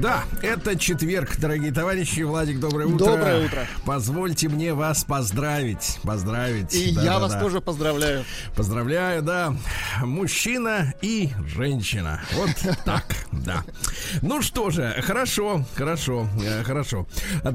Да, 0.00 0.24
это 0.40 0.78
четверг, 0.78 1.36
дорогие 1.38 1.72
товарищи. 1.72 2.22
Владик, 2.22 2.58
доброе 2.58 2.86
утро. 2.86 3.04
Доброе 3.04 3.44
утро. 3.44 3.66
Позвольте 3.84 4.48
мне 4.48 4.72
вас 4.72 5.04
поздравить. 5.04 5.98
Поздравить. 6.02 6.72
И 6.74 6.94
Да, 6.94 7.02
я 7.02 7.10
да, 7.12 7.18
вас 7.18 7.32
да. 7.32 7.40
тоже 7.40 7.60
поздравляю. 7.60 8.24
Поздравляю, 8.56 9.20
да. 9.22 9.54
Мужчина 10.02 10.94
и 11.02 11.28
женщина. 11.54 12.22
Вот 12.34 12.50
так, 12.86 13.04
да. 13.44 13.64
Ну 14.22 14.42
что 14.42 14.70
же, 14.70 14.94
хорошо, 15.02 15.64
хорошо, 15.74 16.28
э, 16.44 16.62
хорошо. 16.62 17.06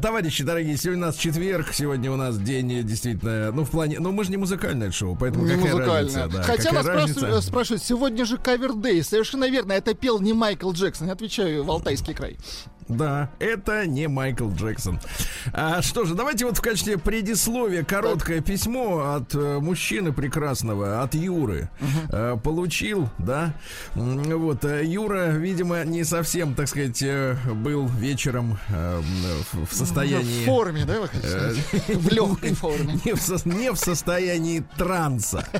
Товарищи 0.01 0.43
дорогие, 0.43 0.77
сегодня 0.77 1.03
у 1.03 1.07
нас 1.07 1.15
четверг, 1.15 1.67
сегодня 1.73 2.11
у 2.11 2.15
нас 2.15 2.37
день 2.37 2.71
э, 2.79 2.83
действительно, 2.83 3.51
ну 3.51 3.63
в 3.63 3.69
плане, 3.71 3.99
ну 3.99 4.11
мы 4.11 4.23
же 4.23 4.31
не 4.31 4.37
музыкальное 4.37 4.91
шоу, 4.91 5.15
поэтому 5.15 5.45
Не 5.45 5.55
какая 5.55 5.71
музыкальная. 5.73 6.03
разница? 6.03 6.27
да, 6.37 6.43
Хотя 6.43 6.63
какая 6.69 6.83
спрашивают, 6.83 7.17
разница? 7.21 7.37
э, 7.37 7.41
спрашивают, 7.41 7.83
сегодня 7.83 8.25
же 8.25 8.37
кавер-дей. 8.37 9.03
Совершенно 9.03 9.49
верно, 9.49 9.73
это 9.73 9.93
пел 9.93 10.19
не 10.19 10.33
Майкл 10.33 10.71
Джексон. 10.71 11.07
Я 11.07 11.13
отвечаю 11.13 11.69
Алтайский 11.69 12.13
край. 12.13 12.37
Да, 12.87 13.29
это 13.39 13.87
не 13.87 14.07
Майкл 14.07 14.47
Джексон. 14.51 14.99
А, 15.53 15.81
что 15.81 16.05
же, 16.05 16.13
давайте 16.13 16.45
вот 16.45 16.57
в 16.57 16.61
качестве 16.61 16.99
предисловия 16.99 17.83
короткое 17.83 18.41
письмо 18.41 19.15
от 19.15 19.33
э, 19.33 19.57
мужчины 19.59 20.13
прекрасного, 20.13 21.01
от 21.01 21.15
Юры. 21.15 21.69
Э, 22.09 22.37
получил, 22.43 23.09
да. 23.17 23.53
Вот, 23.95 24.63
э, 24.65 24.85
Юра, 24.85 25.29
видимо, 25.31 25.83
не 25.83 26.03
совсем, 26.03 26.53
так 26.53 26.67
сказать, 26.67 27.01
э, 27.01 27.35
был 27.55 27.87
вечером 27.87 28.59
э, 28.69 29.01
в, 29.53 29.65
в 29.65 29.73
состоянии... 29.73 30.43
В 30.43 30.45
форме, 30.45 30.85
да, 30.85 31.01
вы 31.01 31.07
хотите 31.07 31.27
Э, 31.27 31.53
сказать? 31.55 31.97
В 31.97 32.09
легкой 32.09 32.53
форме. 32.53 32.99
Не 33.05 33.13
в, 33.15 33.19
со- 33.21 33.49
не 33.49 33.71
в 33.71 33.77
состоянии 33.77 34.63
транса. 34.77 35.43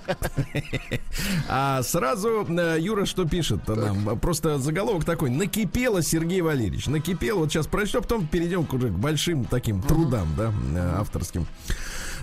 А 1.48 1.82
сразу 1.84 2.46
э, 2.50 2.78
Юра 2.80 3.06
что 3.06 3.26
пишет 3.26 3.68
нам? 3.68 4.20
Просто 4.20 4.60
заголовок 4.60 5.06
такой. 5.06 5.30
Накипело, 5.30 6.02
Сергей 6.04 6.42
Валерьевич. 6.42 6.86
Накипело. 6.88 7.15
Вот 7.34 7.52
сейчас 7.52 7.68
прочту, 7.68 8.00
а 8.00 8.02
потом 8.02 8.28
перейдем 8.28 8.66
к 8.66 8.74
уже 8.74 8.90
к 8.90 8.94
большим 8.94 9.46
таким 9.46 9.82
трудам, 9.82 10.28
да, 10.38 10.52
э, 10.76 10.96
авторским. 11.00 11.46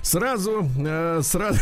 Сразу, 0.03 0.69
э, 0.79 1.21
сразу, 1.25 1.61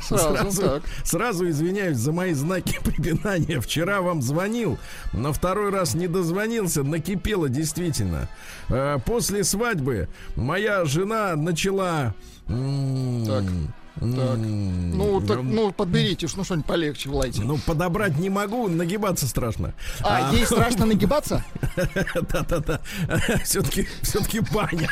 сразу, 0.00 0.82
сразу 1.04 1.48
извиняюсь 1.48 1.96
за 1.98 2.12
мои 2.12 2.32
знаки 2.32 2.78
препинания. 2.84 3.60
Вчера 3.60 4.00
вам 4.02 4.22
звонил, 4.22 4.78
но 5.12 5.32
второй 5.32 5.70
раз 5.70 5.94
не 5.94 6.06
дозвонился. 6.06 6.84
Накипело 6.84 7.48
действительно. 7.48 8.28
Э, 8.68 8.98
после 9.04 9.42
свадьбы 9.42 10.08
моя 10.36 10.84
жена 10.84 11.34
начала... 11.34 12.14
м, 12.48 13.24
Так, 13.26 13.44
так. 14.00 14.38
Ну, 14.38 15.20
так, 15.20 15.42
ну, 15.42 15.72
подберите, 15.72 16.26
уж, 16.26 16.34
ну, 16.36 16.44
что-нибудь 16.44 16.66
полегче, 16.66 17.08
влайте. 17.08 17.42
ну, 17.42 17.58
подобрать 17.58 18.18
не 18.18 18.30
могу, 18.30 18.68
нагибаться 18.68 19.26
страшно. 19.26 19.74
А, 20.00 20.32
ей 20.32 20.44
страшно 20.46 20.86
нагибаться? 20.86 21.44
Да-да-да. 21.76 22.80
Все-таки, 23.44 23.88
все-таки 24.02 24.40
баня. 24.40 24.88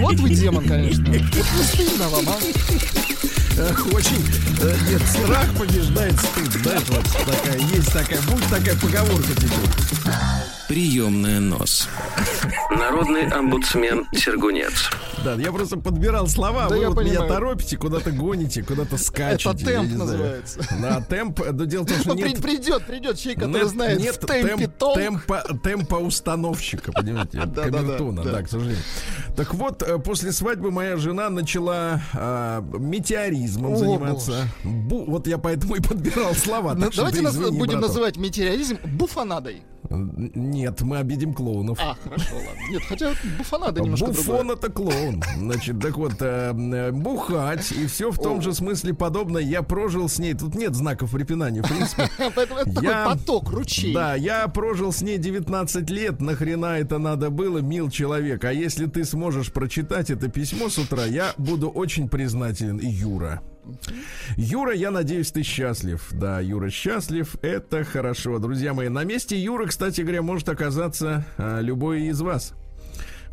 Вот 0.00 0.14
вы 0.14 0.30
демон, 0.30 0.64
конечно. 0.66 1.06
Стыдно 1.62 2.08
вам, 2.08 2.28
а? 2.28 2.36
Эх, 3.58 3.86
Очень, 3.92 4.22
э, 4.62 4.74
нет, 4.90 5.02
страх 5.02 5.46
побеждает 5.56 6.18
стыд. 6.20 6.52
Знаешь, 6.62 6.82
вот 6.88 7.04
такая, 7.26 7.58
есть 7.58 7.90
такая, 7.92 8.20
будет 8.22 8.44
такая 8.50 8.76
поговорка 8.76 9.32
теперь. 9.34 10.12
Приемная 10.68 11.40
нос. 11.40 11.88
Народный 12.70 13.28
омбудсмен 13.30 14.04
Сергунец. 14.12 14.90
Да, 15.24 15.34
я 15.34 15.50
просто 15.52 15.76
подбирал 15.78 16.26
слова, 16.28 16.68
Да 16.68 16.74
вы 16.76 16.82
я 16.82 16.90
вот 16.90 17.00
меня 17.00 17.20
понимаю. 17.20 17.32
торопите, 17.32 17.76
куда-то 17.76 18.10
гоните, 18.10 18.62
куда-то 18.62 18.98
скачете. 18.98 19.48
Это 19.50 19.64
темп 19.64 19.92
называется. 19.96 20.60
Да, 20.82 21.00
темп, 21.00 21.40
но 21.52 21.64
дело 21.64 21.84
в 21.84 21.86
том, 21.86 22.00
что 22.00 22.08
Ну, 22.10 22.14
нет... 22.16 22.42
придет, 22.42 22.84
придет 22.84 23.18
человек, 23.18 23.40
который 23.40 23.62
нет- 23.62 23.70
знает 23.70 23.98
нет 24.00 24.16
в 24.16 24.26
темпе 24.26 24.64
темп- 24.64 24.72
толк. 24.78 24.96
темпа, 24.98 25.44
темпа 25.64 25.94
установщика, 25.96 26.92
понимаете, 26.92 27.38
Да-да-да, 27.38 27.62
камертона, 27.78 28.22
да. 28.24 28.32
да, 28.32 28.42
к 28.42 28.48
сожалению. 28.50 28.82
Так 29.36 29.54
вот, 29.54 29.82
э, 29.82 29.98
после 29.98 30.32
свадьбы 30.32 30.70
моя 30.70 30.96
жена 30.96 31.30
начала 31.30 32.00
а, 32.14 32.60
метеоризмом 33.46 33.72
О, 33.72 33.76
заниматься. 33.76 34.48
Бу- 34.64 35.04
вот 35.10 35.26
я 35.26 35.38
поэтому 35.38 35.76
и 35.76 35.80
подбирал 35.80 36.34
слова. 36.34 36.74
Ну, 36.74 36.90
Давайте 36.94 37.22
нас 37.22 37.34
извини, 37.34 37.58
будем 37.58 37.74
браток. 37.74 37.88
называть 37.88 38.16
метеоризм 38.16 38.76
буфонадой. 38.84 39.62
Нет, 39.88 40.80
мы 40.80 40.96
обидим 40.98 41.32
клоунов. 41.32 41.78
А, 41.80 41.94
хорошо, 42.02 42.34
ладно. 42.34 42.60
Нет, 42.72 42.82
хотя 42.88 43.12
буфонада 43.38 43.80
немножко 43.80 44.06
Буфон 44.06 44.50
это 44.50 44.68
клоун. 44.68 45.22
Значит, 45.38 45.78
так 45.80 45.96
вот, 45.96 46.14
э, 46.20 46.52
э, 46.56 46.90
бухать 46.90 47.70
и 47.70 47.86
все 47.86 48.10
в 48.10 48.18
том 48.18 48.38
О. 48.38 48.42
же 48.42 48.52
смысле 48.52 48.94
подобное. 48.94 49.42
Я 49.42 49.62
прожил 49.62 50.08
с 50.08 50.18
ней. 50.18 50.34
Тут 50.34 50.56
нет 50.56 50.74
знаков 50.74 51.12
препинания, 51.12 51.62
в 51.62 51.68
принципе. 51.68 52.10
Поэтому 52.34 52.60
это 52.60 52.70
Я- 52.82 53.04
такой 53.04 53.16
поток 53.18 53.50
ручей. 53.50 53.94
Да, 53.94 54.16
я 54.16 54.48
прожил 54.48 54.92
с 54.92 55.02
ней 55.02 55.18
19 55.18 55.88
лет. 55.90 56.20
Нахрена 56.20 56.78
это 56.80 56.98
надо 56.98 57.30
было, 57.30 57.58
мил 57.58 57.88
человек? 57.88 58.44
А 58.44 58.52
если 58.52 58.86
ты 58.86 59.04
сможешь 59.04 59.52
прочитать 59.52 60.10
это 60.10 60.26
письмо 60.28 60.68
с 60.68 60.78
утра, 60.78 61.04
я 61.04 61.32
буду 61.38 61.68
очень 61.68 62.08
признателен, 62.08 62.80
Юра. 62.82 63.35
Юра, 64.36 64.74
я 64.74 64.90
надеюсь, 64.90 65.32
ты 65.32 65.42
счастлив. 65.42 66.06
Да, 66.12 66.40
Юра 66.40 66.70
счастлив, 66.70 67.36
это 67.42 67.84
хорошо. 67.84 68.38
Друзья 68.38 68.74
мои, 68.74 68.88
на 68.88 69.04
месте 69.04 69.36
Юры, 69.36 69.66
кстати 69.66 70.02
говоря, 70.02 70.22
может 70.22 70.48
оказаться 70.48 71.26
а, 71.36 71.60
любой 71.60 72.02
из 72.02 72.20
вас. 72.20 72.54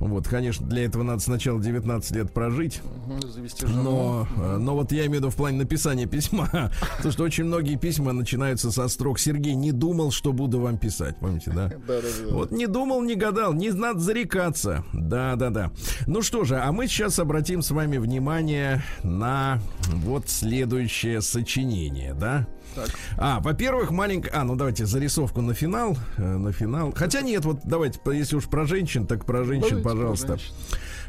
Вот, 0.03 0.27
конечно, 0.27 0.67
для 0.67 0.83
этого 0.83 1.03
надо 1.03 1.19
сначала 1.19 1.61
19 1.61 2.11
лет 2.11 2.31
прожить. 2.31 2.81
Завести. 3.23 3.65
Но, 3.65 4.27
э, 4.37 4.57
но 4.57 4.75
вот 4.75 4.91
я 4.91 5.05
имею 5.05 5.11
в 5.11 5.15
виду 5.15 5.29
в 5.29 5.35
плане 5.35 5.59
написания 5.59 6.05
письма. 6.05 6.49
Потому 6.97 7.11
что 7.13 7.23
очень 7.23 7.45
многие 7.45 7.77
письма 7.77 8.11
начинаются 8.11 8.69
со 8.71 8.87
строк 8.89 9.17
Сергей 9.17 9.55
не 9.55 9.71
думал, 9.71 10.11
что 10.11 10.33
буду 10.33 10.59
вам 10.59 10.77
писать. 10.77 11.17
Помните, 11.19 11.51
да? 11.55 11.69
Да, 11.69 12.01
да, 12.01 12.01
да. 12.01 12.33
Вот 12.33 12.51
не 12.51 12.67
думал, 12.67 13.01
не 13.01 13.15
гадал, 13.15 13.53
не 13.53 13.71
надо 13.71 13.99
зарекаться. 13.99 14.83
Да, 14.91 15.35
да, 15.37 15.49
да. 15.49 15.71
Ну 16.05 16.21
что 16.21 16.43
же, 16.43 16.57
а 16.57 16.71
мы 16.73 16.87
сейчас 16.87 17.17
обратим 17.19 17.61
с 17.61 17.71
вами 17.71 17.97
внимание 17.97 18.83
на 19.03 19.59
вот 19.87 20.27
следующее 20.27 21.21
сочинение, 21.21 22.13
да? 22.13 22.45
Так. 22.75 22.89
А, 23.17 23.39
во-первых, 23.41 23.91
маленькая... 23.91 24.31
А, 24.34 24.44
ну 24.44 24.56
давайте 24.56 24.85
зарисовку 24.85 25.41
на 25.41 25.53
финал. 25.53 25.97
э, 26.17 26.22
на 26.38 26.51
финал. 26.51 26.94
Хотя 26.95 27.22
нет, 27.22 27.45
вот 27.45 27.59
давайте, 27.63 28.00
если 28.06 28.35
уж 28.35 28.45
про 28.45 28.66
женщин, 28.66 29.06
так 29.07 29.25
про 29.25 29.44
женщин, 29.44 29.69
Давайте 29.69 29.84
про 29.84 29.89
пожалуйста. 29.95 30.28
женщин. 30.38 30.53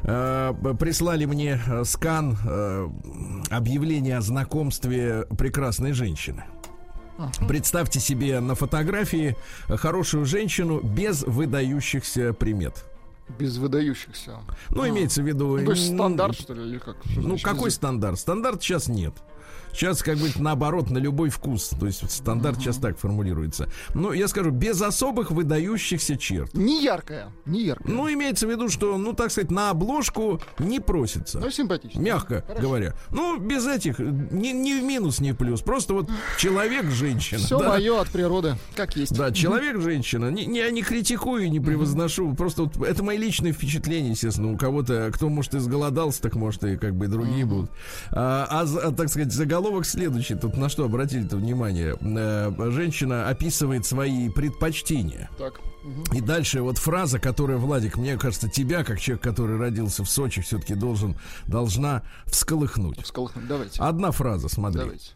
Э, 0.02 0.54
прислали 0.78 1.24
мне 1.24 1.60
э, 1.66 1.84
скан 1.84 2.36
э, 2.46 2.88
объявления 3.50 4.18
о 4.18 4.20
знакомстве 4.20 5.26
прекрасной 5.38 5.92
женщины. 5.92 6.44
Представьте 7.46 8.00
себе 8.00 8.40
на 8.40 8.54
фотографии 8.56 9.36
хорошую 9.68 10.24
женщину 10.26 10.80
без 10.80 11.22
выдающихся 11.22 12.32
примет. 12.32 12.84
Без 13.38 13.56
выдающихся. 13.56 14.38
Ну, 14.70 14.82
А. 14.82 14.88
имеется 14.88 15.22
в 15.22 15.26
виду... 15.26 15.56
Ну, 15.56 15.64
то 15.64 15.70
есть 15.70 15.94
стандарт, 15.94 16.34
что 16.38 16.52
ли, 16.54 16.62
или 16.62 16.78
как? 16.78 16.96
Что 17.04 17.20
Ну, 17.20 17.28
значит 17.28 17.44
какой 17.44 17.66
без- 17.68 17.74
стандарт? 17.76 18.18
Стандарт 18.18 18.62
сейчас 18.62 18.88
нет. 18.88 19.14
Сейчас, 19.74 20.02
как 20.02 20.18
бы, 20.18 20.30
наоборот, 20.36 20.90
на 20.90 20.98
любой 20.98 21.30
вкус. 21.30 21.70
То 21.78 21.86
есть 21.86 22.08
стандарт 22.10 22.58
сейчас 22.58 22.76
так 22.76 22.98
формулируется. 22.98 23.68
Ну, 23.94 24.12
я 24.12 24.28
скажу, 24.28 24.50
без 24.50 24.80
особых 24.80 25.32
выдающихся 25.32 26.16
черт. 26.16 26.54
Не 26.54 26.82
яркая, 26.82 27.32
не 27.44 27.64
яркая. 27.64 27.92
Ну, 27.92 28.12
имеется 28.12 28.46
в 28.46 28.50
виду, 28.50 28.68
что, 28.68 28.96
ну, 28.96 29.12
так 29.12 29.32
сказать, 29.32 29.50
на 29.50 29.70
обложку 29.70 30.40
не 30.58 30.80
просится. 30.80 31.40
Ну, 31.40 31.50
симпатично. 31.50 31.98
Мягко 31.98 32.44
Хорошо. 32.46 32.62
говоря. 32.62 32.94
Ну, 33.10 33.38
без 33.38 33.66
этих, 33.66 33.98
ни, 33.98 34.48
ни 34.48 34.80
в 34.80 34.84
минус, 34.84 35.18
ни 35.18 35.32
в 35.32 35.36
плюс. 35.36 35.60
Просто 35.60 35.94
вот 35.94 36.08
человек-женщина. 36.38 37.40
Все 37.40 37.58
да. 37.58 37.70
мое 37.70 38.00
от 38.00 38.08
природы, 38.08 38.56
как 38.76 38.96
есть. 38.96 39.16
Да, 39.16 39.32
человек-женщина. 39.32 40.30
Не, 40.30 40.46
не, 40.46 40.60
я 40.60 40.70
не 40.70 40.82
критикую, 40.82 41.50
не 41.50 41.58
превозношу. 41.60 42.32
Просто 42.34 42.64
вот 42.64 42.76
это 42.86 43.02
мои 43.02 43.18
личные 43.18 43.52
впечатления, 43.52 44.10
естественно. 44.10 44.52
У 44.52 44.56
кого-то, 44.56 45.10
кто, 45.12 45.28
может, 45.28 45.54
изголодался, 45.56 46.22
так, 46.22 46.36
может, 46.36 46.62
и 46.64 46.76
как 46.76 46.94
бы 46.94 47.08
другие 47.08 47.44
будут. 47.44 47.70
А, 48.10 48.46
а 48.48 48.64
а, 48.64 48.92
так 48.92 49.08
сказать, 49.08 49.32
заголовок 49.32 49.63
следующий. 49.86 50.34
Тут 50.34 50.56
на 50.56 50.68
что 50.68 50.84
обратили-то 50.84 51.36
внимание? 51.36 51.96
Э, 52.00 52.70
Женщина 52.70 53.28
описывает 53.28 53.86
свои 53.86 54.28
предпочтения. 54.28 55.30
Так. 55.38 55.60
И 56.12 56.20
дальше 56.20 56.62
вот 56.62 56.78
фраза, 56.78 57.18
которая, 57.18 57.58
Владик, 57.58 57.96
мне 57.96 58.16
кажется, 58.16 58.48
тебя, 58.48 58.84
как 58.84 59.00
человек, 59.00 59.22
который 59.22 59.58
родился 59.58 60.04
в 60.04 60.10
Сочи, 60.10 60.40
все-таки 60.40 60.74
должен, 60.74 61.16
должна 61.46 62.02
всколыхнуть. 62.26 63.02
Всколыхнуть. 63.02 63.46
Давайте. 63.46 63.80
Одна 63.80 64.10
фраза, 64.10 64.48
смотри. 64.48 64.80
Давайте. 64.80 65.10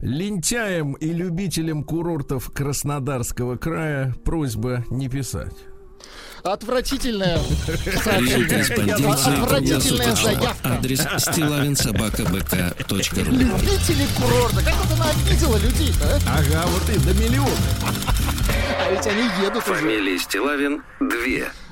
Лентяям 0.00 0.94
и 0.94 1.12
любителям 1.12 1.84
курортов 1.84 2.50
Краснодарского 2.50 3.56
края 3.56 4.14
просьба 4.24 4.84
не 4.90 5.08
писать. 5.08 5.54
Корреспонденция 8.04 9.42
Отвратительная 9.42 10.14
заявка. 10.14 10.54
Адрес 10.62 11.00
стилавинсобакабк.ру 11.18 13.32
Любители 13.32 14.06
курорта. 14.16 14.62
Как 14.64 14.74
вот 14.76 14.92
она 14.96 15.10
обидела 15.10 15.56
людей-то, 15.56 16.06
а? 16.06 16.20
Ага, 16.38 16.66
вот 16.68 16.88
и 16.88 16.98
до 17.00 17.12
миллиона. 17.20 17.50
А 18.78 18.90
ведь 18.92 19.06
они 19.08 19.24
едут 19.42 19.66
уже 19.68 19.74
Фамилия 19.80 20.16
Стилавин 20.18 20.84
2 21.00 21.08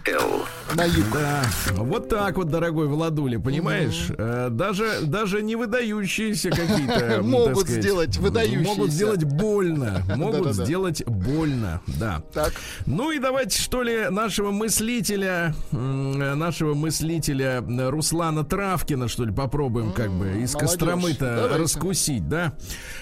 Л. 0.06 0.44
на 0.74 0.84
юг. 0.84 1.06
Да, 1.12 1.42
вот 1.72 2.08
так 2.08 2.36
вот, 2.36 2.48
дорогой 2.48 2.88
Владуля, 2.88 3.38
понимаешь? 3.38 4.08
Э, 4.18 4.48
Даже, 4.50 5.02
даже 5.02 5.42
не 5.42 5.56
выдающиеся 5.56 6.50
какие-то... 6.50 7.22
Могут 7.22 7.60
сказать, 7.60 7.82
сделать 7.82 8.16
выдающиеся. 8.18 8.68
Могут 8.68 8.90
сделать 8.90 9.24
больно. 9.24 10.02
Могут 10.16 10.54
сделать 10.54 11.04
больно, 11.06 11.80
да. 11.86 12.22
Так. 12.32 12.52
Ну 12.86 13.12
и 13.12 13.18
давайте, 13.18 13.60
что 13.60 13.82
ли, 13.82 14.08
нашего 14.10 14.50
мыслителя, 14.50 15.54
нашего 15.70 16.74
мыслителя 16.74 17.64
Руслана 17.90 18.44
Травкина, 18.44 19.08
что 19.08 19.24
ли, 19.24 19.32
попробуем 19.32 19.92
как 19.92 20.10
бы 20.10 20.42
из. 20.42 20.52
Костромы-то 20.54 21.56
раскусить, 21.58 22.28
да? 22.28 22.54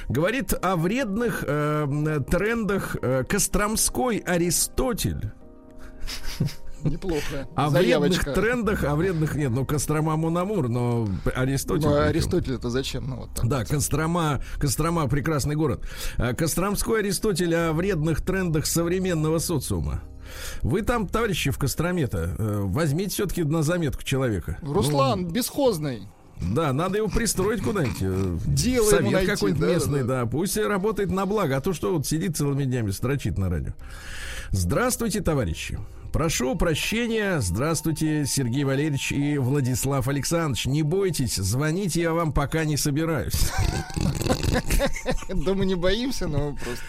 Говорит 0.08 0.54
о 0.62 0.76
вредных 0.76 1.44
э, 1.46 2.20
трендах 2.30 2.96
э, 3.02 3.24
Костромской 3.24 4.18
Аристотель. 4.18 5.32
Неплохо. 6.84 7.46
О 7.56 7.70
Заявочка. 7.70 8.22
вредных 8.30 8.34
трендах, 8.34 8.84
о 8.84 8.94
вредных 8.96 9.34
нет, 9.36 9.50
ну 9.50 9.64
Кострома 9.64 10.16
Мунамур, 10.16 10.68
но 10.68 11.08
Аристотель. 11.34 11.88
Ну. 11.88 11.96
Аристотель 11.96 12.54
это 12.54 12.70
зачем? 12.70 13.08
Ну, 13.08 13.16
вот. 13.16 13.40
Да, 13.44 13.64
Кострома, 13.64 14.42
Кострома 14.58 15.08
прекрасный 15.08 15.54
город. 15.56 15.84
А, 16.18 16.34
Костромской 16.34 17.00
Аристотель 17.00 17.54
о 17.54 17.72
вредных 17.72 18.22
трендах 18.22 18.66
современного 18.66 19.38
социума. 19.38 20.02
Вы 20.62 20.82
там, 20.82 21.06
товарищи, 21.08 21.50
в 21.50 21.58
Костроме-то, 21.58 22.34
э, 22.38 22.60
возьмите 22.64 23.10
все-таки 23.10 23.42
на 23.44 23.62
заметку 23.62 24.02
человека. 24.02 24.56
Руслан, 24.62 25.26
бесхозный. 25.30 26.08
Ну, 26.40 26.54
да, 26.54 26.72
надо 26.72 26.96
его 26.98 27.08
пристроить 27.08 27.62
куда-нибудь. 27.62 27.98
э, 28.00 28.36
Дело 28.46 28.88
Совет 28.88 29.26
какой-нибудь 29.28 29.60
да, 29.60 29.74
местный, 29.74 30.02
да, 30.02 30.22
да, 30.22 30.26
Пусть 30.26 30.56
работает 30.56 31.10
на 31.10 31.26
благо. 31.26 31.56
А 31.56 31.60
то 31.60 31.72
что 31.72 31.94
вот 31.94 32.06
сидит 32.06 32.36
целыми 32.36 32.64
днями, 32.64 32.90
строчит 32.90 33.36
на 33.38 33.48
радио. 33.50 33.72
Здравствуйте, 34.50 35.20
товарищи. 35.20 35.78
Прошу 36.12 36.54
прощения. 36.56 37.40
Здравствуйте, 37.40 38.26
Сергей 38.26 38.64
Валерьевич 38.64 39.12
и 39.12 39.38
Владислав 39.38 40.06
Александрович. 40.08 40.66
Не 40.66 40.82
бойтесь, 40.82 41.36
звонить 41.36 41.96
я 41.96 42.12
вам 42.12 42.32
пока 42.32 42.64
не 42.64 42.76
собираюсь. 42.76 43.32
Да 45.28 45.54
мы 45.54 45.64
не 45.64 45.74
боимся, 45.76 46.26
но 46.28 46.54
просто... 46.54 46.84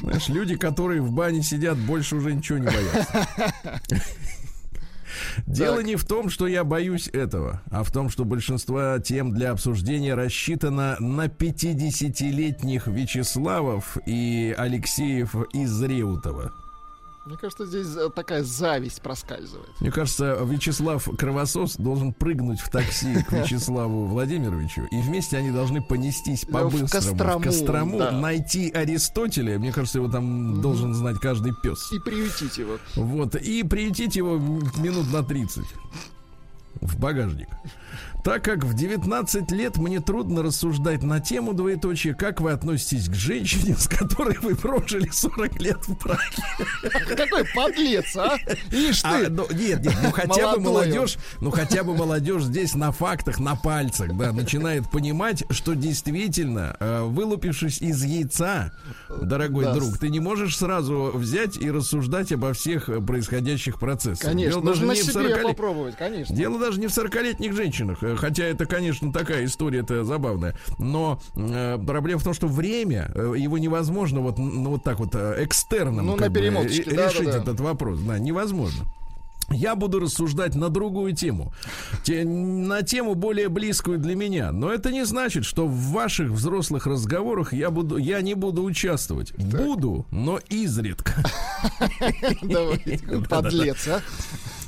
Знаешь, 0.00 0.28
люди, 0.28 0.56
которые 0.56 1.02
в 1.02 1.10
бане 1.10 1.42
сидят, 1.42 1.76
больше 1.76 2.16
уже 2.16 2.32
ничего 2.32 2.58
не 2.58 2.66
боятся. 2.66 3.28
Дело 5.46 5.76
Так. 5.78 5.86
не 5.86 5.96
в 5.96 6.04
том, 6.04 6.30
что 6.30 6.46
я 6.46 6.64
боюсь 6.64 7.08
этого, 7.08 7.62
а 7.70 7.82
в 7.82 7.90
том, 7.90 8.08
что 8.08 8.24
большинство 8.24 8.98
тем 8.98 9.34
для 9.34 9.50
обсуждения 9.50 10.14
рассчитано 10.14 10.96
на 11.00 11.26
50-летних 11.26 12.86
Вячеславов 12.86 13.98
и 14.06 14.54
Алексеев 14.56 15.34
из 15.52 15.82
Реутова. 15.82 16.52
Мне 17.26 17.38
кажется, 17.38 17.64
здесь 17.64 17.86
э, 17.96 18.10
такая 18.14 18.42
зависть 18.42 19.00
проскальзывает. 19.00 19.70
Мне 19.80 19.90
кажется, 19.90 20.38
Вячеслав 20.42 21.08
Кровосос 21.16 21.76
должен 21.76 22.12
прыгнуть 22.12 22.60
в 22.60 22.68
такси 22.68 23.22
к 23.22 23.32
Вячеславу 23.32 24.06
Владимировичу, 24.06 24.82
и 24.90 25.00
вместе 25.00 25.38
они 25.38 25.50
должны 25.50 25.80
понестись 25.80 26.44
в 26.44 26.48
по-быстрому 26.48 26.88
Кострому, 26.88 27.38
в 27.38 27.42
Кострому, 27.42 27.98
да. 27.98 28.10
найти 28.10 28.70
Аристотеля. 28.70 29.58
Мне 29.58 29.72
кажется, 29.72 29.98
его 29.98 30.10
там 30.10 30.60
должен 30.60 30.92
знать 30.92 31.18
каждый 31.18 31.54
пес. 31.62 31.90
И 31.92 31.98
приютить 31.98 32.58
его. 32.58 32.78
Вот, 32.94 33.36
и 33.36 33.62
приютить 33.62 34.16
его 34.16 34.36
минут 34.36 35.10
на 35.10 35.22
30 35.22 35.64
в 36.82 36.98
багажник. 36.98 37.48
Так 38.24 38.42
как 38.42 38.64
в 38.64 38.72
19 38.72 39.50
лет 39.50 39.76
мне 39.76 40.00
трудно 40.00 40.42
рассуждать 40.42 41.02
на 41.02 41.20
тему 41.20 41.52
двоеточие, 41.52 42.14
как 42.14 42.40
вы 42.40 42.52
относитесь 42.52 43.08
к 43.08 43.14
женщине, 43.14 43.76
с 43.78 43.86
которой 43.86 44.38
вы 44.40 44.56
прожили 44.56 45.10
40 45.10 45.60
лет 45.60 45.76
в 45.86 45.98
браке. 46.02 46.42
Какой 47.16 47.44
подлец, 47.54 48.16
а? 48.16 48.36
Ишь 48.72 49.02
А, 49.04 49.18
ты! 49.24 49.28
ну, 49.28 49.46
нет, 49.52 49.82
нет, 49.84 49.94
ну 50.02 50.10
хотя 50.10 50.52
бы 50.54 50.58
Молодой 50.58 50.58
он. 50.58 50.62
молодежь, 50.62 51.18
ну 51.42 51.50
хотя 51.50 51.84
бы 51.84 51.94
молодежь 51.94 52.44
здесь 52.44 52.74
на 52.74 52.92
фактах, 52.92 53.38
на 53.40 53.56
пальцах, 53.56 54.16
да, 54.16 54.32
начинает 54.32 54.90
понимать, 54.90 55.44
что 55.50 55.74
действительно, 55.74 56.76
э, 56.80 57.02
вылупившись 57.02 57.82
из 57.82 58.02
яйца, 58.02 58.72
дорогой 59.20 59.64
Да. 59.66 59.74
друг, 59.74 59.98
ты 59.98 60.08
не 60.08 60.20
можешь 60.20 60.56
сразу 60.56 61.10
взять 61.14 61.58
и 61.58 61.70
рассуждать 61.70 62.32
обо 62.32 62.54
всех 62.54 62.88
э, 62.88 63.02
происходящих 63.02 63.78
процессах. 63.78 64.20
Конечно, 64.30 64.52
Дело 64.52 64.64
нужно 64.64 64.86
на 64.86 64.92
не 64.92 65.00
в 65.00 65.02
себе 65.02 65.12
40 65.12 65.28
лет- 65.28 65.42
попробовать, 65.42 65.96
конечно. 65.98 66.34
Дело 66.34 66.58
даже 66.58 66.80
не 66.80 66.86
в 66.86 66.90
40-летних 66.90 67.52
женщинах, 67.54 67.98
э, 68.02 68.13
хотя 68.16 68.44
это, 68.44 68.66
конечно, 68.66 69.12
такая 69.12 69.44
история-то 69.44 70.04
забавная. 70.04 70.56
Но 70.78 71.20
э, 71.34 71.78
проблема 71.86 72.20
в 72.20 72.24
том, 72.24 72.34
что 72.34 72.46
время, 72.46 73.10
э, 73.14 73.34
его 73.36 73.58
невозможно 73.58 74.20
вот, 74.20 74.38
ну, 74.38 74.70
вот 74.70 74.84
так 74.84 74.98
вот 74.98 75.14
э, 75.14 75.44
экстерном 75.44 76.06
Ну, 76.06 76.16
на 76.16 76.28
бы, 76.28 76.38
э, 76.40 76.50
да, 76.94 77.08
решить 77.08 77.26
да, 77.26 77.32
да. 77.32 77.38
этот 77.38 77.60
вопрос. 77.60 78.00
Да, 78.00 78.18
невозможно. 78.18 78.84
Я 79.50 79.76
буду 79.76 80.00
рассуждать 80.00 80.54
на 80.54 80.68
другую 80.70 81.14
тему. 81.14 81.52
Те- 82.02 82.24
на 82.24 82.82
тему 82.82 83.14
более 83.14 83.48
близкую 83.48 83.98
для 83.98 84.14
меня. 84.14 84.52
Но 84.52 84.72
это 84.72 84.90
не 84.90 85.04
значит, 85.04 85.44
что 85.44 85.66
в 85.66 85.92
ваших 85.92 86.30
взрослых 86.30 86.86
разговорах 86.86 87.52
я, 87.52 87.70
буду, 87.70 87.98
я 87.98 88.22
не 88.22 88.34
буду 88.34 88.62
участвовать. 88.62 89.34
Буду, 89.36 90.06
но 90.10 90.40
изредка. 90.48 91.12
Давай, 92.42 93.00
подлец, 93.28 93.86
а? 93.88 94.00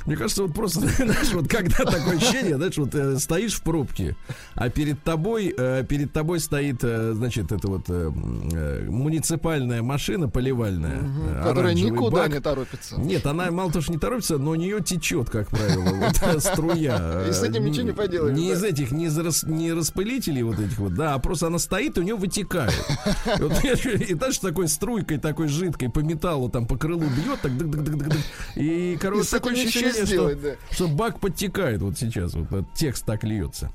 Мне 0.07 0.15
кажется, 0.15 0.43
вот 0.43 0.53
просто, 0.53 0.79
знаешь, 0.87 1.33
вот 1.33 1.47
когда 1.49 1.77
такое 1.83 2.15
ощущение, 2.17 2.55
знаешь, 2.55 2.77
вот 2.77 2.95
э, 2.95 3.19
стоишь 3.19 3.55
в 3.55 3.61
пробке, 3.61 4.15
а 4.55 4.69
перед 4.69 5.03
тобой, 5.03 5.53
э, 5.55 5.83
перед 5.87 6.13
тобой 6.13 6.39
стоит, 6.39 6.77
э, 6.81 7.11
значит, 7.13 7.51
это 7.51 7.67
вот 7.67 7.83
э, 7.89 8.09
э, 8.53 8.85
муниципальная 8.89 9.81
машина 9.83 10.29
поливальная, 10.29 11.01
э, 11.03 11.43
Которая 11.43 11.73
никуда 11.73 12.23
бак. 12.23 12.33
не 12.33 12.39
торопится. 12.39 12.95
Нет, 12.99 13.25
она 13.25 13.51
мало 13.51 13.69
того, 13.71 13.81
что 13.83 13.91
не 13.91 13.97
торопится, 13.99 14.37
но 14.37 14.51
у 14.51 14.55
нее 14.55 14.81
течет, 14.81 15.29
как 15.29 15.49
правило, 15.49 15.83
вот, 15.93 16.41
струя. 16.41 17.25
И 17.27 17.33
с 17.33 17.43
этим 17.43 17.65
ничего 17.65 17.83
не 17.87 17.91
поделаешь, 17.93 18.37
Не 18.37 18.49
да. 18.49 18.53
из 18.55 18.63
этих, 18.63 18.91
не 18.91 19.05
из 19.07 19.17
рас- 19.17 19.43
не 19.43 19.73
распылителей 19.73 20.41
вот 20.43 20.57
этих 20.57 20.77
вот, 20.77 20.93
да, 20.93 21.15
а 21.15 21.19
просто 21.19 21.47
она 21.47 21.59
стоит, 21.59 21.97
и 21.97 21.99
у 21.99 22.03
нее 22.03 22.15
вытекает. 22.15 22.73
И 23.37 23.41
вот 23.41 23.65
И 23.85 24.13
дальше 24.13 24.39
такой 24.39 24.69
струйкой, 24.69 25.17
такой 25.17 25.49
жидкой 25.49 25.89
по 25.89 25.99
металлу, 25.99 26.49
там 26.49 26.65
по 26.65 26.77
крылу 26.77 27.03
бьет, 27.03 27.41
так 27.41 27.57
дык, 27.57 27.67
дык, 27.67 27.81
дык, 27.81 27.95
дык, 27.97 28.07
дык. 28.07 28.21
И, 28.55 28.97
короче, 29.01 29.29
такое 29.29 29.53
ничего 29.53 29.89
ощущение, 30.03 30.29
что, 30.29 30.39
сделать, 30.39 30.59
да. 30.69 30.73
что 30.75 30.87
бак 30.87 31.19
подтекает 31.19 31.81
вот 31.81 31.97
сейчас, 31.97 32.33
вот 32.33 32.47
этот 32.47 32.73
текст 32.73 33.05
так 33.05 33.23
льется. 33.23 33.71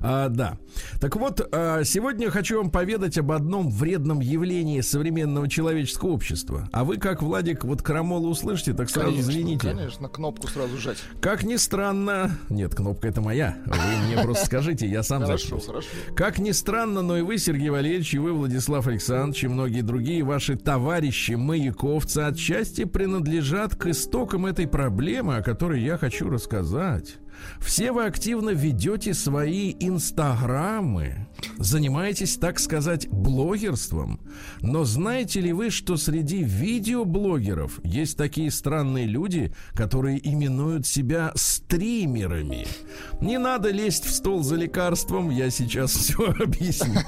А, 0.00 0.28
да. 0.28 0.58
Так 1.00 1.16
вот, 1.16 1.46
а, 1.52 1.84
сегодня 1.84 2.30
хочу 2.30 2.58
вам 2.58 2.70
поведать 2.70 3.18
об 3.18 3.32
одном 3.32 3.70
вредном 3.70 4.20
явлении 4.20 4.80
современного 4.80 5.48
человеческого 5.48 6.10
общества. 6.10 6.68
А 6.72 6.84
вы, 6.84 6.96
как 6.96 7.22
Владик, 7.22 7.64
вот 7.64 7.82
крамолу 7.82 8.28
услышите, 8.30 8.72
так 8.74 8.90
сразу 8.90 9.10
Конечно, 9.10 9.32
звоните. 9.32 9.68
Конечно, 9.68 10.08
кнопку 10.08 10.48
сразу 10.48 10.78
жать. 10.78 10.98
Как 11.20 11.42
ни 11.44 11.56
странно... 11.56 12.30
Нет, 12.48 12.74
кнопка 12.74 13.08
это 13.08 13.20
моя. 13.20 13.56
Вы 13.66 14.06
мне 14.06 14.22
просто 14.22 14.46
скажите, 14.46 14.86
я 14.86 15.02
сам 15.02 15.26
зашел. 15.26 15.60
хорошо. 15.60 15.88
Как 16.16 16.38
ни 16.38 16.50
странно, 16.52 17.02
но 17.02 17.16
и 17.16 17.22
вы, 17.22 17.38
Сергей 17.38 17.70
Валерьевич, 17.70 18.14
и 18.14 18.18
вы, 18.18 18.32
Владислав 18.32 18.86
Александрович, 18.86 19.44
и 19.44 19.48
многие 19.48 19.82
другие 19.82 20.22
ваши 20.22 20.56
товарищи, 20.56 21.32
маяковцы, 21.32 22.18
отчасти 22.18 22.84
принадлежат 22.84 23.76
к 23.76 23.86
истокам 23.86 24.46
этой 24.46 24.66
проблемы, 24.66 25.36
о 25.36 25.42
которой 25.42 25.82
я 25.82 25.98
хочу 25.98 26.28
рассказать. 26.28 27.16
Все 27.60 27.92
вы 27.92 28.04
активно 28.04 28.50
ведете 28.50 29.14
свои 29.14 29.74
инстаграмы, 29.80 31.28
занимаетесь, 31.58 32.36
так 32.36 32.58
сказать, 32.58 33.08
блогерством. 33.08 34.20
Но 34.60 34.84
знаете 34.84 35.40
ли 35.40 35.52
вы, 35.52 35.70
что 35.70 35.96
среди 35.96 36.42
видеоблогеров 36.42 37.80
есть 37.84 38.16
такие 38.16 38.50
странные 38.50 39.06
люди, 39.06 39.54
которые 39.72 40.20
именуют 40.26 40.86
себя 40.86 41.32
стримерами? 41.34 42.66
Не 43.20 43.38
надо 43.38 43.70
лезть 43.70 44.04
в 44.04 44.12
стол 44.12 44.42
за 44.42 44.56
лекарством, 44.56 45.30
я 45.30 45.50
сейчас 45.50 45.92
все 45.96 46.34
объясню. 46.38 47.00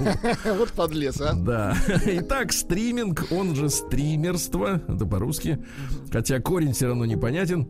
Вот 0.57 0.71
подлец, 0.71 1.21
а? 1.21 1.33
Да. 1.33 1.77
Итак, 2.05 2.51
стриминг, 2.51 3.27
он 3.31 3.55
же 3.55 3.69
стримерство, 3.69 4.81
это 4.87 5.05
по-русски, 5.05 5.63
хотя 6.11 6.39
корень 6.39 6.73
все 6.73 6.87
равно 6.87 7.05
непонятен. 7.05 7.67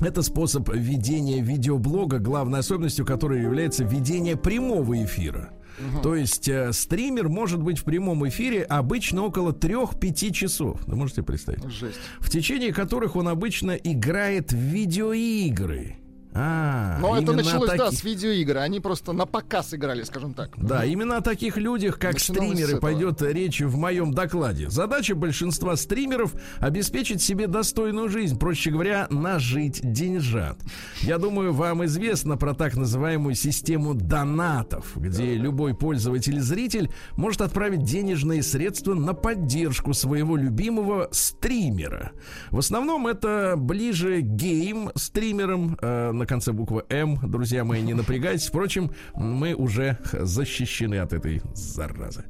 Это 0.00 0.22
способ 0.22 0.68
ведения 0.72 1.40
видеоблога, 1.40 2.18
главной 2.18 2.60
особенностью 2.60 3.06
которой 3.06 3.42
является 3.42 3.84
ведение 3.84 4.36
прямого 4.36 5.02
эфира. 5.02 5.50
То 6.02 6.14
есть 6.14 6.48
э, 6.48 6.72
стример 6.72 7.28
может 7.28 7.62
быть 7.62 7.78
в 7.78 7.84
прямом 7.84 8.26
эфире 8.28 8.62
обычно 8.62 9.24
около 9.24 9.52
3-5 9.52 10.32
часов. 10.32 10.80
Вы 10.86 10.96
можете 10.96 11.22
представить? 11.22 11.64
Жесть. 11.64 11.98
в 12.18 12.30
течение 12.30 12.72
которых 12.72 13.14
он 13.16 13.28
обычно 13.28 13.72
играет 13.72 14.52
в 14.52 14.56
видеоигры. 14.56 15.96
А, 16.38 16.98
Но 17.00 17.16
это 17.16 17.32
началось, 17.32 17.70
да, 17.70 17.86
таки- 17.86 17.96
с 17.96 18.04
видеоигр. 18.04 18.58
Они 18.58 18.78
просто 18.80 19.12
на 19.12 19.24
показ 19.24 19.72
играли, 19.72 20.02
скажем 20.02 20.34
так. 20.34 20.50
Да, 20.56 20.84
именно 20.84 21.16
о 21.16 21.20
таких 21.22 21.56
людях, 21.56 21.98
как 21.98 22.18
стримеры, 22.20 22.78
пойдет 22.78 23.22
речь 23.22 23.62
в 23.62 23.76
моем 23.76 24.12
докладе. 24.12 24.68
Задача 24.68 25.14
большинства 25.14 25.76
стримеров 25.76 26.34
обеспечить 26.58 27.22
себе 27.22 27.46
достойную 27.46 28.10
жизнь, 28.10 28.38
проще 28.38 28.70
говоря, 28.70 29.06
нажить 29.08 29.80
деньжат. 29.82 30.58
Я 31.00 31.16
думаю, 31.16 31.54
вам 31.54 31.84
известно 31.86 32.36
про 32.36 32.52
так 32.52 32.76
называемую 32.76 33.34
систему 33.34 33.94
донатов, 33.94 34.92
где 34.96 35.36
любой 35.36 35.74
пользователь 35.74 36.36
и 36.36 36.40
зритель 36.40 36.90
может 37.16 37.40
отправить 37.40 37.82
денежные 37.82 38.42
средства 38.42 38.92
на 38.92 39.14
поддержку 39.14 39.94
своего 39.94 40.36
любимого 40.36 41.08
стримера. 41.12 42.12
В 42.50 42.58
основном 42.58 43.06
это 43.06 43.54
ближе 43.56 44.20
гейм 44.20 44.90
стримерам 44.94 45.78
э, 45.80 46.12
на 46.26 46.28
конце 46.28 46.50
буквы 46.50 46.82
М, 46.88 47.20
друзья 47.22 47.62
мои, 47.62 47.80
не 47.82 47.94
напрягайтесь. 47.94 48.48
Впрочем, 48.48 48.90
мы 49.14 49.54
уже 49.54 49.96
защищены 50.12 50.96
от 50.96 51.12
этой 51.12 51.40
заразы. 51.54 52.24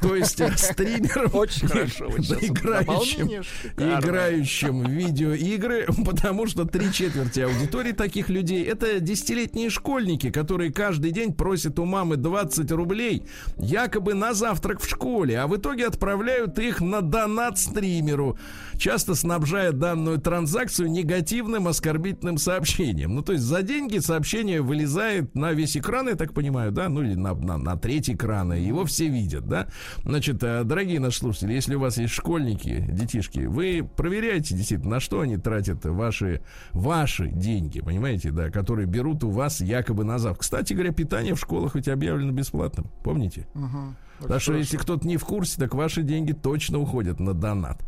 То 0.00 0.16
есть 0.16 0.40
э, 0.40 0.50
стримерам, 0.56 1.30
Очень 1.34 1.68
хорошо. 1.68 2.06
Играющим, 2.40 3.42
играющим 3.76 4.84
видеоигры, 4.86 5.86
потому 6.06 6.46
что 6.46 6.64
три 6.64 6.90
четверти 6.90 7.40
аудитории 7.40 7.92
таких 7.92 8.30
людей 8.30 8.64
это 8.64 9.00
десятилетние 9.00 9.68
школьники, 9.68 10.30
которые 10.30 10.72
каждый 10.72 11.10
день 11.10 11.34
просят 11.34 11.78
у 11.78 11.84
мамы 11.84 12.16
20 12.16 12.72
рублей, 12.72 13.24
якобы 13.58 14.14
на 14.14 14.32
завтрак 14.32 14.80
в 14.80 14.88
школе, 14.88 15.38
а 15.38 15.46
в 15.46 15.54
итоге 15.56 15.86
отправляют 15.86 16.58
их 16.58 16.80
на 16.80 17.02
донат 17.02 17.58
стримеру, 17.58 18.38
часто 18.78 19.14
снабжая 19.14 19.72
данную 19.72 20.18
транзакцию 20.18 20.90
негативным 20.90 21.68
оскорбительным 21.68 22.38
сообщением. 22.38 23.14
Ну, 23.14 23.22
то 23.22 23.31
есть 23.32 23.44
за 23.44 23.62
деньги 23.62 23.98
сообщение 23.98 24.62
вылезает 24.62 25.34
на 25.34 25.52
весь 25.52 25.76
экран, 25.76 26.08
я 26.08 26.14
так 26.14 26.32
понимаю, 26.32 26.72
да, 26.72 26.88
ну 26.88 27.02
или 27.02 27.14
на, 27.14 27.34
на, 27.34 27.58
на 27.58 27.76
треть 27.76 28.10
экрана, 28.10 28.54
его 28.54 28.84
все 28.84 29.08
видят, 29.08 29.46
да. 29.48 29.68
Значит, 30.04 30.42
э, 30.42 30.64
дорогие 30.64 31.00
наши 31.00 31.18
слушатели, 31.18 31.52
если 31.52 31.74
у 31.74 31.80
вас 31.80 31.98
есть 31.98 32.12
школьники, 32.12 32.86
детишки, 32.90 33.40
вы 33.40 33.88
проверяйте 33.96 34.54
действительно, 34.54 34.92
на 34.92 35.00
что 35.00 35.20
они 35.20 35.36
тратят 35.36 35.84
ваши, 35.84 36.42
ваши 36.72 37.28
деньги, 37.28 37.80
понимаете, 37.80 38.30
да, 38.30 38.50
которые 38.50 38.86
берут 38.86 39.24
у 39.24 39.30
вас 39.30 39.60
якобы 39.60 40.04
на 40.04 40.18
завтрак. 40.18 40.42
Кстати 40.42 40.72
говоря, 40.72 40.92
питание 40.92 41.34
в 41.34 41.40
школах 41.40 41.74
ведь 41.74 41.88
объявлено 41.88 42.32
бесплатным, 42.32 42.86
помните? 43.02 43.46
Мгм. 43.54 43.96
Так 44.28 44.40
что, 44.40 44.54
если 44.54 44.76
кто-то 44.76 45.06
не 45.06 45.16
в 45.16 45.24
курсе, 45.24 45.58
так 45.58 45.74
ваши 45.74 46.02
деньги 46.02 46.32
точно 46.32 46.78
уходят 46.78 47.20
на 47.20 47.34
донат. 47.34 47.82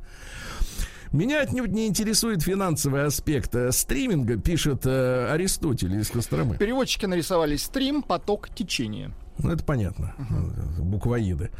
Меня 1.14 1.42
отнюдь 1.42 1.71
не 1.71 1.87
интересует 1.87 2.42
финансовый 2.42 3.04
аспект 3.04 3.54
э, 3.54 3.71
стриминга, 3.71 4.37
пишет 4.37 4.85
э, 4.85 5.28
Аристотель 5.30 5.94
из 5.94 6.11
Костромы. 6.11 6.56
Переводчики 6.56 7.06
нарисовали 7.06 7.54
стрим, 7.54 8.02
поток, 8.02 8.49
течение. 8.49 9.12
Ну, 9.38 9.50
это 9.50 9.64
понятно. 9.64 10.14
Буквоиды. 10.79 11.50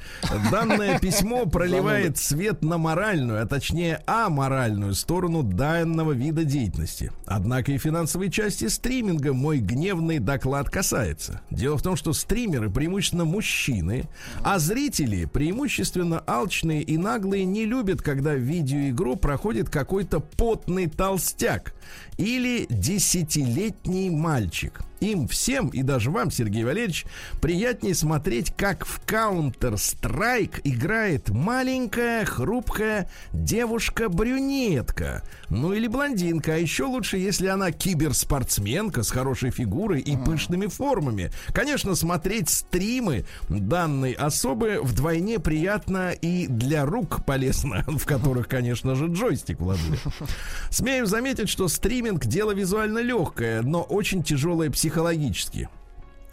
Данное 0.51 0.99
письмо 1.01 1.47
проливает 1.47 2.19
свет 2.19 2.63
на 2.63 2.79
моральную, 2.79 3.43
а 3.43 3.47
точнее 3.47 4.01
аморальную 4.07 4.95
сторону 4.95 5.43
данного 5.43 6.13
вида 6.13 6.45
деятельности. 6.45 7.11
Однако 7.27 7.73
и 7.73 7.79
финансовой 7.79 8.31
части 8.31 8.69
стриминга 8.69 9.33
мой 9.33 9.59
гневный 9.59 10.19
доклад 10.19 10.71
касается. 10.71 11.41
Дело 11.51 11.77
в 11.77 11.83
том, 11.83 11.97
что 11.97 12.13
стримеры 12.13 12.71
преимущественно 12.71 13.25
мужчины, 13.25 14.05
а 14.43 14.59
зрители 14.59 15.25
преимущественно 15.25 16.23
алчные 16.27 16.83
и 16.83 16.97
наглые 16.97 17.45
не 17.45 17.65
любят, 17.65 18.03
когда 18.03 18.35
в 18.35 18.39
видеоигру 18.39 19.17
проходит 19.17 19.69
какой-то 19.69 20.21
потный 20.21 20.87
толстяк 20.87 21.75
или 22.19 22.67
десятилетний 22.71 24.11
мальчик. 24.11 24.81
Им 25.05 25.29
всем, 25.29 25.69
и 25.69 25.83
даже 25.83 26.11
вам, 26.11 26.31
Сергей 26.31 26.65
Валерьевич, 26.65 27.05
приятнее 27.43 27.95
смотреть, 27.95 28.55
как 28.57 28.87
в 28.87 29.03
Counter-Strike 29.05 30.63
играет 30.65 31.29
маленькая, 31.29 32.25
хрупкая 32.25 33.11
девушка-брюнетка. 33.35 35.23
Ну 35.51 35.75
или 35.75 35.89
блондинка. 35.89 36.55
А 36.55 36.57
еще 36.57 36.85
лучше, 36.85 37.19
если 37.19 37.49
она 37.49 37.71
киберспортсменка 37.71 39.03
с 39.03 39.11
хорошей 39.11 39.51
фигурой 39.51 40.01
и 40.01 40.17
пышными 40.17 40.69
формами. 40.69 41.31
Конечно, 41.53 41.95
смотреть 41.95 42.49
стримы 42.49 43.27
данной 43.51 44.13
особы 44.13 44.79
вдвойне 44.83 45.39
приятно 45.39 46.13
и 46.13 46.47
для 46.47 46.87
рук 46.87 47.27
полезно, 47.27 47.85
в 47.89 48.07
которых, 48.07 48.49
конечно 48.49 48.95
же, 48.95 49.09
джойстик 49.09 49.61
вложили. 49.61 49.99
Смею 50.71 51.05
заметить, 51.05 51.51
что 51.51 51.69
стриминг 51.69 52.25
дело 52.25 52.53
визуально 52.53 53.01
легкое, 53.01 53.61
но 53.61 53.83
очень 53.83 54.23
тяжелое 54.23 54.71
психологически. 54.95 55.69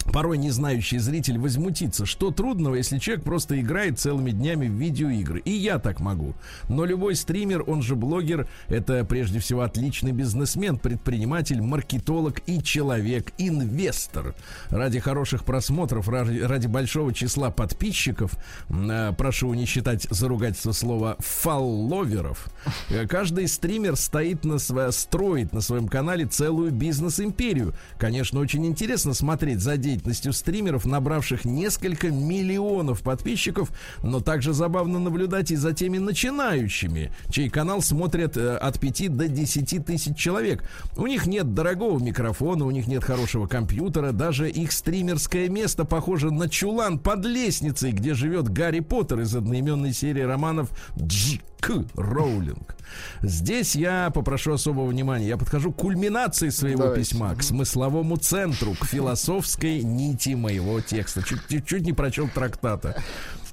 Порой 0.03 0.38
не 0.38 0.50
знающий 0.50 0.98
зритель 0.98 1.38
возмутится, 1.38 2.05
что 2.05 2.31
трудного, 2.31 2.75
если 2.75 2.98
человек 2.98 3.24
просто 3.24 3.60
играет 3.60 4.00
целыми 4.00 4.31
днями 4.31 4.67
в 4.67 4.74
видеоигры. 4.74 5.39
И 5.39 5.51
я 5.51 5.79
так 5.79 6.00
могу. 6.00 6.34
Но 6.70 6.86
любой 6.86 7.15
стример, 7.15 7.63
он 7.67 7.81
же 7.81 7.96
блогер, 7.96 8.48
это 8.67 9.05
прежде 9.05 9.39
всего 9.39 9.62
отличный 9.62 10.12
бизнесмен, 10.12 10.77
предприниматель, 10.77 11.62
маркетолог 11.62 12.41
и 12.46 12.62
человек-инвестор. 12.62 14.36
Ради 14.70 15.00
хороших 15.00 15.43
просмотров, 15.46 16.08
ради, 16.10 16.39
ради 16.39 16.67
большого 16.67 17.13
числа 17.13 17.51
подписчиков, 17.51 18.34
э, 18.70 19.13
прошу 19.17 19.53
не 19.53 19.65
считать 19.65 20.08
за 20.10 20.27
ругательство 20.27 20.72
слова 20.72 21.15
фолловеров, 21.20 22.50
э, 22.89 23.08
каждый 23.08 23.48
стример 23.48 23.96
стоит 23.96 24.43
на 24.46 24.55
сво- 24.55 24.91
строит 24.91 25.53
на 25.53 25.62
своем 25.62 25.88
канале 25.88 26.25
целую 26.25 26.72
бизнес-империю. 26.72 27.74
Конечно, 27.98 28.39
очень 28.39 28.65
интересно 28.65 29.13
смотреть 29.13 29.60
за 29.60 29.77
деятельностью 29.92 30.34
стримеров, 30.34 30.86
набравших 30.86 31.46
несколько 31.46 32.10
миллионов 32.10 33.02
подписчиков, 33.02 33.72
но 34.04 34.22
также 34.22 34.54
забавно 34.54 35.00
наблюдать 35.00 35.52
и 35.52 35.56
за 35.56 35.74
теми 35.74 35.98
начинающими, 35.98 37.12
чей 37.30 37.50
канал 37.50 37.82
смотрят 37.82 38.38
э, 38.38 38.56
от 38.56 38.80
5 38.80 39.16
до 39.16 39.28
10 39.28 39.86
тысяч 39.86 40.16
человек. 40.16 40.64
У 40.96 41.08
них 41.08 41.26
нет 41.26 41.54
дорогого 41.54 42.00
микрофона, 42.00 42.66
у 42.66 42.72
них 42.72 42.88
нет 42.88 43.04
хорошего 43.04 43.48
компьютера, 43.48 44.12
даже 44.12 44.50
их 44.50 44.72
стримерское 44.72 45.50
место 45.50 45.84
похоже 45.84 46.32
на 46.32 46.50
чулан 46.50 46.98
под 47.00 47.26
лестницей, 47.26 47.92
где 47.92 48.14
живет 48.14 48.50
Гарри 48.50 48.80
Поттер 48.80 49.22
из 49.22 49.36
одноименной 49.36 49.94
серии 49.94 50.22
романов 50.22 50.70
Дж. 50.96 51.40
К. 51.62 51.86
Роулинг. 51.94 52.76
Здесь 53.22 53.76
я 53.76 54.10
попрошу 54.10 54.54
особого 54.54 54.88
внимания. 54.88 55.28
Я 55.28 55.38
подхожу 55.38 55.72
к 55.72 55.78
кульминации 55.78 56.50
своего 56.50 56.84
Давайте. 56.84 57.02
письма, 57.02 57.36
к 57.36 57.44
смысловому 57.44 58.18
центру, 58.18 58.74
к 58.74 58.86
философской 58.86 59.81
нити 59.84 60.36
моего 60.36 60.82
текста. 60.82 61.24
Чуть, 61.24 61.40
чуть, 61.50 61.66
чуть 61.66 61.86
не 61.86 61.94
прочел 61.94 62.30
трактата. 62.30 62.96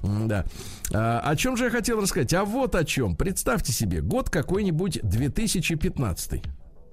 Да. 0.02 0.44
А, 0.92 1.20
о 1.20 1.36
чем 1.36 1.56
же 1.56 1.64
я 1.64 1.70
хотел 1.70 2.00
рассказать? 2.00 2.32
А 2.34 2.44
вот 2.44 2.74
о 2.74 2.84
чем. 2.84 3.16
Представьте 3.16 3.72
себе, 3.72 4.00
год 4.00 4.30
какой-нибудь 4.30 5.00
2015. 5.02 6.42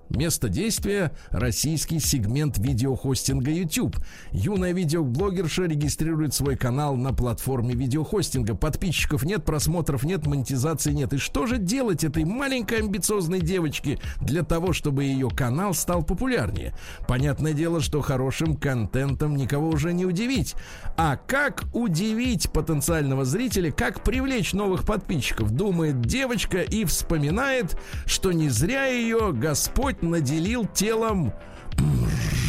Место 0.09 0.49
действия– 0.49 1.11
российский 1.31 1.99
сегмент 1.99 2.57
видеохостинга 2.59 3.49
YouTube. 3.51 3.97
Юная 4.31 4.71
видеоблогерша 4.71 5.63
регистрирует 5.63 6.33
свой 6.33 6.55
канал 6.55 6.95
на 6.95 7.11
платформе 7.11 7.73
видеохостинга. 7.73 8.55
Подписчиков 8.55 9.23
нет, 9.23 9.43
просмотров 9.43 10.03
нет, 10.03 10.27
монетизации 10.27 10.91
нет. 10.91 11.13
И 11.13 11.17
что 11.17 11.47
же 11.47 11.57
делать 11.57 12.03
этой 12.03 12.23
маленькой 12.23 12.79
амбициозной 12.79 13.41
девочке 13.41 13.99
для 14.21 14.43
того, 14.43 14.73
чтобы 14.73 15.05
ее 15.05 15.29
канал 15.29 15.73
стал 15.73 16.03
популярнее? 16.03 16.73
Понятное 17.07 17.53
дело, 17.53 17.81
что 17.81 18.01
хорошим 18.01 18.55
контентом 18.55 19.35
никого 19.35 19.69
уже 19.69 19.91
не 19.91 20.05
удивить. 20.05 20.55
А 20.97 21.17
как 21.17 21.63
удивить 21.73 22.51
потенциального 22.51 23.25
зрителя, 23.25 23.71
как 23.71 24.03
привлечь 24.03 24.53
новых 24.53 24.85
подписчиков, 24.85 25.51
думает 25.51 26.01
девочка 26.01 26.61
и 26.61 26.85
вспоминает, 26.85 27.77
что 28.05 28.31
не 28.31 28.49
зря 28.49 28.85
ее 28.85 29.33
Господь 29.33 29.94
наделил 30.01 30.65
телом 30.65 31.33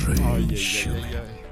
женщины. 0.04 1.02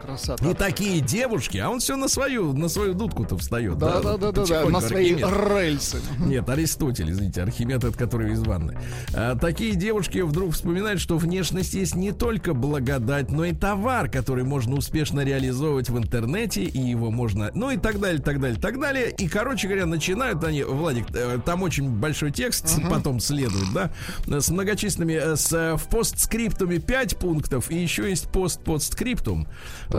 Красота. 0.04 0.49
И 0.49 0.54
такие 0.54 1.00
девушки, 1.00 1.56
а 1.58 1.70
он 1.70 1.80
все 1.80 1.96
на 1.96 2.08
свою, 2.08 2.52
на 2.52 2.68
свою 2.68 2.94
дудку-то 2.94 3.38
встает. 3.38 3.78
Да, 3.78 4.00
да, 4.00 4.16
да, 4.18 4.32
да, 4.32 4.44
да, 4.44 4.68
на 4.68 4.80
свои 4.80 5.14
рельсы. 5.14 5.99
Нет, 6.18 6.49
Аристотель, 6.49 7.11
извините, 7.11 7.42
Архимед, 7.42 7.84
это 7.84 7.96
который 7.96 8.32
из 8.32 8.40
ванны. 8.40 8.78
А, 9.14 9.37
такие 9.37 9.75
девушки 9.75 10.18
вдруг 10.18 10.52
вспоминают, 10.52 11.00
что 11.00 11.16
внешность 11.16 11.75
есть 11.75 11.94
не 11.94 12.12
только 12.12 12.52
благодать, 12.52 13.30
но 13.30 13.46
и 13.46 13.54
товар, 13.54 14.11
который 14.11 14.44
можно 14.44 14.76
успешно 14.76 15.20
реализовывать 15.20 15.88
в 15.88 15.96
интернете, 15.96 16.64
и 16.64 16.78
его 16.78 17.11
можно, 17.11 17.50
ну 17.54 17.70
и 17.70 17.76
так 17.78 17.99
далее, 17.99 18.20
так 18.20 18.40
далее, 18.40 18.61
так 18.61 18.78
далее. 18.78 19.11
И, 19.11 19.26
короче 19.26 19.68
говоря, 19.68 19.87
начинают 19.87 20.44
они, 20.44 20.64
Владик, 20.64 21.06
э, 21.14 21.38
там 21.44 21.62
очень 21.62 21.88
большой 21.88 22.30
текст 22.30 22.78
потом 22.90 23.20
следует, 23.20 23.73
да, 23.73 23.90
с 24.26 24.50
многочисленными, 24.50 25.14
э, 25.14 25.37
с, 25.37 25.52
э, 25.52 25.76
в 25.76 25.88
постскриптуме 25.88 26.78
5 26.78 27.16
пунктов, 27.16 27.70
и 27.70 27.76
еще 27.76 28.11
есть 28.11 28.28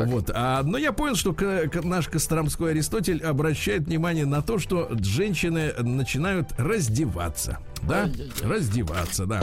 пост-подскриптум. 0.03 0.11
Вот. 0.11 0.31
А, 0.33 0.63
но 0.63 0.77
я 0.77 0.91
понял, 0.91 1.15
что 1.15 1.33
к- 1.33 1.67
к- 1.69 1.83
наш 1.83 2.07
Костромской 2.07 2.71
Аристотель 2.71 3.21
обращает 3.23 3.83
внимание 3.87 4.25
на 4.25 4.41
то, 4.41 4.59
что 4.59 4.89
женщины 5.01 5.73
начинают 5.79 6.49
раздеваться. 6.57 7.59
Да? 7.83 8.09
Раздеваться, 8.43 9.25
да. 9.25 9.41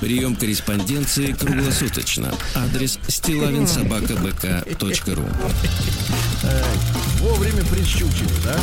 Прием 0.00 0.36
корреспонденции 0.36 1.32
круглосуточно. 1.32 2.32
Адрес 2.54 2.98
стилавинсобакабк.ру 3.08 5.24
Вовремя 7.20 7.64
прищучили, 7.64 8.28
да? 8.44 8.58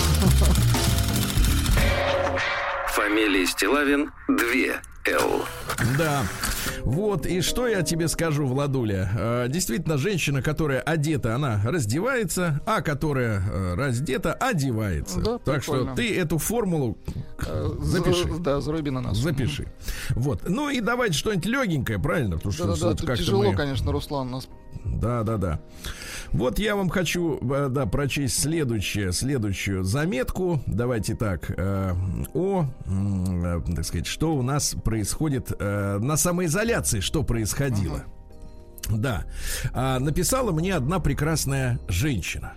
Фамилия 3.02 3.46
Стилавин 3.46 4.10
2 4.28 4.38
Л. 5.08 5.46
Да. 6.00 6.24
Вот, 6.82 7.28
и 7.28 7.42
что 7.42 7.68
я 7.68 7.84
тебе 7.84 8.08
скажу, 8.08 8.48
Владуля? 8.48 9.12
Э, 9.16 9.46
действительно, 9.50 9.98
женщина, 10.00 10.42
которая 10.42 10.80
одета, 10.82 11.36
она 11.36 11.62
раздевается, 11.64 12.60
а 12.66 12.82
которая 12.82 13.40
э, 13.48 13.76
раздета, 13.76 14.34
одевается. 14.34 15.20
Да, 15.22 15.38
так 15.38 15.62
что 15.62 15.74
прикольно. 15.74 15.96
ты 15.96 16.18
эту 16.18 16.40
формулу 16.40 16.98
Э, 17.46 17.70
запиши. 17.82 18.28
за- 18.34 18.40
Да, 18.40 18.62
заруби 18.62 18.90
на 18.90 19.02
нас. 19.02 19.16
Запиши. 19.18 19.68
Вот. 20.10 20.50
Ну 20.50 20.70
и 20.72 20.82
давайте 20.82 21.14
что-нибудь 21.14 21.46
легенькое, 21.46 22.00
правильно? 22.00 22.38
Потому 22.38 22.52
что 22.52 22.66
Да-да-да, 22.66 22.88
вот 22.88 22.98
тут 22.98 23.08
как-то 23.08 23.24
тяжело, 23.24 23.44
мы- 23.44 23.56
конечно, 23.56 23.92
Руслан, 23.92 24.32
нас 24.32 24.48
Да, 24.94 25.24
да, 25.24 25.38
да. 25.38 25.60
Вот 26.32 26.60
я 26.60 26.76
вам 26.76 26.90
хочу, 26.90 27.40
э, 27.42 27.70
да, 27.70 27.86
прочесть 27.86 28.40
следующее, 28.40 29.12
следующую 29.12 29.84
заметку. 29.84 30.62
Давайте 30.66 31.16
так. 31.16 31.50
э, 31.50 31.94
о, 32.34 32.66
э, 32.86 33.62
так 33.76 33.86
сказать, 33.86 34.08
что 34.08 34.36
у 34.36 34.42
нас 34.42 34.76
происходит 34.84 35.52
э, 35.58 35.98
на 36.00 36.18
самоизоляции, 36.18 37.00
что 37.00 37.24
происходило. 37.24 38.04
Да. 38.90 39.26
А, 39.74 40.00
написала 40.00 40.52
мне 40.52 40.76
одна 40.76 41.00
прекрасная 41.00 41.80
женщина. 41.88 42.54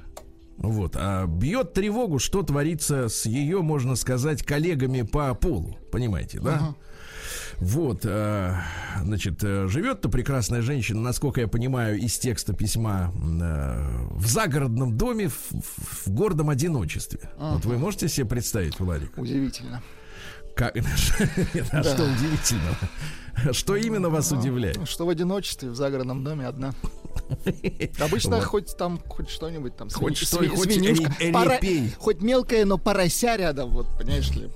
Вот, 0.58 0.94
а 0.94 1.26
бьет 1.26 1.72
тревогу, 1.72 2.18
что 2.18 2.42
творится 2.42 3.08
с 3.08 3.25
ее, 3.25 3.62
можно 3.62 3.96
сказать, 3.96 4.42
коллегами 4.42 5.02
по 5.02 5.34
полу. 5.34 5.78
Понимаете, 5.90 6.38
да? 6.38 6.54
Ага. 6.54 6.76
Вот, 7.61 8.00
э, 8.05 8.55
значит, 9.02 9.45
э, 9.45 9.69
живет-то 9.69 10.09
прекрасная 10.09 10.62
женщина, 10.62 11.00
насколько 11.02 11.40
я 11.43 11.49
понимаю, 11.49 11.99
из 11.99 12.19
текста 12.19 12.55
письма 12.55 13.12
э, 13.14 14.09
в 14.12 14.26
загородном 14.26 14.97
доме 14.97 15.29
в, 15.29 15.35
в- 15.52 16.07
в 16.07 16.11
гордом 16.11 16.49
одиночестве. 16.49 17.21
Вот 17.37 17.64
вы 17.67 17.76
можете 17.76 18.09
себе 18.09 18.26
представить, 18.26 18.81
Владик? 18.81 19.12
удивительно. 19.19 19.83
Как, 20.57 20.75
а 21.73 21.83
что 21.83 22.05
удивительного? 22.05 22.76
Что 23.52 23.76
именно 23.76 24.09
вас 24.09 24.33
удивляет? 24.33 24.87
Что 24.88 25.07
в 25.07 25.11
одиночестве, 25.11 25.71
в 25.71 25.76
загородном 25.76 26.25
доме 26.25 26.47
одна. 26.47 26.75
Обычно 28.00 28.37
Вот. 28.37 28.45
хоть 28.45 28.76
там, 28.76 29.00
хоть 29.07 29.31
что-нибудь 29.31 29.76
там. 29.76 29.88
Хоть 29.90 30.14
свин- 30.21 30.26
что, 30.26 30.43
свин- 30.43 30.49
хоть 30.57 30.73
свинюшка. 30.73 31.14
репей. 31.21 31.95
Хоть 31.99 32.23
мелкая, 32.23 32.64
но 32.64 32.79
порося 32.79 33.37
рядом, 33.37 33.71
вот, 33.71 33.87
понимаешь 33.99 34.31
ли, 34.33 34.50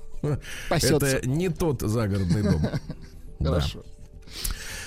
пасется. 0.69 1.05
Это 1.05 1.27
не 1.27 1.49
тот 1.49 1.81
загородный 1.81 2.43
дом. 2.43 2.61
Да. 3.37 3.49
Хорошо. 3.59 3.83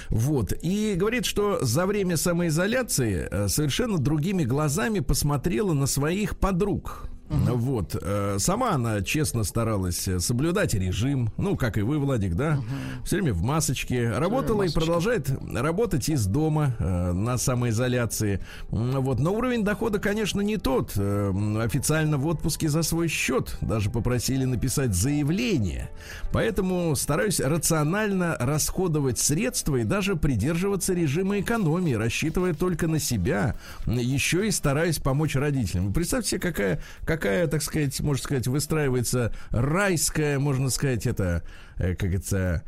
Вот. 0.08 0.54
И 0.62 0.94
говорит, 0.96 1.26
что 1.26 1.58
за 1.62 1.84
время 1.84 2.16
самоизоляции 2.16 3.28
э, 3.30 3.48
совершенно 3.48 3.98
другими 3.98 4.44
глазами 4.44 5.00
посмотрела 5.00 5.74
на 5.74 5.86
своих 5.86 6.38
подруг. 6.38 7.08
Вот. 7.28 7.96
э, 8.00 8.36
Сама 8.38 8.72
она 8.72 9.02
честно 9.02 9.44
старалась 9.44 10.08
э, 10.08 10.18
соблюдать 10.20 10.74
режим. 10.74 11.30
Ну, 11.36 11.56
как 11.56 11.76
и 11.78 11.82
вы, 11.82 11.98
Владик, 11.98 12.34
да? 12.34 12.60
Все 13.04 13.16
время 13.16 13.32
в 13.34 13.42
масочке. 13.42 14.10
Работала 14.10 14.62
и 14.62 14.66
масочке. 14.66 14.80
продолжает 14.80 15.30
работать 15.54 16.08
из 16.08 16.26
дома 16.26 16.74
э, 16.78 17.12
на 17.12 17.36
самоизоляции. 17.38 18.40
Вот. 18.70 19.18
Но 19.18 19.34
уровень 19.34 19.64
дохода, 19.64 19.98
конечно, 19.98 20.40
не 20.40 20.56
тот. 20.56 20.92
Э, 20.96 21.32
Официально 21.62 22.16
в 22.18 22.26
отпуске 22.26 22.68
за 22.68 22.82
свой 22.82 23.08
счет. 23.08 23.56
Даже 23.60 23.90
попросили 23.90 24.44
написать 24.44 24.94
заявление. 24.94 25.90
Поэтому 26.32 26.94
стараюсь 26.96 27.40
рационально 27.40 28.36
расходовать 28.38 29.18
средства 29.18 29.76
и 29.76 29.84
даже 29.84 30.16
придерживаться 30.16 30.94
режима 30.94 31.40
экономии, 31.40 31.92
рассчитывая 31.94 32.54
только 32.54 32.86
на 32.88 32.98
себя. 32.98 33.56
Еще 33.86 34.48
и 34.48 34.50
стараюсь 34.50 34.98
помочь 34.98 35.34
родителям. 35.36 35.92
Представьте 35.92 36.30
себе, 36.30 36.40
какая, 36.40 36.82
какая, 37.18 37.46
так 37.48 37.62
сказать, 37.62 38.00
можно 38.00 38.22
сказать, 38.22 38.46
выстраивается 38.46 39.32
райская, 39.50 40.38
можно 40.38 40.70
сказать, 40.70 41.06
это, 41.06 41.42
э, 41.76 41.94
как 41.94 42.14
это, 42.14 42.62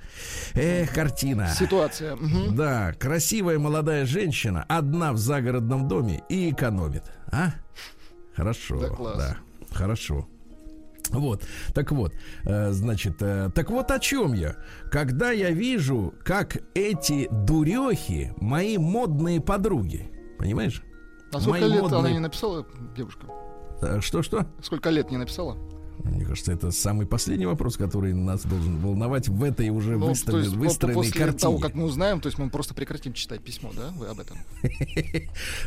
э, 0.54 0.87
картина. 0.87 1.49
Ситуация. 1.59 2.19
Да, 2.50 2.92
красивая 2.99 3.59
молодая 3.59 4.07
женщина, 4.07 4.64
одна 4.69 5.12
в 5.12 5.19
загородном 5.19 5.88
доме 5.88 6.23
и 6.28 6.50
экономит. 6.50 7.04
А? 7.33 7.52
Хорошо. 8.35 8.80
Да, 8.80 8.89
класс. 8.89 9.17
Да, 9.19 9.36
хорошо. 9.73 10.28
Вот, 11.10 11.45
так 11.75 11.91
вот, 11.93 12.13
э, 12.45 12.71
значит, 12.73 13.17
э, 13.21 13.50
так 13.54 13.71
вот 13.71 13.91
о 13.91 13.99
чем 13.99 14.32
я. 14.32 14.56
Когда 14.91 15.30
я 15.32 15.50
вижу, 15.50 16.15
как 16.25 16.58
эти 16.75 17.28
дурехи, 17.30 18.32
мои 18.41 18.78
модные 18.78 19.41
подруги, 19.41 20.10
понимаешь? 20.39 20.82
А 21.32 21.41
сколько 21.41 21.60
Мои 21.60 21.69
лет 21.71 21.82
она 21.84 21.89
модные- 21.99 22.13
не 22.15 22.19
написала, 22.21 22.67
девушка? 22.97 23.26
Э, 23.82 24.00
Что-что? 24.00 24.47
Сколько 24.62 24.90
лет 24.90 25.10
не 25.10 25.16
написала? 25.16 25.56
Мне 26.04 26.25
кажется, 26.25 26.52
это 26.52 26.71
самый 26.71 27.06
последний 27.06 27.45
вопрос, 27.45 27.76
который 27.76 28.14
нас 28.14 28.40
должен 28.43 28.78
волновать 28.78 29.28
в 29.28 29.43
этой 29.45 29.69
уже 29.69 29.99
Ну, 29.99 30.14
то 30.14 30.38
есть 30.38 30.54
по- 30.54 30.58
выстроенной 30.58 30.95
после 30.95 31.21
картине. 31.21 31.38
того, 31.40 31.58
как 31.58 31.75
мы 31.75 31.84
узнаем, 31.84 32.21
то 32.23 32.28
есть 32.28 32.38
мы 32.38 32.49
просто 32.49 32.73
прекратим 32.73 33.12
читать 33.12 33.43
письмо, 33.43 33.71
да? 33.76 33.93
Вы 33.99 34.06
об 34.06 34.19
этом? 34.19 34.38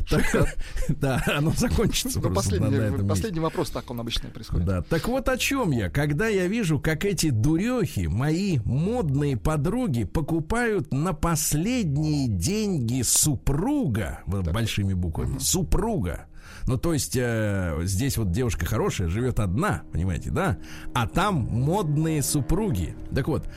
Да, 0.90 1.24
оно 1.28 1.52
закончится 1.52 2.20
Ну, 2.20 2.34
последний, 2.34 3.40
вопрос, 3.40 3.70
так 3.70 3.90
он 3.92 4.00
обычно 4.00 4.30
происходит. 4.30 4.66
Да, 4.66 4.82
так 4.82 5.08
вот 5.08 5.30
о 5.30 5.38
чем 5.38 5.72
я. 5.72 5.90
Когда 5.90 6.28
я 6.28 6.48
вижу, 6.48 6.80
как 6.80 7.06
эти 7.06 7.30
дурехи, 7.30 8.08
мои 8.08 8.60
модные 8.66 9.38
подруги, 9.38 10.04
покупают 10.04 10.92
на 10.92 11.14
последние 11.14 12.28
деньги 12.28 13.02
супруга, 13.04 14.24
большими 14.26 14.94
буквами, 14.94 15.38
супруга. 15.38 16.26
Ну, 16.66 16.78
то 16.78 16.94
есть, 16.94 17.16
э, 17.16 17.80
здесь 17.84 18.18
вот 18.18 18.32
девушка 18.32 18.66
хорошая, 18.66 19.08
живет 19.08 19.40
одна, 19.40 19.84
понимаете, 19.92 20.32
да? 20.32 20.58
А 20.94 21.08
там 21.08 21.36
модные 21.36 22.22
супруги. 22.24 22.96
Так 23.14 23.28
вот, 23.28 23.48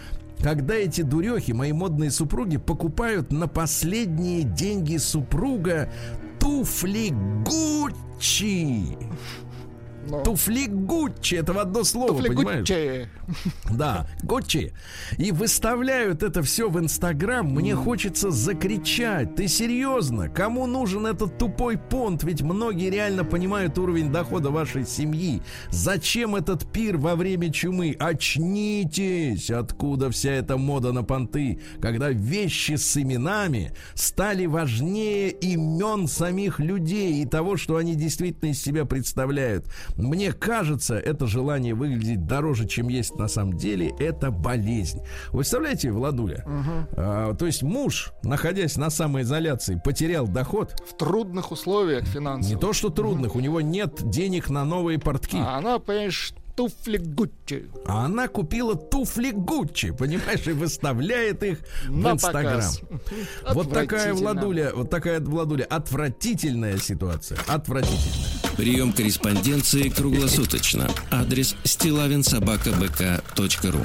когда 0.42 0.74
эти 0.74 1.02
дурехи, 1.02 1.52
мои 1.52 1.72
модные 1.72 2.10
супруги, 2.10 2.56
покупают 2.58 3.32
на 3.32 3.48
последние 3.48 4.42
деньги 4.42 4.96
супруга 4.96 5.90
туфли 6.38 7.10
Гуччи. 7.44 8.96
Но- 10.08 10.20
Туфли 10.22 10.66
Гуччи, 10.66 11.34
это 11.36 11.52
в 11.52 11.58
одно 11.58 11.84
слово, 11.84 12.08
Туфли 12.08 12.28
понимаешь? 12.28 12.60
Гуччи. 12.60 13.08
Да, 13.70 14.06
Гуччи. 14.22 14.72
И 15.18 15.32
выставляют 15.32 16.22
это 16.22 16.42
все 16.42 16.68
в 16.68 16.78
Инстаграм. 16.78 17.46
Мне 17.46 17.74
хочется 17.74 18.30
закричать. 18.30 19.34
Ты 19.34 19.48
серьезно? 19.48 20.28
Кому 20.28 20.66
нужен 20.66 21.06
этот 21.06 21.38
тупой 21.38 21.76
понт? 21.76 22.22
Ведь 22.24 22.42
многие 22.42 22.90
реально 22.90 23.24
понимают 23.24 23.78
уровень 23.78 24.12
дохода 24.12 24.50
вашей 24.50 24.86
семьи. 24.86 25.42
Зачем 25.70 26.36
этот 26.36 26.70
пир 26.70 26.96
во 26.96 27.16
время 27.16 27.52
чумы? 27.52 27.96
Очнитесь! 27.98 29.50
Откуда 29.50 30.10
вся 30.10 30.30
эта 30.30 30.56
мода 30.56 30.92
на 30.92 31.02
понты? 31.02 31.60
Когда 31.80 32.10
вещи 32.10 32.76
с 32.76 32.96
именами 32.96 33.72
стали 33.94 34.46
важнее 34.46 35.30
имен 35.30 36.06
самих 36.06 36.60
людей 36.60 37.22
и 37.22 37.26
того, 37.26 37.56
что 37.56 37.76
они 37.76 37.94
действительно 37.94 38.50
из 38.50 38.62
себя 38.62 38.84
представляют. 38.84 39.66
Мне 39.96 40.32
кажется, 40.32 40.96
это 40.96 41.26
желание 41.26 41.74
выглядеть 41.74 42.26
дороже, 42.26 42.66
чем 42.66 42.88
есть 42.88 43.16
на 43.16 43.28
самом 43.28 43.56
деле, 43.56 43.92
это 43.98 44.30
болезнь. 44.30 45.00
Вы 45.28 45.38
представляете, 45.38 45.90
Владуля? 45.90 46.44
А, 46.96 47.34
то 47.34 47.46
есть 47.46 47.62
муж, 47.62 48.12
находясь 48.22 48.76
на 48.76 48.90
самоизоляции, 48.90 49.80
потерял 49.82 50.28
доход. 50.28 50.74
В 50.88 50.96
трудных 50.96 51.50
условиях 51.50 52.04
финансовых. 52.04 52.54
Не 52.54 52.60
то, 52.60 52.72
что 52.72 52.90
трудных, 52.90 53.34
у 53.34 53.40
него 53.40 53.60
нет 53.60 54.08
денег 54.08 54.50
на 54.50 54.64
новые 54.64 54.98
портки. 54.98 55.38
А 55.38 55.58
она, 55.58 55.78
понимаешь, 55.78 56.34
туфли 56.56 56.96
Гуччи. 56.96 57.70
А 57.86 58.06
она 58.06 58.26
купила 58.28 58.74
туфли 58.74 59.30
Гуччи, 59.30 59.92
понимаешь, 59.92 60.46
и 60.46 60.52
выставляет 60.52 61.42
их 61.42 61.58
в 61.86 62.08
Инстаграм. 62.08 62.62
Вот 63.52 63.70
такая. 63.72 64.14
Владуля, 64.14 64.72
вот 64.74 64.88
такая 64.90 65.20
Владуля, 65.20 65.64
отвратительная 65.64 66.78
ситуация, 66.78 67.38
отвратительная. 67.46 68.56
Прием 68.56 68.92
корреспонденции 68.92 69.90
круглосуточно. 69.90 70.88
Адрес 71.10 71.54
стилавинсобакабк.ру 71.64 73.80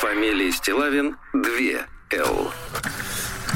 Фамилия 0.00 0.52
Стилавин 0.52 1.16
2 1.32 1.42
Л. 2.18 2.50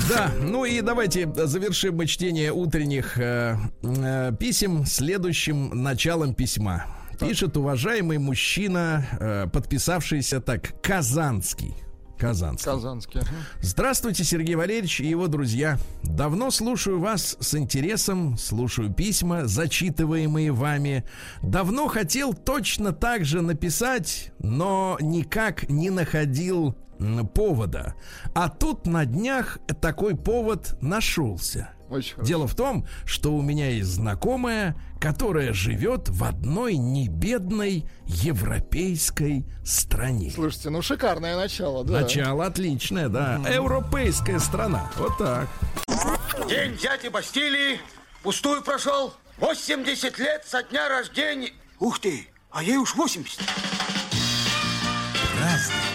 Да, 0.09 0.31
ну 0.41 0.65
и 0.65 0.81
давайте 0.81 1.29
завершим 1.47 1.97
мы 1.97 2.07
чтение 2.07 2.53
утренних 2.53 3.19
э, 3.19 3.57
э, 3.83 4.33
писем 4.39 4.85
следующим 4.85 5.83
началом 5.83 6.35
письма. 6.35 6.87
Пишет 7.19 7.57
уважаемый 7.57 8.19
мужчина, 8.19 9.07
э, 9.19 9.47
подписавшийся 9.53 10.41
так, 10.41 10.81
Казанский. 10.83 11.75
Казанский. 12.19 12.65
Казанский. 12.65 13.21
ага. 13.21 13.31
Здравствуйте, 13.61 14.25
Сергей 14.25 14.55
Валерьевич 14.55 15.01
и 15.01 15.07
его 15.07 15.27
друзья. 15.27 15.79
Давно 16.03 16.51
слушаю 16.51 16.99
вас 16.99 17.37
с 17.41 17.55
интересом, 17.55 18.39
слушаю 18.39 18.93
письма, 18.93 19.47
зачитываемые 19.47 20.53
вами. 20.53 21.05
Давно 21.43 21.89
хотел 21.89 22.33
точно 22.33 22.93
так 22.93 23.25
же 23.25 23.43
написать, 23.43 24.33
но 24.39 24.97
никак 25.01 25.69
не 25.69 25.91
находил 25.91 26.75
повода. 27.35 27.95
А 28.35 28.49
тут 28.49 28.87
на 28.87 29.05
днях 29.05 29.59
такой 29.81 30.17
повод 30.17 30.77
нашелся. 30.81 31.71
Очень 31.89 32.15
хорошо. 32.15 32.29
Дело 32.29 32.47
в 32.49 32.55
том, 32.55 32.87
что 33.05 33.33
у 33.35 33.43
меня 33.43 33.71
есть 33.71 33.91
знакомая, 33.91 34.77
которая 35.01 35.53
живет 35.53 36.09
в 36.09 36.25
одной 36.25 36.77
небедной 36.77 37.89
европейской 38.07 39.47
стране. 39.65 40.31
Слушайте, 40.31 40.71
ну 40.71 40.83
шикарное 40.83 41.37
начало, 41.37 41.85
да. 41.85 42.01
Начало 42.01 42.47
отличное, 42.47 43.09
да. 43.09 43.37
Европейская 43.49 44.41
страна. 44.41 44.91
Вот 44.97 45.17
так. 45.19 45.49
День 46.49 46.77
дяди 46.77 47.09
Бастилии 47.09 47.79
пустую 48.23 48.63
прошел. 48.63 49.15
80 49.39 50.19
лет 50.19 50.45
со 50.47 50.63
дня 50.63 50.89
рождения. 50.89 51.53
Ух 51.79 51.99
ты, 52.01 52.27
а 52.51 52.63
ей 52.63 52.79
уж 52.79 52.95
80. 52.95 53.39
Каждый 55.39 55.86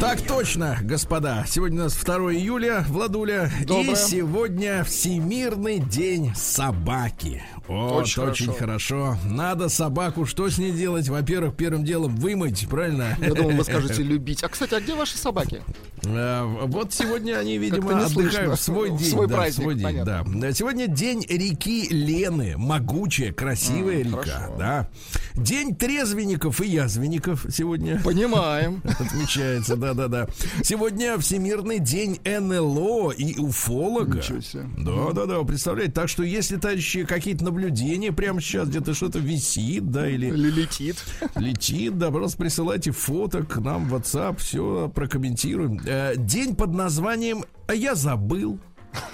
Так 0.00 0.20
точно, 0.22 0.78
господа. 0.82 1.44
Сегодня 1.48 1.80
у 1.80 1.84
нас 1.84 1.94
2 1.96 2.32
июля, 2.32 2.84
Владуля. 2.88 3.50
Доброе. 3.66 3.92
И 3.92 3.96
сегодня 3.96 4.84
Всемирный 4.84 5.80
день 5.80 6.32
собаки. 6.36 7.42
Вот, 7.66 8.02
Очень 8.02 8.22
очень, 8.22 8.52
хорошо. 8.54 9.16
Надо 9.24 9.68
собаку, 9.68 10.24
что 10.24 10.48
с 10.48 10.56
ней 10.56 10.70
делать? 10.70 11.08
Во-первых, 11.08 11.56
первым 11.56 11.84
делом 11.84 12.14
вымыть, 12.16 12.66
правильно? 12.68 13.16
Я 13.20 13.34
думал, 13.34 13.50
вы 13.50 13.64
скажете 13.64 14.02
любить. 14.04 14.42
А, 14.44 14.48
кстати, 14.48 14.74
а 14.74 14.80
где 14.80 14.94
ваши 14.94 15.18
собаки? 15.18 15.62
Э, 16.04 16.44
Вот 16.66 16.94
сегодня 16.94 17.34
они, 17.36 17.58
видимо, 17.58 17.98
отдыхают 18.06 18.58
в 18.58 18.62
свой 18.62 18.90
В 18.90 18.98
день. 18.98 19.10
свой 19.10 19.26
да, 19.26 19.34
праздник, 19.34 19.62
свой 19.62 19.74
день, 19.74 19.84
понятно. 19.84 20.24
да. 20.40 20.52
Сегодня 20.52 20.86
день 20.86 21.26
реки 21.28 21.88
Лены. 21.90 22.54
Могучая, 22.56 23.32
красивая 23.32 23.98
река. 24.04 24.22
хорошо. 24.22 24.54
Да. 24.58 24.88
День 25.34 25.74
трезвенников 25.76 26.60
и 26.62 26.68
язвенников 26.68 27.44
сегодня. 27.50 28.00
Понимаем. 28.02 28.80
Отмечается, 28.98 29.76
да-да-да. 29.94 30.28
Сегодня 30.62 31.18
Всемирный 31.18 31.78
день 31.78 32.18
НЛО 32.24 33.12
и 33.12 33.38
уфолога. 33.38 34.18
Ничего 34.18 34.40
себе. 34.40 34.66
Да-да-да, 34.78 35.42
представляете? 35.44 35.92
Так 35.92 36.08
что 36.08 36.22
если, 36.22 36.56
товарищи, 36.56 37.04
какие-то 37.04 37.44
наблюдения 37.44 38.12
прямо 38.12 38.40
сейчас 38.40 38.68
где-то 38.68 38.94
что-то 38.94 39.18
висит, 39.18 39.90
да, 39.90 40.08
или 40.08 40.26
Или 40.26 40.50
летит. 40.50 40.96
летит, 41.36 41.98
да, 41.98 42.10
просто 42.10 42.38
присылайте 42.38 42.90
фото 42.90 43.42
к 43.44 43.58
нам 43.58 43.88
в 43.88 43.94
WhatsApp, 43.94 44.36
все 44.38 44.90
прокомментируем. 44.94 45.80
Э, 45.86 46.14
День 46.16 46.54
под 46.54 46.74
названием 46.74 47.44
«А 47.66 47.74
я 47.74 47.94
забыл». 47.94 48.58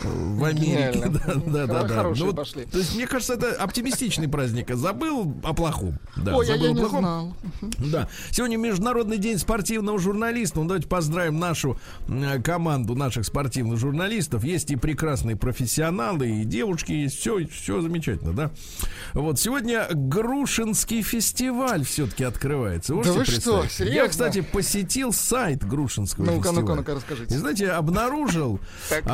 В 0.03 0.45
Америке, 0.45 1.03
да, 1.09 1.35
да, 1.47 1.67
да, 1.67 1.83
да. 1.85 2.03
Ну 2.15 2.27
вот, 2.27 2.37
пошли. 2.37 2.65
То 2.65 2.79
есть, 2.79 2.95
мне 2.95 3.07
кажется, 3.07 3.35
это 3.35 3.53
оптимистичный 3.63 4.29
праздник. 4.29 4.71
Забыл 4.75 5.35
о 5.43 5.53
плохом. 5.55 5.99
Да, 6.17 6.37
Ой, 6.37 6.45
а 6.45 6.49
забыл 6.49 6.65
я 6.65 6.71
о 6.71 6.75
не 6.75 6.81
плохом. 6.81 6.99
знал. 7.01 7.37
Да. 7.91 8.09
Сегодня 8.31 8.57
Международный 8.57 9.19
день 9.19 9.39
спортивного 9.39 9.99
журналиста. 9.99 10.61
Ну, 10.61 10.67
давайте 10.67 10.89
поздравим 10.89 11.39
нашу 11.39 11.79
э, 12.09 12.41
команду 12.43 12.95
наших 12.95 13.25
спортивных 13.25 13.79
журналистов. 13.79 14.45
Есть 14.45 14.71
и 14.71 14.77
прекрасные 14.77 15.37
профессионалы, 15.37 16.29
и 16.31 16.45
девушки 16.45 16.93
есть. 16.93 17.19
Все, 17.19 17.47
все 17.47 17.81
замечательно, 17.81 18.33
да. 18.33 18.51
Вот 19.15 19.39
сегодня 19.41 19.87
Грушинский 19.93 21.03
фестиваль 21.03 21.85
все-таки 21.85 22.25
открывается. 22.25 22.95
Можете 22.95 23.19
вы 23.19 23.25
что, 23.25 23.67
серьезно? 23.69 23.95
Я, 23.97 24.09
кстати, 24.09 24.41
посетил 24.43 25.13
сайт 25.13 25.67
Грушинского 25.67 26.25
Ну-ка, 26.27 26.49
фестиваля. 26.49 26.61
ну-ка, 26.61 26.75
ну-ка, 26.77 26.93
И 26.93 26.95
расскажите. 26.97 27.39
знаете, 27.39 27.71
обнаружил, 27.71 28.61
Так. 28.89 29.07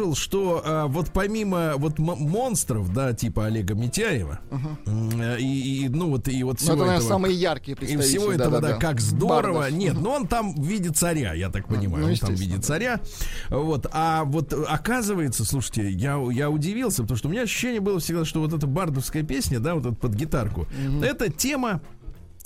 Обнаружил, 0.00 0.14
что 0.14 0.62
а, 0.64 0.86
вот 0.86 1.10
помимо 1.12 1.74
вот 1.76 1.98
монстров, 1.98 2.92
да, 2.92 3.12
типа 3.12 3.46
Олега 3.46 3.74
Митяева, 3.74 4.40
э, 4.86 5.38
и, 5.38 5.84
и, 5.84 5.88
ну 5.88 6.10
вот 6.10 6.28
и 6.28 6.42
вот 6.42 6.52
Ну, 6.52 6.56
всего 6.58 6.72
это, 6.72 6.78
наверное, 6.80 6.96
этого- 6.98 7.08
самые 7.08 7.34
яркие 7.34 7.76
и 7.80 7.96
всего 7.98 8.32
этого, 8.32 8.50
да, 8.50 8.60
да-да-да. 8.60 8.76
как 8.78 9.00
здорово. 9.00 9.60
Бардов. 9.60 9.78
Нет, 9.78 9.94
ну 10.00 10.10
он 10.10 10.26
там 10.26 10.54
в 10.54 10.66
виде 10.66 10.90
царя, 10.90 11.34
я 11.34 11.50
так 11.50 11.68
понимаю. 11.68 12.04
ну, 12.06 12.12
он 12.12 12.16
там 12.16 12.34
в 12.34 12.40
виде 12.40 12.56
да. 12.56 12.62
царя. 12.62 13.00
Вот. 13.48 13.86
А 13.92 14.24
вот 14.24 14.52
оказывается, 14.52 15.44
слушайте, 15.44 15.90
я, 15.90 16.18
я 16.32 16.50
удивился, 16.50 17.02
потому 17.02 17.18
что 17.18 17.28
у 17.28 17.30
меня 17.30 17.42
ощущение 17.42 17.80
было 17.80 18.00
всегда, 18.00 18.24
что 18.24 18.40
вот 18.40 18.52
эта 18.52 18.66
бардовская 18.66 19.22
песня, 19.22 19.60
да, 19.60 19.74
вот 19.74 19.86
эта 19.86 19.94
под 19.94 20.14
гитарку, 20.14 20.66
это 21.02 21.30
тема 21.30 21.80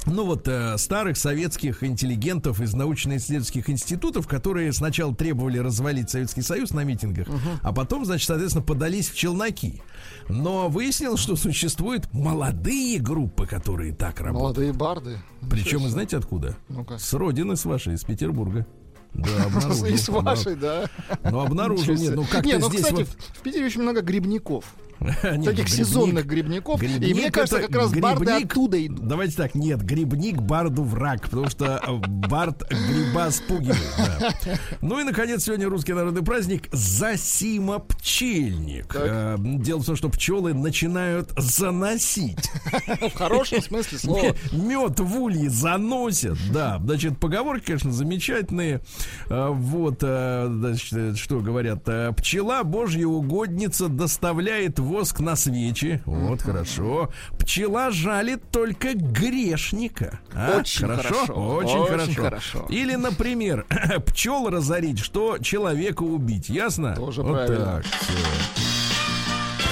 ну 0.07 0.25
вот 0.25 0.47
э, 0.49 0.77
старых 0.79 1.17
советских 1.17 1.83
интеллигентов 1.83 2.61
из 2.61 2.75
научно-исследовательских 2.75 3.71
институтов, 3.71 4.27
которые 4.27 4.73
сначала 4.73 5.15
требовали 5.15 5.59
развалить 5.59 6.11
Советский 6.11 6.43
Союз 6.43 6.71
на 6.73 6.85
митингах, 6.85 7.27
а 7.63 7.73
потом, 7.73 8.05
значит, 8.05 8.27
соответственно, 8.27 8.65
подались 8.65 9.09
в 9.09 9.17
челноки. 9.17 9.81
Но 10.29 10.69
выяснилось, 10.69 11.21
что 11.21 11.37
существуют 11.37 12.13
молодые 12.13 12.99
группы, 12.99 13.47
которые 13.47 13.95
так 13.95 14.21
работают. 14.21 14.35
Молодые 14.35 14.73
барды. 14.73 15.19
Причем, 15.51 15.83
вы 15.83 15.89
знаете 15.89 16.17
откуда? 16.17 16.57
Ну-ка. 16.69 16.99
С 16.99 17.13
родины, 17.13 17.57
с 17.57 17.65
вашей, 17.65 17.95
из 17.95 18.05
Петербурга. 18.05 18.67
Да, 19.15 19.45
обнаружил. 19.47 19.85
И 19.87 19.97
с 19.97 20.09
вашей, 20.09 20.57
да. 20.57 20.91
Ну, 21.23 21.41
обнаружил, 21.41 21.95
нет, 21.95 22.15
ну 22.17 22.25
как-то 22.25 22.59
ну, 22.59 22.69
здесь 22.69 22.83
кстати, 22.83 23.01
вот... 23.01 23.09
в- 23.09 23.39
в 23.39 23.43
Питере 23.43 23.67
очень 23.67 23.83
много 23.83 24.01
грибников. 24.03 24.65
Таких 25.45 25.69
сезонных 25.69 26.27
грибников. 26.27 26.83
И 26.83 27.15
мне 27.15 27.31
кажется, 27.31 27.61
как 27.61 27.75
раз 27.75 27.93
барды 27.93 28.31
оттуда 28.31 28.85
идут. 28.85 29.07
Давайте 29.07 29.37
так, 29.37 29.55
нет, 29.55 29.83
грибник 29.83 30.41
барду 30.41 30.83
враг, 30.83 31.23
потому 31.23 31.49
что 31.51 31.81
э, 31.87 31.93
бард 32.07 32.63
гриба 32.71 33.31
спугивает. 33.31 33.79
Ну 34.81 35.01
и, 35.01 35.05
наконец, 35.05 35.45
сегодня 35.45 35.69
русский 35.69 35.93
народный 35.93 36.23
праздник 36.23 36.69
Засима 36.73 37.79
пчельник. 37.81 38.95
Э, 38.95 39.37
Дело 39.39 39.81
в 39.81 39.87
том, 39.87 39.97
что 39.97 40.09
пчелы 40.09 40.55
начинают 40.55 41.33
заносить. 41.37 42.51
В 43.15 43.15
хорошем 43.17 43.63
смысле 43.63 43.99
слова. 43.99 44.37
Мед 44.53 45.01
в 45.01 45.21
улье 45.21 45.51
заносят, 45.51 46.39
да. 46.53 46.79
Значит, 46.85 47.19
поговорки, 47.19 47.67
конечно, 47.67 47.93
замечательные. 47.93 48.81
А, 49.29 49.51
Вот, 49.51 50.01
значит, 50.01 50.93
э, 50.93 51.15
что 51.17 51.41
говорят. 51.41 51.85
Пчела, 52.17 52.63
божья 52.63 53.07
угодница, 53.07 53.89
доставляет 53.89 54.79
воск 54.95 55.19
на 55.21 55.35
свечи. 55.35 56.01
Вот, 56.07 56.43
хорошо. 56.43 57.11
Пчела 57.39 57.91
жалит 57.91 58.43
только 58.53 58.95
грешника. 58.95 60.21
А, 60.33 60.59
Очень 60.59 60.87
хорошо. 60.87 61.33
Очень, 61.33 61.79
Очень 61.79 61.87
хорошо. 62.15 62.23
хорошо. 62.23 62.67
Или, 62.69 62.95
например, 62.95 63.67
пчел 64.07 64.49
разорить, 64.49 65.01
что 65.01 65.39
человека 65.39 66.05
убить. 66.05 66.49
Ясно? 66.49 66.95
Тоже 66.95 67.23
вот 67.23 67.33
правильно. 67.33 67.83
так. 67.83 67.85
всё. 67.85 68.13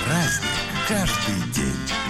Праздник 0.04 0.48
каждый 0.88 1.52
день. 1.54 2.01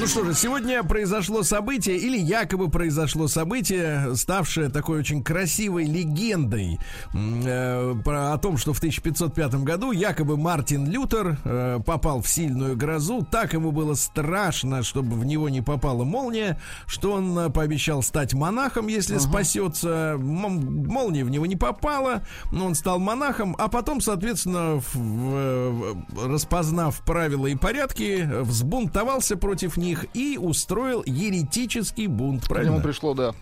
Ну 0.00 0.06
что 0.08 0.24
же, 0.24 0.34
сегодня 0.34 0.82
произошло 0.82 1.42
событие, 1.42 1.96
или 1.96 2.18
якобы 2.18 2.68
произошло 2.68 3.28
событие, 3.28 4.14
ставшее 4.16 4.68
такой 4.68 4.98
очень 4.98 5.22
красивой 5.22 5.84
легендой 5.84 6.78
э, 7.14 7.94
про, 8.04 8.32
о 8.32 8.38
том, 8.38 8.56
что 8.56 8.72
в 8.72 8.78
1505 8.78 9.54
году 9.62 9.92
якобы 9.92 10.36
Мартин 10.36 10.86
Лютер 10.90 11.38
э, 11.44 11.80
попал 11.86 12.20
в 12.22 12.28
сильную 12.28 12.76
грозу. 12.76 13.26
Так 13.30 13.52
ему 13.54 13.70
было 13.72 13.94
страшно, 13.94 14.82
чтобы 14.82 15.16
в 15.16 15.24
него 15.24 15.48
не 15.48 15.60
попала 15.62 16.04
молния, 16.04 16.58
что 16.86 17.12
он 17.12 17.38
э, 17.38 17.50
пообещал 17.50 18.02
стать 18.02 18.34
монахом, 18.34 18.88
если 18.88 19.18
спасется. 19.18 20.14
М- 20.18 20.86
молния 20.86 21.24
в 21.24 21.30
него 21.30 21.46
не 21.46 21.56
попала, 21.56 22.22
но 22.52 22.66
он 22.66 22.74
стал 22.74 22.98
монахом, 22.98 23.54
а 23.58 23.68
потом, 23.68 24.00
соответственно, 24.00 24.80
в- 24.80 24.94
в- 24.96 26.26
распознав 26.26 27.00
правила 27.04 27.46
и 27.46 27.54
порядки, 27.54 28.28
взбунтовался 28.42 29.36
против 29.36 29.76
них 29.84 30.06
и 30.14 30.38
устроил 30.40 31.02
еретический 31.06 32.06
бунт. 32.06 32.44
К 32.44 32.48
Правильно? 32.48 32.72
нему 32.72 32.82
пришло, 32.82 33.14
да. 33.14 33.32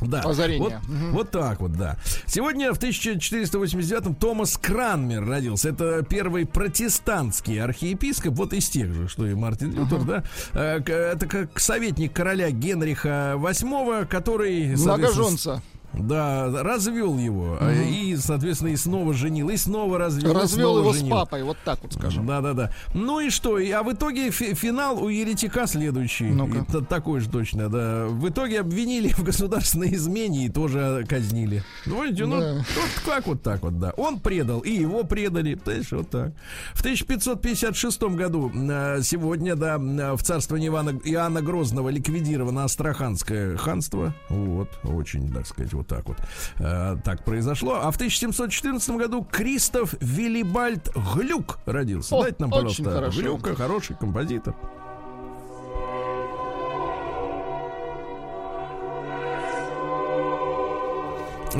Да. 0.00 0.20
Озарение. 0.20 0.80
Вот, 0.88 1.12
вот 1.12 1.30
так 1.30 1.60
вот, 1.60 1.72
да. 1.72 1.96
Сегодня 2.26 2.72
в 2.72 2.78
1489-м 2.78 4.14
Томас 4.14 4.56
Кранмер 4.56 5.26
родился. 5.26 5.68
Это 5.68 6.02
первый 6.02 6.46
протестантский 6.46 7.60
архиепископ, 7.62 8.32
вот 8.34 8.54
из 8.54 8.68
тех 8.70 8.92
же, 8.94 9.08
что 9.08 9.26
и 9.26 9.34
Мартин 9.34 9.72
Лютер, 9.74 10.00
да. 10.04 10.24
Э, 10.54 10.80
к- 10.80 10.88
Это 10.90 11.26
как 11.26 11.60
советник 11.60 12.14
короля 12.14 12.50
Генриха 12.50 13.34
VIII, 13.36 14.06
который... 14.06 14.74
Многоженца. 14.76 15.62
Да, 15.92 16.50
развел 16.62 17.18
его. 17.18 17.58
а, 17.60 17.72
И, 17.72 18.16
соответственно, 18.16 18.68
и 18.70 18.76
снова 18.76 19.12
женил, 19.12 19.48
и 19.50 19.56
снова 19.56 19.98
развел. 19.98 20.32
Развел 20.34 20.78
его 20.78 20.92
женил. 20.92 21.08
с 21.08 21.10
папой, 21.10 21.42
вот 21.42 21.56
так 21.64 21.80
вот 21.82 21.92
скажем. 21.92 22.26
Да, 22.26 22.40
да, 22.40 22.52
да. 22.52 22.70
Ну 22.94 23.20
и 23.20 23.30
что? 23.30 23.56
А 23.58 23.82
в 23.82 23.92
итоге 23.92 24.30
фи- 24.30 24.54
финал 24.54 25.02
у 25.02 25.08
Еретика 25.08 25.66
следующий. 25.66 26.28
И 26.30 26.64
т- 26.72 26.80
такой 26.82 27.20
же 27.20 27.28
точно, 27.28 27.68
да. 27.68 28.06
В 28.06 28.28
итоге 28.28 28.60
обвинили 28.60 29.08
в 29.08 29.22
государственной 29.22 29.94
измене 29.94 30.46
и 30.46 30.48
тоже 30.48 31.04
казнили. 31.08 31.64
Ну, 31.86 32.04
видите, 32.04 32.26
ну, 32.26 32.40
Да. 32.40 32.54
вот 32.54 33.02
как 33.04 33.26
вот 33.26 33.42
так 33.42 33.62
вот, 33.62 33.78
да. 33.78 33.92
Он 33.96 34.20
предал, 34.20 34.60
и 34.60 34.70
его 34.70 35.02
предали. 35.04 35.54
Понимаешь, 35.54 35.90
вот 35.92 36.08
так. 36.10 36.32
В 36.74 36.80
1556 36.80 38.02
году 38.14 38.50
э, 38.54 39.00
сегодня, 39.02 39.56
да, 39.56 39.76
э, 39.76 40.12
в 40.14 40.22
царствовании 40.22 40.68
Ивана, 40.68 40.90
Иоанна 41.04 41.42
Грозного 41.42 41.88
ликвидировано 41.88 42.64
Астраханское 42.64 43.56
ханство. 43.56 44.14
Вот, 44.28 44.68
очень, 44.84 45.32
так 45.32 45.46
сказать, 45.46 45.72
вот 45.80 45.88
так 45.88 46.06
вот. 46.06 46.16
э, 46.58 46.96
так 47.04 47.24
произошло. 47.24 47.80
А 47.82 47.90
в 47.90 47.96
1714 47.96 48.90
году 48.90 49.26
Кристоф 49.30 49.94
Виллибальд 50.00 50.90
Глюк 51.14 51.58
родился. 51.66 52.14
О, 52.14 52.22
Дайте 52.22 52.36
нам, 52.40 52.50
пожалуйста, 52.50 52.90
хорошо. 52.90 53.20
Глюка, 53.20 53.54
хороший 53.54 53.96
композитор. 53.96 54.54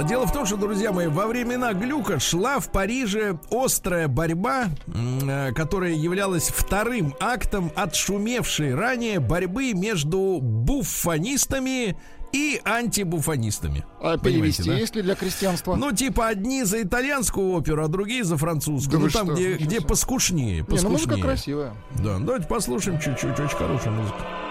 Дело 0.08 0.24
в 0.24 0.32
том, 0.32 0.46
что, 0.46 0.56
друзья 0.56 0.92
мои, 0.92 1.08
во 1.08 1.26
времена 1.26 1.72
Глюка 1.72 2.20
шла 2.20 2.60
в 2.60 2.70
Париже 2.70 3.38
острая 3.50 4.06
борьба, 4.06 4.66
э, 4.86 5.52
которая 5.52 5.92
являлась 5.92 6.48
вторым 6.48 7.14
актом 7.18 7.72
отшумевшей 7.74 8.74
ранее 8.74 9.18
борьбы 9.18 9.72
между 9.74 10.38
буфонистами 10.40 11.98
и 12.32 12.60
антибуфонистами. 12.64 13.84
А 14.00 14.18
перевести 14.18 14.64
да? 14.64 14.74
есть 14.74 14.94
ли 14.96 15.02
для 15.02 15.14
крестьянства? 15.14 15.76
Ну, 15.76 15.92
типа, 15.92 16.28
одни 16.28 16.64
за 16.64 16.82
итальянскую 16.82 17.50
оперу, 17.50 17.84
а 17.84 17.88
другие 17.88 18.24
за 18.24 18.36
французскую. 18.36 18.98
Да 18.98 19.04
ну, 19.04 19.10
там, 19.10 19.26
что, 19.26 19.34
где, 19.34 19.54
где 19.54 19.76
себе. 19.76 19.86
поскушнее. 19.86 20.54
Не, 20.54 20.60
ну 20.60 20.66
поскушнее. 20.66 20.92
музыка 20.92 21.16
красивая. 21.18 21.74
Да, 22.02 22.18
давайте 22.18 22.46
послушаем 22.46 23.00
чуть-чуть. 23.00 23.38
Очень 23.38 23.56
хорошая 23.56 23.92
музыка. 23.92 24.49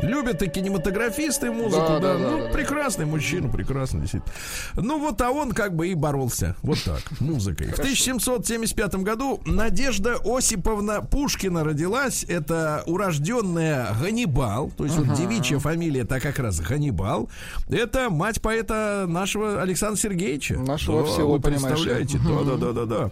Любят 0.00 0.42
и 0.42 0.48
кинематографисты 0.48 1.50
музыку, 1.50 1.82
Да, 1.88 1.98
да, 1.98 2.12
да, 2.14 2.18
да, 2.18 2.18
ну, 2.30 2.38
да, 2.38 2.44
да. 2.46 2.52
прекрасный 2.52 3.04
мужчина, 3.06 3.48
прекрасный, 3.48 4.00
действительно. 4.00 4.32
Ну, 4.76 5.00
вот, 5.00 5.20
а 5.20 5.30
он 5.30 5.50
как 5.52 5.74
бы 5.74 5.88
и 5.88 5.94
боролся, 5.94 6.54
вот 6.62 6.78
так, 6.84 7.02
музыкой. 7.20 7.68
В 7.68 7.78
1775 7.78 8.94
году 8.96 9.40
Надежда 9.44 10.16
Осиповна 10.24 11.02
Пушкина 11.02 11.64
родилась, 11.64 12.24
это 12.28 12.84
урожденная 12.86 13.88
Ганнибал, 14.00 14.70
то 14.76 14.84
есть 14.84 14.96
вот 14.96 15.14
девичья 15.16 15.58
фамилия, 15.58 16.04
так 16.04 16.22
как 16.22 16.38
раз 16.38 16.60
Ганнибал, 16.60 17.28
это 17.68 18.08
мать 18.10 18.40
поэта 18.40 19.06
нашего 19.08 19.60
Александра 19.60 19.98
Сергеевича. 20.00 20.58
Нашего 20.58 21.02
Да, 21.04 21.10
всего, 21.10 21.32
вы 21.32 21.40
понимаешь 21.40 21.78
ли. 21.84 21.92
представляете, 21.94 22.18
да-да-да-да-да. 22.18 23.10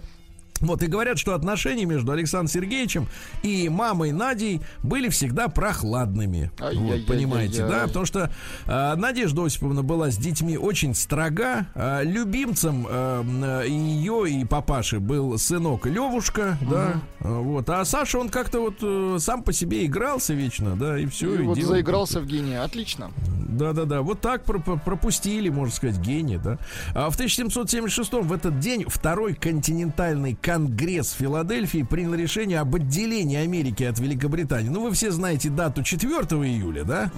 Вот 0.60 0.82
и 0.82 0.86
говорят, 0.86 1.18
что 1.18 1.34
отношения 1.34 1.84
между 1.84 2.12
Александром 2.12 2.48
Сергеевичем 2.48 3.08
и 3.42 3.68
мамой 3.68 4.12
Надей 4.12 4.60
были 4.82 5.08
всегда 5.08 5.48
прохладными. 5.48 6.50
Вот, 6.60 7.06
понимаете, 7.06 7.66
да? 7.66 7.86
Потому 7.86 8.04
что 8.06 8.30
э, 8.66 8.94
Надежда 8.96 9.44
Осиповна 9.44 9.82
была 9.82 10.10
с 10.10 10.16
детьми 10.16 10.56
очень 10.56 10.94
строга. 10.94 11.66
Э, 11.74 12.02
любимцем 12.04 12.86
э, 12.88 13.24
э, 13.64 13.68
ее 13.68 14.30
и 14.30 14.44
папаши 14.44 14.98
был 15.00 15.38
сынок 15.38 15.86
Левушка, 15.86 16.58
да. 16.68 17.00
Э, 17.20 17.28
Вот. 17.40 17.68
А 17.70 17.84
Саша, 17.84 18.18
он 18.18 18.28
как-то 18.28 18.60
вот 18.60 18.76
э, 18.82 19.16
сам 19.20 19.42
по 19.42 19.52
себе 19.52 19.84
игрался 19.86 20.34
вечно, 20.34 20.76
да, 20.76 20.98
и 20.98 21.06
все. 21.06 21.34
И 21.34 21.42
вот 21.42 21.58
заигрался 21.58 22.20
в 22.20 22.26
гения. 22.26 22.62
Отлично. 22.62 23.10
Да-да-да, 23.48 24.02
вот 24.02 24.20
так 24.20 24.44
про- 24.44 24.58
про- 24.58 24.76
пропустили, 24.76 25.48
можно 25.48 25.74
сказать, 25.74 25.98
гений, 25.98 26.38
да. 26.38 26.58
А 26.94 27.10
в 27.10 27.14
1776 27.14 28.12
в 28.12 28.32
этот 28.32 28.58
день 28.58 28.84
второй 28.88 29.34
континентальный 29.34 30.34
конгресс 30.46 31.10
Филадельфии 31.10 31.82
принял 31.82 32.14
решение 32.14 32.60
об 32.60 32.76
отделении 32.76 33.36
Америки 33.36 33.82
от 33.82 33.98
Великобритании. 33.98 34.68
Ну, 34.68 34.80
вы 34.80 34.92
все 34.92 35.10
знаете 35.10 35.50
дату 35.50 35.82
4 35.82 36.08
июля, 36.46 36.84
да? 36.84 37.10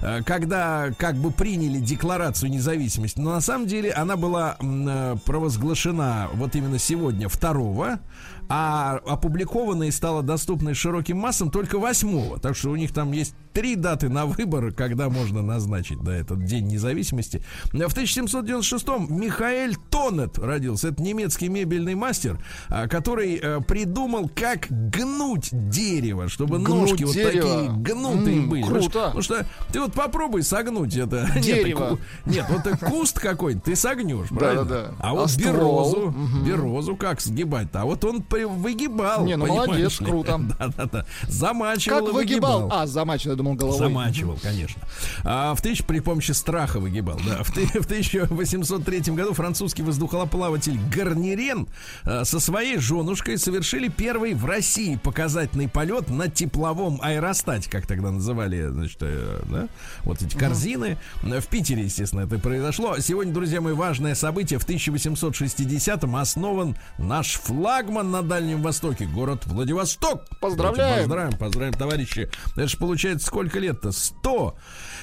А, 0.00 0.22
Когда 0.24 0.90
как 0.98 1.14
бы 1.14 1.30
приняли 1.30 1.78
декларацию 1.78 2.50
независимости. 2.50 3.20
Но 3.20 3.34
на 3.34 3.40
самом 3.40 3.68
деле 3.68 3.92
она 3.92 4.16
была 4.16 4.56
э, 4.60 5.16
провозглашена 5.24 6.30
вот 6.34 6.56
именно 6.56 6.80
сегодня, 6.80 7.28
2 7.28 8.00
а 8.48 9.00
опубликована 9.06 9.84
и 9.84 9.90
стала 9.92 10.24
доступной 10.24 10.74
широким 10.74 11.18
массам 11.18 11.50
только 11.50 11.78
8 11.78 12.40
Так 12.40 12.56
что 12.56 12.70
у 12.70 12.76
них 12.76 12.92
там 12.92 13.12
есть 13.12 13.34
три 13.52 13.76
даты 13.76 14.08
на 14.08 14.26
выбор, 14.26 14.72
когда 14.72 15.08
можно 15.08 15.42
назначить 15.42 16.00
да, 16.02 16.14
этот 16.14 16.44
День 16.44 16.66
независимости. 16.66 17.42
В 17.66 17.74
1796-м 17.74 19.08
Михаэль 19.20 19.76
Тонет 19.90 20.38
родился. 20.38 20.88
Это 20.88 21.02
немецкий 21.02 21.48
мебельный 21.48 21.94
мастер, 21.94 22.38
а, 22.68 22.88
который 22.88 23.36
э, 23.42 23.60
придумал, 23.66 24.30
как 24.34 24.66
гнуть 24.68 25.48
дерево, 25.52 26.28
чтобы 26.28 26.58
Гнуть 26.58 26.90
ножки 26.90 27.04
вот 27.04 27.14
дерево? 27.14 27.48
такие 27.48 27.70
гнутые 27.78 28.38
М, 28.38 28.48
были. 28.48 28.62
круто. 28.62 28.88
Потому 29.06 29.22
что 29.22 29.46
ты 29.72 29.80
вот 29.80 29.92
попробуй 29.92 30.42
согнуть 30.42 30.96
это. 30.96 31.28
Дерево. 31.42 31.98
Нет, 32.24 32.46
вот 32.48 32.66
это 32.66 32.76
куст 32.86 33.18
какой-то 33.18 33.60
ты 33.60 33.76
согнешь, 33.76 34.28
правильно? 34.28 34.64
Да-да-да. 34.64 34.94
А 34.98 35.10
А 35.10 35.14
вот 35.14 35.30
ствол? 35.30 35.52
березу, 35.52 36.14
березу 36.44 36.96
как 36.96 37.20
сгибать-то? 37.20 37.82
А 37.82 37.84
вот 37.84 38.04
он 38.04 38.24
выгибал. 38.30 39.24
Не, 39.24 39.36
ну 39.36 39.46
молодец, 39.46 39.98
круто. 39.98 40.38
Да-да-да. 40.58 41.06
Замачивал 41.28 42.06
Как 42.06 42.14
выгибал? 42.14 42.68
А, 42.72 42.86
замачивал, 42.86 43.36
думал, 43.42 43.56
головой. 43.56 43.78
Замачивал, 43.78 44.38
конечно. 44.42 44.80
А 45.24 45.54
в 45.54 45.60
тысяч 45.60 45.84
при 45.84 46.00
помощи 46.00 46.32
страха 46.32 46.80
выгибал. 46.80 47.20
Да. 47.26 47.42
В, 47.42 47.50
в 47.50 47.84
1803 47.84 49.00
году 49.14 49.32
французский 49.34 49.82
воздухоплаватель 49.82 50.78
Гарнирен 50.94 51.68
а, 52.04 52.24
со 52.24 52.40
своей 52.40 52.78
женушкой 52.78 53.38
совершили 53.38 53.88
первый 53.88 54.34
в 54.34 54.44
России 54.44 54.96
показательный 54.96 55.68
полет 55.68 56.08
на 56.08 56.28
тепловом 56.28 57.00
аэростате, 57.02 57.68
как 57.70 57.86
тогда 57.86 58.10
называли, 58.10 58.68
значит, 58.68 58.98
э, 59.00 59.42
да, 59.50 59.68
вот 60.04 60.22
эти 60.22 60.36
корзины. 60.36 60.98
В 61.22 61.46
Питере, 61.46 61.84
естественно, 61.84 62.20
это 62.20 62.38
произошло. 62.38 62.98
Сегодня, 62.98 63.32
друзья 63.32 63.60
мои, 63.60 63.72
важное 63.72 64.14
событие. 64.14 64.58
В 64.58 64.68
1860-м 64.68 66.16
основан 66.16 66.76
наш 66.98 67.34
флагман 67.34 68.10
на 68.10 68.22
Дальнем 68.22 68.62
Востоке, 68.62 69.06
город 69.06 69.46
Владивосток. 69.46 70.24
Поздравляем. 70.40 71.00
Поздравляем, 71.00 71.38
поздравляем, 71.38 71.74
товарищи. 71.74 72.30
Это 72.52 72.68
же 72.68 72.76
получается 72.76 73.31
сколько 73.32 73.58
лет-то? 73.58 73.92
100. 73.92 74.54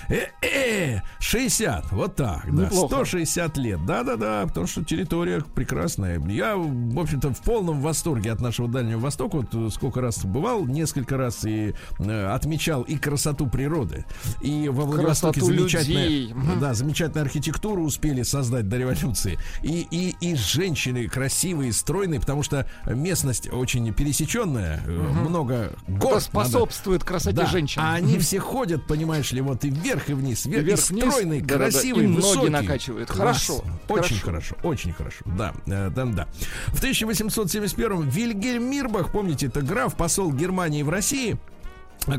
Э, 0.10 0.28
э, 0.42 1.02
60. 1.20 1.92
Вот 1.92 2.16
так, 2.16 2.54
да. 2.54 2.64
Неплохо. 2.64 3.06
160 3.06 3.58
лет. 3.58 3.86
Да-да-да, 3.86 4.46
потому 4.48 4.66
что 4.68 4.84
территория 4.84 5.42
прекрасная. 5.42 6.20
Я, 6.28 6.56
в 6.56 7.00
общем-то, 7.00 7.34
в 7.34 7.42
полном 7.42 7.82
восторге 7.82 8.32
от 8.32 8.42
нашего 8.42 8.68
Дальнего 8.68 9.00
Востока. 9.00 9.38
Вот 9.38 9.54
э, 9.54 9.70
сколько 9.72 10.02
раз 10.02 10.26
бывал, 10.26 10.66
несколько 10.66 11.18
раз 11.18 11.46
и 11.46 11.76
э, 12.00 12.26
отмечал 12.28 12.82
и 12.82 12.98
красоту 12.98 13.48
природы. 13.48 14.06
И 14.42 14.68
во 14.70 14.86
Владивостоке 14.86 15.42
замечательная, 15.42 16.08
людей. 16.08 16.36
Да, 16.60 16.74
замечательную 16.74 17.26
архитектуру 17.26 17.84
успели 17.84 18.24
создать 18.24 18.68
до 18.68 18.78
революции. 18.78 19.38
И, 19.62 19.88
и, 19.92 20.16
и 20.22 20.36
женщины 20.36 21.08
красивые, 21.08 21.72
стройные, 21.72 22.20
потому 22.20 22.42
что 22.44 22.68
местность 22.86 23.52
очень 23.52 23.94
пересеченная, 23.94 24.82
э, 24.86 24.92
много 24.92 25.74
гор. 25.88 26.14
Это 26.14 26.20
способствует 26.22 27.04
красоте 27.04 27.38
Да, 27.38 27.46
женщин. 27.46 27.82
А 27.84 27.94
они 27.94 28.18
все 28.18 28.40
ходят, 28.40 28.88
понимаешь 28.88 29.32
ли, 29.32 29.42
вот 29.42 29.64
и 29.66 29.70
вверх, 29.70 29.99
и 30.08 30.14
вниз, 30.14 30.46
вверх, 30.46 30.62
и 30.62 30.66
Вверх-вниз. 30.68 31.04
стройный, 31.06 31.42
Да-да-да, 31.42 31.72
красивый, 31.72 32.04
и 32.04 32.08
ноги 32.08 32.16
высокий. 32.22 32.50
накачивает. 32.50 33.08
Класс. 33.10 33.20
Хорошо, 33.48 33.64
Очень 33.90 34.20
хорошо. 34.20 34.56
хорошо, 34.56 34.56
очень 34.64 34.94
хорошо. 34.94 35.26
Да, 35.26 35.54
э, 35.66 35.90
да, 35.90 36.06
да. 36.06 36.28
В 36.68 36.82
1871-м 36.82 38.08
Вильгельм 38.08 38.70
Мирбах, 38.70 39.12
помните, 39.12 39.48
это 39.48 39.62
граф, 39.62 39.96
посол 39.98 40.32
Германии 40.32 40.84
в 40.84 40.90
России, 40.90 41.38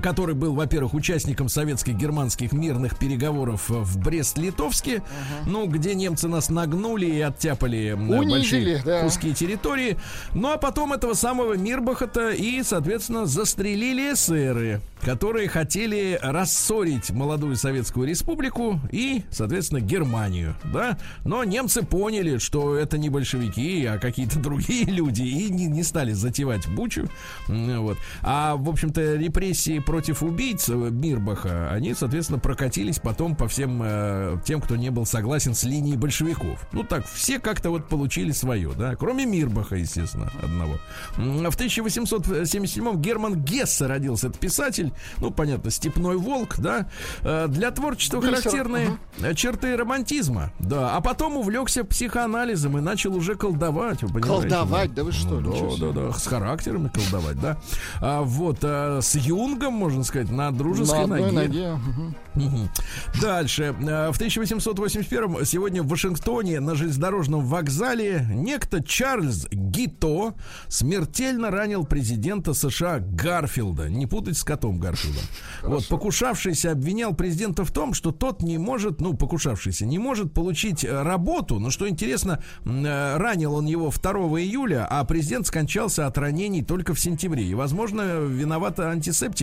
который 0.03 0.35
был, 0.35 0.55
во-первых, 0.55 0.95
участником 0.95 1.49
советско-германских 1.49 2.53
мирных 2.53 2.99
переговоров 2.99 3.69
в 3.69 3.99
Брест-Литовске, 3.99 5.03
ну, 5.47 5.67
где 5.67 5.95
немцы 5.95 6.29
нас 6.29 6.51
нагнули 6.51 7.07
и 7.07 7.21
оттяпали 7.21 7.93
м, 7.93 8.11
Унизили, 8.11 8.75
большие 8.75 8.83
да. 8.85 9.03
куски 9.03 9.35
территории. 9.35 9.97
Ну, 10.35 10.53
а 10.53 10.59
потом 10.59 10.93
этого 10.93 11.15
самого 11.15 11.57
Мирбаха-то 11.57 12.31
и, 12.31 12.63
соответственно, 12.63 13.27
застрелили 13.27 14.15
эсеры, 14.15 14.81
которые 15.01 15.49
хотели 15.49 16.19
рассорить 16.23 17.11
молодую 17.11 17.57
Советскую 17.57 18.07
Республику 18.07 18.81
и, 18.93 19.25
соответственно, 19.31 19.81
Германию, 19.81 20.55
да? 20.73 20.99
Но 21.25 21.43
немцы 21.45 21.83
поняли, 21.83 22.39
что 22.39 22.77
это 22.77 22.99
не 22.99 23.09
большевики, 23.09 23.85
а 23.87 23.99
какие-то 23.99 24.39
другие 24.41 24.85
люди, 24.85 25.23
и 25.23 25.51
не, 25.51 25.67
не 25.67 25.83
стали 25.83 26.13
затевать 26.13 26.69
бучу, 26.69 27.09
вот. 27.49 27.99
А, 28.23 28.57
в 28.57 28.69
общем-то, 28.69 29.17
репрессии 29.17 29.70
против 29.79 30.23
убийц 30.23 30.69
Мирбаха, 30.69 31.71
они, 31.71 31.95
соответственно, 31.95 32.39
прокатились 32.39 32.99
потом 32.99 33.37
по 33.37 33.49
всем 33.49 33.81
э, 33.83 34.37
тем, 34.45 34.61
кто 34.61 34.77
не 34.77 34.91
был 34.91 35.07
согласен 35.07 35.55
с 35.55 35.65
линией 35.65 35.97
большевиков. 35.97 36.67
Ну 36.73 36.83
так, 36.83 37.07
все 37.07 37.39
как-то 37.39 37.71
вот 37.71 37.89
получили 37.89 38.33
свое, 38.33 38.73
да, 38.77 38.97
кроме 38.97 39.27
Мирбаха, 39.27 39.77
естественно, 39.77 40.31
одного. 40.43 40.79
В 41.17 41.57
1877-м 41.57 43.01
Герман 43.01 43.37
Гессе 43.37 43.87
родился, 43.87 44.29
это 44.29 44.39
писатель, 44.39 44.93
ну, 45.19 45.31
понятно, 45.31 45.71
степной 45.71 46.17
волк, 46.17 46.57
да, 46.59 46.89
э, 47.23 47.47
для 47.49 47.71
творчества 47.71 48.19
Бисер, 48.19 48.37
характерные 48.37 48.99
э, 49.21 49.35
черты 49.35 49.77
романтизма, 49.77 50.53
да, 50.59 50.97
а 50.97 51.01
потом 51.01 51.37
увлекся 51.37 51.85
психоанализом 51.85 52.79
и 52.79 52.81
начал 52.81 53.15
уже 53.15 53.35
колдовать, 53.35 54.03
вы 54.03 54.09
понимаете? 54.09 54.49
Колдовать, 54.49 54.95
да 54.95 55.05
вы 55.05 55.13
что, 55.13 55.41
Ну, 55.41 55.77
да, 55.77 55.93
да, 55.93 55.93
да, 55.93 56.13
с 56.13 56.27
характерами 56.27 56.89
колдовать, 56.89 57.41
да. 57.41 57.59
А, 58.01 58.23
вот, 58.23 58.59
а, 58.63 59.01
с 59.01 59.15
Юнгом, 59.15 59.60
можно 59.69 60.05
сказать, 60.05 60.31
на 60.31 60.51
дружеской 60.53 61.07
На 61.07 61.19
ноге. 61.19 61.33
ноге. 61.33 62.71
Дальше. 63.21 63.75
Э, 63.81 64.11
В 64.13 64.17
1881 64.17 65.45
сегодня 65.45 65.83
в 65.83 65.89
Вашингтоне 65.89 66.61
на 66.61 66.75
железнодорожном 66.75 67.45
вокзале 67.45 68.27
некто 68.31 68.83
Чарльз 68.83 69.47
Гито 69.51 70.35
смертельно 70.69 71.51
ранил 71.51 71.85
президента 71.85 72.55
США 72.55 73.01
Гарфилда. 73.01 73.91
Не 73.91 74.07
путать 74.07 74.39
с 74.39 74.45
котом 74.45 74.79
Гарфилдом. 74.79 75.23
Вот, 75.63 75.89
покушавшийся 75.89 76.73
обвинял 76.73 77.15
президента 77.15 77.65
в 77.65 77.73
том, 77.73 77.93
что 77.95 78.13
тот 78.13 78.43
не 78.43 78.59
может, 78.59 79.01
ну, 79.01 79.15
покушавшийся, 79.15 79.85
не 79.85 79.99
может 79.99 80.33
получить 80.33 80.85
э, 80.85 81.03
работу. 81.03 81.59
Но 81.59 81.71
что 81.71 81.89
интересно, 81.89 82.43
э, 82.65 83.17
ранил 83.17 83.55
он 83.55 83.67
его 83.67 83.91
2 83.91 84.13
июля, 84.41 84.87
а 84.89 85.05
президент 85.05 85.47
скончался 85.47 86.07
от 86.07 86.17
ранений 86.17 86.63
только 86.63 86.95
в 86.95 87.01
сентябре. 87.01 87.45
И, 87.45 87.55
возможно, 87.55 88.21
виновата 88.21 88.91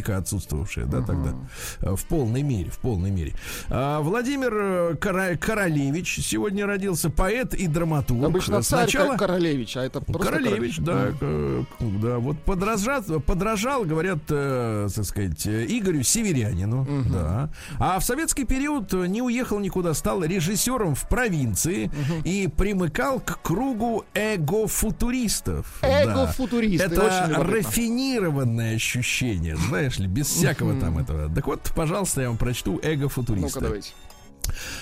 антисептика 0.08 0.18
отсутствовавшая, 0.18 0.86
да, 0.86 1.02
тогда 1.02 1.34
э, 1.82 1.96
в 1.96 2.06
полной 2.06 2.42
мере, 2.42 2.70
в 2.70 2.78
полной 2.80 3.12
мере. 3.12 3.34
А, 3.70 4.02
Владимир 4.02 4.54
э, 4.54 4.96
Кора- 4.96 5.36
Королевич 5.36 6.20
сегодня 6.22 6.66
родился, 6.66 7.10
поэт 7.10 7.54
и 7.54 7.68
драматург. 7.68 8.24
Обычно 8.24 8.62
царь 8.62 8.90
Сначала... 8.90 9.18
Королевич, 9.18 9.78
а 9.78 9.84
это 9.84 10.02
просто 10.02 10.32
Королевич, 10.32 10.78
да, 10.80 11.12
э, 11.20 11.64
да, 11.80 12.18
вот 12.20 12.40
подражал, 12.44 13.04
подражал, 13.26 13.84
говорят, 13.84 14.20
э, 14.30 14.88
так 14.94 15.06
сказать, 15.06 15.48
Игорю 15.48 16.04
Северянину, 16.04 16.88
да. 17.12 17.50
А 17.80 18.00
в 18.00 18.04
советский 18.04 18.46
период 18.46 18.94
не 18.94 19.22
уехал 19.22 19.60
никуда, 19.60 19.94
стал 19.94 20.24
режиссером 20.24 20.96
в 20.96 21.08
провинции 21.08 21.92
и 22.24 22.48
примыкал 22.48 23.20
к 23.20 23.42
кругу 23.42 24.06
эго-футуристов. 24.14 25.66
Да. 25.82 26.04
Эго-футуристы, 26.04 26.86
Это 26.86 27.02
очень 27.02 27.30
любопытно. 27.32 27.54
рафинированное 27.54 28.76
ощущение, 28.76 29.56
знаешь 29.56 29.97
ли, 30.00 30.08
без 30.08 30.28
всякого 30.28 30.80
там 30.80 30.98
этого. 30.98 31.30
Так 31.34 31.48
вот, 31.48 31.72
пожалуйста, 31.76 32.22
я 32.22 32.28
вам 32.30 32.38
прочту 32.38 32.74
Ну-ка, 32.74 32.88
эго-футуриста. 32.88 33.60
давайте. 33.62 33.92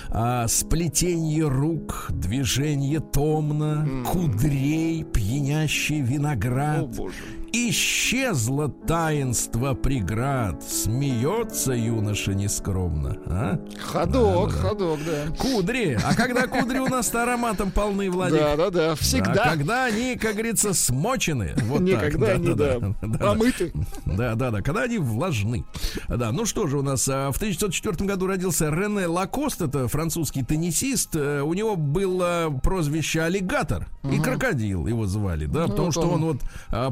А, 0.10 0.48
сплетение 0.48 1.48
рук, 1.48 2.08
движение 2.12 3.00
томно, 3.00 4.06
кудрей, 4.06 5.04
пьянящий 5.04 6.02
виноград. 6.02 6.88
Боже. 6.96 7.16
Исчезло 7.58 8.68
таинство 8.68 9.74
преград, 9.76 10.62
смеется 10.62 11.72
юноша 11.72 12.34
нескромно. 12.34 13.16
А? 13.28 13.60
Ходок, 13.80 14.50
Да, 14.50 14.56
да, 14.58 14.62
да. 14.62 14.68
ходок, 14.70 15.00
да. 15.06 15.36
Кудри. 15.38 15.98
А 16.04 16.14
когда 16.16 16.48
кудри 16.48 16.80
у 16.80 16.88
нас 16.88 17.16
ароматом 17.16 17.72
полны, 17.72 18.12
Владик? 18.12 18.40
Да, 18.40 18.58
да, 18.58 18.70
да, 18.70 18.92
А 18.92 18.96
всегда. 18.96 19.52
когда 19.52 19.86
они, 19.86 20.18
как 20.18 20.34
говорится, 20.34 20.74
смочены. 20.74 21.54
Вот 21.64 21.78
так. 21.80 21.88
Никогда 21.88 22.28
они, 22.34 22.54
да, 22.54 22.80
да. 23.02 23.18
помыты. 23.18 23.72
Да, 24.06 24.36
да, 24.36 24.52
да, 24.52 24.62
когда 24.62 24.82
они 24.82 24.98
влажны. 24.98 25.64
Да, 26.10 26.34
ну 26.34 26.46
что 26.46 26.68
же 26.68 26.78
у 26.80 26.82
нас, 26.82 27.08
а, 27.08 27.32
в 27.32 27.38
1904 27.38 28.06
году 28.06 28.28
родился 28.28 28.70
Рене 28.70 29.08
Лакост, 29.08 29.62
это 29.62 29.88
французский 29.88 30.44
теннисист. 30.44 31.16
Э, 31.16 31.42
У 31.42 31.54
него 31.54 31.78
было 31.78 32.50
прозвище 32.62 33.22
аллигатор 33.22 33.88
и 34.12 34.20
крокодил 34.20 34.88
его 34.88 35.06
звали, 35.06 35.46
да, 35.46 35.64
потому 35.68 35.86
вот 35.86 35.92
что 35.94 36.10
он. 36.10 36.22
вот 36.26 36.38
а, 36.70 36.92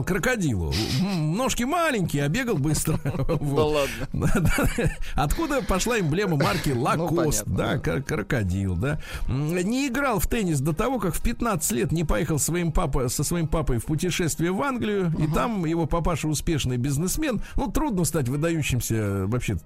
подражал 0.00 0.04
крокодилу. 0.04 0.72
Ножки 1.02 1.64
маленькие, 1.64 2.24
а 2.24 2.28
бегал 2.28 2.56
быстро. 2.58 2.98
Да 3.40 3.64
ладно. 3.64 4.08
Да, 4.12 4.32
да. 4.34 4.90
Откуда 5.14 5.62
пошла 5.62 5.98
эмблема 5.98 6.36
марки 6.36 6.70
Лакост, 6.70 7.44
понятно, 7.44 7.56
да, 7.56 7.72
да. 7.74 7.78
кр- 7.78 8.02
крокодил, 8.02 8.76
да. 8.76 9.00
Не 9.28 9.88
играл 9.88 10.18
в 10.18 10.26
теннис 10.26 10.60
до 10.60 10.72
того, 10.72 10.98
как 10.98 11.14
в 11.14 11.22
15 11.22 11.72
лет 11.72 11.92
не 11.92 12.04
поехал 12.04 12.38
своим 12.38 12.72
папа, 12.72 13.08
со 13.08 13.24
своим 13.24 13.48
папой 13.48 13.78
в 13.78 13.86
путешествие 13.86 14.52
в 14.52 14.62
Англию, 14.62 15.12
и 15.18 15.32
там 15.32 15.64
его 15.64 15.86
папаша 15.86 16.28
успешный 16.28 16.76
бизнесмен. 16.76 17.40
Ну, 17.56 17.70
трудно 17.70 18.04
стать 18.04 18.28
выдающимся 18.28 19.26
вообще 19.26 19.58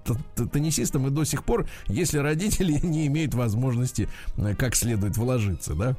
теннисистом 0.51 1.07
и 1.07 1.09
до 1.09 1.23
сих 1.23 1.43
пор, 1.43 1.67
если 1.87 2.17
родители 2.19 2.73
не 2.83 3.07
имеют 3.07 3.33
возможности 3.33 4.09
э, 4.37 4.55
как 4.55 4.75
следует 4.75 5.17
вложиться, 5.17 5.73
да. 5.73 5.95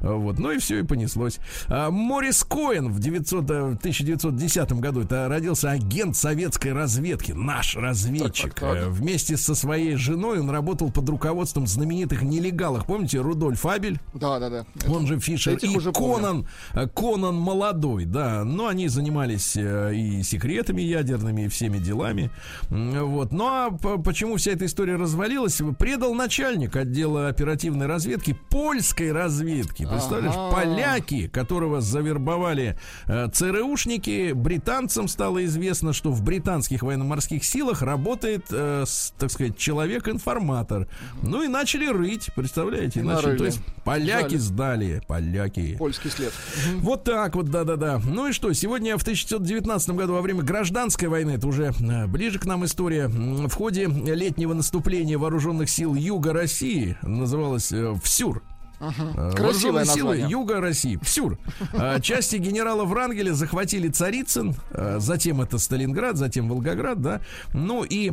Вот, 0.00 0.38
ну 0.38 0.50
и 0.52 0.58
все, 0.58 0.80
и 0.80 0.82
понеслось. 0.82 1.38
А, 1.68 1.90
Морис 1.90 2.44
Коэн 2.44 2.90
в 2.92 2.98
900, 2.98 3.69
э, 3.72 3.76
1910 3.76 4.72
году, 4.74 5.02
это 5.02 5.28
родился 5.28 5.70
агент 5.70 6.16
советской 6.16 6.72
разведки, 6.72 7.32
наш 7.32 7.76
разведчик. 7.76 8.54
Так, 8.54 8.60
так, 8.60 8.74
так. 8.74 8.82
Э, 8.84 8.88
Вместе 8.88 9.36
со 9.36 9.54
своей 9.54 9.96
женой 9.96 10.40
он 10.40 10.50
работал 10.50 10.90
под 10.90 11.08
руководством 11.08 11.66
знаменитых 11.66 12.22
нелегалов. 12.22 12.86
Помните, 12.86 13.18
Рудольф 13.20 13.64
Абель? 13.66 13.98
Да, 14.14 14.38
да, 14.38 14.50
да. 14.50 14.64
Он 14.88 15.06
же 15.06 15.18
Фишер 15.18 15.54
Этих 15.54 15.72
и 15.72 15.76
уже. 15.76 15.92
Конан, 15.92 16.46
э, 16.74 16.86
Конан 16.88 17.36
молодой, 17.36 18.04
да. 18.04 18.44
Но 18.44 18.66
они 18.66 18.88
занимались 18.88 19.56
э, 19.56 19.94
и 19.94 20.22
секретами 20.22 20.82
ядерными, 20.82 21.42
и 21.42 21.48
всеми 21.48 21.78
делами. 21.78 22.30
Вот. 22.70 23.32
Ну 23.32 23.46
а 23.46 23.70
почему 23.70 24.36
вся 24.36 24.52
эта 24.52 24.66
история 24.66 24.96
развалилась? 24.96 25.60
Предал 25.78 26.14
начальник 26.14 26.76
отдела 26.76 27.28
оперативной 27.28 27.86
разведки 27.86 28.36
польской 28.50 29.12
разведки. 29.12 29.86
Представляешь, 29.86 30.34
Ага. 30.36 30.54
поляки, 30.54 31.28
которого 31.28 31.80
завербовали 31.80 32.78
э, 33.06 33.28
ЦРУшники, 33.50 34.32
британцам 34.32 35.08
стало 35.08 35.44
известно, 35.44 35.92
что 35.92 36.12
в 36.12 36.22
британских 36.22 36.82
военно-морских 36.82 37.42
силах 37.44 37.82
работает, 37.82 38.46
э, 38.50 38.84
с, 38.86 39.12
так 39.18 39.30
сказать, 39.30 39.56
человек-информатор. 39.56 40.86
Ну 41.22 41.42
и 41.42 41.48
начали 41.48 41.86
рыть, 41.86 42.30
представляете? 42.36 43.00
И 43.00 43.02
Начали, 43.02 43.24
нарыли. 43.24 43.38
то 43.38 43.44
есть 43.46 43.60
поляки 43.84 44.32
Жаль. 44.32 44.38
сдали, 44.38 45.02
поляки. 45.08 45.76
Польский 45.76 46.10
след. 46.10 46.32
Вот 46.78 47.04
так 47.04 47.34
вот, 47.34 47.46
да-да-да. 47.50 48.00
Ну 48.04 48.28
и 48.28 48.32
что, 48.32 48.52
сегодня 48.52 48.96
в 48.96 49.02
1919 49.02 49.90
году 49.90 50.12
во 50.14 50.22
время 50.22 50.42
гражданской 50.42 51.08
войны, 51.08 51.32
это 51.32 51.48
уже 51.48 51.72
э, 51.80 52.06
ближе 52.06 52.38
к 52.38 52.44
нам 52.44 52.64
история, 52.64 53.08
в 53.08 53.52
ходе 53.52 53.86
летнего 53.86 54.54
наступления 54.54 55.18
вооруженных 55.18 55.68
сил 55.68 55.94
Юга 55.94 56.32
России, 56.32 56.96
называлось 57.02 57.72
э, 57.72 57.94
ВСЮР, 58.02 58.42
Э, 58.80 59.32
Красивое 59.36 59.84
силы. 59.84 60.24
Юга 60.28 60.60
России. 60.60 60.98
ВСЮР. 61.02 61.38
Э, 61.72 62.00
Части 62.00 62.36
генерала 62.36 62.84
Врангеля 62.84 63.32
захватили 63.34 63.88
Царицын, 63.88 64.54
э, 64.70 64.96
затем 64.98 65.40
это 65.42 65.58
Сталинград, 65.58 66.16
затем 66.16 66.48
Волгоград, 66.48 67.00
да. 67.00 67.20
Ну 67.52 67.84
и 67.84 68.12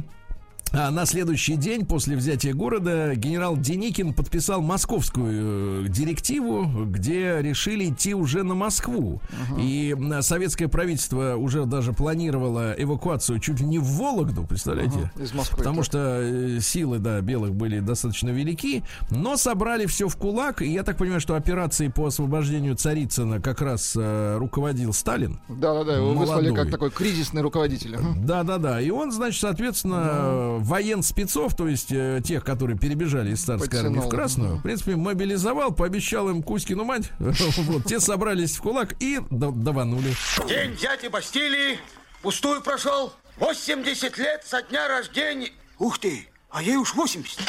а 0.74 0.92
на 0.92 1.06
следующий 1.06 1.56
день 1.56 1.86
после 1.86 2.16
взятия 2.16 2.54
города 2.54 3.16
генерал 3.16 3.58
Деникин 3.58 4.14
подписал 4.14 4.62
московскую 4.62 5.86
э, 5.86 5.90
директиву, 5.90 6.86
где 6.86 7.38
решили 7.42 7.90
идти 7.90 8.14
уже 8.14 8.44
на 8.44 8.54
Москву. 8.54 9.22
И 9.58 9.96
м, 9.98 10.22
советское 10.22 10.68
правительство 10.68 11.36
уже 11.36 11.66
даже 11.66 11.94
планировало 11.94 12.74
эвакуацию 12.78 13.40
чуть 13.40 13.60
ли 13.60 13.66
не 13.66 13.80
в 13.80 13.86
Вологду, 13.86 14.44
представляете? 14.44 15.12
Из 15.18 15.34
Москвы. 15.34 15.58
Потому 15.58 15.78
так. 15.78 15.86
что 15.86 16.20
э, 16.22 16.60
силы, 16.60 17.00
да, 17.00 17.22
белых 17.22 17.56
были 17.56 17.80
достаточно 17.80 18.30
велики, 18.30 18.84
но 19.10 19.38
собрали 19.38 19.86
все 19.86 20.08
в 20.08 20.18
кулак. 20.18 20.62
И 20.62 20.72
я 20.72 20.84
так 20.84 20.98
понимаю, 20.98 21.22
что 21.22 21.36
операцией 21.36 21.90
по 21.92 22.08
освобождению 22.08 22.76
Царицына 22.76 23.42
как 23.42 23.62
раз 23.62 23.94
э, 23.96 24.38
руководил 24.38 24.94
Сталин. 24.94 25.40
Да, 25.48 25.74
да, 25.74 25.84
да. 25.84 25.98
Его 25.98 26.14
выслали 26.14 26.50
молодой. 26.50 26.64
как 26.64 26.72
такой 26.72 26.92
кризисный 26.92 27.42
руководитель. 27.42 27.98
Мгм. 27.98 28.26
Да, 28.26 28.44
да, 28.44 28.58
да. 28.58 28.82
И 28.82 28.90
он, 28.90 29.12
значит, 29.12 29.40
соответственно, 29.42 30.57
воен 30.57 30.57
спецов, 31.04 31.56
то 31.56 31.68
есть 31.68 31.92
э, 31.92 32.22
тех, 32.24 32.44
которые 32.44 32.78
перебежали 32.78 33.32
из 33.32 33.44
царской 33.44 33.80
армии 33.80 33.90
в 33.90 33.94
Подтянул. 33.96 34.10
Красную, 34.10 34.56
в 34.58 34.62
принципе, 34.62 34.96
мобилизовал, 34.96 35.72
пообещал 35.72 36.30
им 36.30 36.44
Кузькину 36.44 36.84
мать. 36.86 37.10
Вот, 37.20 37.86
те 37.86 38.00
собрались 38.00 38.58
в 38.58 38.62
кулак 38.62 38.96
и 39.02 39.20
да- 39.30 39.52
даванули. 39.52 40.14
День 40.48 40.76
дяди 40.76 41.08
Бастилии 41.08 41.80
пустую 42.22 42.62
прошел. 42.62 43.14
80 43.38 44.18
лет 44.18 44.44
со 44.46 44.62
дня 44.62 44.88
рождения. 44.88 45.52
Ух 45.80 46.00
ты, 46.00 46.28
а 46.50 46.64
ей 46.64 46.78
уж 46.78 46.96
80. 46.96 47.40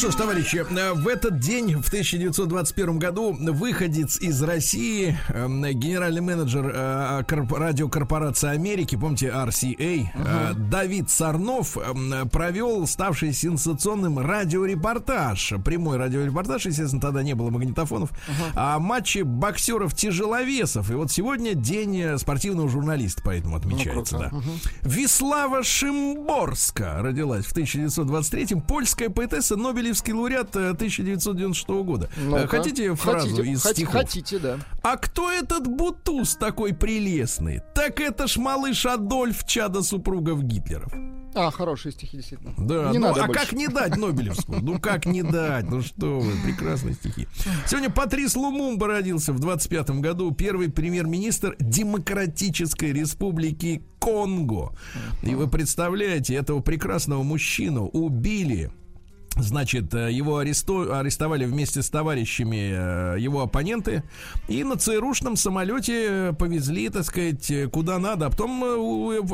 Что 0.00 0.10
ж, 0.10 0.14
товарищи, 0.14 0.56
э, 0.56 0.92
в 0.94 1.06
этот 1.08 1.40
день, 1.40 1.74
в 1.74 1.86
1921 1.88 2.98
году, 2.98 3.36
выходец 3.38 4.16
из 4.18 4.42
России, 4.42 5.18
э, 5.28 5.46
генеральный 5.74 6.22
менеджер 6.22 6.72
э, 6.74 7.22
корп- 7.28 7.54
радиокорпорации 7.54 8.48
Америки, 8.48 8.96
помните, 8.96 9.26
RCA, 9.28 10.06
э, 10.14 10.54
Давид 10.54 11.10
Сарнов 11.10 11.76
э, 11.76 12.24
провел 12.32 12.86
ставший 12.86 13.34
сенсационным 13.34 14.18
радиорепортаж. 14.18 15.52
Прямой 15.66 15.98
радиорепортаж, 15.98 16.64
естественно, 16.64 17.02
тогда 17.02 17.22
не 17.22 17.34
было 17.34 17.50
магнитофонов, 17.50 18.10
о 18.54 18.78
матче 18.78 19.22
боксеров-тяжеловесов. 19.24 20.90
И 20.90 20.94
вот 20.94 21.12
сегодня 21.12 21.52
день 21.54 22.16
спортивного 22.18 22.70
журналиста, 22.70 23.20
поэтому 23.22 23.56
отмечается, 23.56 24.16
да. 24.18 24.30
Вислава 24.80 25.62
Шимборска 25.62 27.02
родилась 27.02 27.44
в 27.44 27.54
1923-м. 27.54 28.62
Польская 28.62 29.10
поэтесса, 29.10 29.56
Нобелевская 29.56 29.89
Нобелевский 29.90 30.12
лауреат 30.12 30.54
э, 30.56 30.70
1996 30.70 31.68
года. 31.84 32.08
Ну-ка. 32.16 32.42
Э, 32.42 32.46
Хотите 32.46 32.94
фразу 32.94 33.28
Хотите, 33.30 33.50
из 33.52 33.64
хот- 33.64 33.72
стихов? 33.72 33.94
Хотите, 33.94 34.38
да. 34.38 34.58
А 34.82 34.96
кто 34.96 35.30
этот 35.30 35.66
бутуз 35.66 36.36
такой 36.36 36.72
прелестный? 36.74 37.60
Так 37.74 38.00
это 38.00 38.26
ж 38.28 38.36
малыш 38.36 38.86
Адольф, 38.86 39.44
чада 39.46 39.82
супругов 39.82 40.42
Гитлеров. 40.44 40.92
А, 41.32 41.52
хорошие 41.52 41.92
стихи, 41.92 42.16
действительно. 42.16 42.52
Да, 42.58 42.90
Не 42.90 42.98
ну, 42.98 43.06
надо 43.08 43.22
а 43.22 43.26
больше. 43.28 43.40
как 43.40 43.52
не 43.52 43.68
дать 43.68 43.96
Нобелевскую? 43.96 44.60
Ну 44.62 44.80
как 44.80 45.06
не 45.06 45.22
дать? 45.22 45.70
Ну 45.70 45.80
что 45.80 46.18
вы, 46.18 46.32
прекрасные 46.44 46.94
стихи. 46.94 47.28
Сегодня 47.68 47.88
Патрис 47.88 48.34
Лумумба 48.34 48.88
родился 48.88 49.32
в 49.32 49.38
25 49.38 49.90
году, 50.00 50.32
первый 50.32 50.70
премьер-министр 50.72 51.54
Демократической 51.60 52.92
Республики 52.92 53.82
Конго. 54.00 54.72
И 55.22 55.36
вы 55.36 55.46
представляете, 55.48 56.34
этого 56.34 56.60
прекрасного 56.60 57.22
мужчину 57.22 57.86
убили 57.86 58.72
Значит, 59.36 59.94
э, 59.94 60.10
его 60.12 60.40
аресту- 60.40 60.92
арестовали 60.92 61.44
вместе 61.44 61.82
с 61.82 61.88
товарищами 61.88 63.14
э, 63.16 63.20
его 63.20 63.42
оппоненты 63.42 64.02
и 64.48 64.64
на 64.64 64.76
ЦРУшном 64.76 65.36
самолете 65.36 66.34
повезли, 66.38 66.88
так 66.90 67.04
сказать, 67.04 67.50
э, 67.50 67.68
куда 67.68 67.98
надо, 67.98 68.26
а 68.26 68.30
потом 68.30 68.62
э, 68.64 68.66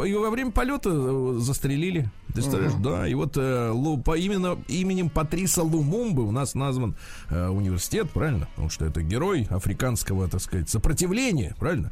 его 0.09 0.21
во 0.21 0.31
время 0.31 0.51
полета 0.53 0.91
э, 0.93 1.37
застрелили. 1.39 2.09
Ты 2.29 2.35
представляешь? 2.35 2.75
Да, 2.75 3.09
и 3.09 3.15
вот 3.15 3.37
э, 3.39 3.71
Лу- 3.73 4.01
по 4.01 4.17
именно 4.17 4.59
именем 4.69 5.09
Патриса 5.09 5.63
Лумумбы 5.63 6.25
у 6.25 6.31
нас 6.31 6.55
назван 6.55 6.95
э, 7.31 7.49
университет, 7.49 8.11
правильно? 8.11 8.47
Потому 8.51 8.69
что 8.69 8.85
это 8.85 9.03
герой 9.03 9.47
африканского, 9.51 10.29
так 10.29 10.43
сказать, 10.43 10.69
сопротивления, 10.69 11.57
правильно? 11.59 11.91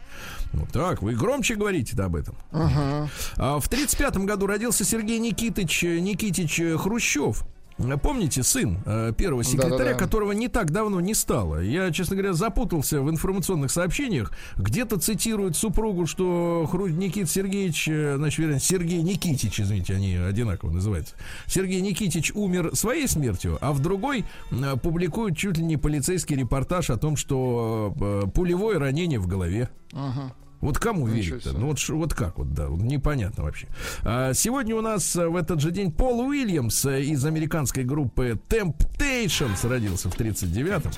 Вот 0.53 0.69
так, 0.71 1.03
вы 1.03 1.15
громче 1.15 1.55
говорите 1.57 2.01
об 2.01 2.15
этом. 2.17 2.37
А 2.53 3.59
В 3.59 3.67
1935 3.67 4.19
году 4.19 4.47
родился 4.47 4.85
Сергей 4.85 5.19
Никитич, 5.19 5.83
Никитич 5.83 6.61
Хрущев. 6.79 7.45
Помните, 8.03 8.45
сын 8.45 8.79
э, 8.87 9.13
первого 9.17 9.43
секретаря, 9.43 9.79
Да-да-да. 9.79 9.99
которого 9.99 10.31
не 10.33 10.49
так 10.49 10.71
давно 10.71 11.01
не 11.01 11.13
стало. 11.13 11.61
Я, 11.61 11.91
честно 11.91 12.15
говоря, 12.15 12.33
запутался 12.33 13.01
в 13.03 13.11
информационных 13.11 13.71
сообщениях. 13.73 14.33
Где-то 14.57 14.99
цитируют 14.99 15.57
супругу, 15.57 16.07
что. 16.07 16.69
Никит 16.89 17.29
Сергеевич, 17.29 17.89
э, 17.89 18.15
значит, 18.17 18.39
вернее, 18.39 18.61
Сергей 18.61 19.03
Никитич, 19.03 19.61
извините, 19.61 19.95
они 19.95 20.15
одинаково 20.17 20.71
называются. 20.71 21.15
Сергей 21.47 21.81
Никитич 21.81 22.31
умер 22.35 22.71
своей 22.75 23.09
смертью, 23.09 23.59
а 23.61 23.73
в 23.73 23.81
другой 23.81 24.25
публикуют 24.83 25.37
чуть 25.37 25.59
ли 25.59 25.65
не 25.65 25.77
полицейский 25.77 26.37
репортаж 26.37 26.91
о 26.91 26.97
том, 26.97 27.17
что 27.17 27.95
э, 28.01 28.31
пулевое 28.33 28.79
ранение 28.79 29.19
в 29.19 29.27
голове. 29.27 29.69
Ага. 29.93 30.33
Вот 30.65 30.79
кому 30.79 31.07
верить-то? 31.07 31.53
Ну 31.53 31.67
вот, 31.67 31.89
вот 31.91 32.15
как 32.15 32.39
вот, 32.39 32.55
да, 32.55 32.69
вот 32.69 32.81
непонятно 32.81 33.45
вообще. 33.45 33.69
А, 34.03 34.33
сегодня 34.33 34.75
у 34.75 34.81
нас 34.81 35.15
а, 35.15 35.29
в 35.29 35.37
этот 35.37 35.61
же 35.61 35.71
день 35.71 35.93
Пол 35.93 36.21
Уильямс 36.21 36.87
а, 36.87 36.99
из 36.99 37.23
американской 37.27 37.85
группы 37.85 38.41
Temptations 38.49 39.69
родился 39.69 40.09
в 40.09 40.19
39-м. 40.19 40.91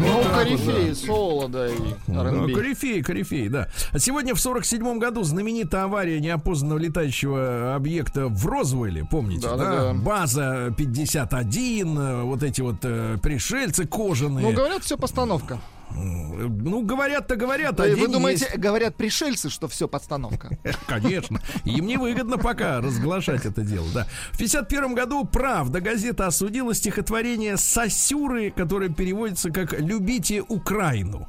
Ну, 0.00 0.22
корифеи, 0.34 0.92
соло, 0.92 1.48
да, 1.48 1.68
и 1.68 1.76
Да, 2.06 2.22
R&B. 2.24 2.52
корифей, 2.52 3.02
корифей, 3.02 3.48
да. 3.48 3.68
А 3.92 3.98
Сегодня 3.98 4.34
в 4.34 4.40
47 4.40 4.98
году 4.98 5.22
знаменитая 5.22 5.84
авария 5.84 6.20
неопознанного 6.20 6.78
летающего 6.78 7.74
объекта 7.74 8.26
в 8.28 8.46
Розвелле, 8.46 9.04
помните, 9.04 9.46
да? 9.48 9.56
Да-да-да. 9.56 9.94
База 9.94 10.74
51, 10.76 11.98
э, 11.98 12.22
вот 12.22 12.42
эти 12.42 12.60
вот 12.60 12.76
э, 12.82 13.18
пришельцы 13.22 13.86
кожаные. 13.86 14.46
Ну, 14.46 14.52
говорят, 14.52 14.82
все 14.84 14.96
постановка. 14.96 15.58
Ну, 15.94 16.82
говорят-то 16.82 17.36
говорят, 17.36 17.80
а 17.80 17.84
вы 17.84 17.94
день 17.94 18.12
думаете, 18.12 18.46
есть. 18.46 18.58
говорят 18.58 18.96
пришельцы, 18.96 19.48
что 19.48 19.68
все 19.68 19.88
подстановка? 19.88 20.58
Конечно. 20.86 21.40
Им 21.64 21.86
невыгодно 21.86 22.38
пока 22.38 22.80
разглашать 22.80 23.46
это 23.46 23.62
дело, 23.62 23.86
да. 23.94 24.06
В 24.32 24.38
51 24.38 24.94
году 24.94 25.24
«Правда» 25.24 25.80
газета 25.80 26.26
осудила 26.26 26.74
стихотворение 26.74 27.56
«Сосюры», 27.56 28.50
которое 28.50 28.90
переводится 28.90 29.50
как 29.50 29.72
«Любите 29.78 30.42
Украину». 30.42 31.28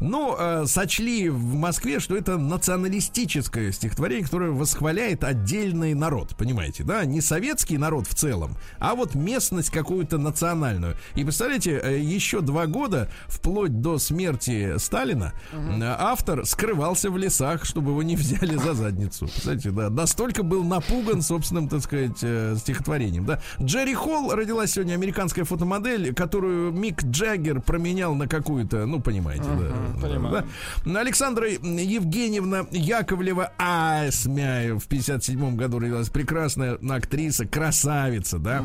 Ну, 0.00 0.36
э, 0.38 0.66
сочли 0.66 1.28
в 1.28 1.54
Москве, 1.54 1.98
что 1.98 2.16
это 2.16 2.38
националистическое 2.38 3.72
стихотворение, 3.72 4.24
которое 4.24 4.50
восхваляет 4.50 5.24
отдельный 5.24 5.94
народ, 5.94 6.36
понимаете, 6.36 6.84
да? 6.84 7.04
Не 7.04 7.20
советский 7.20 7.78
народ 7.78 8.06
в 8.06 8.14
целом, 8.14 8.56
а 8.78 8.94
вот 8.94 9.16
местность 9.16 9.70
какую-то 9.70 10.18
национальную. 10.18 10.94
И 11.16 11.24
представляете, 11.24 11.80
э, 11.82 11.98
еще 11.98 12.42
два 12.42 12.66
года, 12.66 13.10
вплоть 13.26 13.80
до 13.80 13.98
смерти 13.98 14.78
Сталина, 14.78 15.32
э, 15.52 15.82
автор 15.82 16.46
скрывался 16.46 17.10
в 17.10 17.18
лесах, 17.18 17.64
чтобы 17.64 17.90
его 17.90 18.02
не 18.04 18.14
взяли 18.14 18.56
за 18.56 18.74
задницу. 18.74 19.26
Представляете, 19.26 19.70
да? 19.70 19.90
Настолько 19.90 20.44
был 20.44 20.62
напуган 20.62 21.22
собственным, 21.22 21.68
так 21.68 21.82
сказать, 21.82 22.18
э, 22.22 22.54
стихотворением, 22.56 23.24
да? 23.24 23.40
Джерри 23.60 23.94
Холл 23.94 24.32
родилась 24.32 24.72
сегодня 24.72 24.94
американская 24.94 25.44
фотомодель, 25.44 26.14
которую 26.14 26.70
Мик 26.70 27.02
Джаггер 27.02 27.60
променял 27.60 28.14
на 28.14 28.28
какую-то, 28.28 28.86
ну, 28.86 29.00
понимаете, 29.00 29.44
да. 29.44 29.87
Понимаю. 30.00 30.44
Да. 30.84 31.00
Александра 31.00 31.48
Евгеньевна 31.48 32.66
Яковлева 32.70 33.52
Асмяев 33.58 34.84
в 34.84 34.86
57 34.88 35.56
году 35.56 35.78
родилась 35.78 36.08
прекрасная 36.08 36.78
актриса, 36.90 37.46
красавица, 37.46 38.38
да. 38.38 38.64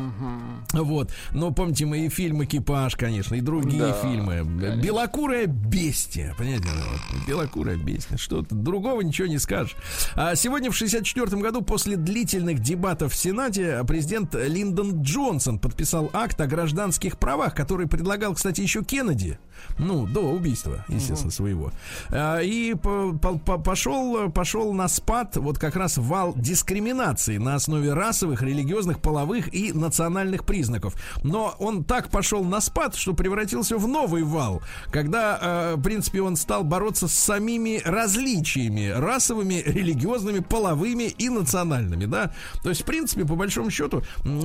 Вот. 0.72 1.12
Но 1.32 1.50
помните 1.52 1.86
мои 1.86 2.08
фильмы 2.08 2.44
«Экипаж», 2.44 2.96
конечно, 2.96 3.34
и 3.34 3.40
другие 3.40 3.80
Да, 3.80 3.92
фильмы. 4.02 4.42
«Белокурая 4.82 5.46
бестия», 5.46 6.34
понимаете? 6.36 6.68
вот, 6.68 7.26
«Белокурая 7.26 7.76
бестия». 7.76 8.16
Что-то 8.16 8.54
другого 8.54 9.00
ничего 9.00 9.26
не 9.28 9.38
скажешь. 9.38 9.76
А 10.14 10.34
сегодня 10.34 10.70
в 10.70 10.76
64 10.76 11.40
году 11.40 11.62
после 11.62 11.96
длительных 11.96 12.60
дебатов 12.60 13.12
в 13.12 13.16
Сенате 13.16 13.82
президент 13.86 14.34
Линдон 14.34 15.02
Джонсон 15.02 15.58
подписал 15.58 16.10
акт 16.12 16.40
о 16.40 16.46
гражданских 16.46 17.18
правах, 17.18 17.54
который 17.54 17.86
предлагал, 17.86 18.34
кстати, 18.34 18.60
еще 18.60 18.82
Кеннеди. 18.84 19.38
Ну, 19.78 20.06
до 20.06 20.20
убийства, 20.20 20.84
естественно, 20.88 21.30
своего. 21.30 21.72
А, 22.10 22.40
И 22.40 22.74
по- 22.74 23.12
по- 23.12 23.38
по- 23.38 23.58
пошел, 23.58 24.30
пошел 24.30 24.72
на 24.72 24.88
спад 24.88 25.36
вот 25.36 25.58
как 25.58 25.76
раз 25.76 25.98
вал 25.98 26.34
дискриминации 26.36 27.38
на 27.38 27.54
основе 27.54 27.92
расовых, 27.92 28.42
религиозных, 28.42 29.00
половых 29.00 29.52
и 29.54 29.72
национальных 29.72 30.44
признаков. 30.44 30.94
Но 31.22 31.54
он 31.58 31.84
так 31.84 32.10
пошел 32.10 32.44
на 32.44 32.60
спад, 32.60 32.94
что 32.94 33.14
превратился 33.14 33.76
в 33.78 33.86
новый 33.88 34.22
вал, 34.22 34.62
когда, 34.90 35.38
э, 35.40 35.74
в 35.76 35.82
принципе, 35.82 36.22
он 36.22 36.36
стал 36.36 36.64
бороться 36.64 37.08
с 37.08 37.14
самими 37.14 37.80
различиями 37.84 38.88
расовыми, 38.88 39.62
религиозными, 39.66 40.40
половыми 40.40 41.04
и 41.04 41.28
национальными, 41.28 42.04
да. 42.06 42.32
То 42.62 42.68
есть, 42.70 42.82
в 42.82 42.84
принципе, 42.84 43.24
по 43.24 43.34
большому 43.36 43.70
счету, 43.70 44.02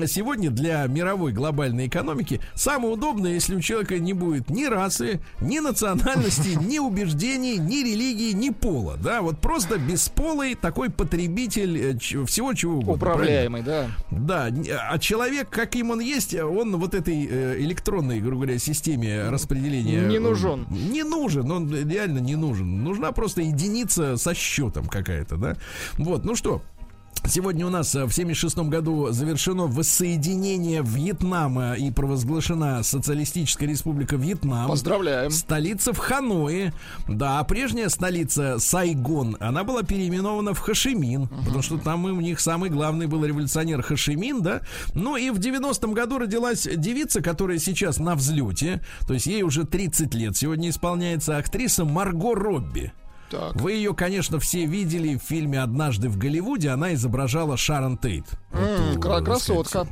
сегодня 0.07 0.49
для 0.49 0.85
мировой 0.87 1.31
глобальной 1.31 1.87
экономики 1.87 2.41
самое 2.55 2.93
удобное, 2.93 3.33
если 3.33 3.55
у 3.55 3.61
человека 3.61 3.99
не 3.99 4.13
будет 4.13 4.49
ни 4.49 4.65
расы, 4.99 5.19
ни 5.41 5.59
национальности, 5.59 6.57
ни 6.61 6.79
убеждений, 6.79 7.57
ни 7.57 7.83
религии, 7.83 8.31
ни 8.33 8.49
пола, 8.49 8.97
да, 9.01 9.21
вот 9.21 9.39
просто 9.39 9.77
бесполый 9.77 10.55
такой 10.55 10.89
потребитель 10.89 11.77
э, 11.77 12.25
всего 12.25 12.53
чего 12.53 12.77
угодно. 12.77 12.97
правильно? 12.97 13.23
Управляемый, 13.23 13.61
да. 13.63 13.87
Да, 14.11 14.49
а 14.89 14.99
человек, 14.99 15.49
каким 15.49 15.91
он 15.91 15.99
есть, 15.99 16.33
он 16.33 16.77
вот 16.77 16.93
этой 16.93 17.27
э, 17.29 17.59
электронной, 17.59 18.19
грубо 18.19 18.43
говоря, 18.43 18.59
системе 18.59 19.29
распределения... 19.29 20.01
Не 20.01 20.17
э, 20.17 20.19
нужен. 20.19 20.67
Не 20.69 21.03
нужен, 21.03 21.49
он 21.51 21.71
реально 21.71 22.19
не 22.19 22.35
нужен. 22.35 22.83
Нужна 22.83 23.11
просто 23.11 23.41
единица 23.41 24.17
со 24.17 24.33
счетом 24.33 24.85
какая-то, 24.85 25.37
да? 25.37 25.57
Вот, 25.97 26.25
ну 26.25 26.35
что, 26.35 26.61
Сегодня 27.27 27.65
у 27.67 27.69
нас 27.69 27.93
э, 27.95 28.05
в 28.05 28.11
1976 28.11 28.69
году 28.69 29.11
завершено 29.11 29.67
воссоединение 29.67 30.81
Вьетнама 30.83 31.73
и 31.73 31.91
провозглашена 31.91 32.81
Социалистическая 32.81 33.67
Республика 33.67 34.15
Вьетнам. 34.15 34.67
Поздравляем. 34.67 35.29
Столица 35.29 35.93
в 35.93 35.97
Ханое. 35.97 36.73
Да, 37.07 37.39
а 37.39 37.43
прежняя 37.43 37.89
столица 37.89 38.57
Сайгон, 38.59 39.37
она 39.39 39.63
была 39.63 39.83
переименована 39.83 40.53
в 40.53 40.59
Хашимин, 40.59 41.27
потому 41.27 41.61
что 41.61 41.77
там 41.77 42.05
у 42.05 42.21
них 42.21 42.39
самый 42.39 42.69
главный 42.69 43.07
был 43.07 43.23
революционер 43.23 43.81
Хашимин, 43.81 44.41
да. 44.41 44.61
Ну 44.95 45.17
и 45.17 45.29
в 45.29 45.37
90-м 45.37 45.93
году 45.93 46.17
родилась 46.17 46.67
девица, 46.75 47.21
которая 47.21 47.59
сейчас 47.59 47.99
на 47.99 48.15
взлете, 48.15 48.81
то 49.07 49.13
есть 49.13 49.27
ей 49.27 49.43
уже 49.43 49.65
30 49.65 50.13
лет 50.15 50.37
сегодня 50.37 50.69
исполняется 50.69 51.37
актриса 51.37 51.85
Марго 51.85 52.33
Робби. 52.33 52.93
Так. 53.29 53.55
Вы 53.55 53.73
ее, 53.73 53.93
конечно, 53.93 54.39
все 54.39 54.65
видели 54.65 55.15
в 55.15 55.21
фильме 55.21 55.61
«Однажды 55.61 56.09
в 56.09 56.17
Голливуде». 56.17 56.69
Она 56.69 56.93
изображала 56.93 57.57
Шарон 57.57 57.97
Тейт. 57.97 58.25
Красотка. 59.23 59.87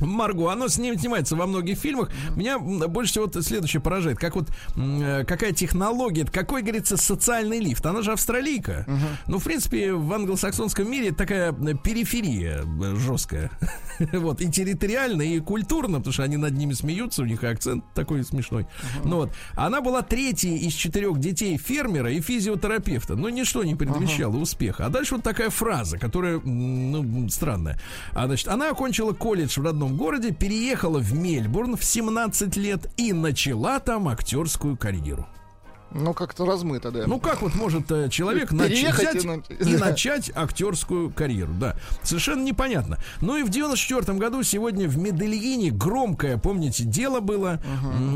Марго, 0.00 0.50
оно 0.52 0.68
с 0.68 0.78
ним 0.78 0.98
снимается 0.98 1.36
во 1.36 1.46
многих 1.46 1.78
фильмах. 1.78 2.10
Меня 2.36 2.58
больше 2.58 3.12
всего 3.12 3.24
вот 3.26 3.44
следующее 3.44 3.80
поражает. 3.80 4.18
Как 4.18 4.36
вот 4.36 4.50
э, 4.76 5.24
какая 5.26 5.52
технология, 5.52 6.24
какой, 6.24 6.62
говорится, 6.62 6.96
социальный 6.96 7.58
лифт. 7.58 7.84
Она 7.84 8.02
же 8.02 8.12
австралийка. 8.12 8.86
Ну, 9.26 9.38
в 9.38 9.44
принципе, 9.44 9.92
в 9.92 10.12
англосаксонском 10.12 10.90
мире 10.90 11.12
такая 11.12 11.52
периферия 11.52 12.62
э, 12.64 12.96
жесткая. 12.96 13.50
Вот, 14.12 14.40
и 14.40 14.48
территориально, 14.48 15.22
и 15.22 15.40
культурно, 15.40 15.98
потому 15.98 16.12
что 16.12 16.22
они 16.22 16.36
над 16.36 16.52
ними 16.52 16.72
смеются, 16.72 17.22
у 17.22 17.24
них 17.24 17.42
акцент 17.42 17.84
такой 17.94 18.22
смешной. 18.22 18.66
Ну 19.04 19.16
вот, 19.16 19.32
она 19.54 19.80
была 19.80 20.02
третьей 20.02 20.56
из 20.56 20.74
четырех 20.74 21.18
детей 21.18 21.58
фермера 21.58 22.12
и 22.12 22.20
физиотерапевта. 22.20 23.16
Но 23.16 23.28
ничто 23.28 23.64
не 23.64 23.74
предвещало 23.74 24.36
успеха. 24.36 24.86
А 24.86 24.88
дальше 24.88 25.16
вот 25.16 25.24
такая 25.24 25.50
фраза, 25.50 25.98
которая, 25.98 26.38
ну, 26.38 27.28
странная. 27.28 27.77
А, 28.14 28.26
значит, 28.26 28.48
она 28.48 28.70
окончила 28.70 29.12
колледж 29.12 29.58
в 29.58 29.64
родном 29.64 29.96
городе, 29.96 30.32
переехала 30.32 30.98
в 30.98 31.12
Мельбурн 31.14 31.76
в 31.76 31.84
17 31.84 32.56
лет 32.56 32.90
и 32.96 33.12
начала 33.12 33.80
там 33.80 34.08
актерскую 34.08 34.76
карьеру. 34.76 35.26
Ну, 35.90 36.12
как-то 36.14 36.44
размыто, 36.44 36.90
да. 36.90 37.04
Ну 37.06 37.18
как 37.18 37.40
вот 37.42 37.54
может 37.54 37.90
э, 37.90 38.08
человек 38.10 38.52
нач- 38.52 38.68
Переехать 38.68 39.10
взять 39.14 39.24
и 39.24 39.26
на- 39.26 39.42
и 39.74 39.76
начать 39.76 40.30
актерскую 40.34 41.10
карьеру? 41.10 41.52
Да, 41.58 41.76
совершенно 42.02 42.42
непонятно. 42.42 42.98
Ну 43.20 43.36
и 43.36 43.42
в 43.42 43.48
94 43.48 44.18
году 44.18 44.42
сегодня 44.42 44.86
в 44.88 44.98
Медельине 44.98 45.70
громкое, 45.70 46.36
помните, 46.38 46.84
дело 46.84 47.20
было. 47.20 47.60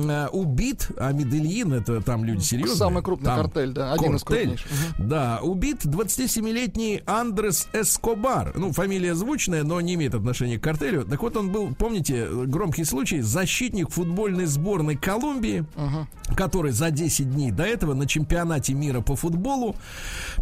э, 0.09 0.29
убит, 0.29 0.89
а 0.99 1.12
Медельин 1.12 1.73
это 1.73 2.01
там 2.03 2.25
люди 2.25 2.43
серьезные. 2.43 2.77
Самый 2.77 3.03
крупный 3.03 3.27
Там 3.27 3.41
картель, 3.43 3.73
да, 3.73 3.93
один 3.93 4.16
из 4.16 4.23
картель. 4.23 4.57
крупнейших. 4.59 4.99
Да, 4.99 5.41
убит 5.43 5.85
27-летний 5.87 7.03
Андрес 7.07 7.68
Эскобар. 7.73 8.53
Ну, 8.57 8.73
фамилия 8.73 9.14
звучная, 9.14 9.62
но 9.62 9.81
не 9.81 9.95
имеет 9.95 10.14
отношения 10.14 10.59
к 10.59 10.62
картелю. 10.62 11.05
Так 11.05 11.23
вот, 11.23 11.37
он 11.37 11.51
был, 11.51 11.75
помните, 11.75 12.27
громкий 12.47 12.85
случай, 12.85 13.20
защитник 13.20 13.91
футбольной 13.91 14.47
сборной 14.47 14.97
Колумбии, 14.97 15.64
который 16.37 16.73
за 16.73 16.91
10 16.91 17.33
дней 17.33 17.51
до 17.51 17.61
этого 17.66 17.94
на 17.94 18.06
чемпионате 18.06 18.74
мира 18.74 19.00
по 19.00 19.16
футболу 19.16 19.76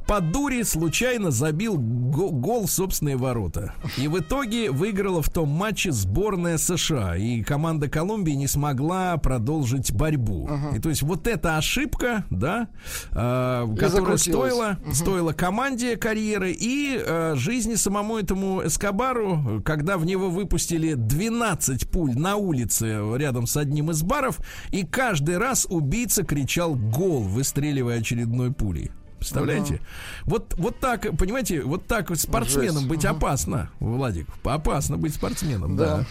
по 0.06 0.20
дуре 0.20 0.64
случайно 0.64 1.30
забил 1.30 1.76
го- 1.78 2.30
гол 2.30 2.66
в 2.66 2.70
собственные 2.70 3.16
ворота. 3.16 3.74
И 3.96 4.08
в 4.08 4.18
итоге 4.18 4.70
выиграла 4.70 5.22
в 5.22 5.28
том 5.30 5.48
матче 5.48 5.92
сборная 5.92 6.58
США. 6.58 7.16
И 7.16 7.42
команда 7.42 7.88
Колумбии 7.88 8.32
не 8.32 8.46
смогла 8.46 9.16
продолжить 9.16 9.92
борьбу. 9.92 10.48
И 10.74 10.78
то 10.80 10.88
есть 10.88 11.02
вот 11.02 11.26
эта 11.26 11.56
ошибка, 11.56 12.24
да, 12.30 12.68
э, 13.12 13.66
которая 13.78 14.16
стоила, 14.32 14.78
стоила 14.92 15.32
команде 15.32 15.96
карьеры 15.96 16.52
и 16.52 17.00
э, 17.04 17.34
жизни 17.36 17.74
самому 17.74 18.18
этому 18.18 18.62
Эскобару, 18.66 19.62
когда 19.64 19.96
в 19.96 20.04
него 20.04 20.30
выпустили 20.30 20.94
12 20.94 21.88
пуль 21.90 22.14
на 22.16 22.36
улице 22.36 23.00
рядом 23.16 23.46
с 23.46 23.56
одним 23.56 23.90
из 23.90 24.02
баров, 24.02 24.38
и 24.70 24.84
каждый 24.84 25.38
раз 25.38 25.66
убийца 25.68 26.24
кричал 26.24 26.74
гол, 26.74 27.09
выстреливая 27.18 27.98
очередной 28.00 28.52
пулей. 28.52 28.90
Представляете? 29.18 29.80
Вот, 30.24 30.54
вот 30.56 30.80
так, 30.80 31.02
понимаете, 31.18 31.60
вот 31.60 31.86
так 31.86 32.16
спортсменом 32.16 32.76
Жесть. 32.76 32.88
быть 32.88 33.04
опасно, 33.04 33.70
Владик. 33.78 34.26
Опасно 34.44 34.96
быть 34.96 35.14
спортсменом, 35.14 35.76
да. 35.76 35.98
Да. 35.98 36.06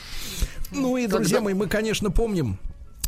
Ну 0.72 0.96
и, 0.96 1.08
друзья 1.08 1.38
Когда- 1.38 1.46
мои, 1.46 1.54
мы, 1.56 1.66
конечно, 1.68 2.12
помним 2.12 2.60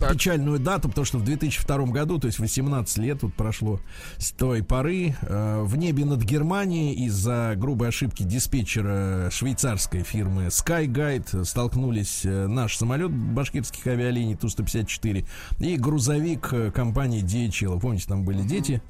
Так. 0.01 0.13
печальную 0.13 0.59
дату, 0.59 0.89
потому 0.89 1.05
что 1.05 1.19
в 1.19 1.23
2002 1.23 1.85
году, 1.85 2.17
то 2.17 2.25
есть 2.25 2.39
18 2.39 2.97
лет 2.97 3.21
вот 3.21 3.33
прошло 3.35 3.79
с 4.17 4.31
той 4.31 4.63
поры, 4.63 5.15
э, 5.21 5.61
в 5.61 5.77
небе 5.77 6.05
над 6.05 6.23
Германией 6.23 7.05
из-за 7.05 7.53
грубой 7.55 7.89
ошибки 7.89 8.23
диспетчера 8.23 9.29
швейцарской 9.31 10.01
фирмы 10.01 10.47
Skyguide 10.47 11.45
столкнулись 11.45 12.21
э, 12.25 12.47
наш 12.47 12.77
самолет 12.77 13.11
башкирских 13.11 13.85
авиалиний 13.85 14.35
Ту-154 14.35 15.25
и 15.59 15.77
грузовик 15.77 16.49
э, 16.51 16.71
компании 16.71 17.23
DHL. 17.23 17.79
Помните, 17.79 18.05
там 18.07 18.25
были 18.25 18.41
дети, 18.41 18.81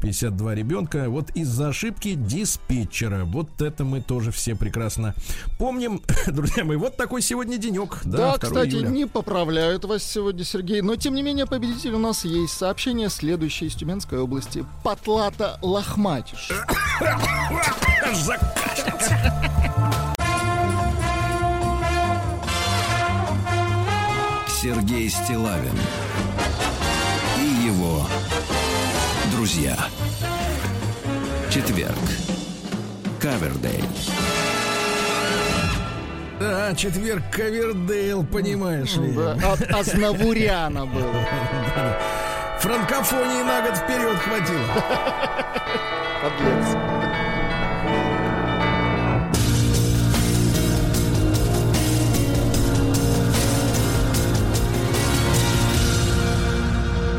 52 0.00 0.54
ребенка. 0.54 1.08
Вот 1.08 1.30
из-за 1.30 1.68
ошибки 1.68 2.14
диспетчера. 2.14 3.24
Вот 3.24 3.60
это 3.60 3.84
мы 3.84 4.00
тоже 4.00 4.30
все 4.30 4.54
прекрасно 4.54 5.14
помним. 5.58 6.02
Друзья 6.26 6.64
мои, 6.64 6.76
вот 6.76 6.96
такой 6.96 7.22
сегодня 7.22 7.58
денек. 7.58 7.98
Да, 8.04 8.36
2 8.36 8.38
кстати, 8.38 8.70
июля. 8.70 8.88
не 8.88 9.06
поправляют 9.06 9.84
вас 9.84 10.02
сегодня, 10.02 10.44
Сергей. 10.44 10.80
Но, 10.80 10.96
тем 10.96 11.14
не 11.14 11.22
менее, 11.22 11.46
победитель 11.46 11.92
у 11.92 11.98
нас 11.98 12.24
есть. 12.24 12.54
Сообщение 12.54 13.08
следующее 13.08 13.68
из 13.68 13.74
Тюменской 13.74 14.18
области. 14.18 14.64
Патлата 14.82 15.58
Лохматиш. 15.62 16.50
Сергей 24.60 25.08
Стилавин 25.08 25.72
друзья. 29.50 29.76
Четверг. 31.50 31.98
Кавердей. 33.20 33.82
Да, 36.38 36.72
четверг 36.76 37.24
Ковердейл, 37.32 38.24
понимаешь 38.24 38.94
ли. 38.94 39.12
Да, 39.12 39.32
От 39.52 39.62
Азнавуряна 39.72 40.86
был. 40.86 41.02
Франкофонии 42.60 43.42
на 43.42 43.62
год 43.62 43.76
вперед 43.76 44.16
хватило. 44.18 44.66
Подлец. 46.22 46.76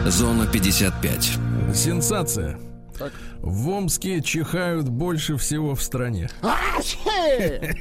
Зона 0.05 0.47
55. 0.47 1.50
Сенсация. 1.73 2.57
Так. 2.97 3.11
В 3.41 3.69
Омске 3.69 4.21
чихают 4.21 4.87
больше 4.87 5.35
всего 5.35 5.73
в 5.73 5.81
стране. 5.81 6.29
Ахе! 6.43 7.75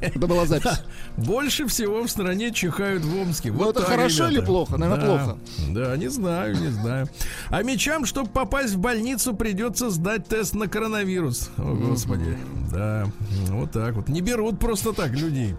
Это 0.00 0.26
была 0.28 0.46
запись. 0.46 0.82
Больше 1.16 1.66
всего 1.66 2.04
в 2.04 2.08
стране 2.08 2.52
чихают 2.52 3.04
в 3.04 3.20
Омске. 3.20 3.50
Ну, 3.50 3.58
Вот 3.58 3.76
это 3.76 3.84
хорошо 3.84 4.28
или 4.28 4.40
плохо? 4.40 4.76
Наверное, 4.76 5.06
плохо. 5.06 5.38
Да, 5.70 5.96
не 5.96 6.08
знаю, 6.08 6.56
не 6.56 6.68
знаю. 6.68 7.08
А 7.48 7.62
мечам, 7.64 8.04
чтобы 8.06 8.30
попасть 8.30 8.74
в 8.74 8.78
больницу, 8.78 9.34
придется 9.34 9.90
сдать 9.90 10.28
тест 10.28 10.54
на 10.54 10.68
коронавирус. 10.68 11.50
О, 11.56 11.74
Господи. 11.74 12.38
Да, 12.70 13.06
вот 13.48 13.72
так 13.72 13.94
вот. 13.94 14.08
Не 14.08 14.20
берут 14.20 14.60
просто 14.60 14.92
так 14.92 15.10
людей. 15.10 15.56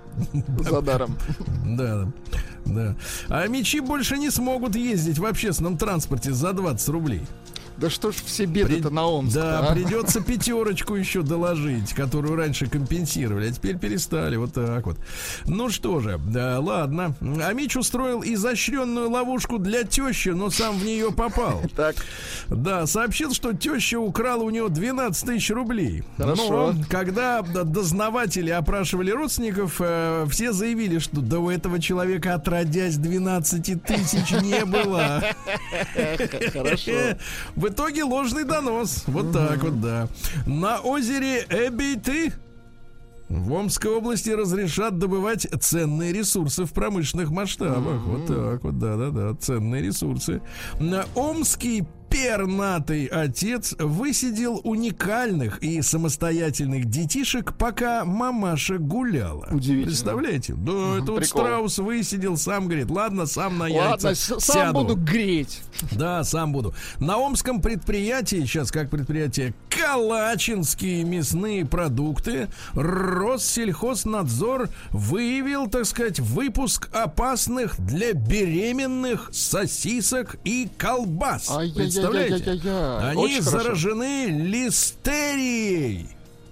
За 0.60 0.82
даром. 0.82 1.18
Да, 1.66 2.08
да. 2.66 2.96
А 3.28 3.46
мечи 3.48 3.82
больше 3.82 4.18
не 4.18 4.30
смогут 4.30 4.78
ездить 4.78 5.20
в 5.20 5.26
общественном 5.26 5.78
транспорте 5.78 6.32
за 6.32 6.54
20 6.54 6.90
рублей. 6.90 7.22
Да 7.78 7.90
что 7.92 8.12
ж 8.12 8.16
все 8.26 8.46
беды-то 8.46 8.88
При- 8.90 8.96
на 8.96 9.06
Омск 9.08 9.36
Да, 9.36 9.60
а? 9.60 9.74
придется 9.74 10.20
пятерочку 10.24 10.96
еще 10.96 11.22
доложить, 11.22 11.94
которую 11.94 12.36
раньше 12.36 12.68
компенсировали, 12.68 13.50
а 13.50 13.52
теперь 13.52 13.78
перестали. 13.78 14.36
Вот 14.36 14.54
так 14.54 14.86
вот. 14.88 14.98
Ну 15.46 15.70
что 15.70 16.00
же, 16.00 16.20
да, 16.28 16.60
ладно. 16.60 17.16
А 17.22 17.54
Мич 17.54 17.76
устроил 17.78 18.24
изощренную 18.24 19.10
ловушку 19.12 19.60
для 19.60 19.84
тещи, 19.84 20.30
но 20.30 20.50
сам 20.50 20.78
в 20.78 20.84
нее 20.86 21.12
попал. 21.12 21.62
Так, 21.76 21.96
Да, 22.50 22.88
сообщил, 22.88 23.34
что 23.34 23.54
теща 23.54 24.00
украла 24.00 24.42
у 24.44 24.50
него 24.50 24.70
12 24.70 25.26
тысяч 25.26 25.50
рублей. 25.52 26.04
Хорошо. 26.18 26.74
Но 26.74 26.84
когда 26.90 27.42
д- 27.44 27.64
дознаватели 27.64 28.50
опрашивали 28.50 29.12
родственников, 29.12 29.76
э, 29.80 30.26
все 30.32 30.52
заявили, 30.52 30.98
что 30.98 31.22
да 31.22 31.38
у 31.40 31.50
этого 31.52 31.80
человека 31.80 32.34
отродясь 32.34 32.96
12 32.98 33.84
тысяч 33.84 34.32
не 34.42 34.66
было. 34.66 35.24
хорошо. 36.54 36.92
В 37.68 37.70
итоге 37.70 38.06
ложный 38.06 38.46
донос. 38.46 39.04
Вот 39.08 39.34
так 39.34 39.62
вот, 39.62 39.82
да. 39.82 40.08
На 40.46 40.80
озере 40.80 41.46
Эбейты 41.50 42.32
в 43.28 43.52
Омской 43.52 43.92
области 43.92 44.30
разрешат 44.30 44.98
добывать 44.98 45.46
ценные 45.60 46.14
ресурсы 46.14 46.64
в 46.64 46.72
промышленных 46.72 47.30
масштабах. 47.30 48.02
Вот 48.06 48.26
так 48.28 48.64
вот, 48.64 48.80
да-да-да, 48.80 49.36
ценные 49.36 49.82
ресурсы. 49.82 50.42
На 50.80 51.08
Омский 51.14 51.84
пернатый 52.18 53.06
отец 53.06 53.76
высидел 53.78 54.60
уникальных 54.64 55.60
и 55.62 55.84
самостоятельных 55.84 56.86
детишек, 56.86 57.54
пока 57.56 58.06
мамаша 58.06 58.80
гуляла. 58.80 59.48
Удивительно. 59.52 59.86
Представляете? 59.86 60.54
Да, 60.56 60.98
это 60.98 61.12
вот 61.12 61.20
прикол. 61.22 61.24
страус 61.24 61.78
высидел, 61.78 62.36
сам 62.38 62.66
говорит, 62.66 62.90
ладно, 62.90 63.28
сам 63.28 63.60
на 63.60 63.68
яйца 63.68 63.90
Ладно, 64.08 64.16
с- 64.16 64.40
сам 64.40 64.40
сяду». 64.40 64.74
буду 64.80 64.96
греть. 64.96 65.62
Да, 65.92 66.24
сам 66.24 66.54
буду. 66.54 66.74
На 67.00 67.18
омском 67.18 67.62
предприятии, 67.62 68.38
сейчас 68.46 68.72
как 68.72 68.90
предприятие, 68.90 69.54
Калачинские 69.70 71.04
мясные 71.04 71.64
продукты, 71.64 72.48
Россельхознадзор 72.74 74.70
выявил, 74.90 75.68
так 75.68 75.86
сказать, 75.86 76.20
выпуск 76.20 76.90
опасных 76.94 77.80
для 77.80 78.14
беременных 78.14 79.30
сосисок 79.32 80.38
и 80.44 80.68
колбас. 80.80 81.48
Представляете? 82.12 83.08
Они 83.08 83.24
Очень 83.24 83.44
хорошо. 83.44 83.64
заражены 83.64 84.26
листерией. 84.28 86.10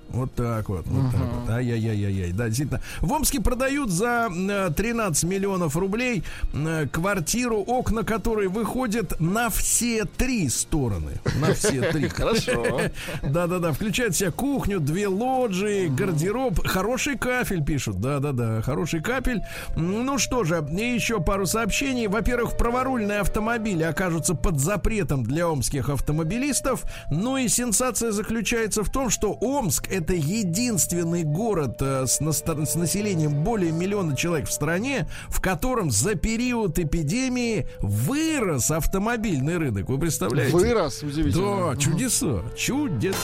Вот 0.09 0.33
так 0.33 0.69
вот, 0.69 0.85
вот 0.87 1.11
так 1.11 1.21
вот. 1.21 1.49
Ай-яй-яй-яй. 1.49 2.31
Да, 2.31 2.47
действительно. 2.47 2.81
В 3.01 3.11
Омске 3.11 3.41
продают 3.41 3.89
за 3.89 4.29
э, 4.31 4.69
13 4.75 5.23
миллионов 5.25 5.75
рублей 5.75 6.23
э, 6.53 6.87
квартиру, 6.91 7.57
окна 7.59 8.03
которой 8.03 8.47
выходят 8.47 9.19
на 9.19 9.49
все 9.49 10.05
три 10.05 10.47
стороны. 10.49 11.13
На 11.41 11.53
все 11.53 11.91
три. 11.91 12.07
Хорошо. 12.09 12.81
Да-да-да, 13.23 13.73
включает 13.73 14.13
в 14.13 14.17
себя 14.17 14.31
кухню, 14.31 14.79
две 14.79 15.07
лоджии, 15.07 15.87
гардероб, 15.87 16.65
хороший 16.65 17.17
кафель 17.17 17.63
пишут. 17.63 17.99
Да-да-да, 17.99 18.61
хороший 18.61 19.01
капель. 19.01 19.41
Ну 19.75 20.17
что 20.17 20.43
же, 20.43 20.65
и 20.71 20.93
еще 20.93 21.19
пару 21.19 21.45
сообщений. 21.45 22.07
Во-первых, 22.07 22.57
праворульные 22.57 23.19
автомобили 23.19 23.83
окажутся 23.83 24.35
под 24.35 24.59
запретом 24.59 25.23
для 25.23 25.49
омских 25.49 25.89
автомобилистов. 25.89 26.83
Ну 27.11 27.37
и 27.37 27.47
сенсация 27.47 28.11
заключается 28.11 28.83
в 28.83 28.89
том, 28.89 29.09
что 29.09 29.33
Омск 29.33 29.91
это 29.95 30.13
единственный 30.13 31.23
город 31.23 31.77
э, 31.81 32.05
с, 32.05 32.19
с 32.19 32.75
населением 32.75 33.43
более 33.43 33.71
миллиона 33.71 34.15
человек 34.15 34.47
в 34.47 34.51
стране, 34.51 35.07
в 35.29 35.41
котором 35.41 35.91
за 35.91 36.15
период 36.15 36.77
эпидемии 36.77 37.67
вырос 37.79 38.71
автомобильный 38.71 39.57
рынок. 39.57 39.89
Вы 39.89 39.97
представляете? 39.97 40.55
Вырос, 40.55 41.03
удивительно. 41.03 41.73
Да, 41.73 41.77
чудеса, 41.77 42.41
чудеса. 42.57 43.17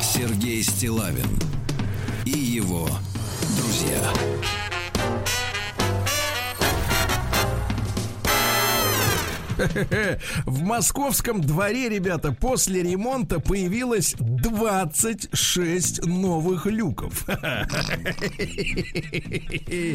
Сергей 0.00 0.62
Стилавин 0.62 1.38
и 2.24 2.30
его 2.30 2.88
друзья. 3.56 4.55
В 10.46 10.62
московском 10.62 11.40
дворе, 11.40 11.88
ребята, 11.88 12.32
после 12.32 12.82
ремонта 12.82 13.40
появилось 13.40 14.14
26 14.18 16.06
новых 16.06 16.66
люков. 16.66 17.26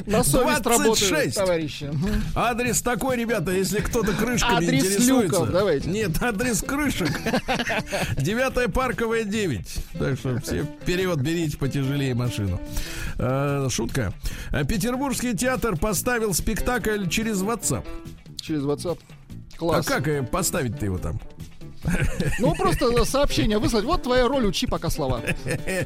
На 0.06 0.24
совесть 0.24 0.66
работают, 0.66 1.00
26. 1.00 1.36
товарищи. 1.36 1.90
Адрес 2.36 2.82
такой, 2.82 3.18
ребята, 3.18 3.52
если 3.52 3.80
кто-то 3.80 4.14
крышками 4.14 4.56
Адрес 4.58 4.84
интересуется. 4.86 5.38
люков, 5.40 5.52
давайте. 5.52 5.90
Нет, 5.90 6.22
адрес 6.22 6.62
крышек. 6.62 7.10
Девятая 8.18 8.68
парковая 8.68 9.24
9. 9.24 9.78
Так 10.00 10.18
что 10.18 10.40
все 10.40 10.64
вперед 10.64 11.20
берите 11.22 11.58
потяжелее 11.58 12.16
машину. 12.16 12.60
Э, 13.18 13.68
Шутка. 13.70 14.14
Петербургский 14.68 15.36
театр 15.36 15.78
поставил 15.78 16.34
спектакль 16.34 17.08
через 17.08 17.42
WhatsApp. 17.42 17.86
Через 18.40 18.64
WhatsApp. 18.64 18.98
А 19.62 19.74
Класс. 19.76 19.86
как 19.86 20.08
э, 20.08 20.24
поставить-то 20.24 20.86
его 20.86 20.98
там? 20.98 21.20
Ну, 22.40 22.54
просто 22.54 23.06
сообщение 23.06 23.58
выслать. 23.58 23.86
Вот 23.86 24.04
твоя 24.04 24.28
роль, 24.28 24.46
учи 24.46 24.68
пока 24.68 24.90
слова. 24.92 25.22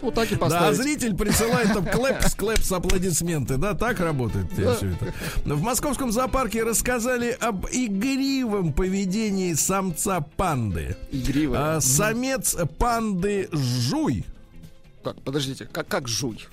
Вот 0.02 0.14
так 0.14 0.30
и 0.30 0.36
Да, 0.36 0.46
а 0.46 0.50
поставить. 0.50 0.78
зритель 0.78 1.16
присылает 1.16 1.72
там 1.74 1.86
claps, 1.86 2.36
claps, 2.36 2.70
аплодисменты. 2.74 3.56
Да, 3.58 3.74
так 3.76 4.00
работает 4.02 4.48
Да. 4.58 4.76
все 4.76 4.90
это. 4.90 5.14
В 5.46 5.62
московском 5.62 6.12
зоопарке 6.12 6.64
рассказали 6.64 7.32
об 7.40 7.66
игривом 7.72 8.74
поведении 8.74 9.54
самца 9.54 10.20
панды. 10.20 10.98
Игриво. 11.12 11.76
А, 11.76 11.82
самец 11.82 12.58
панды 12.78 13.48
Жуй. 13.54 14.26
Так, 15.04 15.22
подождите, 15.22 15.66
как, 15.66 15.88
как 15.88 16.08
жуй? 16.10 16.46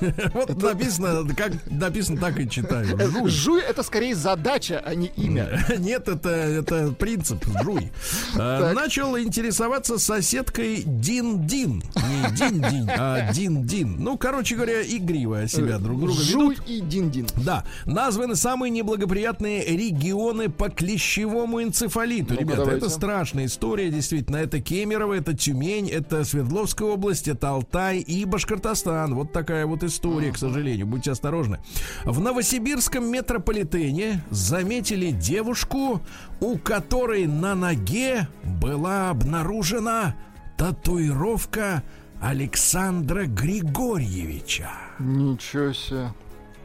Вот 0.34 0.62
написано, 0.62 1.26
как 1.34 1.52
написано, 1.70 2.20
так 2.20 2.38
и 2.38 2.48
читаю. 2.48 2.86
Жуй. 3.10 3.30
Жуй 3.30 3.60
это 3.62 3.82
скорее 3.82 4.14
задача, 4.14 4.82
а 4.84 4.94
не 4.94 5.08
имя. 5.16 5.64
Нет, 5.78 6.08
это, 6.08 6.30
это 6.30 6.92
принцип 6.92 7.44
Жуй. 7.62 7.90
Так. 8.34 8.74
Начал 8.74 9.18
интересоваться 9.18 9.98
соседкой 9.98 10.82
Дин-Дин. 10.84 11.82
Не 11.94 12.36
Дин-Дин, 12.36 12.90
а 12.90 13.32
Дин-Дин. 13.32 13.96
Ну, 13.98 14.16
короче 14.18 14.56
говоря, 14.56 14.82
игриво 14.82 15.46
себя 15.48 15.78
друг 15.78 16.00
друга. 16.00 16.20
Жуй 16.20 16.58
и 16.66 16.80
дин-дин. 16.80 17.26
Да, 17.44 17.64
названы 17.84 18.36
самые 18.36 18.70
неблагоприятные 18.70 19.64
регионы 19.64 20.48
по 20.48 20.68
клещевому 20.68 21.62
энцефалиту. 21.62 22.34
Ребята, 22.34 22.70
это 22.70 22.88
страшная 22.88 23.46
история, 23.46 23.90
действительно. 23.90 24.36
Это 24.36 24.60
Кемерово, 24.60 25.14
это 25.14 25.34
Тюмень, 25.34 25.88
это 25.88 26.24
Свердловская 26.24 26.88
область, 26.88 27.28
это 27.28 27.50
Алтай 27.50 27.98
и 27.98 28.24
Башкортостан. 28.24 29.14
Вот 29.14 29.32
такая 29.32 29.66
вот 29.66 29.82
история, 29.86 30.32
к 30.32 30.38
сожалению. 30.38 30.86
Будьте 30.86 31.12
осторожны. 31.12 31.58
В 32.04 32.20
Новосибирском 32.20 33.10
метрополитене 33.10 34.22
заметили 34.30 35.10
девушку, 35.10 36.02
у 36.40 36.58
которой 36.58 37.26
на 37.26 37.54
ноге 37.54 38.28
была 38.44 39.10
обнаружена 39.10 40.16
татуировка 40.56 41.82
Александра 42.20 43.26
Григорьевича. 43.26 44.70
Ничего 44.98 45.72
себе. 45.72 46.12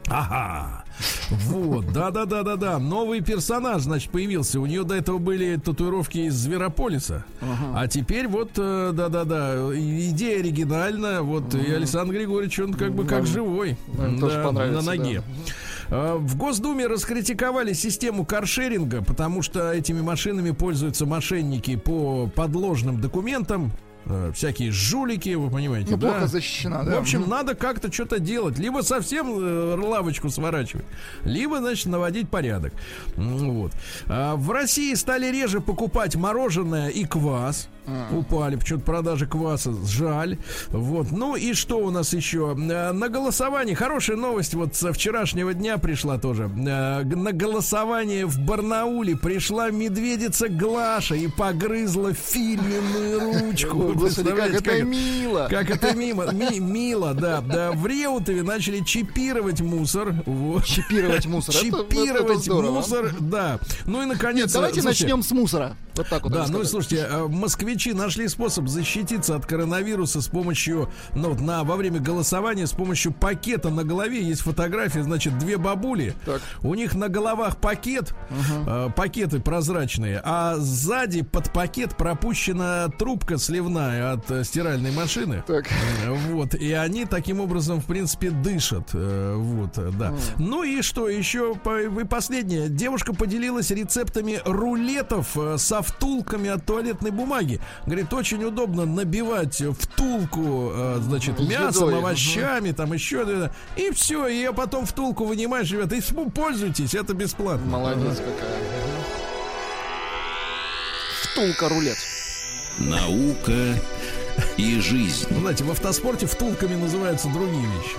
Ага. 0.08 0.84
Вот, 1.30 1.92
да-да-да-да-да. 1.92 2.78
Новый 2.78 3.20
персонаж, 3.20 3.82
значит, 3.82 4.10
появился. 4.10 4.60
У 4.60 4.66
нее 4.66 4.84
до 4.84 4.94
этого 4.94 5.18
были 5.18 5.56
татуировки 5.56 6.18
из 6.18 6.34
Зверополиса. 6.34 7.24
А 7.74 7.88
теперь 7.88 8.28
вот, 8.28 8.50
э, 8.56 8.90
да-да-да, 8.92 9.54
идея 9.74 10.40
оригинальна. 10.40 11.22
Вот, 11.22 11.54
и 11.54 11.72
Александр 11.72 12.14
Григорьевич, 12.14 12.58
он 12.60 12.74
как 12.74 12.94
бы 12.94 13.04
как 13.04 13.26
живой. 13.26 13.76
нам 13.96 14.18
тоже 14.18 14.36
Да, 14.36 14.44
понравится, 14.44 14.80
На 14.80 14.96
ноге. 14.96 15.22
А, 15.88 16.16
В 16.16 16.36
Госдуме 16.36 16.86
раскритиковали 16.86 17.72
систему 17.72 18.24
каршеринга, 18.24 19.02
потому 19.02 19.42
что 19.42 19.72
этими 19.72 20.00
машинами 20.00 20.50
пользуются 20.50 21.06
мошенники 21.06 21.76
по 21.76 22.26
подложным 22.28 23.00
документам. 23.00 23.72
Э, 24.06 24.32
Всякие 24.34 24.70
жулики, 24.72 25.34
вы 25.34 25.50
понимаете, 25.50 25.92
Ну, 25.92 25.96
да? 25.96 26.10
плохо 26.10 26.26
защищена, 26.26 26.82
да. 26.82 26.96
В 26.96 26.98
общем, 26.98 27.28
надо 27.28 27.54
как-то 27.54 27.92
что-то 27.92 28.18
делать. 28.18 28.58
Либо 28.58 28.80
совсем 28.82 29.26
э, 29.38 29.74
лавочку 29.76 30.28
сворачивать, 30.28 30.84
либо, 31.24 31.58
значит, 31.58 31.86
наводить 31.86 32.28
порядок. 32.28 32.72
Вот. 33.16 33.72
А 34.08 34.36
в 34.36 34.50
России 34.50 34.94
стали 34.94 35.26
реже 35.30 35.60
покупать 35.60 36.16
мороженое 36.16 36.88
и 36.88 37.04
квас. 37.04 37.68
А. 37.86 38.14
Упали 38.16 38.56
почему-то 38.56 38.84
продажи 38.84 39.26
кваса. 39.26 39.72
Жаль. 39.86 40.38
Вот. 40.68 41.10
Ну 41.10 41.34
и 41.36 41.52
что 41.54 41.78
у 41.78 41.90
нас 41.90 42.12
еще? 42.12 42.56
Э, 42.56 42.92
На 42.92 43.08
голосовании. 43.08 43.74
Хорошая 43.74 44.16
новость 44.16 44.54
вот 44.54 44.74
со 44.76 44.92
вчерашнего 44.92 45.52
дня 45.52 45.78
пришла 45.78 46.18
тоже. 46.18 46.44
Э, 46.44 47.02
На 47.04 47.32
голосование 47.32 48.26
в 48.26 48.38
Барнауле 48.38 49.16
пришла 49.16 49.70
медведица 49.70 50.48
Глаша 50.48 51.14
и 51.16 51.26
погрызла 51.28 52.12
фирменную 52.14 53.40
ручку. 53.40 53.92
Господи, 53.94 54.30
как 54.30 54.54
это 54.54 54.82
мило. 54.82 55.48
как 55.50 55.70
это 55.70 55.94
мимо, 55.96 56.26
ми- 56.32 56.60
мило, 56.60 57.14
да, 57.14 57.40
да. 57.40 57.72
В 57.72 57.86
Реутове 57.86 58.42
начали 58.42 58.80
чипировать 58.84 59.60
мусор. 59.60 60.14
Вот. 60.26 60.64
Чипировать 60.66 61.26
мусор. 61.26 61.54
Чипировать 61.54 62.48
мусор, 62.48 63.12
да. 63.18 63.58
Ну 63.86 64.02
и 64.02 64.06
наконец. 64.06 64.52
Давайте 64.52 64.80
слушайте, 64.82 65.04
начнем 65.04 65.22
с 65.22 65.30
мусора. 65.32 65.76
Вот 65.96 66.08
так 66.08 66.22
вот. 66.22 66.32
да, 66.32 66.46
ну 66.48 66.62
и 66.62 66.64
слушайте, 66.64 67.06
э, 67.08 67.26
москвичи 67.28 67.92
нашли 67.92 68.28
способ 68.28 68.68
защититься 68.68 69.36
от 69.36 69.46
коронавируса 69.46 70.20
с 70.22 70.28
помощью, 70.28 70.88
ну, 71.14 71.30
вот 71.30 71.40
на, 71.40 71.64
во 71.64 71.76
время 71.76 72.00
голосования 72.00 72.66
с 72.66 72.72
помощью 72.72 73.12
пакета 73.12 73.70
на 73.70 73.84
голове. 73.84 74.22
Есть 74.22 74.42
фотография, 74.42 75.02
значит, 75.02 75.38
две 75.38 75.56
бабули. 75.56 76.14
Так. 76.24 76.40
У 76.62 76.74
них 76.74 76.94
на 76.94 77.08
головах 77.08 77.56
пакет, 77.58 78.14
э, 78.66 78.88
пакеты 78.96 79.40
прозрачные, 79.40 80.20
а 80.24 80.56
сзади 80.58 81.22
под 81.22 81.52
пакет 81.52 81.96
пропущена 81.96 82.88
трубка 82.98 83.38
сливная 83.38 84.12
от 84.12 84.30
э, 84.30 84.44
стиральной 84.44 84.92
машины. 84.92 85.42
Так. 85.46 85.66
Э, 86.06 86.10
Вот, 86.32 86.54
и 86.54 86.72
они 86.72 87.04
таким 87.04 87.40
образом, 87.40 87.80
в 87.80 87.84
принципе, 87.86 88.30
дышат. 88.30 88.90
э, 88.94 89.34
Вот, 89.36 89.72
да. 89.98 90.14
Ну 90.38 90.62
и 90.62 90.82
что 90.82 91.08
еще? 91.08 91.54
по- 91.54 91.80
И 91.82 92.04
последнее. 92.04 92.68
Девушка 92.68 93.12
поделилась 93.14 93.70
рецептами 93.70 94.40
рулетов 94.44 95.36
э, 95.36 95.56
втулками 95.82 96.48
от 96.50 96.64
туалетной 96.64 97.10
бумаги. 97.10 97.60
Говорит, 97.86 98.12
очень 98.12 98.42
удобно 98.44 98.86
набивать 98.86 99.62
втулку, 99.78 100.72
э, 100.74 100.98
значит, 101.02 101.38
мясом, 101.40 101.94
овощами, 101.94 102.72
там 102.72 102.92
еще. 102.92 103.50
И 103.76 103.90
все, 103.92 104.26
и 104.26 104.52
потом 104.52 104.86
втулку 104.86 105.24
вынимаешь, 105.24 105.70
ребята, 105.70 105.94
и 105.94 106.00
пользуйтесь, 106.30 106.94
это 106.94 107.14
бесплатно. 107.14 107.66
Молодец 107.70 108.18
какая. 108.18 108.58
Втулка 111.22 111.68
рулет. 111.68 111.96
Наука 112.78 113.74
и 114.56 114.80
жизнь. 114.80 115.26
Ну, 115.30 115.40
Знаете, 115.40 115.64
в 115.64 115.70
автоспорте 115.70 116.26
втулками 116.26 116.74
называются 116.74 117.28
другие 117.28 117.66
вещи. 117.66 117.96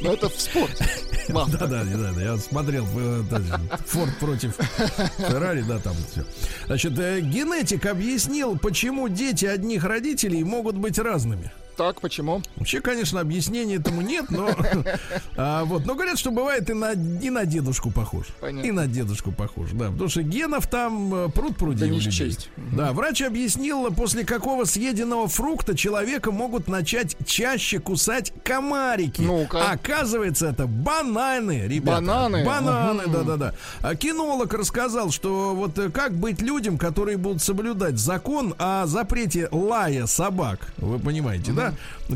Но 0.00 0.12
это 0.14 0.28
в 0.28 0.40
спорте. 0.40 0.86
Да, 1.28 1.44
да, 1.46 1.66
да, 1.66 2.12
да, 2.12 2.22
я 2.22 2.36
смотрел 2.36 2.86
э, 2.96 3.22
Форд 3.86 4.16
против 4.18 4.54
Феррари, 5.18 5.62
да, 5.62 5.78
там 5.78 5.94
все. 6.10 6.24
Значит, 6.66 6.98
э, 6.98 7.20
генетик 7.20 7.86
объяснил, 7.86 8.56
почему 8.58 9.08
дети 9.08 9.44
одних 9.44 9.84
родителей 9.84 10.44
могут 10.44 10.76
быть 10.76 10.98
разными. 10.98 11.50
Так, 11.76 12.00
почему? 12.00 12.40
Вообще, 12.56 12.80
конечно, 12.80 13.20
объяснения 13.20 13.76
этому 13.76 14.00
нет, 14.00 14.30
но 14.30 14.48
а, 15.36 15.64
вот, 15.64 15.84
но 15.84 15.94
говорят, 15.94 16.18
что 16.18 16.30
бывает 16.30 16.70
и 16.70 16.72
на 16.72 16.92
и 16.92 17.28
на 17.28 17.44
дедушку 17.44 17.90
похож, 17.90 18.28
Понятно. 18.40 18.66
и 18.66 18.72
на 18.72 18.86
дедушку 18.86 19.30
похож, 19.30 19.70
да, 19.72 19.90
потому 19.90 20.08
что 20.08 20.22
генов 20.22 20.66
там 20.68 21.14
э, 21.14 21.28
пруд 21.28 21.56
пруди 21.56 21.80
Да 21.80 21.88
не 21.88 22.00
счесть. 22.00 22.48
Да, 22.56 22.92
врач 22.92 23.20
объяснил, 23.20 23.92
после 23.92 24.24
какого 24.24 24.64
съеденного 24.64 25.28
фрукта 25.28 25.76
человека 25.76 26.32
могут 26.32 26.66
начать 26.66 27.14
чаще 27.26 27.78
кусать 27.78 28.32
комарики. 28.42 29.20
Ну-ка. 29.20 29.70
Оказывается, 29.70 30.48
это 30.48 30.66
бананы, 30.66 31.66
ребята. 31.66 32.00
Бананы? 32.00 32.44
Бананы, 32.44 33.06
да-да-да. 33.06 33.54
А 33.82 33.94
кинолог 33.94 34.54
рассказал, 34.54 35.10
что 35.10 35.54
вот 35.54 35.78
э, 35.78 35.90
как 35.90 36.14
быть 36.14 36.40
людям, 36.40 36.78
которые 36.78 37.18
будут 37.18 37.42
соблюдать 37.42 37.98
закон 37.98 38.54
о 38.58 38.86
запрете 38.86 39.48
лая 39.50 40.06
собак. 40.06 40.72
Вы 40.78 40.98
понимаете, 40.98 41.52
да? 41.52 41.65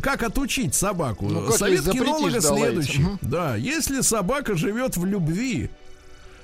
Как 0.02 0.22
отучить 0.22 0.74
собаку? 0.74 1.26
Ну, 1.28 1.50
Совет 1.50 1.84
кинолога 1.90 2.40
следующий. 2.40 3.02
Мгм. 3.02 3.18
Да, 3.22 3.56
если 3.56 4.00
собака 4.00 4.56
живет 4.56 4.96
в 4.96 5.04
любви, 5.04 5.70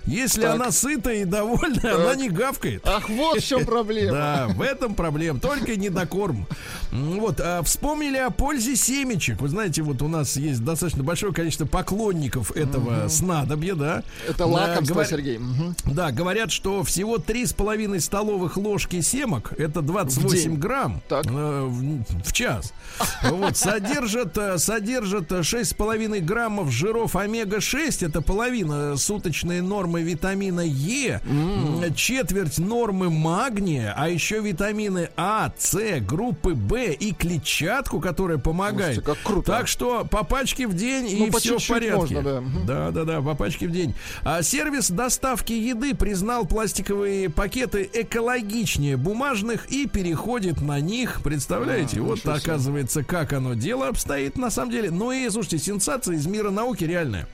если 0.07 0.42
Так. 0.42 0.54
она 0.54 0.70
сытая 0.70 1.22
и 1.22 1.24
довольная, 1.24 1.94
она 1.94 2.14
не 2.14 2.28
гавкает. 2.28 2.82
Ах, 2.86 3.09
вот 3.09 3.38
в 3.40 3.46
чем 3.46 3.64
проблема. 3.66 4.12
Да, 4.12 4.46
в 4.48 4.62
этом 4.62 4.94
проблем. 4.94 5.40
Только 5.40 5.76
недокорм. 5.76 6.46
М, 6.92 7.18
Вот, 7.20 7.40
а, 7.40 7.62
вспомнили 7.62 8.16
о 8.18 8.30
пользе 8.30 8.76
семечек. 8.76 9.40
Вы 9.40 9.48
знаете, 9.48 9.82
вот 9.82 10.02
у 10.02 10.09
нас 10.09 10.36
есть 10.36 10.64
достаточно 10.64 11.02
большое 11.02 11.32
количество 11.32 11.66
поклонников 11.66 12.50
этого 12.57 13.09
снадобья, 13.09 13.74
да. 13.74 14.02
Это 14.28 14.46
лакомство, 14.46 14.94
говор- 14.94 15.07
Сергей. 15.09 15.38
Мгм. 15.38 15.74
Да, 15.84 16.11
говорят, 16.12 16.50
что 16.52 16.82
всего 16.84 17.18
3,5 17.18 18.00
столовых 18.00 18.57
ложки 18.57 19.00
семок, 19.00 19.52
это 19.59 19.82
28 19.82 20.50
день. 20.52 20.57
грамм 20.61 21.02
Так. 21.09 21.26
э, 21.26 21.64
в, 21.64 22.04
в 22.24 22.32
час. 22.32 22.72
Вот, 23.30 23.57
содержат, 23.57 24.36
э, 24.38 24.59
содержат 24.59 25.32
э, 25.32 25.40
6,5 25.42 26.20
граммов 26.20 26.70
жиров 26.70 27.16
омега-6, 27.16 28.07
это 28.07 28.20
половина 28.22 28.96
суточной 28.96 29.61
нормы 29.61 29.95
витамина 30.03 30.61
Е, 30.61 31.20
м, 31.24 31.94
четверть 31.94 32.59
нормы 32.59 33.11
магния, 33.11 33.94
а 33.97 34.09
еще 34.09 34.40
витамины 34.40 35.11
А, 35.16 35.53
С, 35.57 35.76
группы 36.01 36.55
В 36.55 36.76
и 36.92 37.12
клетчатку, 37.12 38.01
которая 38.01 38.38
помогает. 38.38 38.97
Слушайте, 38.97 39.03
как 39.03 39.18
круто. 39.22 39.53
Так 39.53 39.68
что 39.68 40.05
по 40.05 40.24
пачке 40.24 40.66
в 40.66 40.74
день 40.74 41.16
Ну, 41.18 41.26
и 41.26 41.30
все 41.30 41.59
в 41.59 41.66
порядке. 41.66 41.97
можно, 41.97 42.22
да. 42.22 42.42
Да, 42.66 42.90
да, 42.90 43.05
да, 43.05 43.20
по 43.22 43.34
пачке 43.34 43.68
в 43.68 43.72
день. 43.72 43.94
А 44.22 44.42
сервис 44.42 44.90
доставки 44.90 45.53
еды 45.53 45.94
признал 45.94 46.47
пластиковые 46.47 47.28
пакеты 47.30 47.88
экологичнее 47.92 48.97
бумажных 48.97 49.66
и 49.70 49.86
переходит 49.86 50.61
на 50.61 50.80
них. 50.80 51.20
Представляете, 51.22 52.01
А, 52.01 52.03
вот 52.03 52.26
оказывается, 52.26 53.03
как 53.05 53.32
оно 53.32 53.55
дело 53.55 53.88
обстоит 53.88 54.36
на 54.36 54.51
самом 54.51 54.70
деле. 54.70 54.90
Ну 54.90 55.12
и, 55.12 55.28
слушайте, 55.30 55.59
сенсация 55.59 56.16
из 56.16 56.26
мира 56.26 56.51
науки 56.51 56.84
реальная. 56.84 57.26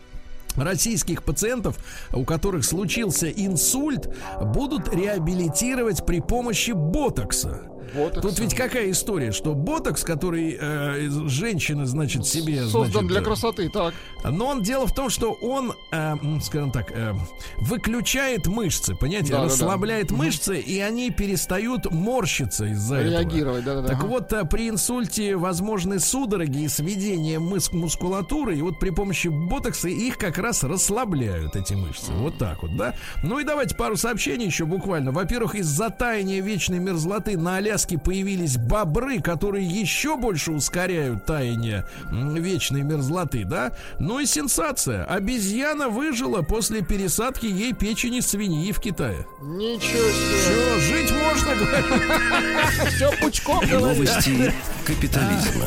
Российских 0.57 1.23
пациентов, 1.23 1.79
у 2.13 2.25
которых 2.25 2.65
случился 2.65 3.31
инсульт, 3.31 4.09
будут 4.41 4.93
реабилитировать 4.93 6.05
при 6.05 6.21
помощи 6.21 6.73
ботокса. 6.73 7.72
Ботокса. 7.95 8.21
Тут 8.29 8.39
ведь 8.39 8.55
какая 8.55 8.91
история, 8.91 9.33
что 9.33 9.55
ботокс, 9.55 10.03
который 10.05 10.57
э, 10.61 11.09
женщины, 11.27 11.87
значит, 11.87 12.27
себе 12.27 12.65
Создан 12.65 12.91
значит, 12.93 13.09
для 13.09 13.21
э, 13.21 13.25
красоты, 13.25 13.69
так. 13.71 13.95
но 14.25 14.47
он 14.49 14.63
дело 14.63 14.87
в 14.87 14.95
том, 14.95 15.11
что 15.11 15.33
он, 15.33 15.73
э, 15.91 16.15
скажем 16.43 16.71
так, 16.73 16.91
э, 16.93 17.15
выключает 17.59 18.47
мышцы, 18.47 18.95
понимаете, 18.95 19.33
Да-да-да. 19.33 19.49
расслабляет 19.53 20.11
мышцы, 20.11 20.59
и 20.59 20.79
они 20.81 21.11
перестают 21.11 21.91
морщиться 21.91 22.65
из-за 22.67 22.97
этого. 22.97 23.11
Реагировать, 23.23 23.65
да-да-да. 23.65 23.89
Так 23.89 23.99
Ага. 23.99 24.07
вот, 24.07 24.33
э, 24.33 24.45
при 24.45 24.69
инсульте 24.69 25.37
возможны 25.37 25.99
судороги 26.01 26.63
и 26.65 26.69
сведение 26.69 27.39
мышц 27.39 27.73
мускулатуры, 27.73 28.57
и 28.57 28.63
вот 28.63 28.79
при 28.79 28.91
помощи 28.91 29.29
ботокса 29.29 29.89
их 29.89 30.19
как 30.19 30.39
раз 30.39 30.63
расслабляют, 30.65 31.57
эти 31.57 31.75
мышцы. 31.75 32.13
Вот 32.13 32.39
так 32.39 32.63
вот, 32.63 32.77
да? 32.77 32.95
Ну 33.23 33.39
и 33.39 33.45
давайте 33.45 33.75
пару 33.75 33.97
сообщений 33.97 34.47
еще 34.47 34.65
буквально. 34.65 35.13
Во-первых, 35.13 35.55
из-за 35.55 35.91
таяния 35.91 36.41
вечной 36.41 36.79
мерзлоты 36.79 37.37
на 37.37 37.57
Аляске 37.57 37.82
появились 37.97 38.57
бобры, 38.57 39.21
которые 39.21 39.67
еще 39.67 40.17
больше 40.17 40.53
ускоряют 40.53 41.27
таяние 41.27 41.87
вечной 42.11 42.83
мерзлоты, 42.83 43.45
да? 43.45 43.73
Ну 43.99 44.19
и 44.21 44.27
сенсация. 44.27 45.05
Обезьяна 45.05 45.89
выжила 45.89 46.43
после 46.43 46.83
пересадки 46.83 47.47
ей 47.47 47.73
печени 47.73 48.21
свиньи 48.21 48.73
в 48.73 48.81
Китае. 48.81 49.27
Ничего 49.41 50.11
себе. 50.11 50.33
Все, 50.41 50.81
жить 50.81 51.13
можно, 51.13 51.55
говорю. 51.55 52.91
Все 52.91 53.11
пучком, 53.21 53.61
говорит. 53.67 53.99
Новости 53.99 54.53
капитализма. 54.85 55.65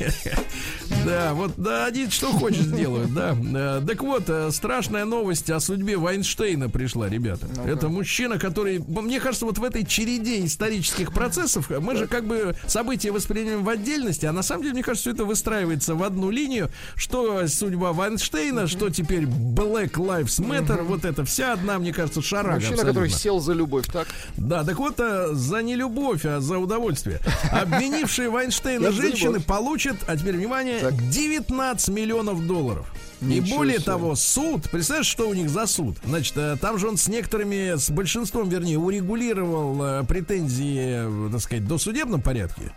Да, 1.04 1.34
вот 1.34 1.52
да, 1.56 1.86
они 1.86 2.08
что 2.10 2.26
хочешь 2.32 2.62
сделают, 2.64 3.12
да. 3.14 3.36
Э, 3.54 3.82
Так 3.86 4.02
вот, 4.02 4.24
э, 4.28 4.50
страшная 4.50 5.04
новость 5.04 5.50
о 5.50 5.60
судьбе 5.60 5.96
Вайнштейна 5.96 6.68
пришла, 6.68 7.08
ребята. 7.08 7.46
Это 7.66 7.88
мужчина, 7.88 8.38
который, 8.38 8.78
мне 8.86 9.20
кажется, 9.20 9.46
вот 9.46 9.58
в 9.58 9.64
этой 9.64 9.84
череде 9.84 10.44
исторических 10.44 11.12
процессов 11.12 11.70
э, 11.70 11.80
мы 11.80 11.96
же 11.96 12.06
как 12.06 12.24
бы 12.24 12.54
события 12.66 13.10
воспринимаем 13.10 13.64
в 13.64 13.68
отдельности, 13.68 14.26
а 14.26 14.32
на 14.32 14.42
самом 14.42 14.62
деле, 14.62 14.74
мне 14.74 14.82
кажется, 14.82 15.10
все 15.10 15.14
это 15.14 15.24
выстраивается 15.24 15.94
в 15.94 16.02
одну 16.02 16.30
линию, 16.30 16.70
что 16.96 17.46
судьба 17.48 17.92
Вайнштейна, 17.92 18.66
что 18.66 18.90
теперь 18.90 19.24
Black 19.24 19.92
Lives 19.92 20.40
Matter, 20.40 20.82
вот 20.82 21.04
это 21.04 21.24
вся 21.24 21.52
одна, 21.54 21.78
мне 21.78 21.92
кажется, 21.92 22.22
шарага. 22.22 22.56
Мужчина, 22.56 22.74
абсолютно. 22.74 23.02
который 23.02 23.10
сел 23.10 23.40
за 23.40 23.52
любовь, 23.52 23.86
так? 23.90 24.08
Да, 24.36 24.64
так 24.64 24.78
вот, 24.78 25.00
за 25.32 25.62
не 25.62 25.76
любовь, 25.76 26.24
а 26.24 26.40
за 26.40 26.58
удовольствие. 26.58 27.20
Обвинившие 27.52 28.28
Вайнштейна 28.28 28.92
женщины 28.92 29.40
получат, 29.40 29.96
а 30.06 30.16
теперь 30.16 30.36
внимание, 30.36 30.79
Так. 30.80 30.94
19 31.10 31.88
миллионов 31.88 32.46
долларов. 32.46 32.86
И 33.20 33.24
Ничего 33.24 33.58
более 33.58 33.76
себе. 33.76 33.84
того, 33.84 34.14
суд, 34.14 34.70
представляешь, 34.70 35.06
что 35.06 35.28
у 35.28 35.34
них 35.34 35.50
за 35.50 35.66
суд? 35.66 35.96
Значит, 36.04 36.36
э, 36.36 36.56
там 36.60 36.78
же 36.78 36.88
он 36.88 36.96
с 36.96 37.06
некоторыми, 37.08 37.76
с 37.76 37.90
большинством, 37.90 38.48
вернее, 38.48 38.78
урегулировал 38.78 39.82
э, 39.82 40.04
претензии, 40.04 41.28
э, 41.28 41.30
так 41.30 41.40
сказать, 41.42 41.64
в 41.64 41.68
досудебном 41.68 42.22
порядке. 42.22 42.72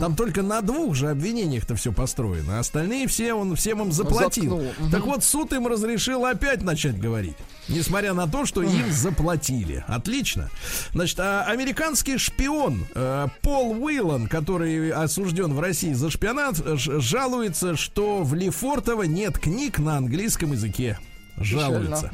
Там 0.00 0.16
только 0.16 0.42
на 0.42 0.62
двух 0.62 0.94
же 0.94 1.10
обвинениях-то 1.10 1.74
все 1.76 1.92
построено. 1.92 2.56
а 2.56 2.60
Остальные 2.60 3.06
все 3.06 3.34
он 3.34 3.54
всем 3.54 3.82
им 3.82 3.92
заплатил. 3.92 4.50
Заткнул. 4.58 4.72
Мгм. 4.78 4.90
Так 4.90 5.04
вот, 5.04 5.22
суд 5.24 5.52
им 5.52 5.66
разрешил 5.66 6.24
опять 6.24 6.62
начать 6.62 6.98
говорить. 6.98 7.36
Несмотря 7.68 8.14
на 8.14 8.26
то, 8.26 8.46
что 8.46 8.62
им 8.62 8.90
заплатили. 8.90 9.84
Отлично. 9.86 10.50
Значит, 10.92 11.20
а 11.20 11.44
американский 11.44 12.16
шпион 12.18 12.86
э, 12.94 13.26
Пол 13.42 13.72
Уиллан, 13.84 14.26
который 14.26 14.90
осужден 14.90 15.52
в 15.54 15.60
России 15.60 15.92
за 15.92 16.10
шпионат, 16.10 16.56
жалуется, 16.64 17.76
что 17.76 18.22
в 18.22 18.34
Лефортово 18.34 19.02
нет 19.04 19.38
книг 19.38 19.78
на 19.84 19.96
английском 19.98 20.52
языке. 20.52 20.98
Жалуется. 21.38 22.10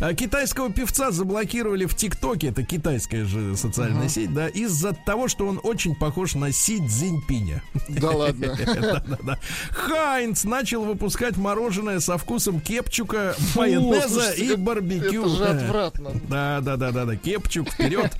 А 0.00 0.14
Китайского 0.14 0.70
певца 0.70 1.10
заблокировали 1.10 1.86
в 1.86 1.94
ТикТоке, 1.94 2.48
это 2.48 2.62
китайская 2.64 3.24
же 3.24 3.56
социальная 3.56 4.08
сеть, 4.08 4.32
да, 4.32 4.48
из-за 4.48 4.92
того, 4.92 5.28
что 5.28 5.46
он 5.46 5.60
очень 5.62 5.94
похож 5.94 6.34
на 6.34 6.52
Си 6.52 6.78
Цзиньпиня. 6.86 7.62
Да 7.88 8.10
ладно. 8.10 8.56
Да-да-да. 8.66 9.38
Хайнц 9.70 10.44
начал 10.44 10.84
выпускать 10.84 11.36
мороженое 11.36 12.00
со 12.00 12.18
вкусом 12.18 12.60
кепчука, 12.60 13.34
майонеза 13.54 14.08
слушайте, 14.08 14.52
и 14.54 14.56
барбекю. 14.56 15.22
Это 15.26 15.28
же 15.36 15.44
отвратно. 15.44 16.10
Да, 16.28 16.60
да, 16.60 16.76
да, 16.76 16.90
да, 16.90 17.04
да. 17.04 17.16
Кепчук 17.16 17.68
вперед. 17.70 18.12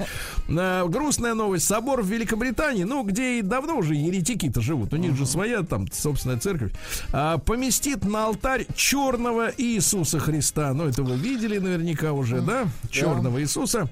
А, 0.49 0.87
Грустная 0.87 1.35
новость. 1.35 1.67
Собор 1.67 2.03
в 2.03 2.07
Великобритании, 2.07 2.85
ну, 2.85 3.03
где 3.03 3.39
и 3.39 3.43
давно 3.43 3.77
уже 3.79 3.95
еретики-то 3.95 4.61
живут. 4.61 4.93
У 4.93 4.97
них 4.97 5.17
же 5.17 5.27
своя 5.27 5.63
там 5.63 5.91
собственная 5.93 6.39
церковь. 6.39 6.73
а, 7.13 7.39
Поместит 7.39 8.05
на 8.05 8.27
алтарь 8.27 8.67
черного 8.75 9.53
Иисуса 9.57 10.19
Христа. 10.29 10.75
Ну, 10.75 10.87
это 10.87 11.03
вы 11.03 11.17
видели 11.17 11.59
наверняка 11.59 12.13
уже, 12.13 12.43
да? 12.43 12.67
Черного 12.91 13.41
Иисуса. 13.41 13.89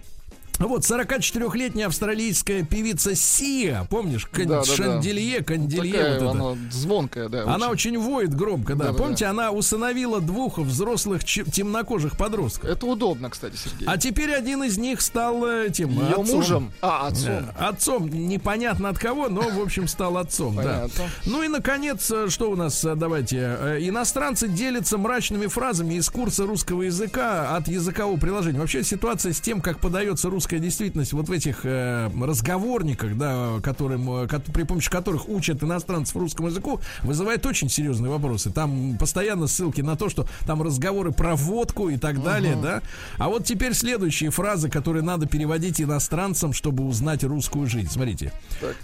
Вот 0.58 0.82
44-летняя 0.82 1.86
австралийская 1.86 2.62
певица 2.64 3.14
Сия, 3.14 3.86
помнишь, 3.90 4.26
кон- 4.26 4.46
Да, 4.46 4.60
да, 4.62 4.66
да. 4.66 4.74
шанделье, 4.76 5.42
канделье 5.44 5.92
Такая 5.92 6.20
вот 6.20 6.22
это. 6.22 6.30
она 6.30 6.56
звонкая, 6.70 7.28
да. 7.28 7.44
Она 7.54 7.68
очень 7.68 7.98
воет 7.98 8.34
громко, 8.34 8.74
да. 8.74 8.86
Да-да-да. 8.86 8.98
Помните, 9.02 9.26
она 9.26 9.50
усыновила 9.50 10.20
двух 10.20 10.58
взрослых 10.58 11.24
темнокожих 11.24 12.16
подростков. 12.16 12.70
Это 12.70 12.86
удобно, 12.86 13.28
кстати, 13.28 13.56
Сергей. 13.56 13.86
А 13.86 13.98
теперь 13.98 14.32
один 14.32 14.62
из 14.64 14.78
них 14.78 15.00
стал 15.00 15.44
э, 15.46 15.66
этим 15.68 15.90
Ее 15.90 16.14
отцом. 16.14 16.36
мужем. 16.36 16.72
А, 16.80 17.08
отцом. 17.08 17.28
Э, 17.58 17.66
Отцом, 17.66 18.08
непонятно 18.08 18.88
от 18.88 18.98
кого, 18.98 19.28
но, 19.28 19.42
в 19.42 19.60
общем, 19.60 19.86
стал 19.88 20.16
отцом, 20.16 20.56
да. 20.56 20.62
Понятно. 20.62 21.04
Ну 21.26 21.42
и, 21.42 21.48
наконец, 21.48 22.10
э, 22.10 22.28
что 22.30 22.50
у 22.50 22.56
нас, 22.56 22.82
давайте, 22.96 23.36
иностранцы 23.80 24.48
делятся 24.48 24.96
мрачными 24.96 25.46
фразами 25.48 25.94
из 25.94 26.08
курса 26.08 26.46
русского 26.46 26.82
языка 26.82 27.56
от 27.56 27.68
языкового 27.68 28.16
приложения. 28.18 28.58
Вообще, 28.60 28.82
ситуация 28.82 29.32
с 29.32 29.40
тем, 29.40 29.60
как 29.60 29.80
подается 29.80 30.30
русский 30.30 30.45
русская 30.46 30.60
действительность 30.60 31.12
вот 31.12 31.28
в 31.28 31.32
этих 31.32 31.62
э, 31.64 32.08
разговорниках, 32.22 33.18
да, 33.18 33.54
которым, 33.64 34.08
э, 34.22 34.28
ко- 34.28 34.38
при 34.38 34.62
помощи 34.62 34.88
которых 34.88 35.28
учат 35.28 35.60
иностранцев 35.64 36.14
русскому 36.14 36.46
языку, 36.48 36.78
вызывает 37.02 37.44
очень 37.46 37.68
серьезные 37.68 38.12
вопросы. 38.12 38.52
Там 38.52 38.96
постоянно 38.96 39.48
ссылки 39.48 39.80
на 39.80 39.96
то, 39.96 40.08
что 40.08 40.24
там 40.46 40.62
разговоры 40.62 41.10
про 41.10 41.34
водку 41.34 41.88
и 41.88 41.96
так 41.96 42.22
далее, 42.22 42.56
да. 42.62 42.80
А 43.18 43.28
вот 43.28 43.44
теперь 43.44 43.74
следующие 43.74 44.30
фразы, 44.30 44.68
которые 44.68 45.02
надо 45.02 45.26
переводить 45.26 45.80
иностранцам, 45.80 46.52
чтобы 46.52 46.84
узнать 46.86 47.24
русскую 47.24 47.66
жизнь. 47.66 47.90
Смотрите. 47.90 48.32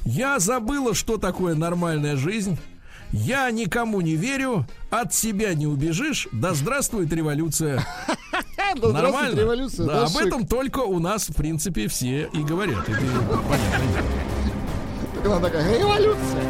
Я 0.05 0.41
забыла, 0.41 0.95
что 0.95 1.17
такое 1.17 1.55
нормальная 1.55 2.17
жизнь. 2.17 2.59
Я 3.13 3.51
никому 3.51 4.01
не 4.01 4.17
верю, 4.17 4.67
от 4.91 5.13
себя 5.15 5.55
не 5.55 5.67
убежишь. 5.67 6.29
Да 6.33 6.55
здравствует 6.55 7.13
революция. 7.13 7.85
Да 8.75 8.89
Нормально. 8.89 9.39
революция. 9.39 9.87
Да, 9.87 9.93
да, 9.93 10.03
об 10.05 10.13
шик. 10.13 10.27
этом 10.29 10.47
только 10.47 10.79
у 10.79 10.99
нас, 10.99 11.29
в 11.29 11.35
принципе, 11.35 11.89
все 11.89 12.31
и 12.33 12.39
говорят. 12.43 12.89
Это 12.89 12.99
понятно. 13.47 14.03
Так 15.17 15.27
она 15.27 15.41
такая, 15.41 15.79
революция. 15.79 16.43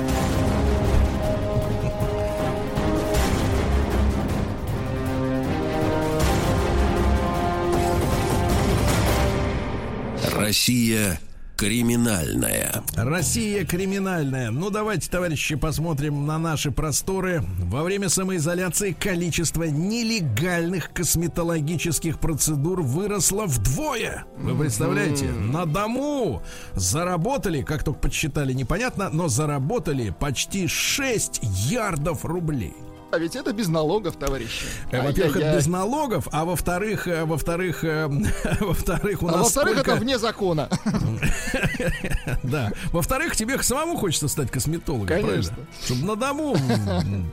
Россия 10.32 11.18
криминальная. 11.56 12.82
Россия 12.96 13.64
криминальная. 13.64 14.50
Ну, 14.50 14.70
давайте, 14.70 15.10
товарищи, 15.10 15.54
посмотрим 15.54 16.26
на 16.26 16.38
наши 16.38 16.70
просторы. 16.70 17.42
Во 17.58 17.82
время 17.82 18.08
самоизоляции 18.08 18.92
количество 18.92 19.64
нелегальных 19.64 20.92
косметологических 20.92 22.18
процедур 22.18 22.82
выросло 22.82 23.46
вдвое. 23.46 24.24
Вы 24.36 24.56
представляете? 24.56 25.26
На 25.26 25.66
дому 25.66 26.42
заработали, 26.74 27.62
как 27.62 27.84
только 27.84 28.00
подсчитали, 28.00 28.52
непонятно, 28.52 29.08
но 29.10 29.28
заработали 29.28 30.14
почти 30.18 30.66
6 30.66 31.40
ярдов 31.42 32.24
рублей. 32.24 32.74
А 33.12 33.18
ведь 33.18 33.36
это 33.36 33.52
без 33.52 33.68
налогов, 33.68 34.16
товарищи. 34.16 34.64
Э, 34.90 35.02
Во-первых, 35.02 35.36
это 35.36 35.54
без 35.58 35.66
налогов, 35.66 36.28
а 36.32 36.46
во-вторых, 36.46 37.06
э, 37.06 37.26
во-вторых, 37.26 37.84
э, 37.84 38.08
во-вторых, 38.60 39.22
у 39.22 39.28
А 39.28 39.32
нас 39.32 39.40
во-вторых, 39.42 39.74
сколько- 39.74 39.90
это 39.90 40.00
вне 40.00 40.18
закона. 40.18 40.68
Да. 42.42 42.70
Во-вторых, 42.92 43.36
тебе 43.36 43.60
самому 43.62 43.96
хочется 43.96 44.28
стать 44.28 44.50
косметологом, 44.50 45.06
Конечно. 45.06 45.54
Чтобы 45.84 46.06
на 46.06 46.16
дому 46.16 46.56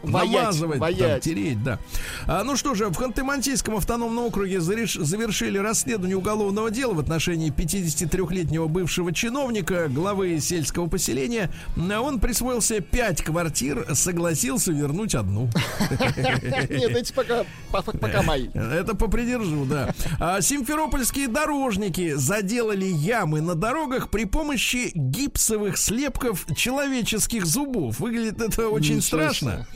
намазывать, 0.04 0.80
тереть, 1.22 1.64
да. 1.64 1.80
А, 2.28 2.44
ну 2.44 2.56
что 2.56 2.76
же, 2.76 2.88
в 2.90 2.98
Ханты-Мансийском 3.00 3.78
автономном 3.78 4.26
округе 4.26 4.60
завершили 4.62 5.58
расследование 5.58 6.18
уголовного 6.18 6.70
дела 6.72 6.94
в 6.94 7.00
отношении 7.00 7.52
53-летнего 7.52 8.68
бывшего 8.68 9.14
чиновника, 9.14 9.88
главы 9.88 10.40
сельского 10.40 10.88
поселения. 10.88 11.52
А 11.78 12.02
Он 12.02 12.20
присвоился 12.20 12.82
5 12.82 13.24
квартир, 13.24 13.88
согласился 13.94 14.72
вернуть 14.72 15.16
одну. 15.16 15.50
Нет, 16.70 16.96
эти 16.96 17.14
пока, 17.14 17.46
по- 17.72 17.82
пока 17.82 18.22
мои. 18.22 18.48
Это 18.54 18.96
попридержу, 18.96 19.66
да. 19.66 19.94
А, 20.20 20.42
симферопольские 20.42 21.28
дорожники 21.28 22.14
заделали 22.14 22.86
ямы 22.86 23.42
на 23.42 23.56
дорогах 23.56 24.10
при 24.10 24.26
помощи 24.26 24.92
гипсовых 24.94 25.78
слепков 25.78 26.46
человеческих 26.56 27.46
зубов. 27.46 28.00
Выглядит 28.00 28.42
это 28.42 28.70
очень 28.70 28.98
Ничего 28.98 29.30
страшно. 29.30 29.68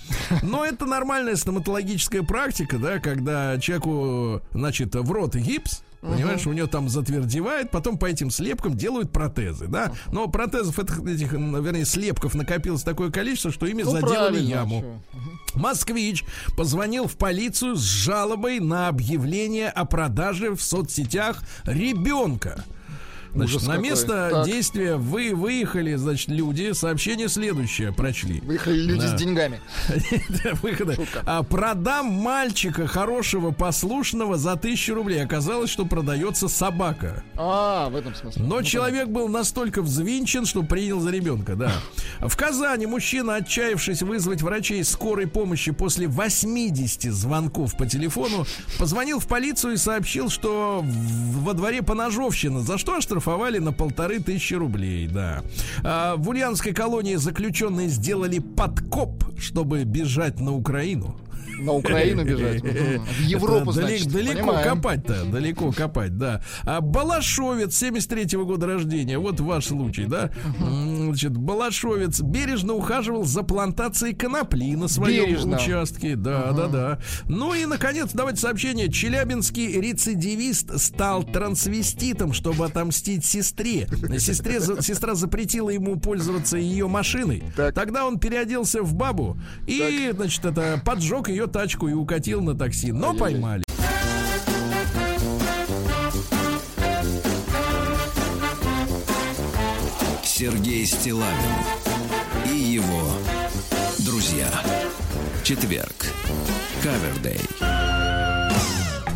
Но 0.42 0.66
это 0.66 0.86
нормальная 0.86 1.36
стоматологическая 1.36 2.24
практика, 2.24 2.78
да, 2.78 3.00
когда 3.00 3.58
человеку, 3.60 4.42
значит, 4.54 4.96
в 4.96 5.12
рот 5.12 5.36
гипс, 5.36 5.84
Понимаешь, 6.12 6.46
у 6.46 6.54
него 6.54 6.68
там 6.68 6.90
затвердевает, 6.90 7.72
потом 7.72 7.98
по 7.98 8.06
этим 8.06 8.30
слепкам 8.30 8.76
делают 8.76 9.12
протезы, 9.12 9.68
да. 9.68 9.94
Но 10.12 10.28
протезов 10.28 10.78
этих, 10.80 11.00
этих, 11.00 11.32
вернее, 11.34 11.86
слепков 11.86 12.36
накопилось 12.36 12.84
такое 12.84 13.10
количество, 13.10 13.52
что 13.52 13.66
ими 13.66 13.84
Ну, 13.84 13.92
заделали 13.92 14.40
яму. 14.40 14.82
чё. 14.82 15.60
Москвич 15.60 16.26
позвонил 16.58 17.08
в 17.08 17.16
полицию 17.16 17.76
с 17.76 17.82
жалобой 17.82 18.60
на 18.60 18.88
объявление 18.90 19.70
о 19.70 19.86
продаже 19.86 20.52
в 20.56 20.62
соцсетях 20.62 21.42
ребенка. 21.66 22.66
Значит, 23.34 23.56
Ужас 23.56 23.68
на 23.68 23.76
какой. 23.76 23.90
место 23.90 24.30
Так. 24.32 24.46
действия 24.46 24.96
вы 24.96 25.34
выехали, 25.34 25.96
значит, 25.96 26.28
люди. 26.30 26.72
Сообщение 26.74 27.28
следующее 27.30 27.92
прочли. 27.92 28.42
Выехали 28.42 28.78
люди 28.80 29.02
Да. 29.02 29.18
с 29.18 29.20
деньгами. 29.20 29.60
Выхода. 30.62 30.96
А, 31.26 31.42
продам 31.44 32.08
мальчика 32.12 32.86
хорошего, 32.88 33.50
послушного 33.52 34.38
за 34.38 34.56
тысячу 34.56 34.94
рублей. 34.94 35.24
Оказалось, 35.24 35.70
что 35.72 35.86
продается 35.86 36.48
собака. 36.48 37.24
А, 37.36 37.90
в 37.90 37.96
этом 37.96 38.14
смысле. 38.14 38.44
Но 38.44 38.58
Ну, 38.58 38.64
человек 38.64 39.08
был 39.08 39.28
настолько 39.28 39.82
взвинчен, 39.82 40.46
что 40.46 40.62
принял 40.64 41.00
за 41.00 41.10
ребенка, 41.10 41.56
да. 41.56 41.72
В 42.20 42.38
Казани 42.38 42.86
мужчина, 42.86 43.36
отчаявшись 43.38 44.04
вызвать 44.04 44.42
врачей 44.44 44.84
скорой 44.84 45.26
помощи 45.28 45.72
после 45.72 46.08
80 46.08 47.12
звонков 47.12 47.76
по 47.78 47.88
телефону, 47.88 48.46
позвонил 48.78 49.20
в 49.20 49.26
полицию 49.28 49.74
и 49.74 49.78
сообщил, 49.78 50.30
что 50.30 50.84
во 50.86 51.54
дворе 51.54 51.82
поножовщина, 51.82 52.62
за 52.62 52.78
что 52.78 52.96
оштрафовали 52.98 53.23
на 53.60 53.72
полторы 53.72 54.20
тысячи 54.20 54.54
рублей, 54.54 55.08
да. 55.08 55.42
А 55.84 56.16
в 56.16 56.30
Ульяновской 56.30 56.74
колонии 56.74 57.16
заключенные 57.16 57.88
сделали 57.88 58.40
подкоп, 58.40 59.24
чтобы 59.40 59.84
бежать 59.84 60.40
на 60.40 60.54
Украину. 60.54 61.18
На 61.60 61.74
Украину 61.74 62.24
бежать. 62.24 62.62
В 62.64 63.22
Европу, 63.22 63.72
значит. 63.72 64.12
Далеко 64.12 64.54
копать-то, 64.64 65.26
далеко 65.26 65.72
копать, 65.72 66.18
да. 66.18 66.42
А 66.64 66.82
Балашовец 66.82 67.76
73 67.78 68.38
года 68.40 68.68
рождения, 68.68 69.18
вот 69.18 69.40
ваш 69.40 69.68
случай, 69.68 70.06
да? 70.06 70.32
Значит, 70.60 71.38
Балашовец 71.38 72.22
бережно 72.22 72.74
ухаживал 72.74 73.24
за 73.24 73.44
плантацией 73.44 74.16
конопли 74.16 74.76
на 74.76 74.88
своем 74.88 75.26
Бережно. 75.26 75.58
участке. 75.58 76.16
Да, 76.16 76.52
да, 76.52 76.68
да. 76.68 77.00
Ну 77.28 77.54
и, 77.54 77.66
наконец, 77.66 78.12
давайте 78.14 78.42
сообщение. 78.42 78.92
Челябинский 78.92 79.80
рецидивист 79.80 80.80
стал 80.80 81.24
трансвеститом, 81.24 82.34
чтобы 82.34 82.66
отомстить 82.66 83.26
сестре. 83.26 83.88
Сестре 84.18 84.60
сестра 84.82 85.16
запретила 85.16 85.70
ему 85.70 86.00
пользоваться 86.00 86.58
ее 86.58 86.88
машиной. 86.88 87.44
Так. 87.56 87.74
Тогда 87.74 88.06
он 88.06 88.20
переоделся 88.20 88.82
в 88.82 88.94
бабу 88.94 89.38
и, 89.68 90.12
значит, 90.16 90.46
это 90.46 90.82
поджег 90.84 91.30
ее 91.30 91.48
тачку 91.54 91.88
и 91.88 91.94
укатил 91.94 92.42
на 92.42 92.56
такси. 92.56 92.92
Но 92.92 93.14
поймали. 93.14 93.64
Сергей 100.24 100.86
Стилавин 100.86 101.32
и 102.52 102.58
его 102.58 103.04
друзья. 104.00 104.50
Четверг. 105.44 106.08
Кавердей. 106.82 107.93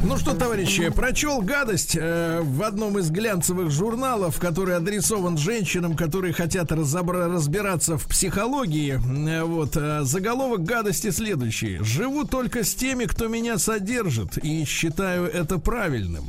Ну 0.03 0.17
что, 0.17 0.33
товарищи, 0.33 0.89
прочел 0.89 1.41
гадость 1.41 1.97
э, 1.99 2.39
в 2.41 2.63
одном 2.63 2.97
из 2.99 3.09
глянцевых 3.09 3.71
журналов, 3.71 4.39
который 4.39 4.75
адресован 4.75 5.37
женщинам, 5.37 5.95
которые 5.95 6.33
хотят 6.33 6.71
разобра- 6.71 7.33
разбираться 7.33 7.97
в 7.97 8.07
психологии. 8.07 8.99
Э, 9.29 9.43
вот 9.43 9.75
э, 9.75 10.03
заголовок 10.03 10.63
гадости 10.63 11.09
следующий: 11.09 11.79
живу 11.81 12.25
только 12.25 12.63
с 12.63 12.73
теми, 12.75 13.05
кто 13.05 13.27
меня 13.27 13.57
содержит, 13.57 14.37
и 14.37 14.63
считаю 14.65 15.25
это 15.25 15.57
правильным. 15.57 16.25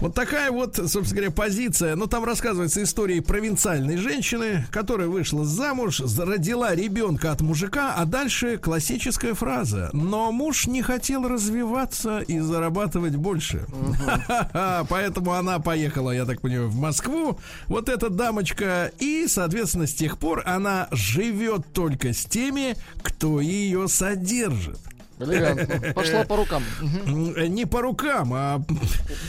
Вот 0.00 0.14
такая 0.14 0.50
вот, 0.50 0.76
собственно 0.76 1.10
говоря, 1.22 1.30
позиция. 1.30 1.96
Ну, 1.96 2.06
там 2.06 2.24
рассказывается 2.24 2.82
история 2.82 3.22
провинциальной 3.22 3.96
женщины, 3.96 4.66
которая 4.70 5.08
вышла 5.08 5.44
замуж, 5.44 5.98
за- 5.98 6.26
родила 6.26 6.74
ребенка 6.74 7.32
от 7.32 7.40
мужика, 7.40 7.94
а 7.96 8.04
дальше 8.04 8.58
классическая 8.58 9.34
фраза. 9.34 9.90
Но 9.92 10.30
муж 10.32 10.66
не 10.66 10.82
хотел 10.82 11.26
развиваться 11.26 12.18
и 12.20 12.38
зарабатывать 12.40 13.16
больше. 13.16 13.66
Ха-ха-ха. 14.04 14.86
Поэтому 14.90 15.32
она 15.32 15.58
поехала, 15.60 16.10
я 16.10 16.24
так 16.26 16.40
понимаю, 16.40 16.68
в 16.68 16.76
Москву. 16.76 17.38
Вот 17.66 17.88
эта 17.88 18.10
дамочка. 18.10 18.90
И, 18.98 19.26
соответственно, 19.28 19.86
с 19.86 19.94
тех 19.94 20.18
пор 20.18 20.42
она 20.46 20.88
живет 20.90 21.72
только 21.72 22.12
с 22.12 22.24
теми, 22.26 22.76
кто 23.02 23.40
ее 23.40 23.88
содержит. 23.88 24.78
Элегантно. 25.18 25.92
Пошла 25.94 26.24
по 26.24 26.36
рукам. 26.36 26.62
Не 27.06 27.64
по 27.66 27.80
рукам, 27.80 28.32
а 28.34 28.62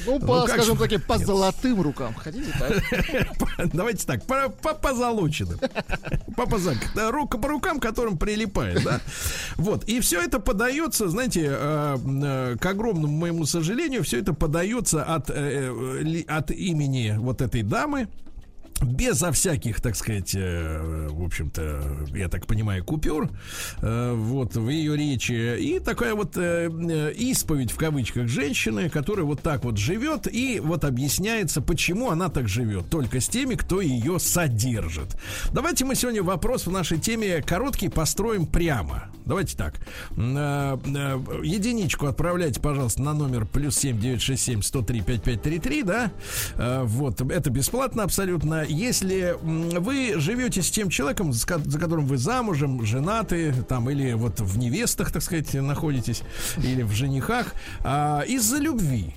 Ну, 0.05 0.19
по, 0.19 0.41
как 0.41 0.55
скажем 0.55 0.75
же- 0.77 0.83
таки, 0.83 0.97
по 0.97 1.17
золотым 1.17 1.81
рукам. 1.81 2.13
Хотите 2.13 2.51
так? 2.59 3.69
Давайте 3.73 4.05
так, 4.05 4.23
по, 4.25 4.49
по 4.49 4.73
позолоченным. 4.73 5.59
По, 6.35 6.43
позак- 6.45 6.93
да, 6.95 7.11
рука 7.11 7.37
по 7.37 7.47
рукам, 7.47 7.79
которым 7.79 8.17
прилипает, 8.17 8.83
да. 8.83 8.99
Вот. 9.55 9.85
И 9.85 9.99
все 10.01 10.21
это 10.21 10.39
подается, 10.39 11.07
знаете, 11.09 11.47
э, 11.49 11.97
э, 12.23 12.55
к 12.59 12.65
огромному 12.65 13.15
моему 13.15 13.45
сожалению, 13.45 14.03
все 14.03 14.19
это 14.19 14.33
подается 14.33 15.03
от, 15.03 15.29
э, 15.29 16.23
от 16.27 16.51
имени 16.51 17.15
вот 17.17 17.41
этой 17.41 17.63
дамы. 17.63 18.07
Безо 18.81 19.31
всяких, 19.31 19.81
так 19.81 19.95
сказать, 19.95 20.35
э, 20.35 21.07
в 21.09 21.23
общем-то, 21.23 22.07
я 22.15 22.27
так 22.29 22.45
понимаю, 22.45 22.83
купюр, 22.83 23.29
э, 23.81 24.13
вот 24.13 24.55
в 24.55 24.69
ее 24.69 24.95
речи. 24.97 25.57
И 25.59 25.79
такая 25.79 26.15
вот 26.15 26.37
э, 26.37 27.13
исповедь 27.17 27.71
в 27.71 27.77
кавычках 27.77 28.27
женщины, 28.27 28.89
которая 28.89 29.25
вот 29.25 29.41
так 29.41 29.63
вот 29.63 29.77
живет 29.77 30.27
и 30.31 30.59
вот 30.59 30.83
объясняется, 30.83 31.61
почему 31.61 32.11
она 32.11 32.29
так 32.29 32.47
живет. 32.47 32.89
Только 32.89 33.19
с 33.19 33.27
теми, 33.27 33.55
кто 33.55 33.81
ее 33.81 34.19
содержит. 34.19 35.17
Давайте 35.51 35.85
мы 35.85 35.95
сегодня 35.95 36.23
вопрос 36.23 36.67
в 36.67 36.71
нашей 36.71 36.99
теме 36.99 37.41
короткий 37.41 37.89
построим 37.89 38.45
прямо. 38.45 39.09
Давайте 39.25 39.57
так. 39.57 39.75
Единичку 41.43 42.05
отправляйте, 42.05 42.61
пожалуйста, 42.61 43.01
на 43.01 43.13
номер 43.13 43.45
плюс 43.45 43.77
7 43.77 43.99
967 43.99 44.61
103 44.61 45.01
5533, 45.01 45.83
да? 45.83 46.11
Э, 46.55 46.83
вот, 46.83 47.21
это 47.21 47.49
бесплатно 47.49 48.03
абсолютно 48.03 48.65
если 48.67 49.35
вы 49.41 50.13
живете 50.17 50.61
с 50.61 50.69
тем 50.69 50.89
человеком, 50.89 51.33
за 51.33 51.45
которым 51.47 52.05
вы 52.05 52.17
замужем, 52.17 52.85
женаты, 52.85 53.53
там, 53.67 53.89
или 53.89 54.13
вот 54.13 54.39
в 54.39 54.57
невестах, 54.57 55.11
так 55.11 55.21
сказать, 55.21 55.53
находитесь, 55.53 56.23
или 56.57 56.83
в 56.83 56.91
женихах, 56.91 57.53
а, 57.83 58.21
из-за 58.21 58.57
любви, 58.57 59.13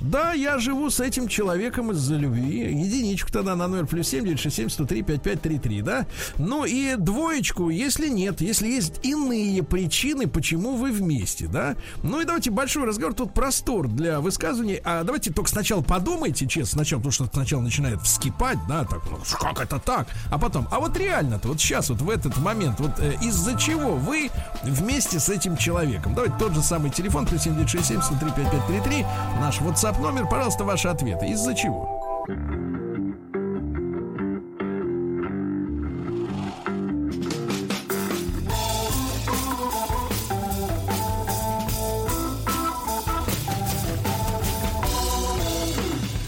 да, 0.00 0.32
я 0.32 0.58
живу 0.58 0.90
с 0.90 1.00
этим 1.00 1.28
человеком 1.28 1.92
из-за 1.92 2.16
любви. 2.16 2.72
Единичку 2.72 3.30
тогда 3.30 3.54
на 3.54 3.68
номер 3.68 3.86
плюс 3.86 4.08
7 4.08 4.24
967 4.24 4.68
103 4.70 5.02
5533, 5.02 5.82
да? 5.82 6.06
Ну 6.38 6.64
и 6.64 6.96
двоечку, 6.96 7.68
если 7.70 8.08
нет, 8.08 8.40
если 8.40 8.68
есть 8.68 9.00
иные 9.02 9.62
причины, 9.62 10.26
почему 10.26 10.76
вы 10.76 10.92
вместе, 10.92 11.46
да? 11.46 11.76
Ну 12.02 12.20
и 12.20 12.24
давайте 12.24 12.50
большой 12.50 12.84
разговор, 12.84 13.14
тут 13.14 13.34
простор 13.34 13.88
для 13.88 14.20
высказываний. 14.20 14.80
А 14.84 15.04
давайте 15.04 15.32
только 15.32 15.50
сначала 15.50 15.82
подумайте, 15.82 16.46
честно, 16.46 16.78
сначала, 16.78 17.00
потому 17.00 17.12
что 17.12 17.26
сначала 17.32 17.60
начинает 17.60 18.00
вскипать, 18.02 18.58
да, 18.68 18.84
так, 18.84 19.00
ну, 19.10 19.18
как 19.38 19.60
это 19.60 19.78
так? 19.78 20.08
А 20.30 20.38
потом, 20.38 20.66
а 20.70 20.80
вот 20.80 20.96
реально-то, 20.96 21.48
вот 21.48 21.60
сейчас, 21.60 21.90
вот 21.90 22.00
в 22.00 22.10
этот 22.10 22.36
момент, 22.38 22.80
вот 22.80 22.98
э, 22.98 23.14
из-за 23.22 23.56
чего 23.58 23.92
вы 23.92 24.30
вместе 24.62 25.20
с 25.20 25.28
этим 25.28 25.56
человеком? 25.56 26.14
Давайте 26.14 26.36
тот 26.38 26.54
же 26.54 26.62
самый 26.62 26.90
телефон, 26.90 27.26
плюс 27.26 27.42
7 27.42 27.54
967 27.54 28.02
103 28.02 28.30
5533, 28.30 29.06
Наш 29.40 29.58
WhatsApp 29.62 29.98
номер, 30.02 30.26
пожалуйста, 30.28 30.64
ваши 30.64 30.88
ответы. 30.88 31.26
Из-за 31.28 31.54
чего? 31.54 31.88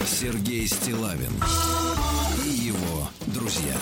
Сергей 0.07 0.65
Стилавин 0.67 1.33
и 2.43 2.49
его 2.49 3.07
друзья. 3.27 3.75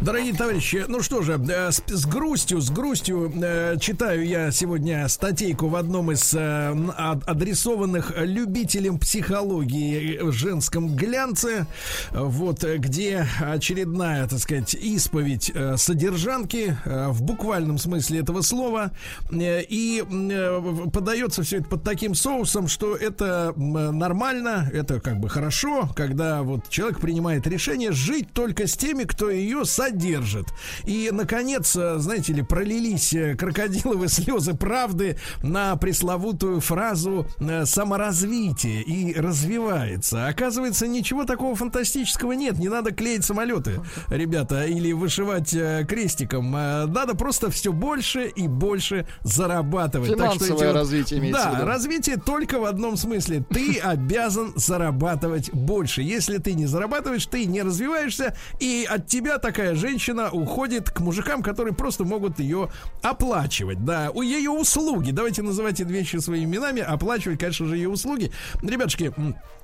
Дорогие 0.00 0.32
товарищи, 0.32 0.84
ну 0.86 1.02
что 1.02 1.22
же, 1.22 1.32
э, 1.32 1.72
с, 1.72 1.82
с 1.84 2.06
грустью, 2.06 2.60
с 2.60 2.70
грустью 2.70 3.32
э, 3.34 3.76
читаю 3.80 4.24
я 4.24 4.52
сегодня 4.52 5.08
статейку 5.08 5.66
в 5.66 5.74
одном 5.74 6.12
из 6.12 6.32
э, 6.34 6.72
адресованных 6.96 8.12
любителям 8.16 9.00
психологии 9.00 10.20
в 10.22 10.30
женском 10.30 10.94
глянце, 10.94 11.66
вот, 12.12 12.62
где 12.62 13.26
очередная, 13.40 14.28
так 14.28 14.38
сказать, 14.38 14.74
исповедь 14.74 15.50
э, 15.52 15.76
содержанки 15.76 16.76
э, 16.84 17.08
в 17.08 17.22
буквальном 17.22 17.78
смысле 17.78 18.20
этого 18.20 18.42
слова, 18.42 18.92
э, 19.32 19.62
и 19.68 20.04
э, 20.08 20.62
подается 20.92 21.42
все 21.42 21.56
это 21.56 21.70
под 21.70 21.82
таким 21.82 22.14
соусом, 22.14 22.68
что 22.68 22.94
это 22.94 23.52
нормально, 23.56 24.70
это 24.72 25.00
как 25.00 25.18
бы 25.18 25.28
хорошо, 25.28 25.90
когда 25.96 26.44
вот 26.44 26.68
человек 26.68 27.00
принимает 27.00 27.48
решение 27.48 27.90
жить 27.90 28.32
только 28.32 28.68
с 28.68 28.76
теми, 28.76 29.02
кто 29.02 29.28
ее 29.28 29.64
содержит 29.64 29.87
содержит. 29.88 30.48
И, 30.84 31.10
наконец, 31.12 31.74
э, 31.76 31.98
знаете 31.98 32.32
ли, 32.32 32.42
пролились 32.42 33.12
э, 33.12 33.34
крокодиловые 33.34 34.08
слезы 34.08 34.54
правды 34.54 35.18
на 35.42 35.76
пресловутую 35.76 36.60
фразу 36.60 37.26
э, 37.40 37.64
саморазвитие 37.64 38.82
и 38.82 39.14
развивается. 39.14 40.26
Оказывается, 40.26 40.86
ничего 40.86 41.24
такого 41.24 41.54
фантастического 41.54 42.32
нет. 42.32 42.58
Не 42.58 42.68
надо 42.68 42.92
клеить 42.92 43.24
самолеты, 43.24 43.80
ребята, 44.08 44.64
или 44.64 44.92
вышивать 44.92 45.50
крестиком. 45.88 46.50
Надо 46.50 47.14
просто 47.14 47.50
все 47.50 47.72
больше 47.72 48.26
и 48.26 48.48
больше 48.48 49.06
зарабатывать. 49.22 50.10
Финансовое 50.10 50.48
так 50.48 50.56
что 50.56 50.64
эти 50.64 50.74
развитие 50.74 51.20
вот, 51.20 51.32
Да, 51.32 51.64
развитие 51.64 52.16
только 52.16 52.58
в 52.58 52.64
одном 52.64 52.96
смысле. 52.96 53.44
Ты 53.50 53.78
обязан 53.82 54.52
зарабатывать 54.56 55.52
больше. 55.52 56.02
Если 56.02 56.38
ты 56.38 56.54
не 56.54 56.66
зарабатываешь, 56.66 57.26
ты 57.26 57.44
не 57.46 57.62
развиваешься, 57.62 58.34
и 58.60 58.86
от 58.88 59.06
тебя 59.06 59.38
такая 59.38 59.74
женщина 59.78 60.30
уходит 60.30 60.90
к 60.90 61.00
мужикам, 61.00 61.42
которые 61.42 61.74
просто 61.74 62.04
могут 62.04 62.38
ее 62.38 62.70
оплачивать. 63.02 63.84
Да, 63.84 64.10
у 64.12 64.22
ее 64.22 64.50
услуги. 64.50 65.10
Давайте 65.10 65.42
называть 65.42 65.80
эти 65.80 65.88
вещи 65.88 66.16
своими 66.16 66.44
именами. 66.44 66.82
Оплачивать, 66.82 67.38
конечно 67.38 67.66
же, 67.66 67.76
ее 67.76 67.88
услуги. 67.88 68.30
Ребятушки, 68.62 69.14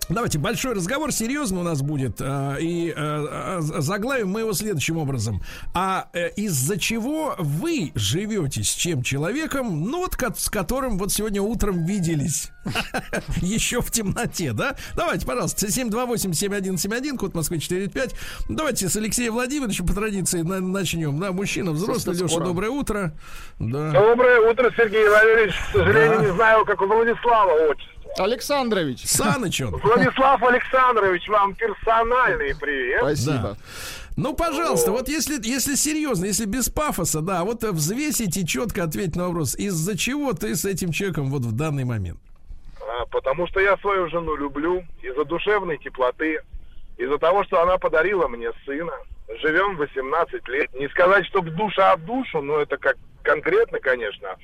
Давайте 0.08 0.38
большой 0.38 0.74
разговор 0.74 1.12
серьезно 1.12 1.60
у 1.60 1.62
нас 1.62 1.82
будет 1.82 2.20
а, 2.20 2.56
и 2.56 2.92
а, 2.96 3.58
а, 3.58 3.60
заглавим 3.60 4.28
мы 4.28 4.40
его 4.40 4.52
следующим 4.52 4.98
образом. 4.98 5.40
А 5.74 6.08
э, 6.12 6.30
из-за 6.36 6.78
чего 6.78 7.34
вы 7.38 7.92
живете 7.94 8.62
с 8.62 8.70
чем 8.70 9.02
человеком, 9.02 9.84
ну 9.84 9.98
вот 10.00 10.16
с 10.36 10.50
которым 10.50 10.98
вот 10.98 11.12
сегодня 11.12 11.40
утром 11.40 11.84
виделись 11.84 12.50
еще 13.36 13.80
в 13.80 13.90
темноте, 13.90 14.52
да? 14.52 14.76
Давайте, 14.94 15.26
пожалуйста, 15.26 15.66
728-7171, 15.66 17.16
код 17.16 17.34
Москвы 17.34 17.60
45. 17.60 18.14
Давайте 18.48 18.88
с 18.88 18.96
Алексеем 18.96 19.34
Владимировичем 19.34 19.86
по 19.86 19.94
традиции 19.94 20.42
начнем. 20.42 21.18
Да, 21.18 21.32
мужчина 21.32 21.72
взрослый, 21.72 22.16
Леша, 22.16 22.40
доброе 22.40 22.70
утро. 22.70 23.14
Да. 23.58 23.92
Доброе 23.92 24.50
утро, 24.50 24.70
Сергей 24.76 25.08
Валерьевич. 25.08 25.54
К 25.54 25.72
сожалению, 25.78 26.20
не 26.20 26.32
знаю, 26.34 26.64
как 26.64 26.80
у 26.80 26.86
Владислава 26.86 27.70
отчество. 27.70 27.93
Александрович. 28.18 29.04
Саныч 29.04 29.60
он. 29.60 29.76
Владислав 29.76 30.42
Александрович, 30.42 31.28
вам 31.28 31.54
персональный 31.54 32.54
привет. 32.56 33.00
Спасибо. 33.00 33.42
Да. 33.42 33.56
Ну, 34.16 34.34
пожалуйста, 34.34 34.92
вот 34.92 35.08
если, 35.08 35.44
если 35.44 35.74
серьезно, 35.74 36.26
если 36.26 36.44
без 36.44 36.68
пафоса, 36.68 37.20
да, 37.20 37.42
вот 37.42 37.64
взвесить 37.64 38.36
и 38.36 38.46
четко 38.46 38.84
ответить 38.84 39.16
на 39.16 39.26
вопрос, 39.26 39.56
из-за 39.56 39.98
чего 39.98 40.32
ты 40.34 40.54
с 40.54 40.64
этим 40.64 40.92
человеком 40.92 41.30
вот 41.30 41.42
в 41.42 41.52
данный 41.52 41.84
момент? 41.84 42.20
А, 42.80 43.06
потому 43.06 43.48
что 43.48 43.58
я 43.58 43.76
свою 43.78 44.08
жену 44.08 44.36
люблю, 44.36 44.84
из-за 45.02 45.24
душевной 45.24 45.78
теплоты, 45.78 46.40
из-за 46.96 47.18
того, 47.18 47.42
что 47.44 47.60
она 47.60 47.76
подарила 47.76 48.28
мне 48.28 48.50
сына. 48.64 48.92
Живем 49.42 49.76
18 49.76 50.48
лет. 50.48 50.72
Не 50.74 50.88
сказать, 50.90 51.26
что 51.26 51.40
в 51.40 51.50
душа 51.50 51.96
в 51.96 52.04
душу, 52.04 52.40
но 52.40 52.60
это 52.60 52.76
как 52.76 52.96
конкретно, 53.24 53.80
конечно. 53.80 54.36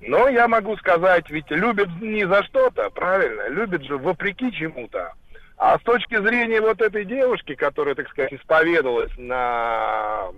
Но 0.00 0.28
я 0.28 0.46
могу 0.46 0.76
сказать, 0.76 1.28
ведь 1.30 1.50
любит 1.50 1.88
не 2.00 2.24
за 2.26 2.44
что-то, 2.44 2.90
правильно? 2.90 3.48
Любит 3.48 3.82
же 3.84 3.96
вопреки 3.96 4.52
чему-то. 4.52 5.14
А 5.56 5.78
с 5.78 5.82
точки 5.82 6.16
зрения 6.20 6.60
вот 6.60 6.80
этой 6.80 7.04
девушки, 7.04 7.56
которая, 7.56 7.96
так 7.96 8.08
сказать, 8.10 8.32
исповедовалась 8.32 9.10
на 9.16 10.28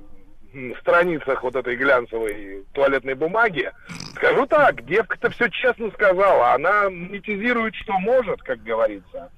страницах 0.80 1.42
вот 1.42 1.54
этой 1.54 1.76
глянцевой 1.76 2.64
туалетной 2.72 3.14
бумаги, 3.14 3.70
скажу 4.16 4.46
так, 4.46 4.84
девка-то 4.86 5.30
все 5.30 5.48
честно 5.48 5.90
сказала. 5.90 6.54
Она 6.54 6.84
монетизирует, 6.88 7.74
что 7.74 7.92
может, 7.98 8.42
как 8.42 8.62
говорится. 8.62 9.30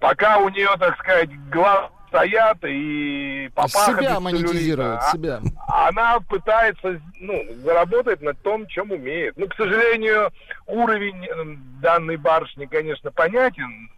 Пока 0.00 0.38
у 0.38 0.48
нее, 0.48 0.70
так 0.78 0.98
сказать, 0.98 1.30
глаз 1.50 1.90
стоят 2.12 2.58
и 2.64 3.50
папаха 3.54 4.02
себя 4.02 4.20
монетизирует, 4.20 5.00
а, 5.00 5.12
себя. 5.12 5.40
Она 5.66 6.20
пытается, 6.20 7.00
ну, 7.18 7.42
заработать 7.64 8.20
на 8.20 8.34
том, 8.34 8.66
чем 8.66 8.90
умеет. 8.90 9.36
Ну, 9.38 9.48
к 9.48 9.54
сожалению, 9.56 10.30
уровень 10.66 11.24
э, 11.24 11.56
данной 11.80 12.18
барышни, 12.18 12.66
конечно, 12.66 13.10
понятен. 13.10 13.90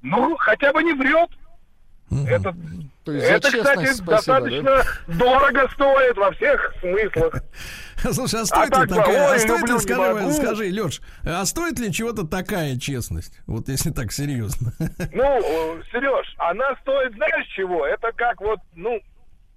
Ну, 0.00 0.36
хотя 0.38 0.72
бы 0.72 0.82
не 0.82 0.94
врет. 0.94 1.30
Угу. 2.10 2.26
Это, 2.26 2.54
То 3.04 3.12
есть 3.12 3.26
это 3.26 3.48
кстати, 3.48 3.84
спасибо, 3.84 4.12
достаточно 4.12 4.62
да? 4.62 4.84
дорого 5.06 5.68
стоит 5.74 6.16
во 6.16 6.32
всех 6.32 6.74
смыслах. 6.80 7.34
Слушай, 8.12 8.40
а 8.40 8.44
стоит 8.46 8.74
а 8.74 8.82
ли 8.82 8.88
такая, 8.88 9.28
ой, 9.28 9.36
а 9.36 9.38
стоит 9.38 9.68
ли, 9.68 9.78
скажи, 9.78 10.32
скажи, 10.32 10.64
Леш, 10.70 11.00
а 11.24 11.44
стоит 11.44 11.78
ли 11.78 11.92
чего-то 11.92 12.26
такая 12.26 12.78
честность? 12.78 13.40
Вот 13.46 13.68
если 13.68 13.90
так 13.90 14.10
серьезно. 14.10 14.72
Ну, 15.12 15.80
Сереж, 15.92 16.34
она 16.38 16.74
стоит, 16.82 17.12
знаешь 17.14 17.46
чего? 17.48 17.86
Это 17.86 18.10
как 18.12 18.40
вот, 18.40 18.58
ну, 18.74 19.00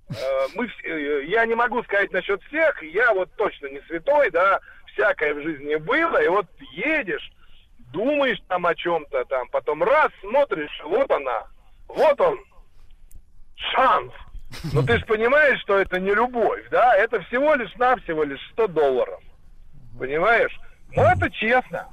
э, 0.09 0.13
мы, 0.55 0.69
э, 0.83 1.25
я 1.27 1.45
не 1.45 1.55
могу 1.55 1.81
сказать 1.83 2.11
насчет 2.11 2.41
всех, 2.43 2.83
я 2.83 3.13
вот 3.13 3.29
точно 3.37 3.67
не 3.67 3.81
святой, 3.87 4.29
да, 4.31 4.59
всякое 4.93 5.33
в 5.33 5.41
жизни 5.41 5.75
было, 5.75 6.21
и 6.21 6.27
вот 6.27 6.47
едешь, 6.73 7.31
думаешь 7.93 8.41
там 8.47 8.65
о 8.65 8.75
чем-то, 8.75 9.23
там, 9.25 9.47
потом 9.49 9.83
раз, 9.83 10.09
смотришь, 10.21 10.81
вот 10.83 11.09
она, 11.11 11.43
вот 11.87 12.19
он, 12.19 12.39
шанс, 13.73 14.13
но 14.71 14.81
ты 14.81 14.97
же 14.97 15.05
понимаешь, 15.05 15.59
что 15.61 15.77
это 15.77 15.99
не 15.99 16.13
любовь, 16.13 16.63
да? 16.71 16.95
Это 16.95 17.21
всего 17.23 17.55
лишь 17.55 17.73
навсего 17.75 18.23
лишь 18.23 18.41
100 18.53 18.67
долларов. 18.67 19.19
Понимаешь? 19.99 20.57
Ну, 20.95 21.03
это 21.03 21.29
честно. 21.31 21.87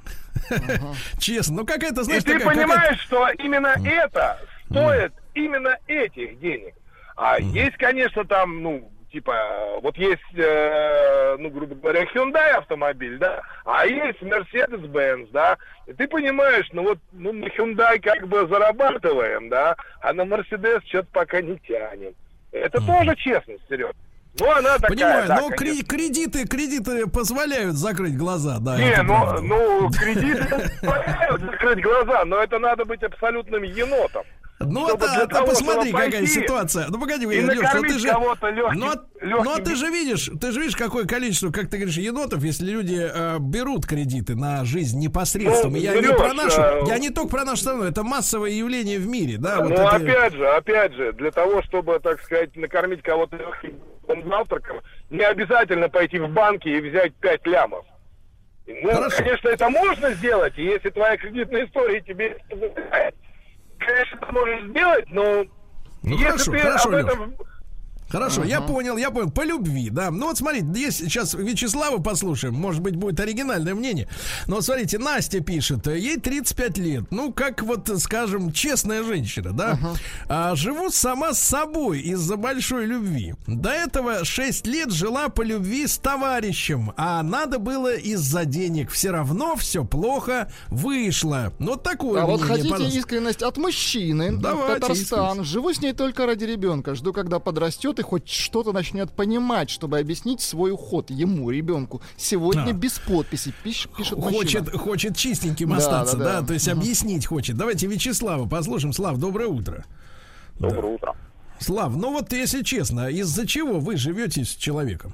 Честно. 1.19 1.57
Ну, 1.57 1.65
как 1.65 1.83
это, 1.83 2.03
знаешь, 2.03 2.23
И 2.23 2.25
ты 2.25 2.39
понимаешь, 2.39 2.99
что 3.01 3.29
именно 3.39 3.75
это 3.83 4.39
стоит 4.69 5.13
именно 5.33 5.77
этих 5.87 6.39
денег. 6.39 6.75
А 7.15 7.39
есть, 7.39 7.77
конечно, 7.77 8.25
там, 8.25 8.61
ну, 8.61 8.91
типа, 9.15 9.79
вот 9.81 9.97
есть, 9.97 10.19
э, 10.35 11.37
ну, 11.39 11.49
грубо 11.49 11.73
говоря, 11.75 12.03
Hyundai 12.13 12.57
автомобиль, 12.57 13.17
да, 13.17 13.41
а 13.63 13.85
есть 13.85 14.21
Mercedes-Benz, 14.21 15.29
да, 15.31 15.57
и 15.87 15.93
ты 15.93 16.05
понимаешь, 16.07 16.67
ну 16.73 16.83
вот, 16.83 16.99
ну, 17.13 17.31
на 17.31 17.45
Hyundai 17.45 17.97
как 17.99 18.27
бы 18.27 18.45
зарабатываем, 18.45 19.47
да, 19.47 19.77
а 20.01 20.11
на 20.11 20.23
Mercedes 20.23 20.81
что-то 20.87 21.07
пока 21.13 21.41
не 21.41 21.57
тянем. 21.59 22.13
Это 22.51 22.85
тоже 22.85 23.15
честность, 23.15 23.63
Сереж. 23.69 23.91
Ну, 24.37 24.51
она 24.51 24.75
такая, 24.75 24.89
Понимаю, 24.89 25.27
да, 25.29 25.39
но 25.39 25.49
конечно. 25.49 25.85
кредиты, 25.87 26.45
кредиты 26.45 27.07
позволяют 27.07 27.75
закрыть 27.75 28.17
глаза, 28.17 28.57
да. 28.59 28.77
Не, 28.77 29.01
ну, 29.01 29.41
ну, 29.41 29.89
кредиты 29.91 30.45
позволяют 30.81 31.41
закрыть 31.41 31.81
глаза, 31.81 32.25
но 32.25 32.43
это 32.43 32.59
надо 32.59 32.83
быть 32.83 33.01
абсолютным 33.01 33.63
енотом. 33.63 34.25
Ну, 34.71 34.87
это, 34.93 35.05
это 35.05 35.27
того, 35.27 35.47
посмотри, 35.47 35.91
какая 35.91 36.25
ситуация. 36.25 36.87
Ну, 36.89 36.99
погоди, 36.99 37.23
и 37.25 37.27
Леш, 37.27 37.57
ну 37.73 37.81
ты 37.81 37.99
же... 37.99 38.07
легким- 38.07 38.79
Ну, 38.79 38.87
а- 38.91 39.03
ну, 39.21 39.41
а 39.41 39.43
легким 39.45 39.63
ты 39.63 39.75
же 39.75 39.87
видишь, 39.89 40.29
ты 40.39 40.51
же 40.51 40.59
видишь, 40.59 40.75
какое 40.75 41.05
количество, 41.05 41.51
как 41.51 41.69
ты 41.69 41.77
говоришь, 41.77 41.97
енотов, 41.97 42.43
если 42.43 42.65
люди 42.65 42.97
э, 42.99 43.37
берут 43.39 43.85
кредиты 43.85 44.35
на 44.35 44.65
жизнь 44.65 44.99
непосредственно. 44.99 45.71
Ну, 45.71 45.77
я 45.77 45.93
не 45.95 46.01
берешь, 46.01 46.17
про 46.17 46.33
нашу, 46.33 46.61
э, 46.61 46.81
я 46.87 46.97
не 46.99 47.09
только 47.09 47.29
про 47.29 47.45
нашу 47.45 47.61
страну, 47.61 47.83
это 47.83 48.03
массовое 48.03 48.51
явление 48.51 48.99
в 48.99 49.07
мире, 49.07 49.37
да. 49.37 49.61
вот 49.61 49.69
ну, 49.69 49.75
это- 49.75 49.95
опять 49.95 50.33
же, 50.33 50.47
опять 50.47 50.93
же, 50.93 51.13
для 51.13 51.31
того, 51.31 51.61
чтобы, 51.63 51.99
так 51.99 52.21
сказать, 52.21 52.55
накормить 52.55 53.01
кого-то 53.01 53.37
легким 53.37 53.79
завтраком, 54.29 54.81
не 55.09 55.23
обязательно 55.23 55.89
пойти 55.89 56.19
в 56.19 56.29
банки 56.29 56.67
и 56.67 56.79
взять 56.79 57.13
5 57.15 57.45
лямов. 57.47 57.85
Ну, 58.67 58.89
Хорошо. 58.91 59.17
конечно, 59.17 59.47
это 59.49 59.69
можно 59.69 60.11
сделать, 60.13 60.53
если 60.57 60.89
твоя 60.89 61.17
кредитная 61.17 61.65
история 61.65 62.01
тебе 62.01 62.37
позволяет, 62.49 63.15
конечно, 63.79 64.17
это 64.21 64.31
можешь 64.33 64.63
сделать, 64.69 65.05
но 65.09 65.45
Ну, 66.03 66.11
если 66.11 66.25
хорошо, 66.25 66.51
ты 66.51 66.59
хорошо, 66.59 66.89
об 66.89 66.95
этом... 66.95 67.35
Хорошо, 68.09 68.43
я 68.43 68.61
понял, 68.61 68.97
я 68.97 69.11
понял. 69.11 69.31
По 69.31 69.43
любви, 69.43 69.89
да. 69.89 70.11
Ну 70.11 70.27
вот 70.27 70.37
смотрите, 70.37 70.65
здесь 70.67 70.97
сейчас 70.97 71.33
Вячеслава 71.33 71.97
послушаем. 72.01 72.53
Может 72.53 72.81
быть, 72.81 72.95
будет 72.95 73.19
оригинальное 73.19 73.73
мнение. 73.73 74.07
Но 74.47 74.55
вот 74.57 74.65
смотрите, 74.65 74.99
Настя 74.99 75.39
пишет, 75.41 75.87
ей 75.87 76.17
35 76.17 76.77
лет. 76.77 77.03
Ну, 77.11 77.33
как 77.33 77.63
вот, 77.63 77.89
скажем, 77.99 78.51
честная 78.51 79.03
женщина, 79.03 79.51
да. 79.53 79.79
А, 80.27 80.55
живу 80.55 80.89
сама 80.91 81.33
с 81.33 81.39
собой 81.39 81.99
из-за 82.01 82.37
большой 82.37 82.85
любви. 82.85 83.33
До 83.47 83.69
этого 83.69 84.23
6 84.23 84.67
лет 84.67 84.91
жила 84.91 85.29
по 85.29 85.41
любви 85.41 85.87
с 85.87 85.97
товарищем. 85.97 86.93
А 86.97 87.23
надо 87.23 87.59
было 87.59 87.93
из-за 87.95 88.45
денег. 88.45 88.91
Все 88.91 89.11
равно 89.11 89.55
все 89.55 89.83
плохо 89.83 90.51
вышло. 90.69 91.53
Вот 91.59 91.83
такое 91.83 92.21
А 92.21 92.25
вот 92.25 92.39
мнение, 92.41 92.47
хотите 92.55 92.69
пожалуйста. 92.71 92.99
искренность 92.99 93.41
от 93.43 93.57
мужчины? 93.57 94.37
Давайте, 94.37 94.81
Татарстан. 94.81 94.99
искренность. 95.29 95.49
Живу 95.49 95.73
с 95.73 95.81
ней 95.81 95.93
только 95.93 96.25
ради 96.25 96.43
ребенка. 96.43 96.95
Жду, 96.95 97.11
когда 97.13 97.39
подрастет 97.39 97.94
и 97.99 98.03
хоть 98.03 98.29
что-то 98.29 98.71
начнет 98.71 99.11
понимать, 99.11 99.69
чтобы 99.69 99.99
объяснить 99.99 100.41
свой 100.41 100.71
уход 100.71 101.09
ему, 101.09 101.49
ребенку. 101.49 102.01
Сегодня 102.17 102.69
А. 102.69 102.73
без 102.73 102.99
подписи, 102.99 103.53
пиш- 103.63 103.89
пишет 103.95 104.17
мужчина. 104.17 104.37
Хочет, 104.39 104.69
хочет 104.71 105.15
чистеньким 105.17 105.69
Да, 105.69 105.77
остаться, 105.77 106.17
да, 106.17 106.23
да, 106.25 106.41
да. 106.41 106.47
то 106.47 106.53
есть 106.53 106.67
объяснить 106.67 107.25
хочет. 107.25 107.57
Давайте 107.57 107.87
Вячеслава 107.87 108.47
послушаем. 108.47 108.93
Слав, 108.93 109.17
доброе 109.17 109.47
утро. 109.47 109.83
Доброе 110.59 110.93
утро. 110.95 111.15
Слав, 111.59 111.95
ну 111.95 112.11
вот 112.11 112.31
если 112.33 112.63
честно, 112.63 113.09
из-за 113.09 113.47
чего 113.47 113.79
вы 113.79 113.95
живете 113.97 114.43
с 114.43 114.49
человеком? 114.55 115.13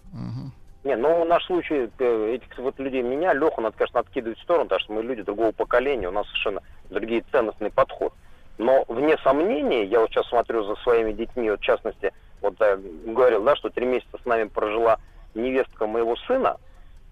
Не, 0.84 0.96
ну 0.96 1.24
наш 1.26 1.46
случай, 1.46 1.90
э, 2.00 2.36
этих 2.36 2.58
вот 2.58 2.80
людей, 2.80 3.04
меня, 3.04 3.34
Леху, 3.36 3.62
надо, 3.62 3.78
конечно, 3.78 4.00
откидывать 4.00 4.40
в 4.40 4.42
сторону, 4.42 4.66
потому 4.66 4.80
что 4.80 4.94
мы 4.94 5.04
люди 5.04 5.22
другого 5.22 5.52
поколения, 5.52 6.08
у 6.10 6.12
нас 6.12 6.26
совершенно 6.28 6.62
другие 6.90 7.24
ценностный 7.32 7.70
подход. 7.70 8.14
Но 8.58 8.86
вне 8.88 9.18
сомнения, 9.24 9.86
я 9.86 10.00
вот 10.00 10.12
сейчас 10.12 10.28
смотрю 10.28 10.64
за 10.64 10.76
своими 10.82 11.12
детьми, 11.14 11.50
вот 11.50 11.60
в 11.60 11.64
частности, 11.64 12.12
вот 12.42 12.56
я 12.60 12.78
говорил, 12.78 13.44
да, 13.44 13.56
что 13.56 13.70
три 13.70 13.86
месяца 13.86 14.18
с 14.22 14.26
нами 14.26 14.46
прожила 14.46 14.98
невестка 15.34 15.88
моего 15.88 16.16
сына, 16.28 16.58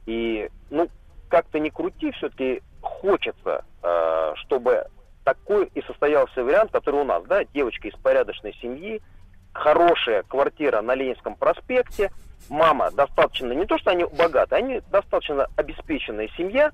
и, 0.06 0.50
ну, 0.70 0.90
как-то 1.30 1.60
не 1.60 1.70
крути, 1.70 2.12
все-таки 2.12 2.62
хочется, 2.82 3.64
э, 3.82 4.34
чтобы 4.36 4.86
такой 5.24 5.70
и 5.76 5.82
состоялся 5.84 6.44
вариант, 6.44 6.72
который 6.72 7.02
у 7.02 7.06
нас, 7.06 7.24
да, 7.26 7.44
девочка 7.46 7.88
из 7.88 7.96
порядочной 7.96 8.54
семьи, 8.62 9.02
хорошая 9.54 10.24
квартира 10.24 10.82
на 10.82 10.96
Ленинском 10.96 11.36
проспекте, 11.36 12.12
мама 12.50 12.92
достаточно, 12.92 13.52
не 13.54 13.66
то 13.66 13.78
что 13.78 13.92
они 13.92 14.06
богатые, 14.06 14.60
они 14.60 14.82
достаточно 14.92 15.48
обеспеченная 15.56 16.30
семья, 16.38 16.72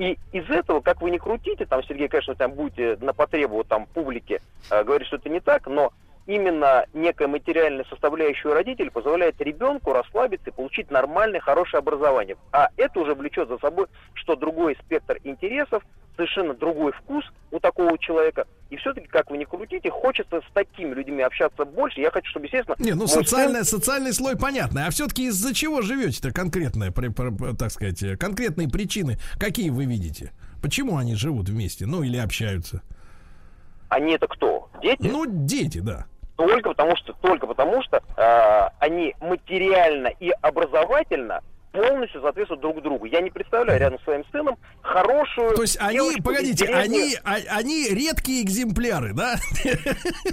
и 0.00 0.18
из 0.32 0.48
этого, 0.48 0.80
как 0.80 1.02
вы 1.02 1.10
не 1.10 1.18
крутите, 1.18 1.66
там, 1.66 1.82
Сергей, 1.84 2.08
конечно, 2.08 2.34
там 2.34 2.52
будете 2.52 2.96
на 3.02 3.12
потребу 3.12 3.62
там 3.64 3.84
публики 3.84 4.40
э, 4.70 4.82
говорить, 4.82 5.06
что 5.06 5.16
это 5.16 5.28
не 5.28 5.40
так, 5.40 5.66
но 5.66 5.92
именно 6.26 6.86
некая 6.94 7.28
материальная 7.28 7.84
составляющая 7.84 8.54
родителей 8.54 8.88
позволяет 8.88 9.38
ребенку 9.42 9.92
расслабиться 9.92 10.48
и 10.48 10.54
получить 10.54 10.90
нормальное, 10.90 11.40
хорошее 11.40 11.80
образование. 11.80 12.38
А 12.50 12.70
это 12.78 12.98
уже 12.98 13.14
влечет 13.14 13.48
за 13.48 13.58
собой, 13.58 13.88
что 14.14 14.36
другой 14.36 14.74
спектр 14.76 15.18
интересов, 15.22 15.82
совершенно 16.20 16.52
другой 16.52 16.92
вкус 16.92 17.24
у 17.50 17.58
такого 17.58 17.96
человека. 17.98 18.46
И 18.68 18.76
все-таки, 18.76 19.06
как 19.06 19.30
вы 19.30 19.38
не 19.38 19.46
крутите, 19.46 19.90
хочется 19.90 20.40
с 20.40 20.52
такими 20.52 20.92
людьми 20.92 21.22
общаться 21.22 21.64
больше. 21.64 22.00
Я 22.00 22.10
хочу, 22.10 22.28
чтобы, 22.30 22.46
естественно... 22.46 22.76
Не, 22.78 22.92
ну 22.92 23.00
мой 23.00 23.08
сын- 23.08 23.24
социальный, 23.24 23.64
социальный 23.64 24.12
слой 24.12 24.36
понятно. 24.36 24.86
А 24.86 24.90
все-таки 24.90 25.28
из-за 25.28 25.54
чего 25.54 25.80
живете-то 25.80 26.32
конкретно, 26.32 26.92
так 27.58 27.70
сказать, 27.70 28.02
э, 28.02 28.16
конкретные 28.18 28.68
причины, 28.68 29.18
какие 29.38 29.70
вы 29.70 29.86
видите? 29.86 30.32
Почему 30.62 30.98
они 30.98 31.14
живут 31.14 31.48
вместе? 31.48 31.86
Ну, 31.86 32.02
или 32.02 32.18
общаются? 32.18 32.82
Они 33.88 34.12
это 34.12 34.28
кто? 34.28 34.68
Дети? 34.82 35.08
Ну, 35.10 35.24
дети, 35.26 35.78
да. 35.78 36.04
Только 36.36 36.70
потому 36.70 36.96
что, 36.96 37.14
только 37.14 37.46
потому 37.46 37.82
что 37.82 38.02
э, 38.16 38.68
они 38.78 39.14
материально 39.20 40.08
и 40.08 40.30
образовательно 40.42 41.40
полностью 41.72 42.20
соответствуют 42.20 42.60
друг 42.62 42.82
другу. 42.82 43.04
Я 43.06 43.20
не 43.20 43.30
представляю 43.30 43.78
рядом 43.78 43.98
с 44.00 44.04
своим 44.04 44.24
сыном 44.32 44.56
хорошую. 44.82 45.54
То 45.56 45.62
есть 45.62 45.76
они, 45.80 46.20
погодите, 46.22 46.66
они, 46.66 47.14
а- 47.24 47.36
они 47.56 47.88
редкие 47.88 48.42
экземпляры, 48.42 49.12
да? 49.14 49.36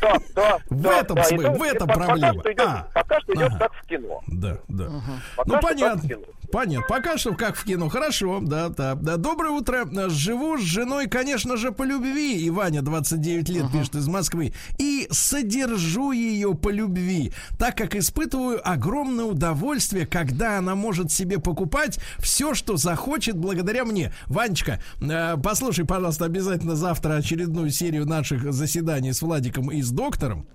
Да, 0.02 0.16
да, 0.36 0.58
В 0.70 0.82
да, 0.82 1.00
этом 1.02 1.16
да. 1.16 1.22
И 1.24 1.26
смысл, 1.26 1.44
то- 1.44 1.52
в 1.54 1.64
этом 1.64 1.88
по- 1.88 1.94
пока 1.94 2.06
проблема. 2.06 2.40
что 2.42 2.52
идет- 2.54 2.66
А. 2.68 2.88
Пока 2.94 3.20
что 3.22 3.34
идет 3.34 3.48
Ага. 3.50 3.60
как 3.60 3.74
в 3.74 3.88
кино. 3.88 4.22
Да, 4.28 4.58
да. 4.68 4.90
Пока 5.36 5.50
ну 5.56 5.60
понятно. 5.62 6.10
Понятно. 6.50 6.86
Пока 6.88 7.18
что 7.18 7.34
как 7.36 7.58
в 7.58 7.66
кино. 7.66 7.90
Хорошо, 7.90 8.40
да, 8.42 8.70
да, 8.70 8.96
да. 8.96 9.18
Доброе 9.18 9.50
утро. 9.52 9.86
Живу 10.10 10.58
с 10.58 10.62
женой, 10.62 11.08
конечно 11.10 11.58
же, 11.58 11.74
по 11.74 11.84
любви. 11.84 12.38
И 12.42 12.50
Ваня, 12.50 12.82
29 12.82 13.50
лет, 13.50 13.66
пишет 13.70 13.96
из 13.96 14.08
Москвы. 14.08 14.54
И 14.80 15.08
содержу 15.12 16.12
ее 16.14 16.56
по 16.56 16.70
любви, 16.70 17.34
так 17.60 17.76
как 17.76 17.96
испытываю 17.96 18.62
огромное 18.64 19.26
удовольствие, 19.26 20.08
когда 20.08 20.58
она 20.58 20.76
может 20.76 21.12
себе 21.12 21.27
покупать 21.36 22.00
все, 22.20 22.54
что 22.54 22.78
захочет 22.78 23.38
благодаря 23.38 23.86
мне. 23.86 24.14
Ванечка, 24.28 24.82
э, 25.02 25.36
послушай, 25.44 25.86
пожалуйста, 25.86 26.26
обязательно 26.26 26.76
завтра 26.76 27.16
очередную 27.16 27.70
серию 27.70 28.06
наших 28.06 28.52
заседаний 28.54 29.14
с 29.14 29.22
Владиком 29.22 29.72
и 29.72 29.82
с 29.82 29.90
доктором. 29.92 30.48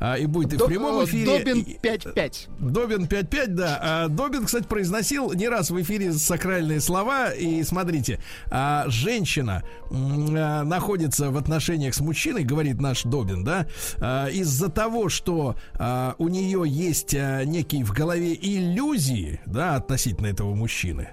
А, 0.00 0.14
и 0.14 0.26
будет 0.26 0.54
и 0.54 0.56
в 0.56 0.66
прямом 0.66 1.00
э, 1.00 1.04
эфире. 1.04 1.38
Добин 1.38 1.60
и- 1.60 1.78
5-5. 1.78 2.48
Добин 2.60 3.06
5-5, 3.06 3.46
да. 3.48 3.78
А, 3.82 4.08
Добин, 4.08 4.46
кстати, 4.46 4.64
произносил 4.64 5.32
не 5.32 5.48
раз 5.48 5.70
в 5.70 5.80
эфире 5.82 6.12
сакральные 6.12 6.80
слова. 6.80 7.30
И 7.32 7.62
смотрите, 7.64 8.20
а, 8.50 8.84
женщина 8.88 9.62
а, 9.90 10.62
находится 10.64 11.30
в 11.30 11.36
отношениях 11.36 11.94
с 11.94 12.00
мужчиной, 12.00 12.44
говорит 12.44 12.80
наш 12.80 13.02
Добин, 13.04 13.44
да, 13.44 13.66
а, 13.98 14.28
из-за 14.28 14.68
того, 14.68 15.08
что 15.08 15.56
а, 15.74 16.14
у 16.18 16.28
нее 16.28 16.62
есть 16.66 17.14
а, 17.14 17.44
некие 17.44 17.84
в 17.84 17.92
голове 17.92 18.34
иллюзии, 18.34 19.40
да, 19.46 19.76
относительно 19.76 20.03
этого 20.12 20.54
мужчины. 20.54 21.08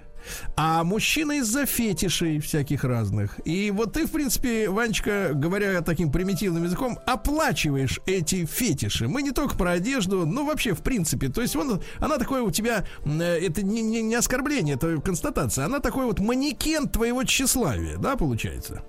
А 0.55 0.83
мужчина 0.83 1.33
из-за 1.39 1.65
фетишей 1.65 2.39
всяких 2.39 2.83
разных. 2.83 3.39
И 3.45 3.71
вот 3.71 3.93
ты, 3.93 4.05
в 4.05 4.11
принципе, 4.11 4.69
Ванечка, 4.69 5.31
говоря 5.33 5.81
таким 5.81 6.11
примитивным 6.11 6.63
языком, 6.63 6.99
оплачиваешь 7.05 7.99
эти 8.05 8.45
фетиши. 8.45 9.07
Мы 9.07 9.21
не 9.23 9.31
только 9.31 9.55
про 9.55 9.71
одежду, 9.71 10.25
но 10.25 10.45
вообще 10.45 10.73
в 10.73 10.81
принципе. 10.81 11.29
То 11.29 11.41
есть 11.41 11.55
он, 11.55 11.81
она 11.99 12.17
такое 12.17 12.41
у 12.43 12.51
тебя, 12.51 12.85
э, 13.05 13.21
это 13.21 13.63
не, 13.63 13.81
не, 13.81 14.01
не 14.01 14.15
оскорбление, 14.15 14.75
это 14.75 14.99
констатация. 15.01 15.65
Она 15.65 15.79
такой 15.79 16.05
вот 16.05 16.19
манекен 16.19 16.87
твоего 16.87 17.23
тщеславия, 17.23 17.97
да, 17.97 18.15
получается? 18.15 18.83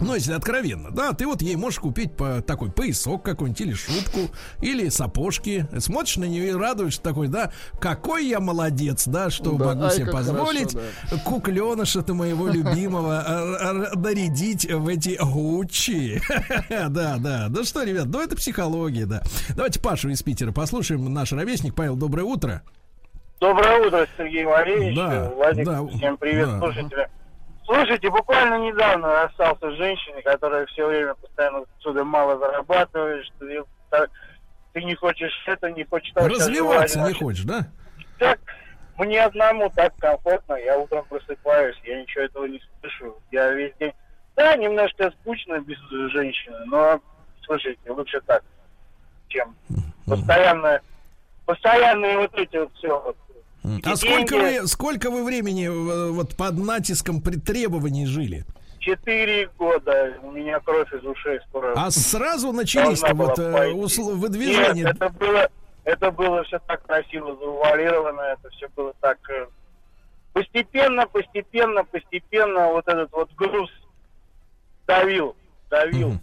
Ну, 0.00 0.14
если 0.14 0.32
откровенно, 0.32 0.90
да, 0.90 1.12
ты 1.12 1.26
вот 1.26 1.42
ей 1.42 1.56
можешь 1.56 1.80
купить 1.80 2.16
по 2.16 2.42
такой 2.42 2.70
поясок 2.70 3.22
какой-нибудь 3.22 3.60
или 3.60 3.74
шубку, 3.74 4.34
или 4.60 4.88
сапожки. 4.88 5.66
Смотришь 5.78 6.16
на 6.16 6.24
нее 6.24 6.48
и 6.48 6.52
радуешься 6.52 7.02
такой, 7.02 7.28
да, 7.28 7.52
какой 7.80 8.26
я 8.26 8.40
молодец, 8.40 9.06
да, 9.06 9.30
что 9.30 9.52
Да, 9.52 9.66
могу 9.66 9.84
ай, 9.84 9.96
себе 9.96 10.10
позволить 10.10 10.72
хорошо, 10.72 11.24
кукленыша-то 11.24 12.14
моего 12.14 12.48
любимого 12.48 13.24
э, 13.26 13.92
э, 13.94 13.98
нарядить 13.98 14.70
в 14.70 14.88
эти 14.88 15.18
гуччи. 15.20 16.20
Да, 16.90 17.16
да. 17.18 17.46
Ну 17.48 17.64
что, 17.64 17.82
ребят, 17.82 18.06
ну 18.06 18.20
это 18.20 18.36
психология, 18.36 19.06
да. 19.06 19.22
Давайте 19.50 19.80
Пашу 19.80 20.08
из 20.08 20.22
Питера 20.22 20.52
послушаем. 20.52 21.12
Наш 21.12 21.32
ровесник 21.32 21.74
Павел, 21.74 21.96
доброе 21.96 22.24
утро. 22.24 22.62
Доброе 23.40 23.86
утро, 23.86 24.06
Сергей 24.18 24.44
Валерьевич. 24.44 24.96
Да, 24.96 25.30
Владик, 25.30 25.64
да, 25.64 25.86
всем 25.86 26.16
привет, 26.18 26.46
да. 26.46 26.58
слушатели. 26.58 27.08
Слушайте, 27.72 28.10
буквально 28.10 28.58
недавно 28.58 29.22
расстался 29.22 29.70
с 29.70 29.74
женщиной, 29.76 30.22
которая 30.22 30.66
все 30.66 30.88
время 30.88 31.14
постоянно 31.14 31.64
отсюда 31.76 32.02
мало 32.02 32.36
ее 33.42 33.64
так 33.90 34.10
ты 34.72 34.82
не 34.82 34.96
хочешь 34.96 35.32
это, 35.46 35.70
не 35.70 35.84
хочешь 35.84 36.12
того, 36.12 36.26
Развиваться 36.26 37.00
не 37.06 37.14
хочешь, 37.14 37.44
да? 37.44 37.68
Так, 38.18 38.40
мне 38.98 39.22
одному 39.22 39.70
так 39.70 39.94
комфортно, 39.98 40.54
я 40.54 40.78
утром 40.78 41.04
просыпаюсь, 41.08 41.76
я 41.84 42.00
ничего 42.02 42.24
этого 42.24 42.46
не 42.46 42.60
слышу, 42.80 43.16
я 43.30 43.52
весь 43.52 43.72
день... 43.78 43.92
Да, 44.34 44.56
немножко 44.56 45.12
скучно 45.20 45.60
без 45.60 45.78
женщины, 46.10 46.58
но, 46.66 47.00
слушайте, 47.44 47.88
лучше 47.88 48.20
так, 48.22 48.42
чем 49.28 49.54
постоянно, 50.06 50.80
постоянные 51.46 52.18
вот 52.18 52.34
эти 52.34 52.56
вот 52.56 52.72
все 52.74 53.00
вот. 53.00 53.16
А 53.84 53.96
сколько 53.96 54.36
вы, 54.36 54.66
сколько 54.66 55.10
вы 55.10 55.24
времени 55.24 55.66
э, 55.66 56.10
вот 56.10 56.36
под 56.36 56.58
натиском 56.58 57.20
при- 57.20 57.38
жили? 58.06 58.44
Четыре 58.78 59.48
года 59.58 60.14
у 60.22 60.30
меня 60.32 60.58
кровь 60.60 60.90
из 60.94 61.04
ушей 61.04 61.38
скоро. 61.48 61.74
А 61.76 61.90
сразу 61.90 62.52
была 63.14 63.28
вот 63.28 63.38
э, 63.38 63.72
усл- 63.72 64.12
Нет, 64.12 64.16
выдвижения? 64.16 64.88
это 64.88 65.10
было, 65.10 65.48
это 65.84 66.10
было 66.10 66.42
все 66.44 66.58
так 66.66 66.86
красиво 66.86 67.36
завуалировано, 67.36 68.20
это 68.22 68.48
все 68.50 68.68
было 68.74 68.94
так 69.00 69.18
э, 69.28 69.46
постепенно, 70.32 71.06
постепенно, 71.06 71.84
постепенно 71.84 72.68
вот 72.68 72.88
этот 72.88 73.12
вот 73.12 73.30
груз 73.36 73.70
давил, 74.86 75.36
давил. 75.68 76.08
Мгм. 76.10 76.20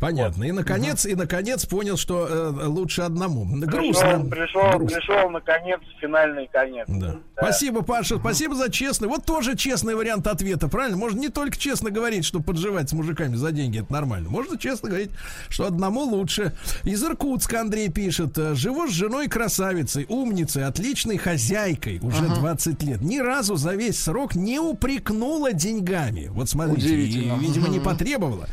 Понятно. 0.00 0.44
И 0.44 0.52
наконец, 0.52 1.06
и 1.06 1.14
наконец 1.14 1.66
понял, 1.66 1.96
что 1.96 2.26
э, 2.28 2.66
лучше 2.66 3.02
одному. 3.02 3.44
Грустно. 3.44 4.20
Пришел, 4.20 4.30
пришел, 4.30 4.78
Грустно. 4.78 4.98
пришел, 4.98 5.30
наконец, 5.30 5.80
финальный 6.00 6.48
конец. 6.52 6.84
Да. 6.88 7.08
Да. 7.08 7.18
Спасибо, 7.36 7.82
Паша. 7.82 8.18
Спасибо 8.18 8.54
за 8.54 8.70
честный. 8.70 9.08
Вот 9.08 9.24
тоже 9.24 9.56
честный 9.56 9.94
вариант 9.94 10.26
ответа, 10.26 10.68
правильно? 10.68 10.96
Можно 10.96 11.20
не 11.20 11.28
только 11.28 11.56
честно 11.56 11.90
говорить, 11.90 12.24
что 12.24 12.40
подживать 12.40 12.90
с 12.90 12.92
мужиками 12.92 13.36
за 13.36 13.52
деньги 13.52 13.80
это 13.80 13.92
нормально. 13.92 14.28
Можно 14.28 14.58
честно 14.58 14.88
говорить, 14.88 15.10
что 15.48 15.66
одному 15.66 16.00
лучше. 16.02 16.52
Из 16.84 17.02
Иркутска 17.02 17.60
Андрей 17.60 17.88
пишет: 17.90 18.36
э, 18.38 18.54
живу 18.54 18.86
с 18.88 18.90
женой 18.92 19.28
красавицей, 19.28 20.06
умницей, 20.08 20.64
отличной 20.64 21.16
хозяйкой 21.16 21.98
уже 22.02 22.26
20 22.28 22.82
лет. 22.82 23.00
Ни 23.00 23.18
разу 23.18 23.56
за 23.56 23.74
весь 23.74 24.00
срок 24.00 24.34
не 24.34 24.58
упрекнула 24.58 25.52
деньгами. 25.52 26.28
Вот 26.30 26.48
смотрите, 26.48 26.88
и, 26.94 27.30
видимо, 27.38 27.68
не 27.68 27.80
потребовала. 27.80 28.46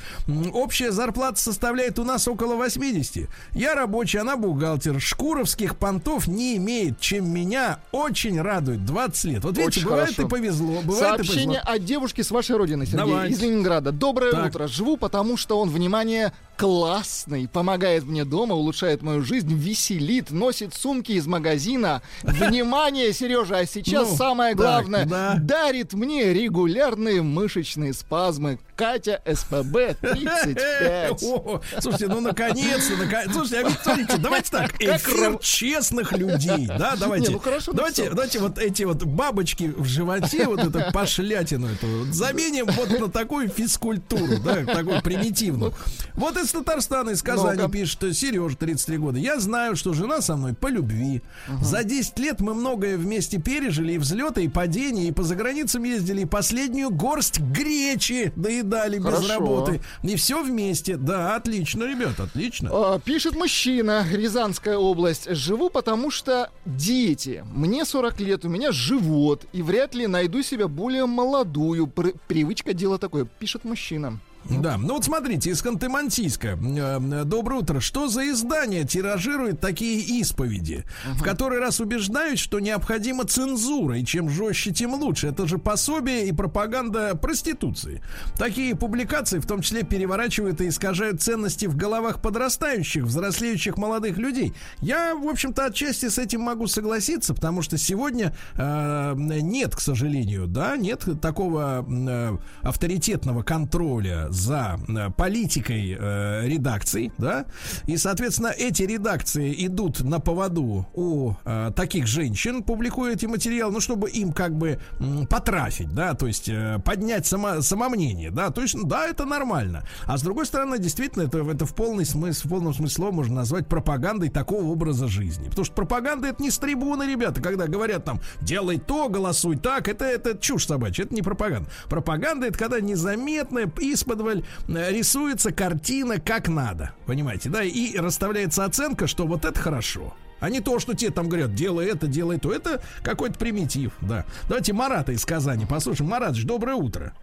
Общая 0.54 0.92
зарплата 0.92 1.35
составляет 1.38 2.00
у 2.00 2.04
нас 2.04 2.28
около 2.28 2.56
80. 2.56 3.28
Я 3.54 3.76
рабочий, 3.76 4.18
она 4.20 4.38
бухгалтер. 4.38 5.00
Шкуровских 5.00 5.76
понтов 5.78 6.28
не 6.28 6.58
имеет, 6.58 7.00
чем 7.00 7.30
меня 7.32 7.80
очень 7.92 8.42
радует. 8.42 8.86
20 8.86 9.24
лет. 9.26 9.44
Вот 9.44 9.58
видите, 9.58 9.80
Очень 9.80 9.84
бывает 9.90 10.10
хорошо. 10.16 10.22
и 10.24 10.30
повезло. 10.30 10.82
Бывает 10.82 11.22
и 11.22 11.26
Сообщение 11.26 11.60
повезло. 11.62 11.76
от 11.76 11.86
девушки 11.86 12.22
с 12.22 12.32
вашей 12.32 12.56
родины, 12.58 12.86
Сергей, 12.86 13.00
Давайте. 13.00 13.34
из 13.34 13.42
Ленинграда. 13.42 13.92
Доброе 13.92 14.32
Так. 14.32 14.48
утро. 14.50 14.68
Живу, 14.68 14.98
потому 14.98 15.38
что 15.38 15.60
он, 15.60 15.70
внимание, 15.70 16.34
классный, 16.58 17.48
помогает 17.48 18.04
мне 18.06 18.26
дома, 18.26 18.56
улучшает 18.56 19.02
мою 19.02 19.22
жизнь, 19.24 19.54
веселит, 19.54 20.32
носит 20.32 20.74
сумки 20.74 21.12
из 21.14 21.28
магазина. 21.28 22.02
Внимание, 22.24 23.14
Сережа, 23.14 23.60
а 23.60 23.66
сейчас 23.66 24.10
Ну, 24.12 24.16
самое 24.18 24.56
главное. 24.56 25.06
да. 25.06 25.36
Дарит 25.40 25.94
мне 25.94 26.34
регулярные 26.34 27.22
мышечные 27.22 27.94
спазмы. 27.94 28.60
Катя 28.76 29.22
СПБ 29.26 29.96
35. 30.02 31.24
О, 31.24 31.62
слушайте, 31.80 32.08
ну 32.08 32.20
наконец-то, 32.20 32.98
наконец. 32.98 33.32
Слушайте, 33.34 33.68
а 34.10 34.18
давайте 34.18 34.52
так, 34.52 34.76
эфир 34.82 35.38
честных 35.40 36.12
людей, 36.12 36.68
да, 36.68 36.96
давайте. 37.00 37.28
Не, 37.30 37.34
ну 37.36 37.40
хорошо 37.40 37.72
давайте, 37.72 38.04
написал. 38.10 38.16
давайте 38.16 38.40
вот 38.40 38.58
эти 38.60 38.84
вот 38.84 39.04
бабочки 39.04 39.74
в 39.76 39.86
животе, 39.86 40.46
вот 40.48 40.60
эту 40.60 40.92
пошлятину 40.92 41.68
эту, 41.68 42.12
заменим 42.12 42.66
вот 42.68 43.00
на 43.00 43.10
такую 43.10 43.48
физкультуру, 43.50 44.40
да, 44.44 44.66
такую 44.66 45.02
примитивную. 45.02 45.74
Вот 46.16 46.36
из 46.46 46.52
Татарстана, 46.52 47.10
из 47.10 47.22
Казани 47.22 47.58
Ну-ка. 47.62 47.72
пишет 47.72 48.16
Сережа, 48.16 48.56
33 48.56 48.98
года. 48.98 49.20
Я 49.20 49.40
знаю, 49.40 49.76
что 49.76 49.94
жена 49.94 50.22
со 50.22 50.36
мной 50.38 50.54
по 50.54 50.68
любви. 50.68 51.22
За 51.62 51.84
10 51.84 52.18
лет 52.20 52.40
мы 52.40 52.54
многое 52.54 52.98
вместе 52.98 53.40
пережили, 53.42 53.94
и 53.94 53.98
взлеты, 53.98 54.44
и 54.44 54.48
падения, 54.48 55.08
и 55.08 55.12
по 55.12 55.24
заграницам 55.24 55.84
ездили, 55.84 56.22
и 56.22 56.26
последнюю 56.26 56.90
горсть 56.92 57.40
гречи 57.40 58.32
доедали 58.36 58.98
без 58.98 59.06
Хорошо. 59.06 59.28
работы. 59.34 59.82
И 60.04 60.16
все 60.16 60.44
вместе. 60.44 60.98
Да, 60.98 61.36
отлично, 61.36 61.84
ребят, 61.84 62.20
отлично. 62.20 62.70
А, 62.72 63.00
Пишет 63.00 63.36
мужчина, 63.36 64.06
Рязанская 64.12 64.78
область. 64.78 65.28
Живу, 65.30 65.70
потому 65.70 66.12
что 66.12 66.50
дети. 66.66 67.44
Мне 67.54 67.86
40 67.86 68.20
лет, 68.22 68.46
у 68.46 68.50
меня 68.50 68.72
живот. 68.72 69.46
И 69.54 69.62
вряд 69.62 69.96
ли 69.96 70.08
найду 70.08 70.42
себя 70.44 70.68
более 70.68 71.06
молодую. 71.06 71.88
Пр- 71.88 72.14
привычка 72.28 72.74
дело 72.74 72.98
такое. 73.00 73.26
Пишет 73.26 73.64
мужчина. 73.66 74.20
Да, 74.50 74.78
ну 74.78 74.96
вот 74.96 75.06
смотрите, 75.06 75.50
из 75.50 75.64
Ханты-Мансийска. 75.64 76.58
Э, 76.78 77.24
Доброе 77.26 77.62
утро. 77.62 77.80
Что 77.80 78.08
за 78.08 78.30
издание 78.30 78.86
тиражирует 78.86 79.60
такие 79.60 80.02
исповеди, 80.20 80.86
в 81.16 81.24
который 81.24 81.60
раз 81.60 81.80
убеждают, 81.80 82.38
что 82.40 82.60
необходима 82.60 83.26
цензура, 83.26 83.98
и 83.98 84.06
чем 84.06 84.30
жестче, 84.30 84.72
тем 84.72 84.94
лучше. 84.94 85.28
Это 85.28 85.48
же 85.48 85.58
пособие 85.58 86.28
и 86.28 86.32
пропаганда 86.32 87.16
проституции. 87.16 88.04
Такие 88.38 88.76
публикации, 88.76 89.40
в 89.40 89.48
том 89.48 89.62
числе, 89.62 89.84
переворачивают 89.84 90.62
и 90.62 90.68
искажают 90.68 91.22
ценности 91.22 91.66
в 91.66 91.76
головах 91.76 92.22
подрастающих, 92.22 93.04
взрослеющих 93.04 93.78
молодых 93.78 94.18
людей. 94.18 94.54
Я, 94.80 95.16
в 95.16 95.28
общем-то, 95.28 95.66
отчасти 95.66 96.10
с 96.10 96.20
этим 96.20 96.42
могу 96.42 96.68
согласиться, 96.68 97.34
потому 97.34 97.62
что 97.64 97.78
сегодня 97.78 98.36
э, 98.56 99.14
нет, 99.16 99.76
к 99.76 99.80
сожалению, 99.80 100.48
да, 100.48 100.78
нет 100.78 101.06
такого 101.22 101.86
э, 101.88 102.38
авторитетного 102.62 103.42
контроля 103.42 104.28
за 104.36 104.80
э, 104.88 105.10
политикой 105.12 105.98
э, 105.98 106.48
редакций, 106.48 107.12
да, 107.18 107.46
и, 107.88 107.98
соответственно, 107.98 108.48
эти 108.48 108.84
редакции 108.84 109.66
идут 109.66 110.02
на 110.02 110.20
поводу 110.20 110.88
у 110.94 111.34
э, 111.46 111.72
таких 111.76 112.06
женщин, 112.06 112.62
публикуя 112.62 113.14
эти 113.14 113.26
материалы, 113.26 113.74
ну, 113.74 113.80
чтобы 113.80 114.10
им 114.10 114.34
как 114.34 114.56
бы 114.56 114.80
м, 115.00 115.26
потрафить, 115.28 115.94
да, 115.94 116.14
то 116.14 116.28
есть 116.28 116.50
э, 116.50 116.80
поднять 116.84 117.26
само, 117.26 117.62
самомнение, 117.62 118.30
да, 118.30 118.50
то 118.50 118.62
есть, 118.62 118.76
ну, 118.76 118.84
да, 118.84 119.08
это 119.08 119.26
нормально. 119.26 119.84
А 120.06 120.18
с 120.18 120.22
другой 120.22 120.46
стороны, 120.46 120.78
действительно, 120.78 121.24
это, 121.24 121.40
это 121.50 121.66
в, 121.66 121.74
полный 121.74 122.06
смысл, 122.06 122.48
в 122.48 122.50
полном 122.50 122.74
смысле 122.74 123.12
можно 123.12 123.36
назвать 123.36 123.68
пропагандой 123.68 124.30
такого 124.30 124.64
образа 124.66 125.08
жизни. 125.08 125.50
Потому 125.50 125.66
что 125.66 125.76
пропаганда 125.76 126.28
это 126.28 126.44
не 126.44 126.52
с 126.52 126.58
трибуны, 126.58 127.04
ребята, 127.04 127.42
когда 127.42 127.68
говорят 127.68 128.04
там, 128.04 128.20
делай 128.42 128.80
то, 128.80 129.08
голосуй 129.10 129.58
так, 129.58 129.88
это, 129.88 130.06
это 130.06 130.38
чушь 130.38 130.66
собачья, 130.66 131.06
это 131.06 131.16
не 131.16 131.22
пропаганда. 131.22 131.70
Пропаганда 131.90 132.48
это 132.48 132.58
когда 132.58 132.80
незаметно, 132.82 133.72
исподволь 133.80 134.25
э, 134.30 134.92
рисуется 134.92 135.52
картина 135.52 136.20
как 136.20 136.48
надо, 136.48 136.92
понимаете, 137.06 137.50
да, 137.50 137.64
и 137.64 137.98
расставляется 137.98 138.66
оценка, 138.66 139.08
что 139.08 139.26
вот 139.26 139.46
это 139.46 139.60
хорошо. 139.60 140.14
А 140.40 140.50
не 140.50 140.60
то, 140.60 140.80
что 140.80 140.94
тебе 140.94 141.12
там 141.12 141.30
говорят, 141.30 141.54
делай 141.56 141.88
это, 141.88 142.08
делай 142.08 142.38
то. 142.38 142.52
Это 142.54 142.82
какой-то 143.04 143.40
примитив, 143.40 143.94
да. 144.02 144.26
Давайте 144.50 144.74
Марата 144.74 145.12
из 145.14 145.26
Казани 145.26 145.66
послушаем. 145.66 146.10
Маратыч, 146.10 146.44
доброе 146.44 146.76
утро. 146.76 147.14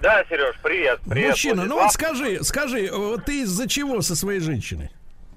Да, 0.00 0.24
Сереж, 0.28 0.54
привет. 0.62 1.00
привет. 1.08 1.30
Мужчина, 1.30 1.64
ну 1.64 1.74
Владислав. 1.74 2.10
вот 2.12 2.16
скажи, 2.18 2.44
скажи, 2.44 2.90
вот 2.92 3.24
ты 3.24 3.42
из-за 3.42 3.68
чего 3.68 4.00
со 4.00 4.14
своей 4.14 4.38
женщиной? 4.40 4.90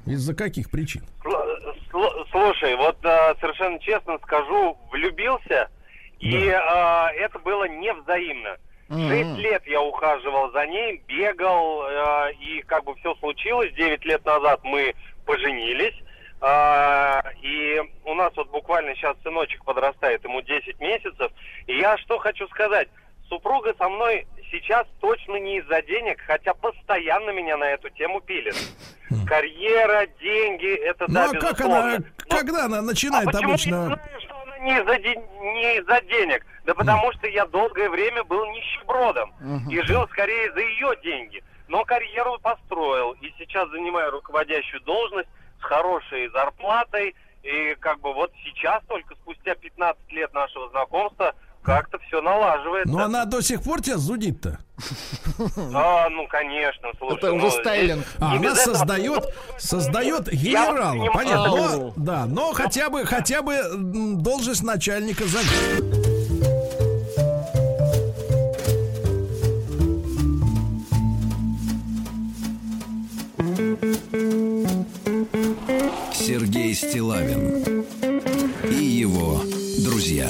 Из-за 0.05 0.35
каких 0.35 0.69
причин? 0.69 1.03
Сл- 1.23 1.75
сл- 1.91 2.25
Слушай, 2.31 2.75
вот 2.75 2.97
э, 3.03 3.33
совершенно 3.41 3.79
честно 3.79 4.17
скажу, 4.23 4.77
влюбился, 4.91 5.69
и 6.19 6.35
э, 6.35 6.51
это 7.17 7.39
было 7.43 7.67
невзаимно. 7.67 8.57
Шесть 8.89 9.37
лет 9.37 9.63
я 9.65 9.81
ухаживал 9.81 10.51
за 10.51 10.65
ней, 10.67 11.01
бегал, 11.07 11.83
э, 11.87 12.33
и 12.33 12.61
как 12.63 12.83
бы 12.83 12.93
все 12.95 13.15
случилось. 13.15 13.73
Девять 13.73 14.05
лет 14.05 14.23
назад 14.25 14.59
мы 14.63 14.93
поженились. 15.25 15.95
э, 16.41 17.21
и 17.41 17.81
у 18.03 18.13
нас 18.13 18.33
вот 18.35 18.49
буквально 18.51 18.93
сейчас 18.95 19.15
сыночек 19.23 19.63
подрастает, 19.63 20.23
ему 20.25 20.41
10 20.41 20.77
месяцев. 20.81 21.31
И 21.67 21.77
я 21.77 21.97
что 21.99 22.19
хочу 22.19 22.47
сказать. 22.49 22.89
Супруга 23.29 23.73
со 23.77 23.87
мной 23.87 24.27
сейчас 24.51 24.85
точно 24.99 25.37
не 25.37 25.59
из-за 25.59 25.81
денег, 25.83 26.19
хотя 26.27 26.53
постоянно 26.53 27.31
меня 27.31 27.55
на 27.57 27.63
эту 27.69 27.89
тему 27.91 28.19
пилит. 28.21 28.55
Карьера, 29.25 30.05
деньги, 30.21 30.75
это 30.75 31.05
Ну 31.07 31.13
да, 31.13 31.25
а 31.25 31.29
как 31.29 31.41
безусловно. 31.57 31.79
она, 31.79 31.97
Но- 32.29 32.37
когда 32.37 32.65
она 32.65 32.81
начинает 32.81 33.27
а 33.27 33.31
почему 33.31 33.49
обычно? 33.51 33.75
я 33.75 33.85
знаю, 33.85 34.21
что 34.21 34.35
не 34.63 34.71
из-за, 34.79 34.97
ден- 34.99 35.25
не 35.53 35.77
из-за 35.77 36.01
денег? 36.01 36.45
Да 36.65 36.73
потому 36.73 37.11
что 37.13 37.27
я 37.27 37.45
долгое 37.45 37.89
время 37.89 38.23
был 38.23 38.45
нищебродом 38.51 39.33
и 39.69 39.81
жил 39.81 40.07
скорее 40.07 40.51
за 40.53 40.59
ее 40.61 40.95
деньги. 41.03 41.43
Но 41.67 41.83
карьеру 41.85 42.37
построил 42.41 43.11
и 43.21 43.33
сейчас 43.37 43.69
занимаю 43.69 44.11
руководящую 44.11 44.81
должность 44.81 45.29
с 45.59 45.63
хорошей 45.63 46.27
зарплатой. 46.29 47.15
И 47.43 47.75
как 47.79 47.99
бы 47.99 48.13
вот 48.13 48.31
сейчас, 48.43 48.81
только 48.87 49.15
спустя 49.15 49.55
15 49.55 50.11
лет 50.11 50.33
нашего 50.33 50.69
знакомства, 50.69 51.35
как-то 51.63 51.97
все 52.07 52.21
налаживается. 52.21 52.91
Ну 52.91 52.99
она 52.99 53.25
до 53.25 53.41
сих 53.41 53.63
пор 53.63 53.81
тебя 53.81 53.97
зудит-то. 53.97 54.59
А, 55.73 56.09
ну 56.09 56.27
конечно, 56.27 56.89
слушай. 56.97 57.17
Это 57.17 57.33
уже 57.33 57.45
ну, 57.45 57.51
стайлинг. 57.51 58.05
А, 58.19 58.33
она 58.35 58.55
создает, 58.55 59.33
создает 59.57 60.29
генерала, 60.31 61.09
понятно. 61.11 61.47
Но, 61.47 61.93
да, 61.95 62.25
но 62.25 62.53
хотя 62.53 62.89
бы, 62.89 63.05
хотя 63.05 63.41
бы 63.41 63.57
должность 63.75 64.63
начальника 64.63 65.23
за. 65.25 65.39
Стилавин 76.73 77.85
и 78.63 78.83
его 78.83 79.41
друзья. 79.83 80.27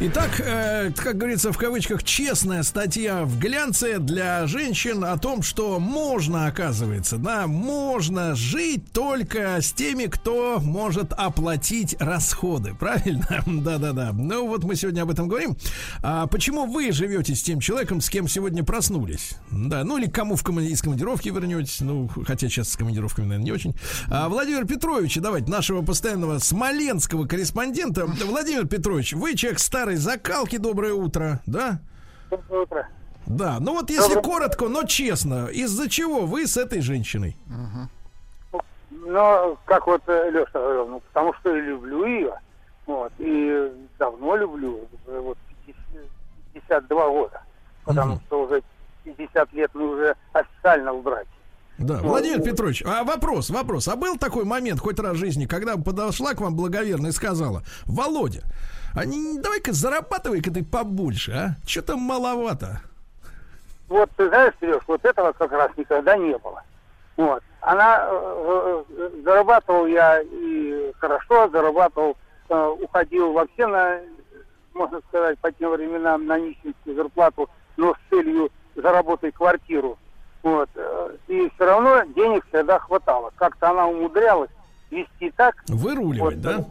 Итак, 0.00 0.40
э, 0.40 0.92
как 0.96 1.16
говорится 1.16 1.50
в 1.50 1.58
кавычках, 1.58 2.04
честная 2.04 2.62
статья 2.62 3.24
в 3.24 3.36
глянце 3.36 3.98
для 3.98 4.46
женщин 4.46 5.02
о 5.02 5.18
том, 5.18 5.42
что 5.42 5.80
можно, 5.80 6.46
оказывается, 6.46 7.16
да, 7.16 7.48
можно 7.48 8.36
жить 8.36 8.92
только 8.92 9.60
с 9.60 9.72
теми, 9.72 10.04
кто 10.04 10.60
может 10.60 11.12
оплатить 11.12 11.96
расходы. 11.98 12.74
Правильно? 12.78 13.42
Да-да-да. 13.46 14.12
Ну 14.12 14.46
вот 14.46 14.62
мы 14.62 14.76
сегодня 14.76 15.02
об 15.02 15.10
этом 15.10 15.26
говорим. 15.26 15.56
А 16.00 16.28
почему 16.28 16.66
вы 16.66 16.92
живете 16.92 17.34
с 17.34 17.42
тем 17.42 17.58
человеком, 17.58 18.00
с 18.00 18.08
кем 18.08 18.28
сегодня 18.28 18.62
проснулись? 18.62 19.32
Да, 19.50 19.82
ну 19.82 19.98
или 19.98 20.08
кому 20.08 20.36
в 20.36 20.44
коман- 20.44 20.62
из 20.62 20.80
командировки 20.80 21.28
вернетесь? 21.28 21.80
Ну, 21.80 22.08
хотя 22.24 22.48
сейчас 22.48 22.70
с 22.70 22.76
командировками, 22.76 23.26
наверное, 23.26 23.46
не 23.46 23.52
очень. 23.52 23.74
А, 24.08 24.28
Владимир 24.28 24.64
Петрович, 24.64 25.16
давайте 25.16 25.50
нашего 25.50 25.82
постоянного 25.82 26.38
смоленского 26.38 27.26
корреспондента. 27.26 28.06
Владимир 28.06 28.68
Петрович, 28.68 29.12
вы 29.14 29.34
человек 29.34 29.58
старой 29.88 29.96
закалки, 29.96 30.58
доброе 30.58 30.92
утро, 30.92 31.40
да? 31.46 31.80
Доброе 32.30 32.62
утро. 32.62 32.88
Да, 33.26 33.58
ну 33.60 33.72
вот 33.74 33.90
если 33.90 34.20
коротко, 34.20 34.68
но 34.68 34.82
честно, 34.84 35.46
из-за 35.46 35.88
чего 35.88 36.26
вы 36.26 36.46
с 36.46 36.56
этой 36.56 36.80
женщиной? 36.80 37.36
Ну, 38.90 39.56
как 39.64 39.86
вот 39.86 40.02
э, 40.06 40.30
Леша 40.30 40.50
говорил, 40.52 40.86
ну, 40.88 41.00
потому 41.00 41.32
что 41.34 41.54
люблю 41.54 42.04
ее, 42.04 42.34
вот, 42.86 43.12
и 43.18 43.70
давно 43.98 44.36
люблю, 44.36 44.80
вот 45.06 45.38
50 45.66 46.04
52 46.54 47.08
года, 47.08 47.42
потому 47.84 48.12
Мгм. 48.12 48.20
что 48.26 48.42
уже 48.44 48.62
50 49.04 49.52
лет 49.52 49.70
мы 49.74 49.88
уже 49.94 50.16
официально 50.32 50.92
в 50.92 51.02
браке. 51.02 51.28
Да, 51.78 51.98
Владимир 51.98 52.42
Петрович, 52.42 52.82
а 52.84 53.04
вопрос, 53.04 53.50
вопрос. 53.50 53.88
А 53.88 53.96
был 53.96 54.16
такой 54.18 54.44
момент 54.44 54.80
хоть 54.80 54.98
раз 54.98 55.12
в 55.12 55.18
жизни, 55.18 55.46
когда 55.46 55.76
подошла 55.76 56.34
к 56.34 56.40
вам 56.40 56.56
благоверно 56.56 57.08
и 57.08 57.12
сказала, 57.12 57.62
Володя, 57.86 58.42
а 58.94 59.04
давай-ка 59.04 59.72
зарабатывай-ка 59.72 60.50
ты 60.50 60.64
побольше, 60.64 61.32
а? 61.32 61.50
Что 61.66 61.82
там 61.82 62.00
маловато? 62.00 62.80
Вот, 63.88 64.10
ты 64.16 64.28
знаешь, 64.28 64.52
Сереж, 64.60 64.82
вот 64.86 65.04
этого 65.04 65.32
как 65.32 65.50
раз 65.52 65.70
никогда 65.76 66.16
не 66.16 66.36
было. 66.38 66.62
Вот. 67.16 67.42
Она, 67.60 68.06
э, 68.08 68.84
э, 68.90 69.10
зарабатывал 69.24 69.86
я 69.86 70.20
и 70.22 70.92
хорошо, 70.98 71.48
зарабатывал, 71.48 72.16
э, 72.48 72.74
уходил 72.82 73.32
вообще 73.32 73.66
на, 73.66 73.98
можно 74.74 75.00
сказать, 75.08 75.38
по 75.38 75.50
тем 75.52 75.70
временам 75.72 76.26
на 76.26 76.38
нищенскую 76.38 76.94
зарплату, 76.96 77.48
но 77.76 77.94
с 77.94 78.10
целью 78.10 78.50
заработать 78.76 79.34
квартиру. 79.34 79.98
Вот. 80.42 80.68
э, 80.74 81.16
И 81.28 81.50
все 81.54 81.64
равно 81.64 82.04
денег 82.14 82.46
всегда 82.48 82.78
хватало. 82.78 83.32
Как-то 83.36 83.70
она 83.70 83.86
умудрялась 83.86 84.50
вести 84.90 85.30
так 85.36 85.56
Выруливать, 85.68 86.36
Вот, 86.36 86.40
да? 86.40 86.64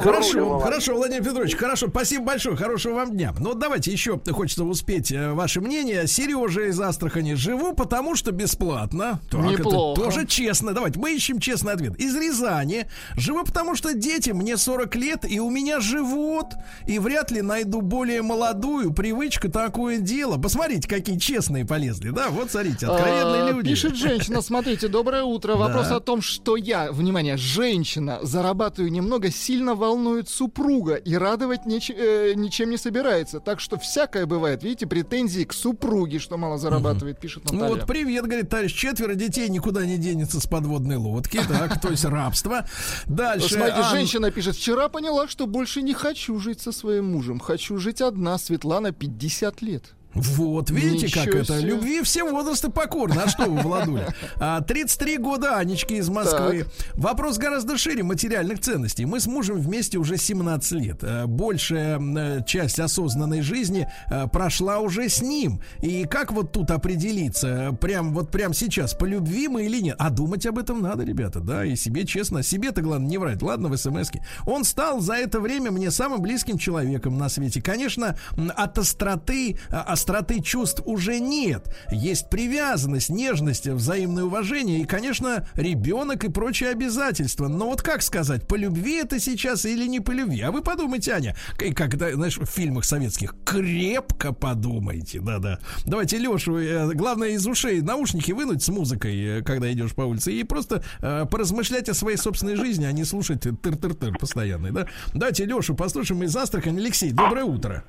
Хорошо, 0.00 0.58
хорошо, 0.58 0.94
Владимир 0.96 1.22
Петрович, 1.24 1.54
хорошо, 1.56 1.88
спасибо 1.88 2.24
большое, 2.24 2.56
хорошего 2.56 2.94
вам 2.94 3.12
дня. 3.12 3.34
Ну, 3.38 3.50
вот 3.50 3.58
давайте 3.58 3.92
еще 3.92 4.18
хочется 4.30 4.64
успеть 4.64 5.12
э, 5.12 5.32
ваше 5.32 5.60
мнение. 5.60 6.06
Сережа 6.06 6.68
из 6.68 6.80
Астрахани. 6.80 7.34
Живу, 7.34 7.74
потому 7.74 8.16
что 8.16 8.32
бесплатно. 8.32 9.20
Так, 9.30 9.40
Неплохо. 9.42 10.00
это 10.00 10.04
тоже 10.10 10.26
честно. 10.26 10.72
Давайте, 10.72 10.98
мы 10.98 11.14
ищем 11.14 11.38
честный 11.40 11.74
ответ. 11.74 11.96
Из 11.96 12.16
Рязани. 12.16 12.86
Живу, 13.16 13.44
потому 13.44 13.76
что 13.76 13.92
дети, 13.94 14.30
мне 14.30 14.56
40 14.56 14.94
лет, 14.96 15.30
и 15.30 15.40
у 15.40 15.50
меня 15.50 15.80
живот. 15.80 16.54
И 16.86 16.98
вряд 16.98 17.30
ли 17.30 17.42
найду 17.42 17.82
более 17.82 18.22
молодую. 18.22 18.92
Привычка 18.92 19.50
такое 19.50 19.98
дело. 19.98 20.38
Посмотрите, 20.38 20.88
какие 20.88 21.18
честные 21.18 21.64
полезли, 21.66 22.10
да? 22.10 22.28
Вот, 22.30 22.50
смотрите, 22.50 22.86
откровенные 22.86 23.42
А, 23.42 23.50
люди. 23.50 23.70
Пишет 23.70 23.96
женщина, 23.96 24.40
смотрите, 24.40 24.88
доброе 24.88 25.22
утро. 25.22 25.54
Вопрос 25.56 25.90
о 25.90 26.00
том, 26.00 26.22
что 26.22 26.56
я, 26.56 26.90
внимание, 26.90 27.36
женщина, 27.36 28.18
зарабатываю 28.22 28.85
немного, 28.90 29.30
сильно 29.30 29.74
волнует 29.74 30.28
супруга 30.28 30.94
и 30.94 31.14
радовать 31.16 31.66
неч- 31.66 31.94
э, 31.94 32.34
ничем 32.34 32.70
не 32.70 32.76
собирается. 32.76 33.40
Так 33.40 33.60
что 33.60 33.78
всякое 33.78 34.26
бывает. 34.26 34.62
Видите, 34.62 34.86
претензии 34.86 35.44
к 35.44 35.52
супруге, 35.52 36.18
что 36.18 36.36
мало 36.36 36.58
зарабатывает, 36.58 37.18
пишет 37.20 37.44
Ну 37.46 37.58
Наталья. 37.58 37.74
Вот, 37.80 37.86
привет, 37.86 38.24
говорит 38.24 38.48
товарищ. 38.48 38.72
Четверо 38.74 39.14
детей 39.14 39.48
никуда 39.48 39.84
не 39.86 39.96
денется 39.98 40.40
с 40.40 40.46
подводной 40.46 40.96
лодки. 40.96 41.40
Так, 41.48 41.80
то 41.80 41.88
есть 41.90 42.04
рабство. 42.04 42.66
Дальше. 43.06 43.54
Смотрите, 43.54 43.80
Ан- 43.80 43.90
женщина 43.96 44.30
пишет, 44.30 44.56
вчера 44.56 44.88
поняла, 44.88 45.28
что 45.28 45.46
больше 45.46 45.82
не 45.82 45.94
хочу 45.94 46.38
жить 46.38 46.60
со 46.60 46.72
своим 46.72 47.06
мужем. 47.12 47.38
Хочу 47.40 47.78
жить 47.78 48.00
одна, 48.00 48.38
Светлана, 48.38 48.92
50 48.92 49.62
лет. 49.62 49.95
Вот, 50.16 50.70
видите, 50.70 51.12
как 51.12 51.26
Ничего 51.26 51.38
это? 51.40 51.58
себе. 51.58 51.68
Любви 51.68 52.02
все 52.02 52.24
возрасты 52.24 52.70
покорны. 52.70 53.20
А 53.20 53.28
что 53.28 53.44
вы, 53.44 53.60
Владуля? 53.60 54.14
А, 54.36 54.60
33 54.62 55.18
года 55.18 55.56
Анечки 55.56 55.94
из 55.94 56.08
Москвы. 56.08 56.66
Вопрос 56.94 57.38
гораздо 57.38 57.76
шире 57.76 58.02
материальных 58.02 58.60
ценностей. 58.60 59.04
Мы 59.04 59.20
с 59.20 59.26
мужем 59.26 59.60
вместе 59.60 59.98
уже 59.98 60.16
17 60.16 60.72
лет. 60.72 60.98
Э, 61.02 61.26
Большая 61.26 62.00
э, 62.00 62.44
часть 62.46 62.80
осознанной 62.80 63.42
жизни 63.42 63.88
э, 64.10 64.26
прошла 64.28 64.78
уже 64.78 65.08
с 65.08 65.20
ним. 65.20 65.60
И 65.82 66.04
как 66.04 66.32
вот 66.32 66.52
тут 66.52 66.70
определиться? 66.70 67.76
Прям 67.80 68.14
вот 68.14 68.30
прям 68.30 68.54
сейчас, 68.54 68.94
по 68.94 69.04
любви 69.04 69.48
мы 69.48 69.66
или 69.66 69.80
нет? 69.80 69.96
А 69.98 70.10
думать 70.10 70.46
об 70.46 70.58
этом 70.58 70.80
надо, 70.80 71.04
ребята, 71.04 71.40
да, 71.40 71.64
и 71.64 71.76
себе 71.76 72.06
честно. 72.06 72.42
Себе-то, 72.42 72.80
главное, 72.80 73.08
не 73.08 73.18
врать. 73.18 73.42
Ладно, 73.42 73.68
в 73.68 73.76
смс 73.76 74.10
-ке. 74.10 74.20
Он 74.46 74.64
стал 74.64 75.00
за 75.00 75.14
это 75.14 75.40
время 75.40 75.70
мне 75.70 75.90
самым 75.90 76.22
близким 76.22 76.58
человеком 76.58 77.18
на 77.18 77.28
свете. 77.28 77.60
Конечно, 77.60 78.16
от 78.56 78.78
остроты, 78.78 79.58
а, 79.70 79.82
остроты 80.06 80.40
чувств 80.40 80.82
уже 80.84 81.18
нет. 81.18 81.68
Есть 81.90 82.30
привязанность, 82.30 83.08
нежность, 83.08 83.66
взаимное 83.66 84.22
уважение 84.22 84.80
и, 84.80 84.84
конечно, 84.84 85.48
ребенок 85.54 86.22
и 86.22 86.30
прочие 86.30 86.70
обязательства. 86.70 87.48
Но 87.48 87.66
вот 87.66 87.82
как 87.82 88.02
сказать, 88.02 88.46
по 88.46 88.54
любви 88.54 88.98
это 88.98 89.18
сейчас 89.18 89.64
или 89.64 89.88
не 89.88 89.98
по 89.98 90.12
любви? 90.12 90.42
А 90.42 90.52
вы 90.52 90.62
подумайте, 90.62 91.10
Аня, 91.10 91.36
когда, 91.74 92.12
знаешь, 92.12 92.38
в 92.38 92.46
фильмах 92.46 92.84
советских, 92.84 93.34
крепко 93.44 94.32
подумайте, 94.32 95.18
да-да. 95.20 95.58
Давайте 95.84 96.18
Лешу, 96.18 96.56
э, 96.56 96.92
главное 96.94 97.30
из 97.30 97.44
ушей 97.44 97.80
наушники 97.80 98.30
вынуть 98.30 98.62
с 98.62 98.68
музыкой, 98.68 99.40
э, 99.40 99.42
когда 99.42 99.72
идешь 99.72 99.94
по 99.94 100.02
улице, 100.02 100.32
и 100.32 100.44
просто 100.44 100.84
э, 101.00 101.24
поразмышлять 101.28 101.88
о 101.88 101.94
своей 101.94 102.16
собственной 102.16 102.54
жизни, 102.54 102.84
а 102.84 102.92
не 102.92 103.02
слушать 103.02 103.44
тыр-тыр-тыр 103.44 104.16
постоянный, 104.16 104.70
да? 104.70 104.86
Давайте 105.14 105.46
Лешу 105.46 105.74
послушаем 105.74 106.22
из 106.22 106.36
Астрахани. 106.36 106.78
Алексей, 106.78 107.10
доброе 107.10 107.44
утро. 107.44 107.84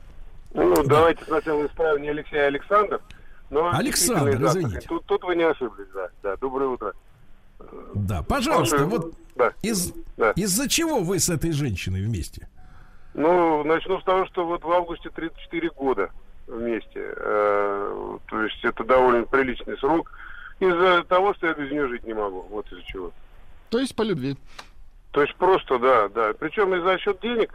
Ну, 0.53 0.83
давайте 0.83 1.23
сначала 1.25 1.65
исправим 1.65 2.01
не 2.01 2.09
Алексей, 2.09 2.39
а 2.41 2.47
Александр. 2.47 3.01
Но 3.49 3.69
Александр, 3.73 4.43
извините. 4.43 4.87
Тут, 4.87 5.05
тут 5.05 5.23
вы 5.23 5.35
не 5.35 5.43
ошиблись, 5.43 5.87
да. 5.93 6.09
Да, 6.23 6.35
доброе 6.37 6.67
утро. 6.69 6.93
Да, 7.95 8.21
пожалуйста, 8.23 8.77
Слушай, 8.77 8.89
вот 8.89 9.13
да. 9.35 9.53
из, 9.61 9.93
Да. 10.17 10.31
из-за 10.31 10.69
чего 10.69 10.99
вы 10.99 11.19
с 11.19 11.29
этой 11.29 11.51
женщиной 11.51 12.03
вместе? 12.03 12.47
Ну, 13.13 13.63
начну 13.63 13.99
с 13.99 14.03
того, 14.03 14.25
что 14.27 14.45
вот 14.45 14.63
в 14.63 14.71
августе 14.71 15.09
34 15.09 15.69
года 15.71 16.11
вместе. 16.45 17.13
Э, 17.15 18.17
то 18.27 18.43
есть 18.43 18.63
это 18.63 18.83
довольно 18.83 19.23
приличный 19.25 19.77
срок. 19.79 20.11
Из-за 20.59 21.03
того, 21.03 21.33
что 21.33 21.47
я 21.47 21.53
без 21.53 21.71
нее 21.71 21.87
жить 21.87 22.03
не 22.05 22.13
могу. 22.13 22.41
Вот 22.49 22.71
из-за 22.71 22.83
чего. 22.83 23.11
То 23.69 23.79
есть 23.79 23.95
по 23.95 24.03
любви. 24.03 24.37
То 25.11 25.21
есть 25.21 25.35
просто, 25.35 25.79
да, 25.79 26.09
да. 26.09 26.33
Причем 26.37 26.75
и 26.75 26.81
за 26.81 26.97
счет 26.99 27.19
денег, 27.21 27.51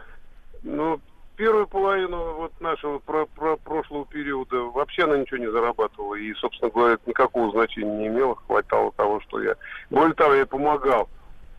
ну, 0.63 0.99
первую 1.35 1.67
половину 1.67 2.33
вот 2.33 2.51
нашего 2.61 2.99
про- 2.99 3.25
про- 3.25 3.57
прошлого 3.57 4.05
периода 4.05 4.57
вообще 4.63 5.03
она 5.03 5.17
ничего 5.17 5.37
не 5.37 5.51
зарабатывала. 5.51 6.15
И, 6.15 6.33
собственно 6.35 6.71
говоря, 6.71 6.93
это 6.95 7.09
никакого 7.09 7.51
значения 7.51 7.97
не 7.97 8.07
имело. 8.07 8.35
Хватало 8.35 8.91
того, 8.93 9.19
что 9.21 9.41
я... 9.41 9.55
Более 9.89 10.13
того, 10.13 10.33
я 10.33 10.45
помогал. 10.45 11.09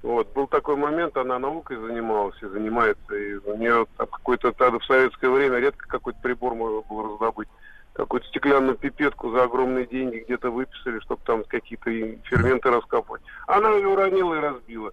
Вот, 0.03 0.31
был 0.35 0.47
такой 0.47 0.77
момент, 0.77 1.17
она 1.17 1.39
наукой 1.39 1.79
занималась 1.79 2.37
и 2.43 2.47
занимается, 2.47 3.15
и 3.15 3.37
у 3.37 3.57
нее 3.57 3.87
какой-то 3.97 4.53
тогда 4.53 4.79
в 4.79 4.85
советское 4.85 5.31
время 5.31 5.59
редко 5.59 5.89
какой-то 5.89 6.19
прибор 6.21 6.55
можно 6.55 6.83
было 6.83 7.09
раздобыть. 7.09 7.49
Какую-то 7.95 8.27
стеклянную 8.27 8.77
пипетку 8.77 9.31
за 9.31 9.45
огромные 9.45 9.87
деньги 9.87 10.19
где-то 10.19 10.51
выписали, 10.51 10.99
чтобы 11.01 11.23
там 11.25 11.45
какие-то 11.45 11.91
ферменты 12.29 12.71
раскапывать. 12.71 13.23
Она 13.47 13.71
ее 13.71 13.89
уронила 13.89 14.35
и 14.35 14.41
разбила. 14.41 14.93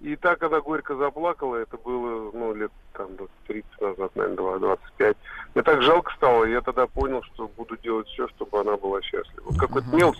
И 0.00 0.16
так 0.16 0.42
она 0.42 0.60
горько 0.60 0.96
заплакала, 0.96 1.56
это 1.56 1.76
было, 1.76 2.30
ну, 2.32 2.54
лет 2.54 2.72
там 2.94 3.08
30 3.46 3.80
назад, 3.80 4.16
наверное, 4.16 4.58
25. 4.58 5.16
Мне 5.54 5.62
так 5.62 5.82
жалко 5.82 6.10
стало, 6.14 6.44
и 6.44 6.52
я 6.52 6.62
тогда 6.62 6.86
понял, 6.86 7.22
что 7.22 7.48
буду 7.48 7.76
делать 7.76 8.08
все, 8.08 8.26
чтобы 8.28 8.60
она 8.60 8.78
была 8.78 9.02
счастлива. 9.02 9.44
Вот 9.44 9.58
какой-то 9.58 9.94
мелочь, 9.94 10.18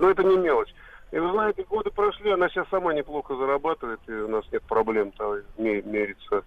но 0.00 0.10
это 0.10 0.22
не 0.22 0.36
мелочь. 0.36 0.72
И 1.10 1.18
вы 1.18 1.30
знаете, 1.32 1.64
годы 1.64 1.90
прошли, 1.90 2.30
она 2.30 2.48
сейчас 2.48 2.68
сама 2.68 2.94
неплохо 2.94 3.34
зарабатывает, 3.36 4.00
и 4.06 4.12
у 4.12 4.28
нас 4.28 4.44
нет 4.52 4.62
проблем 4.62 5.10
там 5.12 5.38
ме- 5.58 5.82
мериться 5.82 6.44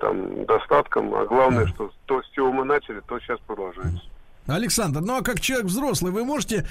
там 0.00 0.44
достатком. 0.44 1.14
А 1.14 1.24
главное, 1.24 1.66
что 1.68 1.90
то, 2.04 2.22
с 2.22 2.28
чего 2.30 2.52
мы 2.52 2.64
начали, 2.64 3.00
то 3.00 3.18
сейчас 3.20 3.38
продолжается. 3.46 4.02
Александр, 4.46 5.00
ну 5.00 5.16
а 5.16 5.22
как 5.22 5.40
человек 5.40 5.66
взрослый, 5.66 6.12
вы 6.12 6.24
можете 6.24 6.66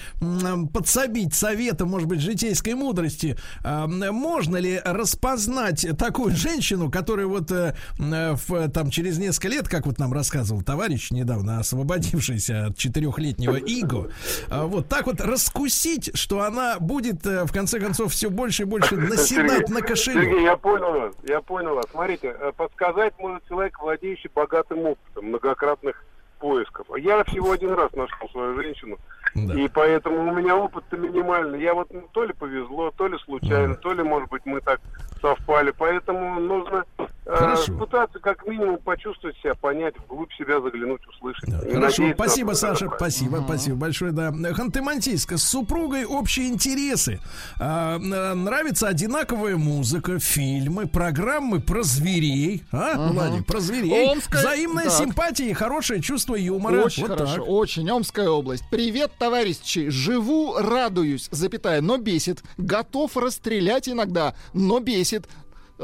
подсобить 0.74 1.34
советом, 1.34 1.90
может 1.90 2.08
быть, 2.08 2.22
житейской 2.22 2.74
мудрости, 2.74 3.38
можно 3.64 4.58
ли 4.58 4.80
распознать 4.84 5.86
такую 5.98 6.36
женщину, 6.36 6.92
которая 6.92 7.26
вот 7.26 7.52
э, 7.52 7.76
м, 8.00 8.36
в, 8.36 8.70
там 8.70 8.90
через 8.90 9.18
несколько 9.18 9.48
лет, 9.48 9.68
как 9.68 9.86
вот 9.86 10.00
нам 10.00 10.14
рассказывал 10.14 10.62
товарищ, 10.62 11.12
недавно 11.12 11.60
освободившийся 11.60 12.68
от 12.68 12.78
четырехлетнего 12.78 13.56
иго, 13.56 14.12
а, 14.50 14.66
вот 14.66 14.88
так 14.88 15.08
вот 15.08 15.22
раскусить, 15.22 16.12
что 16.18 16.42
она 16.42 16.80
будет 16.80 17.26
э, 17.26 17.46
в 17.46 17.52
конце 17.52 17.80
концов 17.80 18.12
все 18.12 18.30
больше 18.30 18.64
и 18.64 18.66
больше 18.66 18.96
наседать 18.96 19.70
на 19.70 19.82
кошелек? 19.82 20.24
Сергей, 20.24 20.44
я 20.44 20.58
понял 20.58 20.92
вас, 20.92 21.14
я 21.28 21.42
понял 21.42 21.76
вас. 21.76 21.86
Смотрите, 21.92 22.36
э, 22.40 22.52
подсказать 22.56 23.14
может 23.20 23.48
человек, 23.48 23.80
владеющий 23.80 24.30
богатым 24.34 24.80
опытом 24.80 25.26
многократных 25.26 26.04
поисков. 26.44 26.86
Я 26.98 27.24
всего 27.24 27.54
один 27.54 27.72
раз 27.74 27.90
нашел 27.94 28.28
свою 28.30 28.62
женщину, 28.62 28.98
Да. 29.34 29.54
и 29.58 29.70
поэтому 29.70 30.30
у 30.30 30.36
меня 30.36 30.58
опыт-то 30.58 30.98
минимальный. 30.98 31.62
Я 31.62 31.74
вот 31.74 31.88
ну, 31.94 32.04
то 32.12 32.26
ли 32.26 32.34
повезло, 32.34 32.92
то 32.92 33.08
ли 33.08 33.18
случайно, 33.20 33.76
то 33.76 33.94
ли, 33.94 34.04
может 34.04 34.30
быть, 34.30 34.46
мы 34.46 34.60
так 34.60 34.82
совпали. 35.22 35.72
Поэтому 35.72 36.42
нужно 36.42 36.84
Хорошо. 37.26 37.74
пытаться 37.78 38.20
как 38.20 38.46
минимум 38.46 38.78
почувствовать 38.78 39.38
себя, 39.38 39.56
понять, 39.56 39.96
вглубь 39.98 40.32
себя 40.34 40.60
заглянуть, 40.62 41.02
услышать. 41.08 41.50
Да, 41.50 41.60
И 41.68 41.74
Хорошо, 41.74 42.04
спасибо, 42.14 42.54
что 42.56 42.68
это 42.68 42.76
Саша, 42.76 42.86
правильно. 42.86 42.96
спасибо, 42.98 43.44
спасибо 43.46 43.76
большое, 43.78 44.12
да. 44.12 44.30
Ханты-Мансийска, 44.32 45.38
с 45.38 45.44
супругой 45.44 46.06
общие 46.06 46.50
интересы. 46.50 47.20
А, 47.60 47.98
нравится 47.98 48.88
одинаковая 48.88 49.56
музыка, 49.56 50.20
фильмы, 50.20 50.88
программы 50.88 51.60
про 51.62 51.84
зверей. 51.84 52.64
А, 52.72 53.10
Владик, 53.12 53.46
про 53.46 53.60
зверей. 53.60 54.10
Омская- 54.12 54.42
Взаимная 54.42 54.86
так. 54.86 54.94
симпатия 54.94 55.50
и 55.50 55.54
хорошее 55.54 56.02
чувство 56.02 56.36
юмора. 56.36 56.84
Очень 56.84 57.04
Вот 57.08 57.12
хорошо, 57.18 57.36
так. 57.38 57.48
очень. 57.48 57.90
Омская 57.90 58.30
область. 58.30 58.64
Привет, 58.70 59.12
товарищи. 59.18 59.90
Живу, 59.90 60.56
радуюсь, 60.58 61.30
запятая, 61.32 61.82
но 61.82 61.98
бесит. 61.98 62.44
Готов 62.58 63.16
расстрелять 63.18 63.88
иногда, 63.88 64.36
но 64.54 64.80
бесит. 64.80 65.28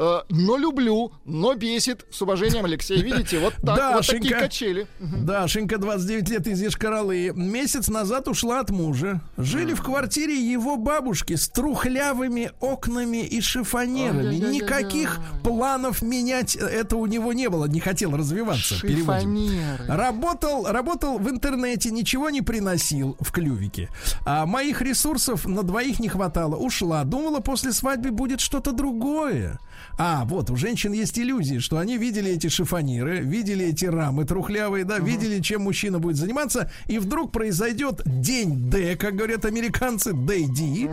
Э, 0.02 0.22
но 0.30 0.56
люблю, 0.56 1.12
но 1.26 1.54
бесит. 1.54 2.06
С 2.10 2.22
уважением, 2.22 2.64
Алексей. 2.64 3.02
Видите, 3.02 3.38
вот 3.38 3.52
так, 3.56 3.76
Да, 3.76 3.92
вот 3.92 4.06
такие 4.06 4.22
Шинька. 4.22 4.38
качели. 4.40 4.86
Дашенька, 4.98 5.76
29 5.76 6.30
лет 6.30 6.46
из 6.46 6.62
Ешкаралы. 6.62 7.32
Месяц 7.34 7.88
назад 7.88 8.26
ушла 8.26 8.60
от 8.60 8.70
мужа. 8.70 9.20
Жили 9.36 9.74
в 9.74 9.82
квартире 9.82 10.34
его 10.40 10.78
бабушки 10.78 11.34
с 11.34 11.50
трухлявыми 11.50 12.50
окнами 12.60 13.26
и 13.26 13.42
шифонерами. 13.42 14.36
Никаких 14.36 15.20
планов 15.44 16.00
менять 16.00 16.56
это 16.56 16.96
у 16.96 17.04
него 17.04 17.34
не 17.34 17.50
было. 17.50 17.66
Не 17.66 17.80
хотел 17.80 18.16
развиваться. 18.16 18.76
Шифонеры. 18.76 19.84
Работал, 19.86 20.66
работал 20.66 21.18
в 21.18 21.28
интернете, 21.28 21.90
ничего 21.90 22.30
не 22.30 22.40
приносил 22.40 23.18
в 23.20 23.30
клювике. 23.32 23.90
А 24.24 24.46
моих 24.46 24.80
ресурсов 24.80 25.44
на 25.46 25.62
двоих 25.62 26.00
не 26.00 26.08
хватало. 26.08 26.56
Ушла. 26.56 27.04
Думала, 27.04 27.40
после 27.40 27.72
свадьбы 27.74 28.12
будет 28.12 28.40
что-то 28.40 28.72
другое. 28.72 29.60
А, 29.98 30.24
вот, 30.24 30.50
у 30.50 30.56
женщин 30.56 30.92
есть 30.92 31.18
иллюзии, 31.18 31.58
что 31.58 31.78
они 31.78 31.98
видели 31.98 32.30
эти 32.30 32.48
шифониры, 32.48 33.20
видели 33.20 33.66
эти 33.66 33.84
рамы 33.84 34.24
трухлявые, 34.24 34.84
да, 34.84 34.98
видели, 34.98 35.40
чем 35.40 35.62
мужчина 35.62 35.98
будет 35.98 36.16
заниматься, 36.16 36.70
и 36.86 36.98
вдруг 36.98 37.32
произойдет 37.32 38.02
день 38.04 38.70
Д, 38.70 38.96
как 38.96 39.16
говорят 39.16 39.44
американцы, 39.44 40.10
Day 40.10 40.46
D, 40.46 40.90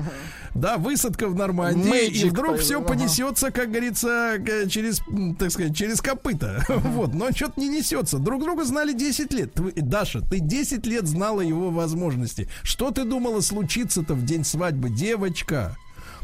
да, 0.53 0.77
высадка 0.77 1.27
в 1.27 1.35
Нормандии, 1.35 2.07
и 2.07 2.25
Magic 2.25 2.29
вдруг 2.29 2.57
все 2.57 2.79
ага. 2.79 2.87
понесется, 2.87 3.51
как 3.51 3.69
говорится, 3.69 4.37
через, 4.69 5.01
так 5.37 5.51
сказать, 5.51 5.75
через 5.75 6.01
копыта. 6.01 6.65
Вот, 6.97 7.13
но 7.13 7.31
что-то 7.31 7.59
не 7.59 7.67
несется. 7.67 8.17
Друг 8.17 8.43
друга 8.43 8.63
знали 8.63 8.93
10 8.93 9.33
лет. 9.33 9.51
Даша, 9.75 10.21
ты 10.21 10.39
10 10.39 10.85
лет 10.85 11.05
знала 11.05 11.41
его 11.41 11.69
возможности. 11.69 12.47
Что 12.63 12.91
ты 12.91 13.03
думала 13.03 13.41
случится-то 13.41 14.13
в 14.13 14.25
день 14.25 14.43
свадьбы, 14.43 14.89
девочка? 14.89 15.75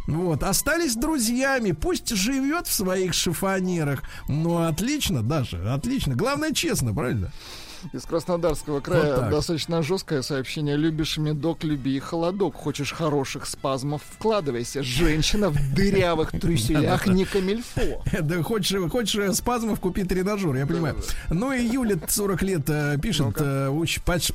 Вот, 0.08 0.44
остались 0.44 0.96
друзьями, 0.96 1.72
пусть 1.72 2.10
живет 2.10 2.68
в 2.68 2.74
своих 2.74 3.14
шифонерах. 3.14 4.04
Ну, 4.28 4.66
отлично, 4.66 5.24
Даша, 5.24 5.74
отлично. 5.74 6.16
Главное, 6.16 6.52
честно, 6.52 6.94
правильно? 6.94 7.32
Из 7.92 8.04
Краснодарского 8.04 8.76
Вот 8.76 8.84
края 8.84 9.16
так. 9.18 9.30
достаточно 9.30 9.82
жесткое 9.84 10.22
сообщение. 10.22 10.78
Любишь 10.78 11.18
медок, 11.18 11.64
люби 11.64 11.96
и 11.96 12.00
холодок. 12.00 12.56
Хочешь 12.56 12.92
хороших 12.92 13.46
спазмов, 13.46 14.02
вкладывайся. 14.18 14.84
Женщина 14.84 15.50
в 15.50 15.74
дырявых 15.74 16.32
трюселях 16.40 17.08
не 17.08 17.26
камильфо. 17.26 18.04
Да 18.22 18.42
хочешь, 18.44 18.92
хочешь 18.92 19.36
спазмов, 19.36 19.80
купи 19.80 20.04
тренажер, 20.04 20.56
я 20.56 20.66
понимаю. 20.66 20.98
Ну 21.30 21.52
и 21.52 21.64
Юля, 21.66 21.98
40 22.08 22.42
лет, 22.44 22.70
э, 22.70 22.98
пишет, 23.02 23.36
э, 23.40 23.70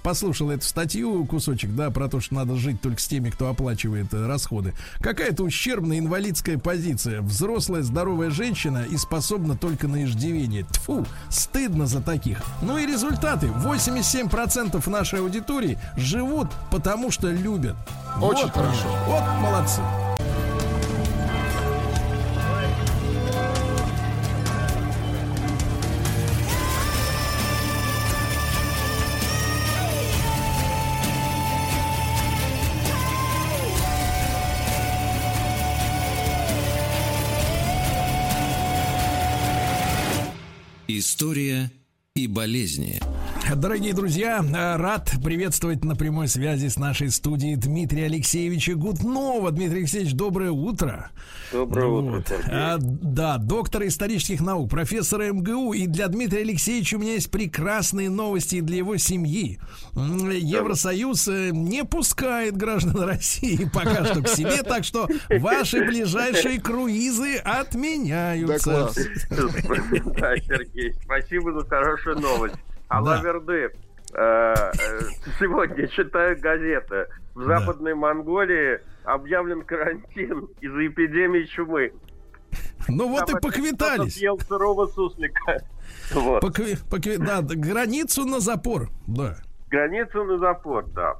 послушала 0.03 0.53
эту 0.53 0.65
статью, 0.65 1.25
кусочек, 1.27 1.75
да, 1.75 1.91
про 1.91 2.09
то, 2.09 2.21
что 2.21 2.35
надо 2.35 2.57
жить 2.57 2.81
только 2.81 3.01
с 3.01 3.07
теми, 3.07 3.31
кто 3.31 3.49
оплачивает 3.49 4.13
э, 4.13 4.27
расходы. 4.27 4.75
Какая-то 5.01 5.45
ущербная 5.45 5.99
инвалидская 5.99 6.59
позиция. 6.59 7.21
Взрослая, 7.23 7.83
здоровая 7.83 8.31
женщина 8.31 8.85
и 8.89 8.97
способна 8.97 9.57
только 9.57 9.89
на 9.89 10.05
иждивение. 10.05 10.65
Тфу, 10.65 11.07
стыдно 11.31 11.87
за 11.87 12.01
таких. 12.01 12.43
Ну 12.63 12.79
и 12.79 12.87
результаты. 13.39 13.47
87% 13.47 14.91
нашей 14.91 15.21
аудитории 15.21 15.79
живут 15.97 16.49
потому, 16.71 17.11
что 17.11 17.29
любят. 17.31 17.77
Очень 18.21 18.45
Вот, 18.45 18.53
хорошо. 18.53 18.89
Вот 19.07 19.23
молодцы. 19.41 19.83
История 40.91 41.71
и 42.19 42.27
болезни. 42.27 43.01
Дорогие 43.55 43.95
друзья, 43.95 44.45
э, 44.45 44.77
рад 44.77 45.11
приветствовать 45.25 45.85
на 45.85 45.95
прямой 45.95 46.29
связи 46.29 46.69
с 46.69 46.77
нашей 46.77 47.11
студией 47.11 47.57
Дмитрия 47.57 48.07
Алексеевича 48.07 48.75
Гутнова. 48.75 49.51
Дмитрий 49.53 49.79
Алексеевич, 49.79 50.13
доброе 50.13 50.51
утро. 50.51 51.11
Доброе 51.53 51.87
утро, 51.87 52.11
Вот. 52.17 52.29
Сергей. 52.29 52.51
А, 52.51 52.77
да, 52.79 53.39
доктор 53.39 53.87
исторических 53.87 54.41
наук, 54.41 54.71
профессор 54.71 55.33
МГУ. 55.33 55.73
И 55.73 55.87
для 55.87 56.09
Дмитрия 56.09 56.43
Алексеевича 56.43 56.97
у 56.97 56.99
меня 56.99 57.15
есть 57.15 57.31
прекрасные 57.31 58.11
новости 58.11 58.61
для 58.61 58.79
его 58.79 58.97
семьи. 58.99 59.59
Евросоюз 59.95 61.29
э, 61.29 61.51
не 61.53 61.85
пускает 61.85 62.57
граждан 62.57 63.01
России 63.03 63.69
пока 63.73 64.05
что 64.05 64.23
к 64.23 64.29
себе, 64.29 64.63
так 64.63 64.85
что 64.85 65.09
ваши 65.39 65.85
ближайшие 65.85 66.61
круизы 66.61 67.37
отменяются. 67.37 68.91
Да, 69.31 70.37
Сергей, 70.37 70.95
спасибо 71.03 71.53
за 71.53 71.67
хорошую 71.67 72.08
новость. 72.15 72.57
Алаверды. 72.89 73.71
э, 74.15 74.55
э, 74.55 74.55
Сегодня 75.39 75.87
читаю 75.89 76.39
газеты. 76.41 77.07
В. 77.35 77.45
Западной 77.45 77.95
Монголии 77.95 78.81
объявлен 79.05 79.63
карантин 79.63 80.49
из-за 80.61 80.87
эпидемии 80.87 81.45
чумы. 81.45 81.93
Ну 82.89 83.09
вот 83.09 83.29
и 83.31 83.35
поквитались. 83.41 84.15
съел 84.17 84.39
сырого 84.41 84.87
суслика. 84.87 85.59
Вот. 86.13 86.43
Покви- 86.45 86.77
покви- 86.91 87.17
да, 87.19 87.41
границу 87.43 88.25
на 88.27 88.41
запор. 88.41 88.89
Да. 89.07 89.37
Границу 89.71 90.23
на 90.25 90.39
запор, 90.39 90.85
да. 90.95 91.17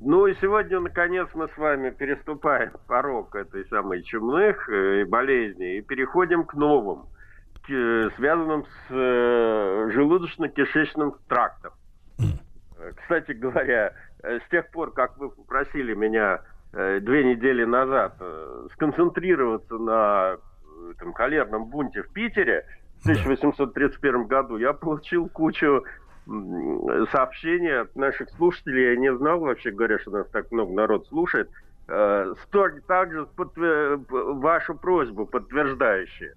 Ну 0.00 0.26
и 0.26 0.34
сегодня, 0.40 0.80
наконец, 0.80 1.28
мы 1.34 1.48
с 1.48 1.56
вами 1.58 1.90
переступаем 1.90 2.70
порог 2.86 3.34
этой 3.34 3.66
самой 3.68 4.02
чумных 4.02 4.68
э, 4.70 5.04
болезней 5.04 5.78
и 5.78 5.82
переходим 5.82 6.44
к 6.44 6.54
новым, 6.54 7.06
связанным 7.66 8.64
с 8.64 8.90
э, 8.90 9.90
желудочно-кишечным 9.92 11.14
трактом. 11.28 11.72
Э, 12.78 12.92
Кстати 13.02 13.32
говоря, 13.32 13.92
э, 14.22 14.38
с 14.40 14.50
тех 14.50 14.70
пор, 14.70 14.92
как 14.92 15.16
вы 15.18 15.30
попросили 15.30 15.94
меня 15.94 16.40
э, 16.72 17.00
две 17.00 17.24
недели 17.24 17.64
назад 17.64 18.16
э, 18.20 18.66
сконцентрироваться 18.74 19.74
на 19.78 20.36
э, 20.36 20.92
этом 20.96 21.12
холерном 21.12 21.66
бунте 21.66 22.02
в 22.02 22.12
Питере 22.12 22.64
в 22.98 23.02
1831 23.02 24.24
году, 24.24 24.56
я 24.58 24.72
получил 24.72 25.28
кучу 25.28 25.84
сообщений 27.10 27.80
от 27.80 27.96
наших 27.96 28.28
слушателей. 28.30 28.90
Я 28.90 28.96
не 28.96 29.12
знал, 29.14 29.40
вообще 29.40 29.70
говоря, 29.70 29.98
что 29.98 30.10
нас 30.10 30.26
так 30.28 30.50
много 30.52 30.72
народ 30.72 31.06
слушает. 31.08 31.48
Э, 31.88 32.34
столь- 32.46 32.80
также 32.82 33.26
подтве- 33.36 33.98
п- 34.04 34.32
вашу 34.34 34.74
просьбу 34.76 35.26
подтверждающие. 35.26 36.34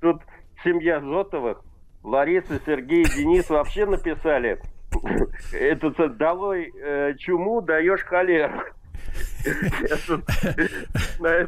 Тут 0.00 0.20
семья 0.66 1.00
Зотовых, 1.00 1.62
Лариса, 2.02 2.60
Сергей, 2.66 3.04
Денис 3.04 3.48
вообще 3.48 3.86
написали, 3.86 4.60
это 5.52 6.08
долой 6.08 6.72
э, 6.74 7.14
чуму, 7.18 7.62
даешь 7.62 8.02
холеру. 8.02 8.60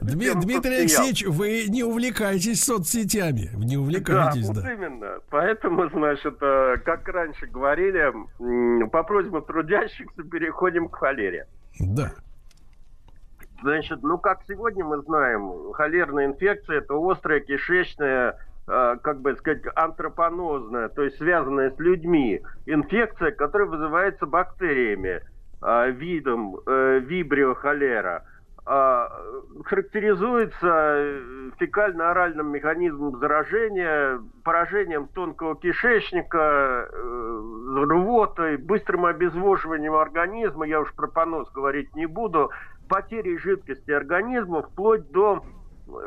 Дмитрий 0.03 0.77
Алексеевич, 0.77 1.25
вы 1.27 1.65
не 1.69 1.83
увлекаетесь 1.83 2.63
соцсетями. 2.63 3.51
Не 3.57 3.77
увлекаетесь, 3.77 4.49
да. 4.51 4.73
Именно. 4.73 5.19
Поэтому, 5.31 5.89
значит, 5.91 6.37
э, 6.41 6.77
как 6.85 7.09
раньше 7.09 7.47
говорили, 7.47 8.13
по 8.91 9.03
просьбе 9.03 9.41
трудящихся 9.41 10.23
переходим 10.23 10.89
к 10.89 10.97
холере. 10.97 11.49
Да. 11.81 12.13
Значит, 13.63 14.03
ну 14.03 14.19
как 14.19 14.43
сегодня 14.47 14.85
мы 14.85 15.03
знаем, 15.03 15.73
холерная 15.73 16.27
инфекция 16.27 16.79
это 16.79 16.95
острая 16.95 17.41
кишечная 17.41 18.39
как 19.03 19.21
бы 19.21 19.35
сказать, 19.37 19.63
антропонозная, 19.75 20.89
то 20.89 21.03
есть 21.03 21.17
связанная 21.17 21.71
с 21.71 21.79
людьми, 21.79 22.43
инфекция, 22.67 23.31
которая 23.33 23.69
вызывается 23.69 24.27
бактериями, 24.27 25.23
э, 25.63 25.91
видом 25.91 26.57
э, 26.67 27.01
вибрио 27.01 27.55
холера– 27.55 28.25
характеризуется 29.65 30.67
э, 30.67 31.51
фекально-оральным 31.59 32.53
механизмом 32.53 33.19
заражения, 33.19 34.21
поражением 34.45 35.09
тонкого 35.09 35.57
кишечника, 35.57 36.87
э, 36.93 37.85
рвотой, 37.89 38.59
быстрым 38.59 39.07
обезвоживанием 39.07 39.95
организма, 39.95 40.67
я 40.67 40.83
уж 40.83 40.93
про 40.93 41.09
понос 41.09 41.51
говорить 41.51 41.97
не 41.97 42.05
буду, 42.05 42.51
потерей 42.91 43.39
жидкости 43.39 43.91
организма 43.91 44.61
вплоть 44.63 45.11
до 45.13 45.43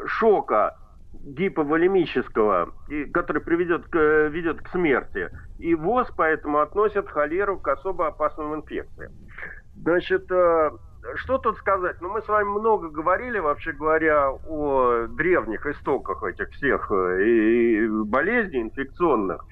шока 0.05 0.77
гиповолемического, 1.23 2.73
который 3.13 3.41
приведет 3.41 3.87
к, 3.87 3.95
э, 3.95 4.29
ведет 4.29 4.61
к 4.61 4.69
смерти. 4.69 5.29
И 5.59 5.75
ВОЗ 5.75 6.11
поэтому 6.15 6.59
относят 6.59 7.09
холеру 7.09 7.57
к 7.59 7.67
особо 7.67 8.07
опасным 8.07 8.55
инфекциям. 8.55 9.11
Значит, 9.75 10.29
что 11.15 11.37
тут 11.37 11.57
сказать? 11.57 11.99
Ну, 12.01 12.09
мы 12.09 12.21
с 12.21 12.27
вами 12.27 12.47
много 12.47 12.89
говорили, 12.89 13.39
вообще 13.39 13.71
говоря, 13.71 14.31
о 14.31 15.07
древних 15.07 15.65
истоках 15.65 16.23
этих 16.23 16.49
всех 16.51 16.91
э, 16.91 17.23
и 17.23 17.87
болезней 17.87 18.61
инфекционных. 18.61 19.43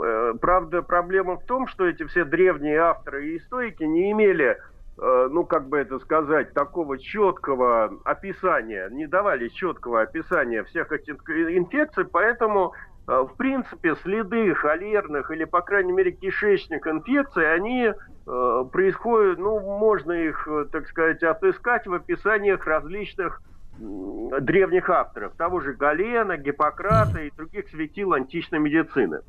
Э, 0.00 0.34
правда, 0.40 0.82
проблема 0.82 1.36
в 1.36 1.44
том, 1.44 1.66
что 1.66 1.86
эти 1.86 2.04
все 2.04 2.24
древние 2.24 2.78
авторы 2.78 3.28
и 3.28 3.38
историки 3.38 3.82
не 3.82 4.12
имели, 4.12 4.44
э, 4.44 4.56
ну, 4.98 5.44
как 5.44 5.68
бы 5.68 5.78
это 5.78 5.98
сказать, 5.98 6.54
такого 6.54 6.98
четкого 6.98 7.98
описания, 8.04 8.88
не 8.90 9.06
давали 9.06 9.48
четкого 9.48 10.02
описания 10.02 10.64
всех 10.64 10.90
этих 10.90 11.16
инфекций, 11.28 12.04
поэтому 12.04 12.72
в 13.06 13.30
принципе, 13.36 13.94
следы 14.02 14.52
холерных 14.54 15.30
или, 15.30 15.44
по 15.44 15.60
крайней 15.60 15.92
мере, 15.92 16.10
кишечных 16.10 16.86
инфекций, 16.86 17.54
они 17.54 17.92
Э, 18.28 18.64
происходит, 18.72 19.38
ну, 19.38 19.60
можно 19.60 20.10
их, 20.10 20.48
э, 20.48 20.66
так 20.72 20.88
сказать, 20.88 21.22
отыскать 21.22 21.86
в 21.86 21.94
описаниях 21.94 22.66
различных 22.66 23.40
древних 23.78 24.88
авторов, 24.88 25.34
того 25.36 25.60
же 25.60 25.74
Галена, 25.74 26.38
Гиппократа 26.38 27.20
и 27.20 27.30
других 27.30 27.68
светил 27.68 28.14
античной 28.14 28.58
медицины. 28.58 29.20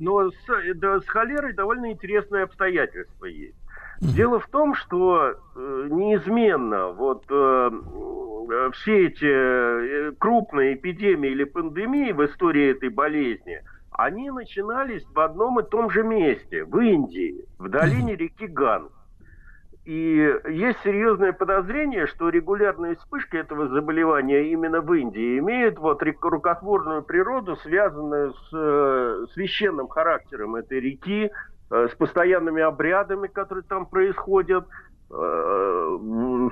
Но 0.00 0.30
с, 0.30 0.34
да, 0.74 1.00
с 1.00 1.06
холерой 1.06 1.52
довольно 1.52 1.92
интересное 1.92 2.44
обстоятельство 2.44 3.26
есть. 3.26 3.56
Дело 4.00 4.40
в 4.40 4.48
том, 4.48 4.74
что 4.74 5.34
э, 5.54 5.88
неизменно 5.90 6.88
вот 6.88 7.24
э, 7.28 7.70
э 7.70 8.70
все 8.72 9.06
эти 9.06 10.14
крупные 10.16 10.74
эпидемии 10.74 11.30
или 11.30 11.44
пандемии 11.44 12.10
в 12.12 12.24
истории 12.24 12.72
этой 12.72 12.88
болезни– 12.88 13.62
они 14.00 14.30
начинались 14.30 15.04
в 15.12 15.20
одном 15.20 15.60
и 15.60 15.62
том 15.62 15.90
же 15.90 16.02
месте, 16.02 16.64
в 16.64 16.78
Индии, 16.78 17.44
в 17.58 17.68
долине 17.68 18.16
реки 18.16 18.46
Ганг. 18.46 18.90
И 19.84 20.34
есть 20.48 20.78
серьезное 20.84 21.32
подозрение, 21.32 22.06
что 22.06 22.28
регулярные 22.28 22.96
вспышки 22.96 23.36
этого 23.36 23.68
заболевания 23.68 24.50
именно 24.52 24.82
в 24.82 24.92
Индии 24.92 25.38
имеют 25.38 25.78
вот 25.78 26.02
рукотворную 26.02 27.02
природу, 27.02 27.56
связанную 27.56 28.34
с 28.34 28.48
э, 28.52 29.26
священным 29.32 29.88
характером 29.88 30.56
этой 30.56 30.80
реки, 30.80 31.30
э, 31.70 31.88
с 31.90 31.94
постоянными 31.96 32.62
обрядами, 32.62 33.26
которые 33.26 33.64
там 33.64 33.86
происходят, 33.86 34.66
Э, 35.12 35.98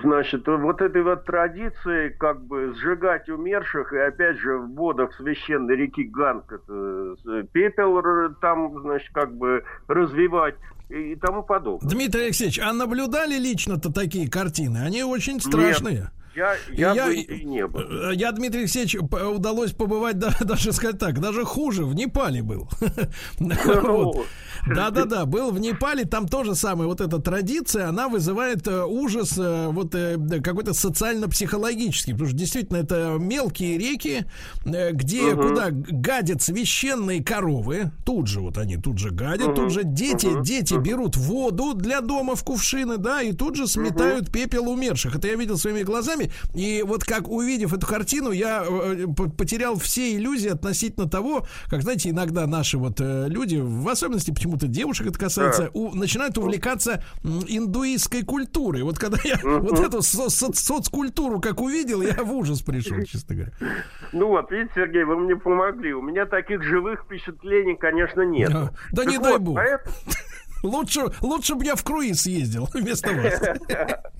значит, 0.03 0.49
вот 0.49 0.83
этой 0.83 1.03
вот 1.03 1.25
традиции 1.25 2.09
как 2.09 2.43
бы 2.43 2.75
сжигать 2.75 3.29
умерших 3.29 3.93
и 3.93 3.99
опять 3.99 4.39
же 4.39 4.59
в 4.59 4.75
водах 4.75 5.15
священной 5.15 5.77
реки 5.77 6.03
Ганг 6.03 6.51
это, 6.51 7.45
пепел 7.53 8.03
там, 8.41 8.81
значит, 8.81 9.11
как 9.13 9.33
бы 9.33 9.63
развивать 9.87 10.57
и 10.89 11.17
тому 11.17 11.43
подобное. 11.43 11.89
Дмитрий 11.89 12.25
Алексеевич, 12.25 12.59
а 12.59 12.73
наблюдали 12.73 13.39
лично-то 13.39 13.93
такие 13.93 14.29
картины? 14.29 14.79
Они 14.79 15.03
очень 15.03 15.41
страшные. 15.41 15.97
Нет. 15.97 16.13
Я, 16.39 16.57
я, 16.71 17.11
я, 17.11 17.25
не 17.43 17.67
был. 17.67 17.81
Э, 17.81 18.15
я, 18.15 18.31
Дмитрий 18.31 18.61
Алексеевич, 18.61 18.95
удалось 18.95 19.73
побывать, 19.73 20.19
да, 20.19 20.37
даже 20.41 20.73
сказать 20.73 20.99
так, 20.99 21.21
даже 21.21 21.45
хуже, 21.45 21.85
в 21.85 21.95
Непале 21.95 22.43
был. 22.43 22.69
Да-да-да, 24.67 25.25
был 25.25 25.51
в 25.51 25.59
Непале, 25.59 26.05
там 26.05 26.29
тоже 26.29 26.55
самое, 26.55 26.89
вот 26.89 27.01
эта 27.01 27.19
традиция, 27.19 27.89
она 27.89 28.09
вызывает 28.09 28.67
э, 28.69 28.85
ужас 28.85 29.37
э, 29.39 29.69
вот 29.69 29.93
какой-то 30.45 30.75
социально-психологический, 30.75 32.13
потому 32.13 32.29
что 32.29 32.39
действительно 32.39 32.77
это 32.77 33.17
мелкие 33.19 33.79
реки, 33.79 34.25
где, 34.65 35.35
куда 35.35 35.69
гадят 35.71 36.43
священные 36.43 37.25
коровы, 37.25 37.93
тут 38.05 38.29
же 38.29 38.41
вот 38.41 38.59
они 38.59 38.77
тут 38.77 38.99
же 38.99 39.11
гадят, 39.11 39.55
тут 39.55 39.73
же 39.73 39.83
дети, 39.85 40.29
дети 40.43 40.75
берут 40.75 41.17
воду 41.17 41.75
для 41.75 42.01
дома 42.01 42.37
в 42.37 42.45
кувшины, 42.45 42.99
да, 42.99 43.23
и 43.23 43.33
тут 43.33 43.57
же 43.57 43.67
сметают 43.67 44.31
пепел 44.31 44.69
умерших. 44.69 45.17
Это 45.17 45.29
я 45.29 45.35
видел 45.35 45.57
своими 45.57 45.83
глазами, 45.83 46.28
и 46.55 46.83
вот 46.87 47.05
как 47.05 47.29
увидев 47.29 47.73
эту 47.73 47.87
картину, 47.87 48.31
я 48.31 48.65
э, 48.69 49.07
потерял 49.37 49.77
все 49.77 50.17
иллюзии 50.17 50.51
относительно 50.51 51.09
того, 51.09 51.47
как, 51.69 51.83
знаете, 51.83 52.11
иногда 52.11 52.47
наши 52.47 52.79
вот 52.79 53.01
э, 53.01 53.27
люди, 53.29 53.57
в 53.57 53.89
особенности 53.89 54.31
почему-то 54.31 54.67
девушек 54.67 55.09
это 55.09 55.19
касается, 55.19 55.63
да. 55.65 55.71
у, 55.73 55.95
начинают 55.95 56.39
увлекаться 56.39 57.03
индуистской 57.23 58.23
культурой. 58.23 58.83
Вот 58.83 58.99
когда 58.99 59.19
я 59.25 59.39
вот 59.43 59.79
эту 59.79 60.03
со 60.03 60.29
со 60.29 60.53
соцкультуру 60.53 61.41
как 61.41 61.61
увидел, 61.61 62.03
я 62.03 62.23
в 62.23 62.33
ужас 62.33 62.63
пришел, 62.63 63.03
честно 63.03 63.35
говоря. 63.35 63.53
Ну 64.13 64.29
вот, 64.29 64.51
видите, 64.51 64.73
Сергей, 64.75 65.05
вы 65.05 65.17
мне 65.17 65.37
помогли. 65.37 65.93
У 65.93 66.03
меня 66.03 66.27
таких 66.27 66.63
живых 66.63 67.05
впечатлений, 67.05 67.77
конечно, 67.77 68.23
нет. 68.23 68.51
Да, 68.51 68.71
да 68.93 69.05
не 69.05 69.19
вот, 69.19 69.29
дай 69.29 69.39
бог. 69.39 69.57
Поэтому... 69.57 69.95
Лучше, 70.63 71.03
лучше 71.21 71.55
бы 71.55 71.65
я 71.65 71.77
в 71.77 71.85
круиз 71.85 72.27
ездил 72.27 72.69
вместо 72.75 73.13
вас. 73.13 73.41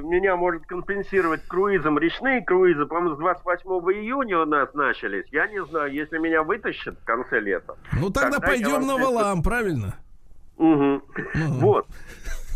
Меня 0.00 0.36
может 0.36 0.64
компенсировать 0.66 1.42
круизом 1.46 1.98
речные 1.98 2.42
круизы. 2.42 2.86
По-моему, 2.86 3.16
с 3.16 3.18
28 3.18 3.68
июня 3.92 4.40
у 4.40 4.46
нас 4.46 4.72
начались. 4.74 5.26
Я 5.30 5.46
не 5.46 5.64
знаю, 5.66 5.92
если 5.92 6.18
меня 6.18 6.42
вытащат 6.42 6.98
в 6.98 7.04
конце 7.04 7.40
лета. 7.40 7.76
Ну, 7.92 8.10
тогда, 8.10 8.38
тогда 8.38 8.46
пойдем 8.46 8.86
на 8.86 8.96
валам, 8.96 9.42
правильно? 9.42 9.96
Угу. 10.56 10.94
угу. 10.94 11.02
Вот. 11.60 11.86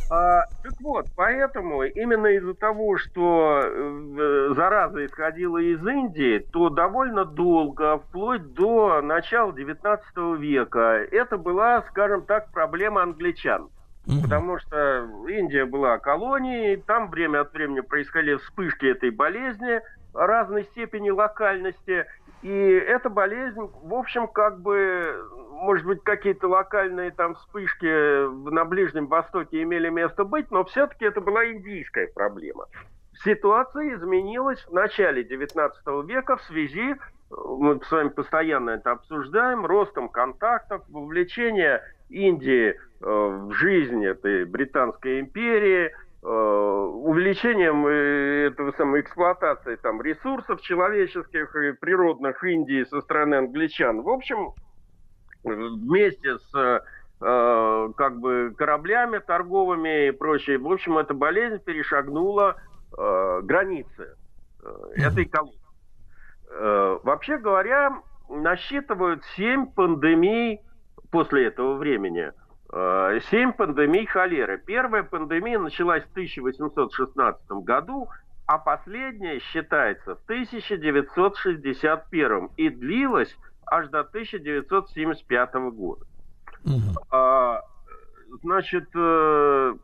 А, 0.08 0.44
так 0.62 0.74
вот, 0.80 1.06
поэтому 1.16 1.82
именно 1.82 2.28
из-за 2.28 2.54
того, 2.54 2.96
что 2.96 3.60
э, 3.64 4.52
зараза 4.54 5.04
исходила 5.04 5.58
из 5.58 5.84
Индии, 5.84 6.38
то 6.52 6.68
довольно 6.68 7.24
долго, 7.24 7.98
вплоть 7.98 8.54
до 8.54 9.00
начала 9.02 9.52
19 9.52 10.06
века, 10.38 11.04
это 11.10 11.36
была, 11.36 11.82
скажем 11.90 12.22
так, 12.22 12.52
проблема 12.52 13.02
англичан. 13.02 13.68
Угу. 14.06 14.22
Потому 14.22 14.58
что 14.58 15.08
Индия 15.28 15.64
была 15.64 15.98
колонией, 15.98 16.76
там 16.76 17.10
время 17.10 17.40
от 17.40 17.52
времени 17.52 17.80
происходили 17.80 18.36
вспышки 18.36 18.86
этой 18.86 19.10
болезни 19.10 19.80
разной 20.14 20.64
степени 20.64 21.10
локальности. 21.10 22.06
И 22.42 22.50
эта 22.50 23.10
болезнь, 23.10 23.60
в 23.82 23.94
общем, 23.94 24.28
как 24.28 24.60
бы, 24.60 25.26
может 25.50 25.84
быть, 25.84 26.02
какие-то 26.04 26.48
локальные 26.48 27.10
там 27.10 27.34
вспышки 27.34 28.50
на 28.50 28.64
Ближнем 28.64 29.06
Востоке 29.08 29.62
имели 29.62 29.88
место 29.88 30.24
быть, 30.24 30.50
но 30.50 30.64
все-таки 30.64 31.04
это 31.04 31.20
была 31.20 31.46
индийская 31.46 32.06
проблема. 32.08 32.66
Ситуация 33.24 33.94
изменилась 33.94 34.64
в 34.66 34.72
начале 34.72 35.24
19 35.24 35.80
века 36.06 36.36
в 36.36 36.42
связи, 36.42 36.94
мы 37.30 37.80
с 37.82 37.90
вами 37.90 38.10
постоянно 38.10 38.70
это 38.70 38.92
обсуждаем, 38.92 39.66
ростом 39.66 40.08
контактов, 40.08 40.82
вовлечения 40.88 41.82
Индии 42.08 42.78
в 43.00 43.52
жизнь 43.52 44.04
этой 44.04 44.44
Британской 44.44 45.20
империи, 45.20 45.90
э, 45.90 46.26
увеличением 46.26 47.86
э, 47.86 48.46
этого 48.48 48.72
самой 48.72 49.02
эксплуатации 49.02 49.76
там, 49.76 50.00
ресурсов 50.00 50.60
человеческих 50.62 51.54
и 51.56 51.72
природных 51.72 52.42
Индии 52.44 52.84
со 52.84 53.00
стороны 53.02 53.34
англичан. 53.36 54.02
В 54.02 54.08
общем, 54.08 54.52
вместе 55.44 56.38
с 56.38 56.82
как 57.18 58.18
бы 58.20 58.54
кораблями 58.58 59.20
торговыми 59.20 60.08
и 60.08 60.10
прочее, 60.10 60.58
в 60.58 60.70
общем, 60.70 60.98
эта 60.98 61.14
болезнь 61.14 61.64
перешагнула 61.64 62.56
границы 62.92 64.16
этой 64.96 65.24
колонии. 65.24 65.58
Вообще 66.50 67.38
говоря, 67.38 68.02
насчитывают 68.28 69.24
семь 69.36 69.66
пандемий 69.66 70.60
после 71.10 71.46
этого 71.46 71.76
времени. 71.76 72.32
Э, 72.72 73.20
семь 73.30 73.52
пандемий 73.52 74.06
холеры. 74.06 74.62
Первая 74.64 75.02
пандемия 75.02 75.58
началась 75.58 76.04
в 76.04 76.10
1816 76.12 77.50
году, 77.62 78.08
а 78.46 78.58
последняя 78.58 79.40
считается 79.40 80.14
в 80.14 80.22
1961 80.24 82.50
и 82.56 82.68
длилась 82.68 83.36
аж 83.66 83.88
до 83.88 84.00
1975 84.00 85.54
года. 85.72 86.04
А, 87.10 87.62
значит, 88.42 88.88
э, 88.94 89.74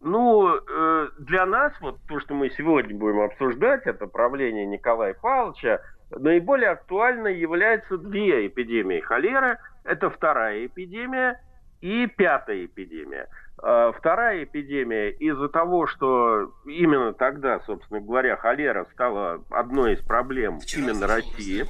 ну, 0.00 0.48
э, 0.48 1.08
для 1.18 1.46
нас, 1.46 1.72
вот 1.80 1.98
то, 2.08 2.20
что 2.20 2.34
мы 2.34 2.50
сегодня 2.50 2.96
будем 2.96 3.20
обсуждать, 3.20 3.86
это 3.86 4.06
правление 4.06 4.66
Николая 4.66 5.14
Павловича, 5.14 5.80
наиболее 6.10 6.70
актуальной 6.70 7.38
являются 7.38 7.98
две 7.98 8.46
эпидемии 8.46 9.00
холеры. 9.00 9.58
Это 9.84 10.10
вторая 10.10 10.66
эпидемия 10.66 11.40
и 11.80 12.06
пятая 12.06 12.66
эпидемия. 12.66 13.28
А, 13.62 13.92
вторая 13.92 14.44
эпидемия 14.44 15.10
из-за 15.10 15.48
того, 15.48 15.86
что 15.86 16.52
именно 16.66 17.12
тогда, 17.12 17.60
собственно 17.60 18.00
говоря, 18.00 18.36
холера 18.36 18.86
стала 18.92 19.42
одной 19.50 19.94
из 19.94 20.04
проблем 20.04 20.60
именно 20.76 21.06
России. 21.06 21.64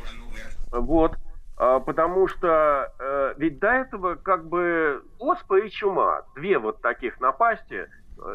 Вот. 0.71 1.17
А, 1.57 1.81
потому 1.81 2.29
что 2.29 2.93
э, 2.99 3.35
ведь 3.39 3.59
до 3.59 3.69
этого 3.69 4.15
как 4.15 4.49
бы 4.49 5.03
оспа 5.19 5.59
и 5.59 5.71
чума, 5.71 6.23
две 6.35 6.59
вот 6.59 6.81
таких 6.81 7.21
напасти, 7.21 7.89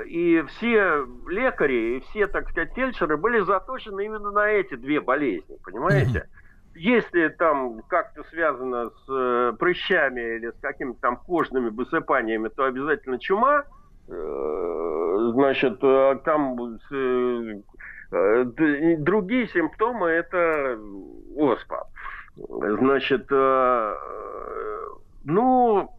и 0.05 0.43
все 0.49 1.05
лекари, 1.27 1.97
и 1.97 1.99
все, 2.09 2.27
так 2.27 2.49
сказать, 2.49 2.73
фельдшеры 2.73 3.17
были 3.17 3.39
заточены 3.41 4.05
именно 4.05 4.31
на 4.31 4.47
эти 4.47 4.75
две 4.75 4.99
болезни, 4.99 5.57
понимаете? 5.63 6.27
Если 6.75 7.29
там 7.29 7.81
как-то 7.87 8.23
связано 8.25 8.89
с 8.89 9.09
э, 9.09 9.53
прыщами 9.57 10.35
или 10.35 10.49
с 10.51 10.59
какими-то 10.61 10.99
там 10.99 11.17
кожными 11.17 11.69
высыпаниями, 11.69 12.49
то 12.49 12.65
обязательно 12.65 13.17
чума, 13.17 13.63
э, 14.09 15.31
значит, 15.33 15.79
э, 15.81 16.19
там 16.25 16.79
другие 18.11 19.47
симптомы 19.47 20.09
это 20.09 20.77
оспа. 21.35 21.87
Значит, 22.35 23.31
ну, 25.25 25.89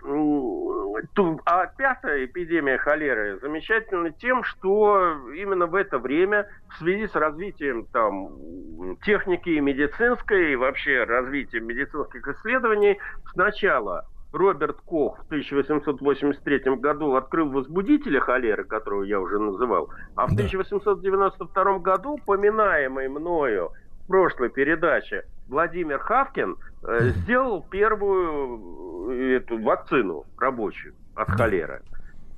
а 1.44 1.66
пятая 1.66 2.26
эпидемия 2.26 2.78
холеры 2.78 3.38
замечательна 3.40 4.12
тем, 4.12 4.44
что 4.44 5.30
именно 5.34 5.66
в 5.66 5.74
это 5.74 5.98
время, 5.98 6.48
в 6.70 6.78
связи 6.78 7.08
с 7.08 7.14
развитием 7.14 7.86
там, 7.86 8.96
техники 9.04 9.50
медицинской 9.58 10.52
и 10.52 10.56
вообще 10.56 11.02
развитием 11.04 11.66
медицинских 11.66 12.26
исследований, 12.28 12.98
сначала 13.32 14.06
Роберт 14.32 14.76
Кох 14.84 15.18
в 15.18 15.26
1883 15.26 16.76
году 16.76 17.14
открыл 17.14 17.50
возбудителя 17.50 18.20
холеры, 18.20 18.64
которого 18.64 19.02
я 19.02 19.18
уже 19.20 19.40
называл, 19.40 19.90
а 20.14 20.28
в 20.28 20.32
1892 20.32 21.78
году, 21.78 22.18
поминаемый 22.24 23.08
мною 23.08 23.72
прошлой 24.06 24.50
передаче, 24.50 25.24
Владимир 25.48 25.98
Хавкин 25.98 26.56
э, 26.82 27.10
сделал 27.10 27.62
первую 27.62 29.10
э, 29.10 29.36
эту 29.36 29.58
вакцину 29.62 30.24
рабочую 30.38 30.94
от 31.14 31.28
холеры. 31.30 31.82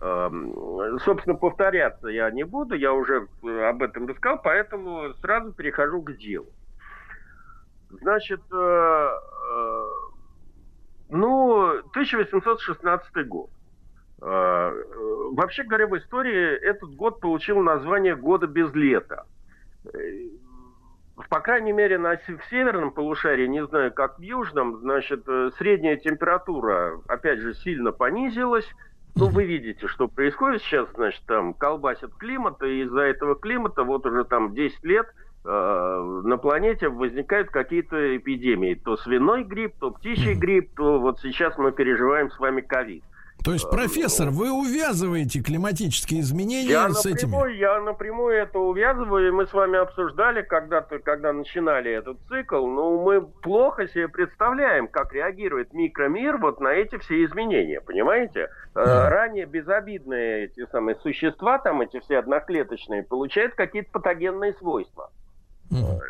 Э, 0.01 0.31
собственно, 1.05 1.36
повторяться 1.36 2.09
я 2.09 2.31
не 2.31 2.45
буду, 2.45 2.74
я 2.74 2.93
уже 2.93 3.28
э, 3.43 3.69
об 3.69 3.82
этом 3.82 4.07
рассказал, 4.07 4.40
поэтому 4.43 5.15
сразу 5.20 5.53
перехожу 5.53 6.03
к 6.03 6.16
делу. 6.16 6.49
Значит, 7.90 8.40
э, 8.53 8.57
э, 8.57 9.82
ну, 11.11 11.78
1816 11.90 13.27
год. 13.27 13.51
Вообще 14.20 15.62
говоря, 15.62 15.86
в 15.86 15.97
истории 15.97 16.57
этот 16.57 16.90
год 16.97 17.20
получил 17.20 17.61
название 17.61 18.16
«Года 18.16 18.49
без 18.49 18.74
лета» 18.74 19.27
по 21.28 21.40
крайней 21.40 21.73
мере, 21.73 21.99
на, 21.99 22.16
в 22.16 22.51
северном 22.51 22.93
полушарии, 22.93 23.47
не 23.47 23.65
знаю, 23.66 23.93
как 23.93 24.19
в 24.19 24.23
южном, 24.23 24.78
значит, 24.78 25.24
э, 25.27 25.51
средняя 25.59 25.97
температура, 25.97 27.01
опять 27.09 27.40
же, 27.40 27.55
сильно 27.55 27.93
понизилась. 27.93 28.69
Ну, 29.16 29.27
вы 29.27 29.45
видите, 29.45 29.89
что 29.89 30.07
происходит 30.07 30.62
сейчас, 30.62 30.89
значит, 30.95 31.23
там 31.27 31.55
колбасит 31.55 32.15
климат, 32.15 32.62
и 32.62 32.82
из-за 32.82 33.01
этого 33.01 33.35
климата 33.35 33.82
вот 33.82 34.07
уже 34.07 34.24
там 34.24 34.55
10 34.55 34.85
лет 34.85 35.07
э, 35.45 36.20
на 36.24 36.36
планете 36.39 36.89
возникают 36.89 37.51
какие-то 37.51 38.16
эпидемии. 38.16 38.74
То 38.74 38.97
свиной 38.97 39.43
грипп, 39.43 39.74
то 39.81 39.90
птичий 39.90 40.35
грипп, 40.35 40.77
то 40.77 41.01
вот 41.01 41.19
сейчас 41.20 41.59
мы 41.59 41.73
переживаем 41.73 42.31
с 42.31 42.39
вами 42.39 42.61
ковид. 42.61 43.03
То 43.44 43.52
есть, 43.52 43.70
профессор, 43.70 44.31
вы 44.31 44.51
увязываете 44.51 45.40
климатические 45.40 46.20
изменения 46.20 46.70
я 46.70 46.90
с 46.90 47.05
напрямую, 47.05 47.51
этими? 47.52 47.60
Я 47.60 47.81
напрямую 47.81 48.36
это 48.36 48.59
увязываю, 48.59 49.32
мы 49.32 49.47
с 49.47 49.52
вами 49.52 49.78
обсуждали 49.78 50.43
когда-то, 50.43 50.98
когда 50.98 51.32
начинали 51.32 51.90
этот 51.90 52.19
цикл, 52.28 52.66
но 52.66 53.01
мы 53.01 53.23
плохо 53.23 53.86
себе 53.89 54.09
представляем, 54.09 54.89
как 54.89 55.12
реагирует 55.12 55.73
микромир 55.73 56.39
вот 56.39 56.60
на 56.60 56.69
эти 56.69 56.98
все 56.98 57.24
изменения, 57.24 57.81
понимаете? 57.81 58.51
Mm. 58.74 59.09
Ранее 59.09 59.47
безобидные 59.47 60.47
эти 60.47 60.66
самые 60.70 60.97
существа, 60.97 61.59
там 61.59 61.81
эти 61.81 62.01
все 62.01 62.19
одноклеточные, 62.19 63.05
получают 63.05 63.55
какие-то 63.55 63.90
патогенные 63.93 64.52
свойства. 64.55 65.10
Mm. 65.70 66.01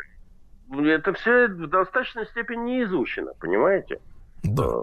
Это 0.87 1.13
все 1.13 1.47
в 1.47 1.67
достаточной 1.67 2.25
степени 2.25 2.61
не 2.61 2.83
изучено, 2.83 3.33
понимаете? 3.39 3.99
Да. 4.43 4.81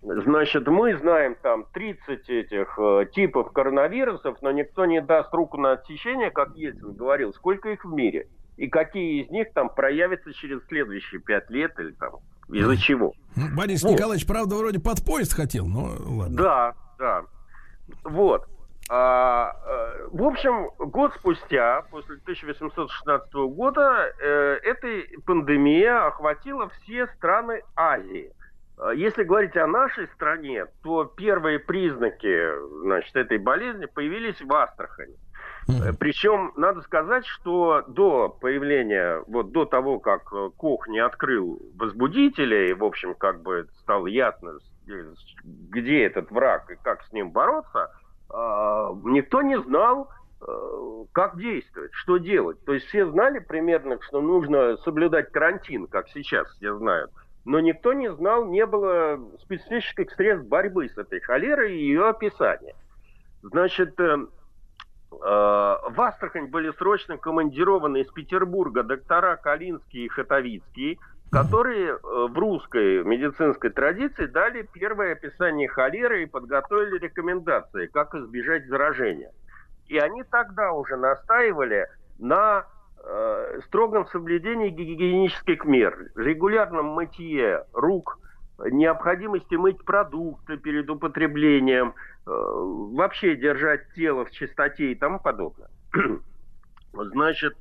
Значит, 0.00 0.66
мы 0.68 0.96
знаем 0.96 1.36
там 1.42 1.64
30 1.72 2.28
этих 2.28 2.78
э, 2.78 3.06
типов 3.12 3.52
коронавирусов, 3.52 4.40
но 4.42 4.52
никто 4.52 4.86
не 4.86 5.00
даст 5.00 5.34
руку 5.34 5.56
на 5.56 5.72
отсечение, 5.72 6.30
как 6.30 6.56
Ельцин 6.56 6.92
говорил, 6.92 7.32
сколько 7.34 7.70
их 7.70 7.84
в 7.84 7.92
мире. 7.92 8.28
И 8.56 8.68
какие 8.68 9.24
из 9.24 9.30
них 9.30 9.52
там 9.54 9.68
проявятся 9.68 10.32
через 10.32 10.64
следующие 10.68 11.20
пять 11.20 11.50
лет 11.50 11.78
или 11.80 11.90
там 11.92 12.18
из-за 12.48 12.76
чего. 12.76 13.12
Ну, 13.36 13.56
Борис 13.56 13.82
вот. 13.82 13.92
Николаевич, 13.92 14.26
правда, 14.26 14.56
вроде 14.56 14.80
под 14.80 15.04
поезд 15.04 15.32
хотел, 15.34 15.66
но 15.66 15.96
ладно. 16.06 16.36
Да, 16.36 16.74
да. 16.98 17.22
Вот. 18.04 18.46
А, 18.90 19.52
э, 19.66 20.08
в 20.12 20.22
общем, 20.22 20.70
год 20.78 21.12
спустя, 21.18 21.82
после 21.90 22.16
1816 22.16 23.34
года, 23.50 24.12
э, 24.18 24.58
эта 24.62 24.86
пандемия 25.26 26.06
охватила 26.06 26.70
все 26.70 27.06
страны 27.08 27.62
Азии. 27.76 28.32
А 28.80 28.94
если 28.94 29.24
говорить 29.24 29.56
о 29.56 29.66
нашей 29.66 30.06
стране, 30.08 30.66
то 30.82 31.04
первые 31.04 31.58
признаки 31.58 32.48
значит, 32.82 33.14
этой 33.16 33.38
болезни 33.38 33.86
появились 33.86 34.40
в 34.40 34.52
Астрахани. 34.52 35.16
Mm-hmm. 35.68 35.96
Причем 35.98 36.52
надо 36.56 36.80
сказать, 36.82 37.26
что 37.26 37.84
до 37.88 38.28
появления, 38.28 39.22
вот 39.26 39.52
до 39.52 39.64
того, 39.64 39.98
как 39.98 40.30
Кох 40.56 40.88
не 40.88 40.98
открыл 40.98 41.60
возбудителя, 41.76 42.68
и, 42.68 42.72
в 42.72 42.84
общем, 42.84 43.14
как 43.14 43.42
бы 43.42 43.68
стало 43.80 44.06
ясно, 44.06 44.58
где 45.44 46.04
этот 46.04 46.30
враг 46.30 46.70
и 46.70 46.76
как 46.76 47.02
с 47.04 47.12
ним 47.12 47.30
бороться, 47.30 47.90
а, 48.30 48.94
никто 49.04 49.42
не 49.42 49.60
знал, 49.60 50.10
э, 50.40 51.04
как 51.12 51.36
действовать, 51.38 51.92
что 51.92 52.16
делать. 52.16 52.64
То 52.64 52.72
есть 52.72 52.86
все 52.86 53.06
знали 53.06 53.38
примерно, 53.38 53.98
что 54.02 54.20
нужно 54.20 54.76
соблюдать 54.78 55.30
карантин, 55.30 55.86
как 55.86 56.08
сейчас 56.08 56.48
все 56.56 56.74
знают 56.76 57.10
но 57.44 57.60
никто 57.60 57.92
не 57.92 58.12
знал, 58.12 58.46
не 58.46 58.66
было 58.66 59.18
специфических 59.40 60.10
средств 60.12 60.48
борьбы 60.48 60.88
с 60.88 60.98
этой 60.98 61.20
холерой 61.20 61.72
и 61.72 61.86
ее 61.86 62.08
описания. 62.08 62.74
Значит, 63.42 63.98
э, 64.00 64.04
э, 64.04 64.26
в 65.10 65.94
Астрахань 65.96 66.48
были 66.48 66.72
срочно 66.72 67.16
командированы 67.16 68.02
из 68.02 68.10
Петербурга 68.12 68.82
доктора 68.82 69.36
Калинский 69.36 70.06
и 70.06 70.08
Хатовицкий, 70.08 70.98
которые 71.30 71.92
э, 71.92 71.96
в 72.02 72.38
русской 72.38 73.04
медицинской 73.04 73.70
традиции 73.70 74.26
дали 74.26 74.68
первое 74.72 75.12
описание 75.12 75.68
холеры 75.68 76.22
и 76.22 76.26
подготовили 76.26 76.98
рекомендации, 76.98 77.86
как 77.86 78.14
избежать 78.14 78.66
заражения. 78.66 79.32
И 79.86 79.98
они 79.98 80.22
тогда 80.24 80.72
уже 80.72 80.96
настаивали 80.96 81.88
на 82.18 82.66
э, 83.08 83.60
строгом 83.66 84.06
соблюдении 84.08 84.68
гигиенических 84.68 85.64
мер, 85.64 86.10
регулярном 86.14 86.86
мытье 86.86 87.64
рук, 87.72 88.18
необходимости 88.70 89.54
мыть 89.54 89.84
продукты 89.84 90.56
перед 90.56 90.90
употреблением, 90.90 91.94
э, 92.26 92.30
вообще 92.30 93.36
держать 93.36 93.92
тело 93.94 94.24
в 94.24 94.30
чистоте 94.30 94.92
и 94.92 94.94
тому 94.94 95.20
подобное. 95.20 95.68
Значит, 96.92 97.54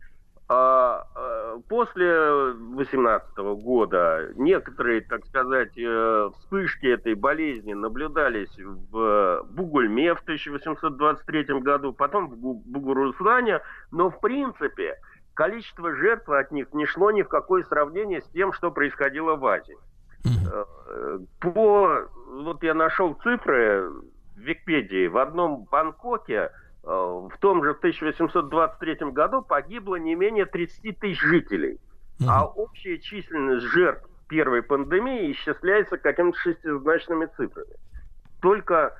а, 0.49 1.05
а, 1.13 1.59
после 1.67 2.53
18 2.75 3.37
года 3.61 4.31
некоторые, 4.35 5.01
так 5.01 5.25
сказать, 5.25 5.77
э, 5.77 6.29
вспышки 6.39 6.85
этой 6.85 7.15
болезни 7.15 7.73
наблюдались 7.73 8.57
в 8.57 9.45
Бугульме 9.49 10.15
в 10.15 10.21
1823 10.21 11.59
году, 11.59 11.91
потом 11.91 12.29
в 12.29 12.37
Бугуруслане, 12.37 13.59
но 13.91 14.09
в 14.09 14.21
принципе 14.21 14.97
количество 15.37 15.95
жертв 15.95 16.27
от 16.29 16.51
них 16.51 16.73
не 16.73 16.85
шло 16.85 17.11
ни 17.11 17.21
в 17.21 17.29
какое 17.29 17.63
сравнение 17.63 18.21
с 18.21 18.25
тем, 18.29 18.51
что 18.51 18.71
происходило 18.71 19.35
в 19.35 19.45
Азии. 19.45 19.77
Э, 20.25 21.19
по, 21.39 22.09
вот 22.31 22.63
я 22.63 22.73
нашел 22.73 23.13
цифры, 23.23 23.87
в 24.35 24.39
Википедии, 24.39 25.07
в 25.07 25.17
одном 25.17 25.65
Бангкоке 25.71 26.35
э, 26.35 26.49
в 26.83 27.33
том 27.39 27.63
же 27.63 27.71
1823 27.71 29.11
году 29.11 29.43
погибло 29.43 29.95
не 29.95 30.15
менее 30.15 30.47
30 30.47 30.99
тысяч 30.99 31.21
жителей. 31.21 31.79
А 32.27 32.47
общая 32.47 32.97
численность 32.97 33.67
жертв 33.67 34.09
первой 34.27 34.63
пандемии 34.63 35.31
исчисляется 35.31 35.97
какими-то 35.97 36.37
шестизначными 36.39 37.27
цифрами. 37.37 37.75
Только 38.41 38.97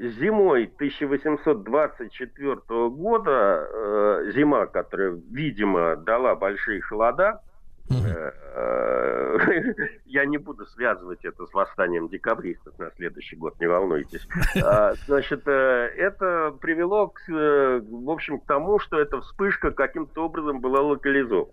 зимой 0.00 0.70
1824 0.76 2.88
года, 2.88 3.68
э, 3.70 4.30
зима, 4.34 4.66
которая, 4.66 5.20
видимо, 5.30 5.96
дала 5.96 6.34
большие 6.34 6.80
холода, 6.80 7.42
э, 7.90 8.32
э, 8.54 9.74
я 10.06 10.24
не 10.24 10.38
буду 10.38 10.64
связывать 10.66 11.24
это 11.24 11.46
с 11.46 11.52
восстанием 11.52 12.08
декабристов 12.08 12.78
на 12.78 12.90
следующий 12.92 13.36
год, 13.36 13.60
не 13.60 13.66
волнуйтесь. 13.66 14.26
А, 14.64 14.94
значит, 15.06 15.46
э, 15.46 15.92
это 15.96 16.54
привело, 16.60 17.08
к, 17.08 17.20
в 17.28 18.10
общем, 18.10 18.40
к 18.40 18.46
тому, 18.46 18.78
что 18.78 18.98
эта 18.98 19.20
вспышка 19.20 19.70
каким-то 19.70 20.24
образом 20.24 20.60
была 20.60 20.80
локализована. 20.80 21.52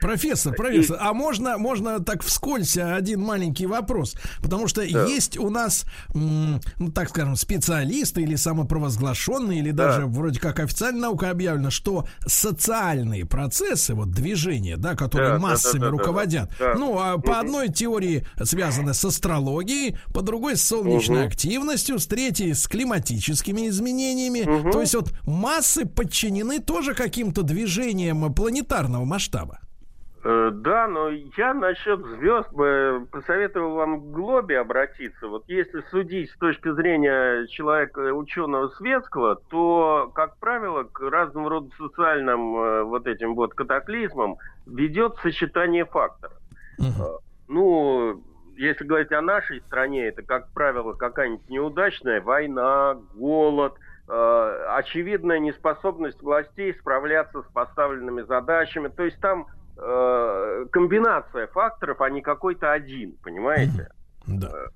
Профессор, 0.00 0.54
профессор, 0.54 0.98
а 1.00 1.12
можно, 1.12 1.58
можно 1.58 1.98
так 2.00 2.22
вскользь 2.22 2.76
один 2.76 3.20
маленький 3.20 3.66
вопрос? 3.66 4.14
Потому 4.40 4.68
что 4.68 4.80
да. 4.88 5.04
есть 5.06 5.36
у 5.36 5.50
нас, 5.50 5.84
ну, 6.12 6.60
так 6.94 7.08
скажем, 7.08 7.36
специалисты 7.36 8.22
или 8.22 8.36
самопровозглашенные, 8.36 9.58
или 9.58 9.72
даже 9.72 10.02
да. 10.02 10.06
вроде 10.06 10.38
как 10.38 10.60
официально 10.60 11.00
наука 11.00 11.30
объявлена, 11.30 11.70
что 11.70 12.06
социальные 12.24 13.26
процессы, 13.26 13.94
вот 13.94 14.10
движения, 14.10 14.76
да, 14.76 14.94
которые 14.94 15.34
да, 15.34 15.38
массами 15.38 15.80
да, 15.80 15.86
да, 15.86 15.90
руководят, 15.90 16.50
да, 16.58 16.72
да. 16.72 16.78
ну, 16.78 16.98
а 16.98 17.14
угу. 17.14 17.22
по 17.22 17.40
одной 17.40 17.68
теории 17.68 18.26
связаны 18.42 18.94
с 18.94 19.04
астрологией, 19.04 19.98
по 20.12 20.22
другой 20.22 20.56
с 20.56 20.62
солнечной 20.62 21.20
угу. 21.20 21.26
активностью, 21.26 21.98
с 21.98 22.06
третьей 22.06 22.54
с 22.54 22.68
климатическими 22.68 23.68
изменениями. 23.68 24.40
Угу. 24.40 24.70
То 24.70 24.80
есть 24.80 24.94
вот 24.94 25.12
массы 25.26 25.84
подчинены 25.84 26.60
тоже 26.60 26.94
каким-то 26.94 27.42
движениям 27.42 28.32
планетарного 28.32 29.04
масштаба. 29.04 29.58
Э, 30.26 30.50
да, 30.54 30.88
но 30.88 31.10
я 31.10 31.52
насчет 31.52 32.00
звезд 32.00 32.50
бы 32.50 33.06
посоветовал 33.12 33.74
вам 33.74 34.00
к 34.00 34.04
Глобе 34.12 34.58
обратиться. 34.58 35.28
Вот 35.28 35.44
если 35.48 35.82
судить 35.90 36.30
с 36.30 36.38
точки 36.38 36.72
зрения 36.72 37.46
человека, 37.48 38.00
ученого 38.14 38.68
светского, 38.68 39.36
то, 39.50 40.10
как 40.14 40.38
правило, 40.38 40.84
к 40.84 41.00
разным 41.00 41.46
рода 41.46 41.68
социальным 41.76 42.56
э, 42.56 42.82
вот 42.84 43.06
этим 43.06 43.34
вот 43.34 43.52
катаклизмам 43.52 44.36
ведет 44.66 45.16
сочетание 45.22 45.84
факторов. 45.84 46.38
Uh-huh. 46.80 47.18
Ну, 47.48 48.24
если 48.56 48.84
говорить 48.84 49.12
о 49.12 49.20
нашей 49.20 49.60
стране, 49.60 50.06
это, 50.06 50.22
как 50.22 50.50
правило, 50.54 50.94
какая-нибудь 50.94 51.50
неудачная 51.50 52.22
война, 52.22 52.94
голод, 53.14 53.74
э, 54.08 54.66
очевидная 54.70 55.38
неспособность 55.38 56.22
властей 56.22 56.72
справляться 56.80 57.42
с 57.42 57.46
поставленными 57.52 58.22
задачами. 58.22 58.88
То 58.88 59.04
есть 59.04 59.20
там 59.20 59.48
э, 59.76 60.66
комбинация 60.70 61.46
факторов, 61.48 62.00
а 62.00 62.10
не 62.10 62.22
какой-то 62.22 62.72
один, 62.72 63.16
понимаете? 63.22 63.88
Да. 64.26 64.48
Э, 64.48 64.68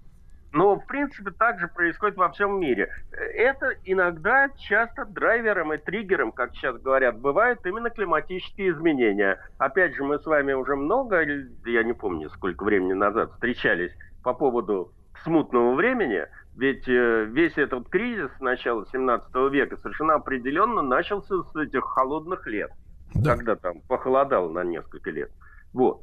но, 0.53 0.77
в 0.77 0.87
принципе, 0.87 1.31
так 1.31 1.61
же 1.61 1.69
происходит 1.69 2.17
во 2.17 2.31
всем 2.31 2.59
мире. 2.59 2.91
Это 3.13 3.75
иногда 3.85 4.49
часто 4.57 5.05
драйвером 5.05 5.75
и 5.75 5.79
триггером, 5.79 6.33
как 6.33 6.55
сейчас 6.55 6.81
говорят, 6.81 7.19
бывают 7.19 7.65
именно 7.67 7.91
климатические 7.91 8.71
изменения. 8.71 9.39
Опять 9.59 9.95
же, 9.95 10.05
мы 10.05 10.19
с 10.19 10.25
вами 10.25 10.55
уже 10.55 10.75
много, 10.75 11.21
я 11.21 11.83
не 11.83 11.93
помню, 11.93 12.31
сколько 12.31 12.65
времени 12.65 12.95
назад 12.95 13.33
встречались 13.33 13.93
по 14.23 14.33
поводу 14.33 14.93
смутного 15.23 15.75
времени, 15.75 16.25
ведь 16.57 16.89
э, 16.89 17.25
весь 17.27 17.57
этот 17.59 17.89
кризис 17.89 18.31
начала 18.41 18.87
17 18.91 19.35
века 19.53 19.77
совершенно 19.77 20.15
определенно 20.15 20.81
начался 20.81 21.43
с 21.43 21.57
этих 21.57 21.85
холодных 21.85 22.47
лет 22.47 22.71
да. 23.15 23.37
когда 23.37 23.57
там 23.57 23.81
похолодало 23.89 24.51
на 24.51 24.65
несколько 24.65 25.11
лет. 25.11 25.31
Вот. 25.73 26.03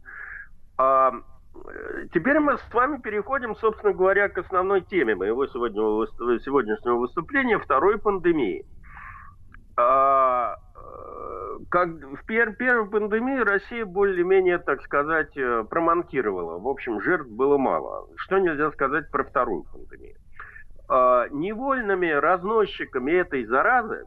А, 0.78 1.12
э, 1.68 2.08
теперь 2.14 2.40
мы 2.40 2.58
с 2.58 2.74
вами 2.74 3.00
переходим, 3.00 3.56
собственно 3.56 3.94
говоря, 3.94 4.30
к 4.30 4.38
основной 4.38 4.82
теме 4.82 5.16
моего 5.16 5.48
сегодняшнего, 5.48 6.96
выступления 6.96 7.60
второй 7.60 7.98
пандемии. 7.98 8.66
А, 9.78 10.56
э, 10.76 11.58
как 11.70 11.90
в 11.90 12.26
пер, 12.26 12.54
первой 12.54 12.90
пандемии 12.90 13.40
Россия 13.40 13.86
более-менее, 13.86 14.58
так 14.60 14.82
сказать, 14.84 15.36
э, 15.38 15.66
проманкировала. 15.70 16.60
В 16.60 16.68
общем, 16.68 17.02
жертв 17.02 17.30
было 17.30 17.58
мало. 17.58 18.08
Что 18.18 18.40
нельзя 18.40 18.72
сказать 18.72 19.10
про 19.12 19.24
вторую 19.24 19.64
пандемию? 19.64 20.16
А, 20.88 21.28
невольными 21.30 22.08
разносчиками 22.08 23.12
этой 23.12 23.46
заразы 23.46 24.06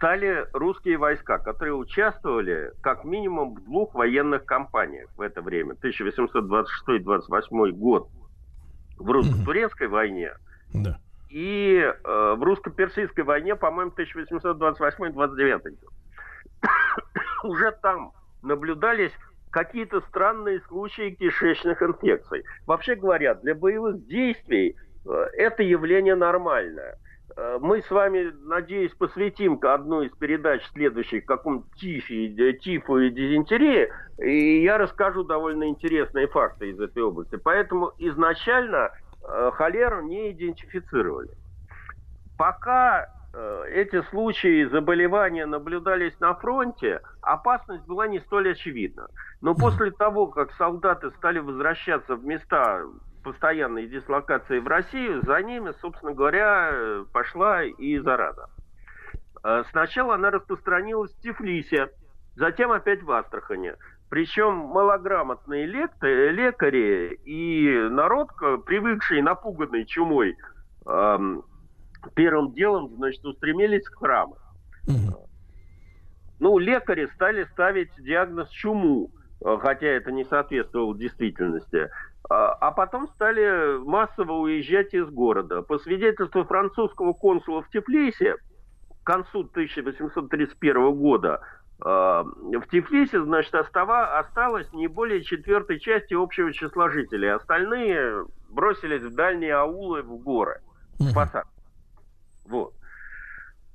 стали 0.00 0.46
русские 0.54 0.96
войска, 0.96 1.36
которые 1.38 1.74
участвовали 1.74 2.72
как 2.80 3.04
минимум 3.04 3.54
в 3.54 3.62
двух 3.64 3.94
военных 3.94 4.46
кампаниях 4.46 5.10
в 5.14 5.20
это 5.20 5.42
время. 5.42 5.74
1826-28 5.74 7.70
год 7.72 8.08
в 8.96 9.10
русско-турецкой 9.10 9.88
войне 9.88 10.32
да. 10.72 10.98
и 11.28 11.80
э, 11.82 12.34
в 12.34 12.42
русско-персидской 12.42 13.24
войне, 13.24 13.56
по-моему, 13.56 13.92
1828-29 13.94 15.76
год. 15.82 15.92
Уже 17.44 17.72
там 17.82 18.12
наблюдались 18.42 19.12
какие-то 19.50 20.00
странные 20.08 20.62
случаи 20.62 21.10
кишечных 21.10 21.82
инфекций. 21.82 22.44
Вообще 22.66 22.94
говоря, 22.94 23.34
для 23.34 23.54
боевых 23.54 24.06
действий 24.06 24.76
э, 25.04 25.10
это 25.34 25.62
явление 25.62 26.14
нормальное– 26.14 26.96
мы 27.60 27.82
с 27.82 27.90
вами, 27.90 28.32
надеюсь, 28.44 28.92
посвятим 28.92 29.58
одну 29.62 30.02
из 30.02 30.12
передач 30.12 30.62
следующих 30.72 31.24
какому-то 31.24 31.66
тифе, 31.76 32.52
тифу 32.54 32.98
и 32.98 33.10
дизентерии, 33.10 33.90
и 34.18 34.62
я 34.62 34.78
расскажу 34.78 35.24
довольно 35.24 35.68
интересные 35.68 36.26
факты 36.26 36.70
из 36.70 36.80
этой 36.80 37.02
области. 37.02 37.36
Поэтому 37.36 37.92
изначально 37.98 38.90
э, 39.22 39.50
холеру 39.54 40.02
не 40.02 40.32
идентифицировали. 40.32 41.30
Пока 42.36 43.06
э, 43.32 43.64
эти 43.72 44.02
случаи 44.10 44.64
заболевания 44.64 45.46
наблюдались 45.46 46.18
на 46.20 46.34
фронте, 46.34 47.00
опасность 47.22 47.86
была 47.86 48.06
не 48.06 48.20
столь 48.20 48.52
очевидна. 48.52 49.08
Но 49.40 49.54
после 49.54 49.90
того, 49.92 50.26
как 50.26 50.52
солдаты 50.54 51.10
стали 51.12 51.38
возвращаться 51.38 52.16
в 52.16 52.24
места 52.24 52.82
постоянной 53.22 53.86
дислокации 53.86 54.58
в 54.58 54.66
Россию, 54.66 55.22
за 55.22 55.42
ними, 55.42 55.72
собственно 55.80 56.12
говоря, 56.12 57.04
пошла 57.12 57.64
и 57.64 57.98
зараза. 57.98 58.48
Э, 59.42 59.64
сначала 59.70 60.14
она 60.14 60.30
распространилась 60.30 61.12
в 61.12 61.20
Тифлисе, 61.20 61.90
затем 62.36 62.72
опять 62.72 63.02
в 63.02 63.10
Астрахане. 63.10 63.76
Причем 64.08 64.54
малограмотные 64.54 65.66
лекари 65.66 67.20
и 67.24 67.88
народ, 67.90 68.30
привыкший, 68.66 69.22
напуганный 69.22 69.86
чумой, 69.86 70.36
эм, 70.84 71.44
первым 72.14 72.52
делом, 72.52 72.88
значит, 72.96 73.24
устремились 73.24 73.88
к 73.88 73.98
храму. 73.98 74.36
Ну, 76.40 76.58
лекари 76.58 77.06
стали 77.14 77.44
ставить 77.52 77.90
диагноз 77.98 78.48
чуму, 78.48 79.10
э, 79.44 79.58
хотя 79.60 79.86
это 79.86 80.10
не 80.10 80.24
соответствовало 80.24 80.96
действительности. 80.96 81.90
А, 82.30 82.52
а 82.60 82.70
потом 82.70 83.08
стали 83.08 83.78
массово 83.84 84.34
уезжать 84.34 84.94
из 84.94 85.10
города. 85.10 85.62
По 85.62 85.78
свидетельству 85.78 86.44
французского 86.44 87.12
консула 87.12 87.62
в 87.62 87.68
Тифлисе, 87.70 88.36
к 89.02 89.04
концу 89.04 89.40
1831 89.40 90.92
года 90.92 91.42
а, 91.80 92.22
в 92.22 92.62
Тифлисе, 92.70 93.20
значит, 93.24 93.52
остава, 93.56 94.16
осталось 94.16 94.72
не 94.72 94.86
более 94.86 95.24
четвертой 95.24 95.80
части 95.80 96.14
общего 96.14 96.52
числа 96.52 96.88
жителей. 96.88 97.34
Остальные 97.34 98.26
бросились 98.48 99.02
в 99.02 99.12
дальние 99.16 99.54
аулы, 99.54 100.02
в 100.02 100.16
горы, 100.18 100.60
в 101.00 101.12
посад. 101.12 101.46
Вот. 102.46 102.74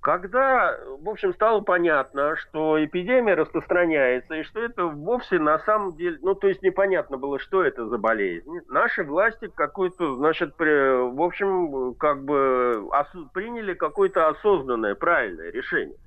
Когда, 0.05 0.77
в 0.99 1.09
общем, 1.09 1.33
стало 1.33 1.61
понятно, 1.61 2.35
что 2.35 2.77
эпидемия 2.85 3.33
распространяется, 3.33 4.35
и 4.35 4.43
что 4.43 4.59
это 4.59 4.85
вовсе 4.85 5.39
на 5.39 5.57
самом 5.57 5.95
деле, 5.95 6.19
ну, 6.21 6.35
то 6.35 6.47
есть 6.47 6.61
непонятно 6.61 7.17
было, 7.17 7.39
что 7.39 7.63
это 7.63 7.87
за 7.87 7.97
болезнь, 7.97 8.59
наши 8.67 9.03
власти 9.03 9.49
какой-то, 9.55 10.13
значит, 10.17 10.55
при, 10.57 11.11
в 11.11 11.19
общем, 11.19 11.95
как 11.95 12.23
бы 12.23 12.87
ос- 12.91 13.31
приняли 13.33 13.73
какое-то 13.73 14.27
осознанное, 14.27 14.93
правильное 14.93 15.49
решение. 15.49 15.97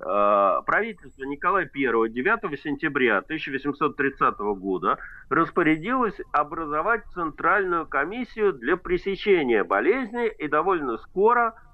А, 0.00 0.62
правительство 0.62 1.22
Николая 1.22 1.70
I 1.72 2.08
9 2.08 2.60
сентября 2.60 3.18
1830 3.18 4.40
года 4.58 4.98
распорядилось 5.28 6.20
образовать 6.32 7.04
Центральную 7.14 7.86
комиссию 7.86 8.54
для 8.54 8.76
пресечения 8.76 9.62
болезни 9.62 10.26
и 10.26 10.48
довольно 10.48 10.98
скоро– 10.98 11.54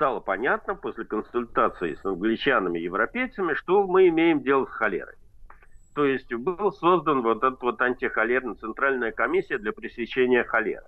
стало 0.00 0.20
понятно 0.20 0.74
после 0.74 1.04
консультации 1.04 1.94
с 1.94 2.02
англичанами 2.06 2.78
и 2.78 2.84
европейцами, 2.84 3.52
что 3.52 3.86
мы 3.86 4.08
имеем 4.08 4.40
дело 4.40 4.64
с 4.64 4.70
холерой. 4.70 5.12
То 5.94 6.06
есть 6.06 6.32
был 6.32 6.72
создан 6.72 7.20
вот 7.20 7.44
этот 7.44 7.60
вот 7.60 7.82
антихолерный 7.82 8.54
центральная 8.54 9.12
комиссия 9.12 9.58
для 9.58 9.72
пресечения 9.74 10.42
холеры. 10.42 10.86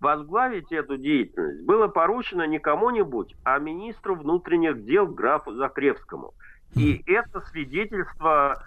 возглавить 0.00 0.72
эту 0.72 0.96
деятельность 0.96 1.62
было 1.66 1.88
поручено 1.88 2.46
не 2.46 2.58
кому-нибудь, 2.58 3.34
а 3.44 3.58
министру 3.58 4.14
внутренних 4.14 4.82
дел 4.82 5.06
графу 5.06 5.52
Закревскому. 5.52 6.32
И 6.74 7.02
это 7.04 7.42
свидетельство 7.50 8.62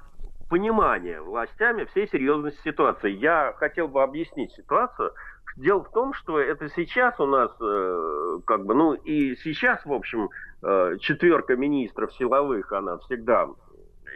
понимания 0.52 1.22
властями 1.22 1.86
всей 1.86 2.10
серьезности 2.10 2.62
ситуации. 2.62 3.10
Я 3.12 3.54
хотел 3.58 3.88
бы 3.88 4.04
объяснить 4.04 4.52
ситуацию. 4.52 5.14
Дело 5.56 5.82
в 5.82 5.92
том, 5.92 6.14
что 6.14 6.42
это 6.42 6.68
сейчас 6.76 7.18
у 7.22 7.26
нас, 7.26 7.52
э, 7.62 8.40
как 8.46 8.66
бы, 8.66 8.76
ну 8.76 8.94
и 8.94 9.38
сейчас, 9.38 9.86
в 9.86 9.94
общем, 9.94 10.30
э, 10.62 10.98
четверка 11.00 11.56
министров 11.56 12.14
силовых, 12.16 12.74
она 12.74 12.98
всегда 12.98 13.48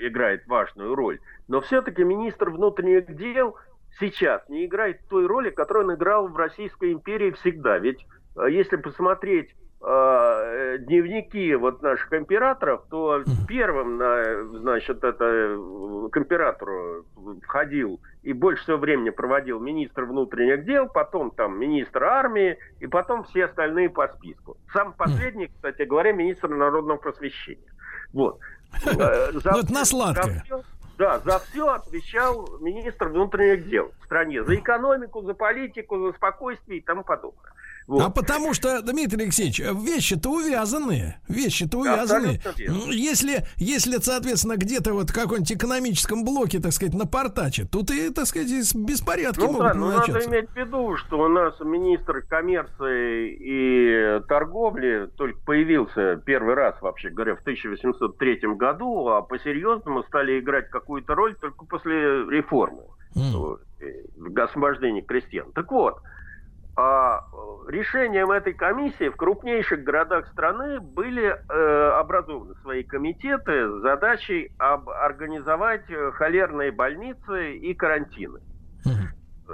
играет 0.01 0.45
важную 0.47 0.93
роль. 0.93 1.19
Но 1.47 1.61
все-таки 1.61 2.03
министр 2.03 2.49
внутренних 2.49 3.15
дел 3.15 3.55
сейчас 3.97 4.47
не 4.49 4.65
играет 4.65 5.07
той 5.07 5.27
роли, 5.27 5.51
которую 5.51 5.85
он 5.85 5.95
играл 5.95 6.27
в 6.27 6.35
Российской 6.35 6.91
империи 6.91 7.31
всегда. 7.31 7.77
Ведь 7.77 8.05
э, 8.35 8.51
если 8.51 8.75
посмотреть 8.75 9.55
э, 9.85 10.77
дневники 10.79 11.53
вот 11.55 11.81
наших 11.81 12.11
императоров, 12.13 12.83
то 12.89 13.23
первым 13.47 13.97
на, 13.97 14.43
значит, 14.59 15.03
это 15.03 15.25
э, 15.25 16.09
к 16.11 16.17
императору 16.17 17.05
входил 17.43 17.99
и 18.23 18.33
больше 18.33 18.63
всего 18.63 18.77
времени 18.77 19.11
проводил 19.11 19.59
министр 19.59 20.05
внутренних 20.05 20.65
дел, 20.65 20.87
потом 20.87 21.31
там 21.31 21.59
министр 21.59 22.03
армии, 22.03 22.57
и 22.79 22.87
потом 22.87 23.23
все 23.25 23.45
остальные 23.45 23.89
по 23.89 24.07
списку. 24.07 24.57
Сам 24.73 24.93
последний, 24.93 25.47
кстати 25.47 25.83
говоря, 25.83 26.11
министр 26.11 26.49
народного 26.49 26.97
просвещения. 26.97 27.71
Вот. 28.13 28.39
Э, 28.85 29.31
ну, 29.31 29.59
это 29.59 29.73
на 29.73 29.85
сладкое. 29.85 30.43
Да, 30.97 31.19
за 31.19 31.39
все 31.39 31.67
отвечал 31.67 32.47
министр 32.61 33.09
внутренних 33.09 33.67
дел 33.69 33.91
в 34.01 34.05
стране. 34.05 34.43
За 34.43 34.55
экономику, 34.55 35.21
за 35.21 35.33
политику, 35.33 36.07
за 36.07 36.13
спокойствие 36.13 36.79
и 36.79 36.81
тому 36.81 37.03
подобное. 37.03 37.51
Вот. 37.87 38.01
А 38.01 38.09
потому 38.09 38.53
что, 38.53 38.81
Дмитрий 38.81 39.23
Алексеевич, 39.23 39.59
вещи-то 39.59 40.31
увязанные. 40.31 41.19
Вещи-то 41.27 41.77
увязанные. 41.77 42.41
Если, 42.57 43.45
если, 43.57 43.97
соответственно, 43.97 44.57
где-то 44.57 44.93
вот 44.93 45.11
в 45.11 45.13
каком-нибудь 45.13 45.51
экономическом 45.51 46.25
блоке, 46.25 46.59
так 46.59 46.71
сказать, 46.71 46.95
напортачит, 46.95 47.69
тут 47.69 47.91
и, 47.91 48.09
так 48.09 48.25
сказать, 48.25 48.49
беспорядки 48.75 49.41
ну, 49.41 49.51
могут 49.51 49.67
да, 49.67 49.73
но 49.75 49.91
надо 49.91 50.25
иметь 50.25 50.49
в 50.49 50.55
виду, 50.55 50.95
что 50.97 51.19
у 51.19 51.27
нас 51.27 51.59
министр 51.59 52.21
коммерции 52.23 53.37
и 53.39 54.19
торговли 54.27 55.07
только 55.15 55.39
появился 55.45 56.15
первый 56.25 56.55
раз, 56.55 56.81
вообще 56.81 57.09
говоря, 57.09 57.35
в 57.35 57.41
1803 57.41 58.39
году, 58.55 59.09
а 59.09 59.21
по-серьезному 59.21 60.03
стали 60.03 60.39
играть 60.39 60.69
какую-то 60.69 61.13
роль 61.13 61.35
только 61.35 61.65
после 61.65 62.25
реформы. 62.29 62.81
Mm. 63.15 63.59
В 64.17 64.39
освобождении 64.41 65.01
крестьян. 65.01 65.51
Так 65.53 65.71
вот, 65.71 65.99
а 66.77 67.25
решением 67.67 68.31
этой 68.31 68.53
комиссии 68.53 69.09
в 69.09 69.15
крупнейших 69.15 69.83
городах 69.83 70.27
страны 70.27 70.79
были 70.79 71.23
э, 71.23 71.89
образованы 71.99 72.55
свои 72.61 72.83
комитеты 72.83 73.69
с 73.69 73.81
задачей 73.81 74.51
об, 74.57 74.89
организовать 74.89 75.89
э, 75.89 76.11
холерные 76.11 76.71
больницы 76.71 77.55
и 77.55 77.73
карантины. 77.73 78.39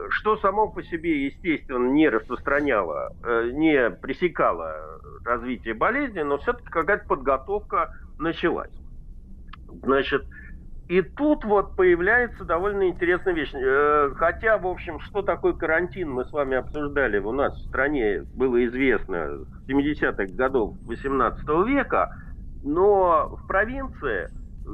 Что 0.10 0.38
само 0.38 0.69
по 0.69 0.81
себе, 0.84 1.26
естественно, 1.26 1.91
не 1.91 2.10
распространяло, 2.10 3.14
э, 3.23 3.52
не 3.53 3.89
пресекало 3.91 4.99
развитие 5.23 5.73
болезни, 5.73 6.22
но 6.22 6.38
все-таки 6.39 6.69
какая-то 6.69 7.06
подготовка 7.06 7.93
началась. 8.18 8.73
Значит, 9.84 10.26
и 10.92 11.02
тут 11.02 11.46
вот 11.46 11.78
появляется 11.78 12.44
довольно 12.44 12.90
интересная 12.90 13.34
вещь. 13.34 13.54
Э, 13.54 14.12
хотя, 14.18 14.58
в 14.58 14.68
общем, 14.68 15.00
что 15.00 15.22
такое 15.22 15.54
карантин, 15.54 16.12
мы 16.12 16.26
с 16.26 16.34
вами 16.34 16.58
обсуждали, 16.58 17.18
у 17.18 17.32
нас 17.32 17.56
в 17.56 17.68
стране 17.70 18.24
было 18.36 18.66
известно 18.66 19.38
с 19.38 19.70
70-х 19.70 20.36
годов 20.36 20.76
18 20.88 21.48
века, 21.66 22.14
но 22.62 23.38
в 23.38 23.48
провинции 23.48 24.28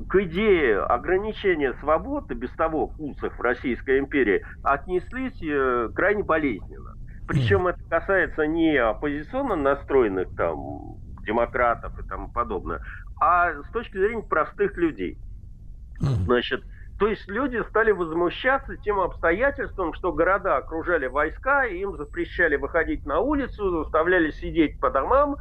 к 0.09 0.15
идее 0.23 0.79
ограничения 0.79 1.75
свободы, 1.81 2.33
без 2.33 2.49
того 2.53 2.87
в 2.87 2.97
в 2.97 3.41
Российской 3.41 3.99
империи, 3.99 4.43
отнеслись 4.63 5.39
э, 5.43 5.89
крайне 5.93 6.23
болезненно. 6.23 6.95
Причем 7.27 7.67
это 7.67 7.79
касается 7.91 8.47
не 8.47 8.75
оппозиционно 8.77 9.55
настроенных 9.55 10.35
там 10.35 10.95
демократов 11.27 11.93
и 11.99 12.07
тому 12.07 12.31
подобное, 12.31 12.81
а 13.21 13.53
с 13.61 13.69
точки 13.71 13.97
зрения 13.97 14.23
простых 14.23 14.75
людей. 14.77 15.19
Значит, 15.99 16.63
то 16.99 17.07
есть 17.07 17.27
люди 17.27 17.61
стали 17.69 17.91
возмущаться 17.91 18.75
тем 18.77 18.99
обстоятельством, 18.99 19.93
что 19.93 20.11
города 20.13 20.57
окружали 20.57 21.07
войска, 21.07 21.65
и 21.65 21.77
им 21.79 21.95
запрещали 21.95 22.55
выходить 22.55 23.05
на 23.05 23.19
улицу, 23.19 23.83
заставляли 23.83 24.31
сидеть 24.31 24.79
по 24.79 24.89
домам 24.89 25.37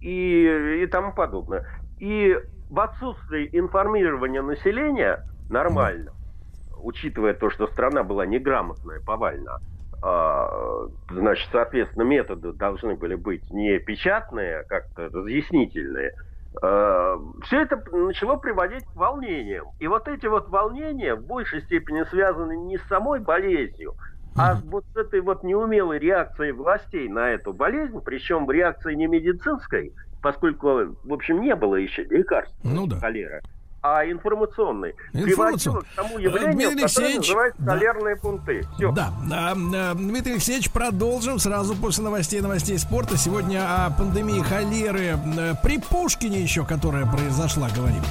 и, 0.00 0.82
и 0.82 0.86
тому 0.86 1.12
подобное. 1.12 1.64
И 1.98 2.36
в 2.68 2.80
отсутствии 2.80 3.48
информирования 3.52 4.42
населения 4.42 5.18
нормально, 5.48 6.12
учитывая 6.76 7.32
то, 7.32 7.48
что 7.48 7.66
страна 7.68 8.02
была 8.02 8.26
неграмотная, 8.26 9.00
повально, 9.00 9.58
а, 10.02 10.50
значит, 11.10 11.48
соответственно, 11.50 12.04
методы 12.04 12.52
должны 12.52 12.96
были 12.96 13.14
быть 13.14 13.50
не 13.50 13.78
печатные, 13.78 14.58
а 14.58 14.64
как-то 14.64 15.08
разъяснительные– 15.08 16.12
все 16.60 17.62
это 17.62 17.82
начало 17.92 18.36
приводить 18.36 18.84
к 18.84 18.96
волнениям. 18.96 19.66
И 19.78 19.86
вот 19.86 20.08
эти 20.08 20.26
вот 20.26 20.48
волнения 20.48 21.14
в 21.14 21.24
большей 21.24 21.62
степени 21.62 22.02
связаны 22.04 22.56
не 22.56 22.78
с 22.78 22.82
самой 22.88 23.20
болезнью, 23.20 23.94
а 24.36 24.54
с 24.56 24.62
вот 24.64 24.84
этой 24.96 25.20
вот 25.20 25.42
неумелой 25.42 25.98
реакцией 25.98 26.52
властей 26.52 27.08
на 27.08 27.30
эту 27.30 27.52
болезнь, 27.52 28.00
причем 28.04 28.50
реакции 28.50 28.94
не 28.94 29.06
медицинской, 29.06 29.92
поскольку, 30.22 30.96
в 31.04 31.12
общем, 31.12 31.40
не 31.40 31.54
было 31.54 31.76
еще 31.76 32.04
лекарств 32.04 32.56
ну, 32.62 32.86
да. 32.86 32.96
холеры, 32.96 33.42
а 33.80 34.04
информационный, 34.04 34.94
приводило 35.12 35.80
к 35.80 35.86
тому 35.94 36.18
явлению, 36.18 36.52
Дмитрий 36.52 36.82
называется 36.82 37.34
да. 37.58 37.72
солярные 37.72 38.16
пункты. 38.16 38.66
Все. 38.74 38.92
Да. 38.92 39.12
А, 39.32 39.52
а, 39.52 39.94
Дмитрий 39.94 40.32
Алексеевич, 40.32 40.70
продолжим 40.70 41.38
сразу 41.38 41.76
после 41.76 42.04
новостей 42.04 42.40
новостей 42.40 42.78
спорта. 42.78 43.16
Сегодня 43.16 43.86
о 43.86 43.90
пандемии 43.90 44.40
холеры 44.42 45.18
э, 45.36 45.54
при 45.62 45.78
Пушкине 45.78 46.40
еще, 46.40 46.64
которая 46.64 47.06
произошла, 47.06 47.68
говорим. 47.74 48.02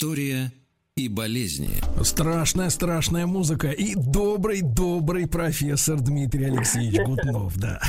История 0.00 0.52
и 0.96 1.08
болезни. 1.08 1.82
Страшная, 2.04 2.68
страшная 2.68 3.26
музыка 3.26 3.72
и 3.72 3.96
добрый, 3.96 4.60
добрый 4.62 5.28
профессор 5.28 5.96
Дмитрий 5.96 6.44
Алексеевич 6.44 7.00
Гутнов, 7.04 7.58
да. 7.58 7.80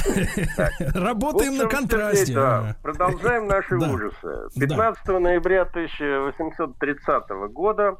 Работаем 0.95 1.55
на 1.57 1.67
контрасте. 1.67 2.33
Да. 2.33 2.75
Продолжаем 2.81 3.45
наши 3.45 3.75
ужасы. 3.75 4.59
15 4.59 5.07
ноября 5.07 5.61
1830 5.61 7.29
года 7.53 7.97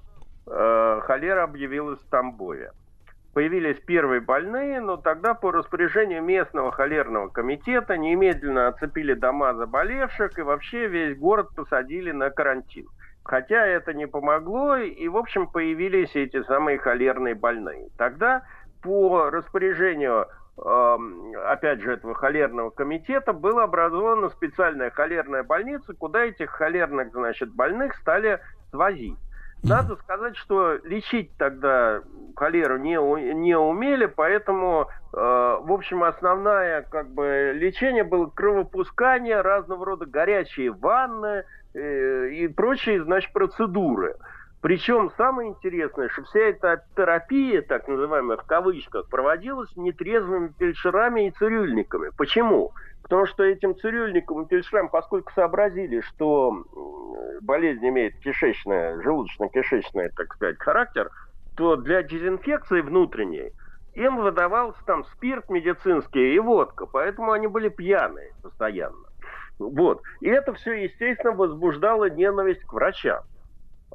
э, 0.48 1.00
холера 1.04 1.44
объявилась 1.44 2.00
в 2.00 2.10
Тамбове. 2.10 2.72
Появились 3.36 3.78
первые 3.86 4.22
больные, 4.22 4.82
но 4.82 4.98
тогда 4.98 5.36
по 5.36 5.52
распоряжению 5.52 6.24
местного 6.24 6.72
холерного 6.72 7.28
комитета 7.28 7.96
немедленно 7.96 8.70
оцепили 8.70 9.14
дома 9.14 9.54
заболевших 9.54 10.40
и 10.40 10.42
вообще 10.42 10.88
весь 10.88 11.16
город 11.16 11.50
посадили 11.56 12.10
на 12.12 12.32
карантин. 12.32 12.88
Хотя 13.30 13.64
это 13.64 13.94
не 13.94 14.08
помогло, 14.08 14.78
и, 14.78 15.08
в 15.08 15.16
общем, 15.16 15.46
появились 15.46 16.16
эти 16.16 16.42
самые 16.46 16.80
холерные 16.80 17.36
больные. 17.36 17.90
Тогда 17.96 18.42
по 18.82 19.30
распоряжению 19.30 20.26
эм, 20.58 21.34
опять 21.46 21.80
же, 21.80 21.94
этого 21.94 22.16
холерного 22.16 22.72
комитета, 22.72 23.32
была 23.34 23.66
образована 23.66 24.30
специальная 24.30 24.90
холерная 24.90 25.44
больница, 25.44 25.94
куда 25.94 26.26
этих 26.26 26.50
холерных, 26.50 27.12
значит, 27.12 27.54
больных 27.54 27.94
стали 27.98 28.40
свозить. 28.72 29.20
Надо 29.62 29.96
сказать, 29.98 30.36
что 30.38 30.80
лечить 30.84 31.30
тогда 31.38 32.02
холеру 32.36 32.78
не, 32.78 32.96
не 33.34 33.56
умели, 33.56 34.06
поэтому, 34.06 34.88
э, 35.14 35.18
в 35.18 35.72
общем, 35.72 36.04
основное 36.04 36.84
как 36.84 37.10
бы 37.10 37.52
лечение 37.54 38.06
было 38.06 38.28
кровопускание, 38.28 39.42
разного 39.42 39.86
рода 39.86 40.06
горячие 40.06 40.72
ванны, 40.72 41.44
и 41.74 42.48
прочие, 42.56 43.04
значит, 43.04 43.32
процедуры. 43.34 44.16
Причем 44.62 45.10
самое 45.16 45.50
интересное, 45.50 46.10
что 46.10 46.24
вся 46.24 46.40
эта 46.40 46.84
терапия, 46.96 47.62
так 47.62 47.88
называемая 47.88 48.38
в 48.38 48.46
кавычках, 48.46 49.08
проводилась 49.08 49.74
нетрезвыми 49.78 50.54
фельдшерами 50.60 51.28
и 51.28 51.32
цирюльниками. 51.32 52.12
Почему? 52.18 52.74
Потому 53.02 53.26
что 53.26 53.44
этим 53.44 53.78
цирюльникам 53.78 54.44
и 54.44 54.48
фельдшерам, 54.50 54.90
поскольку 54.90 55.32
сообразили, 55.32 56.02
что 56.02 56.66
болезнь 57.42 57.88
имеет 57.88 58.20
кишечное, 58.20 58.98
желудочно-кишечный, 59.02 60.10
так 60.16 60.34
сказать, 60.34 60.60
характер, 60.60 61.10
то 61.56 61.78
для 61.78 62.04
дезинфекции 62.04 62.82
внутренней 62.82 63.54
им 63.94 64.18
выдавался 64.18 64.80
там 64.86 65.06
спирт 65.06 65.50
медицинский 65.50 66.36
и 66.36 66.40
водка, 66.40 66.86
поэтому 66.86 67.32
они 67.32 67.48
были 67.48 67.70
пьяные 67.70 68.34
постоянно. 68.44 69.09
Вот. 69.60 70.02
И 70.22 70.30
это 70.30 70.54
все, 70.54 70.72
естественно, 70.84 71.34
возбуждало 71.34 72.10
ненависть 72.10 72.64
к 72.64 72.74
врачам. 72.74 73.22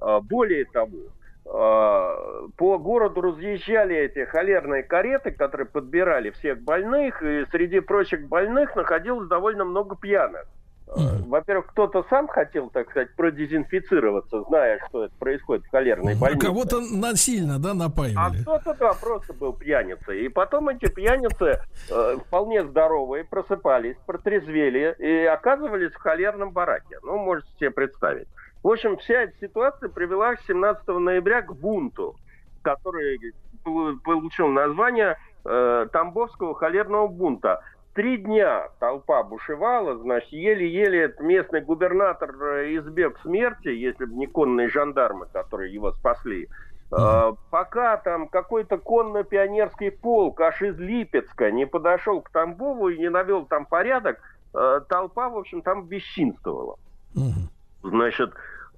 А, 0.00 0.20
более 0.20 0.66
того, 0.66 0.98
а, 1.46 2.46
по 2.56 2.78
городу 2.78 3.22
разъезжали 3.22 3.96
эти 3.96 4.24
холерные 4.26 4.82
кареты, 4.82 5.30
которые 5.30 5.66
подбирали 5.66 6.30
всех 6.30 6.60
больных, 6.62 7.22
и 7.22 7.46
среди 7.50 7.80
прочих 7.80 8.28
больных 8.28 8.76
находилось 8.76 9.28
довольно 9.28 9.64
много 9.64 9.96
пьяных. 9.96 10.46
Во-первых, 10.86 11.66
кто-то 11.69 12.05
сам 12.11 12.28
хотел, 12.28 12.70
так 12.70 12.90
сказать, 12.90 13.15
продезинфицироваться, 13.16 14.43
зная, 14.43 14.78
что 14.89 15.05
это 15.05 15.15
происходит 15.19 15.65
в 15.65 15.70
холерной 15.70 16.15
больнице. 16.15 16.47
А 16.47 16.48
кого-то 16.48 16.81
насильно, 16.81 17.59
да, 17.59 17.74
напаивали? 17.74 18.16
А 18.16 18.43
кто-то, 18.43 18.74
да, 18.78 18.93
просто 18.93 19.32
был 19.32 19.55
пьяницей. 19.55 20.24
И 20.24 20.28
потом 20.28 20.69
эти 20.69 20.86
пьяницы, 20.86 21.61
э, 21.90 22.16
вполне 22.27 22.65
здоровые, 22.65 23.24
просыпались, 23.24 23.97
протрезвели 24.06 24.94
и 24.98 25.24
оказывались 25.24 25.93
в 25.93 25.98
холерном 25.98 26.52
бараке. 26.52 26.98
Ну, 27.02 27.16
можете 27.19 27.48
себе 27.59 27.70
представить. 27.70 28.28
В 28.62 28.69
общем, 28.69 28.97
вся 28.98 29.23
эта 29.23 29.35
ситуация 29.40 29.89
привела 29.89 30.36
17 30.47 30.86
ноября 30.89 31.43
к 31.43 31.55
бунту, 31.55 32.16
который 32.62 33.35
получил 33.62 34.48
название 34.48 35.16
э, 35.44 35.86
Тамбовского 35.93 36.55
холерного 36.55 37.09
бунта 37.09 37.62
три 37.94 38.18
дня 38.18 38.68
толпа 38.80 39.22
бушевала, 39.22 39.96
значит, 39.96 40.30
еле-еле 40.32 41.14
местный 41.20 41.60
губернатор 41.60 42.34
э, 42.42 42.76
избег 42.76 43.18
смерти, 43.20 43.68
если 43.68 44.04
бы 44.04 44.14
не 44.14 44.26
конные 44.26 44.68
жандармы, 44.68 45.26
которые 45.32 45.72
его 45.72 45.92
спасли. 45.92 46.48
Uh-huh. 46.90 47.36
Пока 47.50 47.96
там 47.96 48.28
какой-то 48.28 48.78
конно-пионерский 48.78 49.90
полк 49.90 50.40
аж 50.40 50.60
из 50.62 50.78
Липецка 50.78 51.50
не 51.50 51.66
подошел 51.66 52.20
к 52.20 52.30
Тамбову 52.30 52.88
и 52.88 52.98
не 52.98 53.10
навел 53.10 53.46
там 53.46 53.64
порядок, 53.64 54.20
э, 54.54 54.80
толпа, 54.88 55.28
в 55.28 55.38
общем, 55.38 55.62
там 55.62 55.86
бесчинствовала. 55.86 56.76
Uh-huh. 57.16 57.48
Значит, 57.82 58.32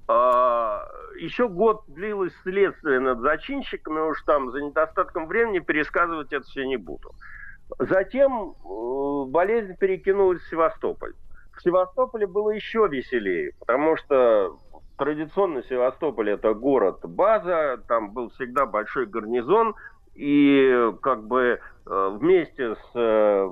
еще 0.09 1.48
год 1.48 1.82
длилось 1.88 2.32
следствие 2.43 3.01
над 3.01 3.20
зачинщиками, 3.20 3.98
уж 4.09 4.22
там 4.22 4.52
за 4.52 4.60
недостатком 4.60 5.26
времени 5.26 5.59
пересказывать 5.59 6.32
это 6.32 6.47
все 6.47 6.64
не 6.64 6.76
буду. 6.76 7.12
Затем 7.78 8.55
э, 8.64 9.30
болезнь 9.30 9.76
перекинулась 9.76 10.40
в 10.40 10.48
Севастополь. 10.48 11.14
В 11.56 11.62
Севастополе 11.62 12.26
было 12.26 12.51
еще 12.51 12.86
веселее, 12.88 13.52
потому 13.59 13.97
что 13.97 14.59
традиционно 14.97 15.62
Севастополь 15.62 16.30
это 16.30 16.55
город-база, 16.55 17.82
там 17.88 18.12
был 18.12 18.30
всегда 18.30 18.66
большой 18.66 19.06
гарнизон, 19.06 19.74
и 20.14 20.93
как 21.02 21.26
бы 21.26 21.60
э, 21.86 22.10
вместе 22.18 22.74
с 22.74 22.90
э, 22.94 23.48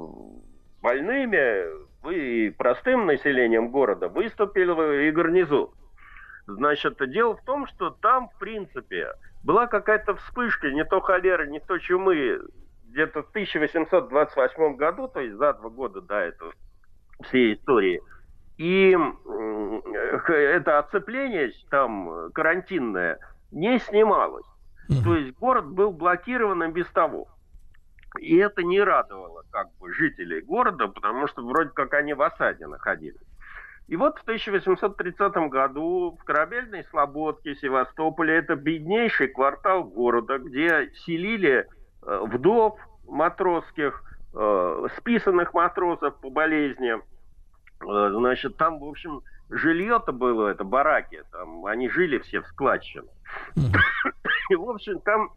больными 0.80 1.84
и 2.10 2.50
простым 2.50 3.06
населением 3.06 3.70
города 3.70 4.08
выступил 4.08 4.80
и 4.92 5.10
гарнизон. 5.10 5.70
Значит, 6.46 6.98
дело 7.10 7.36
в 7.36 7.42
том, 7.44 7.66
что 7.66 7.90
там, 7.90 8.28
в 8.28 8.38
принципе, 8.38 9.08
была 9.42 9.66
какая-то 9.66 10.14
вспышка, 10.16 10.70
не 10.70 10.84
то 10.84 11.00
холеры, 11.00 11.48
не 11.50 11.60
то 11.60 11.78
чумы, 11.78 12.38
где-то 12.94 13.24
в 13.24 13.28
1828 13.30 14.76
году, 14.76 15.08
то 15.08 15.20
есть 15.20 15.36
за 15.36 15.52
два 15.54 15.68
года 15.68 16.00
до 16.00 16.14
этого 16.14 16.52
всей 17.24 17.54
истории. 17.54 18.00
И 18.56 18.96
это 20.28 20.78
оцепление 20.78 21.50
там 21.70 22.30
карантинное 22.32 23.18
не 23.50 23.78
снималось. 23.80 24.46
То 25.02 25.16
есть 25.16 25.36
город 25.38 25.66
был 25.66 25.90
блокирован 25.90 26.72
без 26.72 26.86
того. 26.88 27.26
И 28.20 28.36
это 28.36 28.62
не 28.62 28.80
радовало 28.80 29.42
как 29.50 29.74
бы 29.80 29.92
жителей 29.92 30.40
города, 30.40 30.86
потому 30.86 31.26
что 31.26 31.44
вроде 31.44 31.70
как 31.70 31.94
они 31.94 32.14
в 32.14 32.22
осаде 32.22 32.68
находились. 32.68 33.20
И 33.88 33.96
вот 33.96 34.18
в 34.18 34.22
1830 34.22 35.34
году 35.50 36.16
в 36.20 36.24
корабельной 36.24 36.84
Слободке 36.84 37.56
Севастополе, 37.56 38.36
это 38.36 38.54
беднейший 38.54 39.28
квартал 39.28 39.82
города, 39.84 40.38
где 40.38 40.90
селили 40.94 41.66
Э, 41.66 41.83
вдов 42.06 42.78
матросских, 43.06 44.02
э, 44.34 44.86
списанных 44.98 45.54
матросов 45.54 46.16
по 46.16 46.30
болезни. 46.30 46.94
Э, 46.94 48.10
значит, 48.12 48.56
там, 48.56 48.78
в 48.78 48.84
общем, 48.84 49.22
жилье-то 49.50 50.12
было, 50.12 50.48
это 50.48 50.64
бараки, 50.64 51.22
там 51.32 51.66
они 51.66 51.88
жили 51.88 52.18
все 52.18 52.40
в 52.40 52.46
складчине. 52.48 53.08
И, 54.50 54.54
в 54.56 54.68
общем, 54.68 55.00
там 55.00 55.30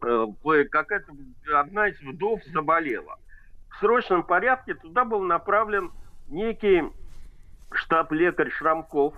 какая-то 0.00 1.12
одна 1.54 1.88
из 1.88 2.00
вдов 2.00 2.40
заболела. 2.44 3.18
В 3.70 3.80
срочном 3.80 4.22
порядке 4.22 4.74
туда 4.74 5.04
был 5.04 5.20
направлен 5.22 5.90
некий 6.28 6.84
штаб-лекарь 7.72 8.50
Шрамков, 8.50 9.14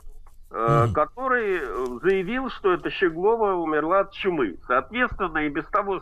mm. 0.50 0.92
который 0.92 1.58
э, 1.58 1.98
заявил, 2.02 2.50
что 2.50 2.72
эта 2.72 2.90
Щеглова 2.90 3.54
умерла 3.54 4.00
от 4.00 4.12
чумы. 4.12 4.56
Соответственно, 4.66 5.38
и 5.38 5.48
без 5.48 5.64
того 5.66 6.00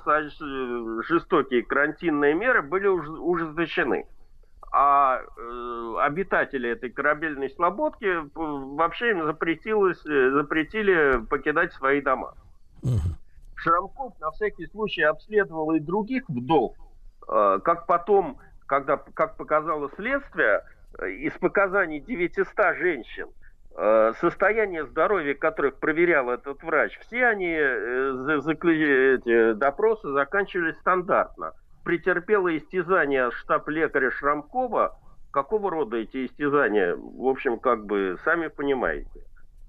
жестокие 1.03 1.63
карантинные 1.63 2.35
меры 2.35 2.63
были 2.63 2.87
ужесточены. 2.87 4.07
А 4.71 5.21
э, 5.21 5.95
обитатели 6.01 6.69
этой 6.71 6.91
корабельной 6.91 7.51
слободки 7.51 8.05
э, 8.05 8.29
вообще 8.35 9.11
им 9.11 9.25
запретилось, 9.25 10.05
э, 10.05 10.31
запретили 10.33 11.25
покидать 11.27 11.73
свои 11.73 12.01
дома. 12.01 12.35
Mm. 12.83 12.99
Шрамков 13.57 14.13
на 14.21 14.31
всякий 14.33 14.67
случай 14.67 15.03
обследовал 15.03 15.73
и 15.73 15.81
других 15.81 16.29
вдов, 16.29 16.75
э, 17.29 17.61
как 17.65 17.87
потом, 17.87 18.39
когда, 18.67 18.99
как 18.99 19.37
показало 19.37 19.91
следствие, 19.97 20.63
из 21.03 21.33
показаний 21.39 22.01
900 22.01 22.77
женщин, 22.77 23.29
Э, 23.29 23.48
состояние 24.21 24.87
здоровья 24.87 25.35
которых 25.35 25.77
проверял 25.77 26.31
этот 26.31 26.63
врач, 26.63 26.99
все 27.07 27.27
они, 27.27 27.53
э, 27.53 28.41
эти 29.15 29.53
допросы 29.53 30.09
заканчивались 30.09 30.77
стандартно. 30.79 31.53
Претерпела 31.85 32.57
истязание 32.57 33.31
штаб-лекаря 33.31 34.11
Шрамкова. 34.11 34.99
Какого 35.31 35.71
рода 35.71 35.97
эти 35.97 36.27
истязания? 36.27 36.97
В 36.97 37.27
общем, 37.27 37.59
как 37.59 37.87
бы, 37.87 38.19
сами 38.25 38.49
понимаете. 38.49 39.23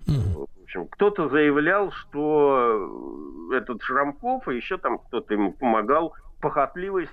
В 0.07 0.64
общем, 0.64 0.88
кто-то 0.88 1.30
заявлял, 1.30 1.91
что 1.91 3.52
этот 3.53 3.84
Шрамков 3.84 4.48
и 4.48 4.56
еще 4.56 4.77
там 4.77 4.98
кто-то 4.98 5.34
ему 5.34 5.53
помогал, 5.53 6.15
похотливые, 6.41 7.07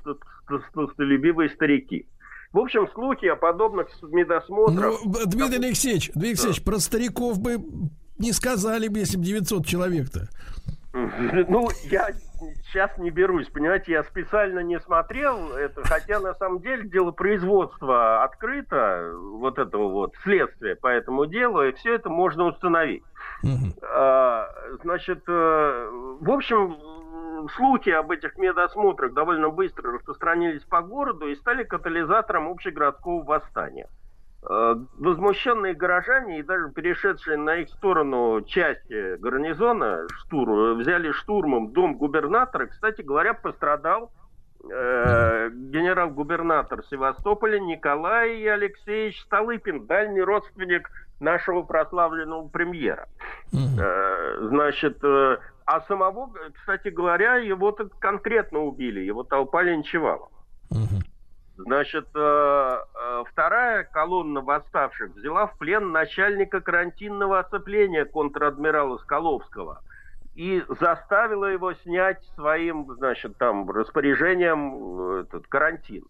столюбивые 0.93 1.51
старики. 1.51 2.09
В 2.53 2.59
общем, 2.59 2.89
слухи 2.95 3.27
о 3.27 3.37
подобных 3.37 3.89
медосмотрах... 4.03 5.01
Ну, 5.05 5.27
Дмитрий 5.27 5.67
Алексеевич, 5.67 6.11
Дмитрий 6.13 6.31
Алексеевич, 6.31 6.65
про 6.65 6.79
стариков 6.79 7.39
бы 7.41 7.59
не 8.19 8.33
сказали 8.33 8.89
бы, 8.89 8.99
если 8.99 9.17
бы 9.17 9.25
900 9.25 9.67
человек-то. 9.67 10.29
Ну, 11.49 11.69
я 11.91 12.09
сейчас 12.65 12.97
не 12.99 13.11
берусь, 13.11 13.49
понимаете, 13.49 13.93
я 13.93 14.05
специально 14.05 14.61
не 14.61 14.81
смотрел 14.81 15.53
это, 15.53 15.83
хотя 15.85 16.21
на 16.21 16.35
самом 16.35 16.61
деле 16.61 16.89
дело 16.89 17.11
производства 17.11 18.25
открыто, 18.25 19.13
вот 19.15 19.59
этого 19.59 19.91
вот 19.91 20.15
следствия 20.23 20.75
по 20.75 20.89
этому 20.89 21.27
делу, 21.27 21.63
и 21.63 21.73
все 21.73 21.95
это 21.95 22.09
можно 22.09 22.45
установить. 22.45 23.03
А, 23.83 24.49
значит, 24.83 25.23
э, 25.29 25.89
в 26.21 26.31
общем, 26.31 26.77
слухи 27.57 27.91
об 27.91 28.11
этих 28.11 28.37
медосмотрах 28.39 29.13
довольно 29.13 29.51
быстро 29.51 29.93
распространились 29.93 30.63
по 30.63 30.83
городу 30.83 31.29
и 31.29 31.37
стали 31.37 31.65
катализатором 31.65 32.49
общегородского 32.49 33.23
восстания. 33.23 33.89
Э, 34.49 34.77
возмущенные 34.99 35.75
горожане 35.75 36.39
и 36.39 36.43
даже 36.43 36.71
перешедшие 36.71 37.37
на 37.37 37.57
их 37.57 37.69
сторону 37.71 38.43
части 38.43 39.17
гарнизона 39.17 40.07
штур, 40.09 40.75
взяли 40.75 41.11
штурмом 41.13 41.73
дом 41.73 41.97
губернатора. 41.97 42.67
Кстати 42.67 43.03
говоря, 43.03 43.35
пострадал 43.35 44.13
э, 44.63 45.51
генерал-губернатор 45.51 46.85
Севастополя 46.85 47.59
Николай 47.59 48.47
Алексеевич 48.47 49.21
Столыпин, 49.23 49.87
дальний 49.87 50.23
родственник 50.23 50.91
нашего 51.21 51.63
прославленного 51.63 52.49
премьера. 52.49 53.09
Э, 53.53 54.49
значит, 54.49 54.99
э, 55.03 55.39
а 55.65 55.81
самого, 55.83 56.31
кстати 56.55 56.89
говоря, 56.89 57.37
его 57.37 57.73
тут 57.73 57.95
конкретно 57.99 58.61
убили, 58.61 59.01
его 59.01 59.23
толпа 59.23 59.63
линчевала. 59.63 60.29
Значит, 61.59 62.07
э, 62.15 62.79
вторая 63.31 63.85
колонна 63.85 64.43
восставших 64.43 65.15
взяла 65.15 65.47
в 65.47 65.57
плен 65.57 65.91
начальника 65.91 66.61
карантинного 66.61 67.39
оцепления 67.39 68.05
контр-адмирала 68.05 68.99
Скаловского 68.99 69.81
и 70.35 70.63
заставила 70.69 71.47
его 71.47 71.73
снять 71.73 72.23
своим, 72.35 72.87
значит, 72.99 73.39
там, 73.39 73.71
распоряжением 73.71 75.21
этот 75.21 75.47
карантин. 75.47 76.05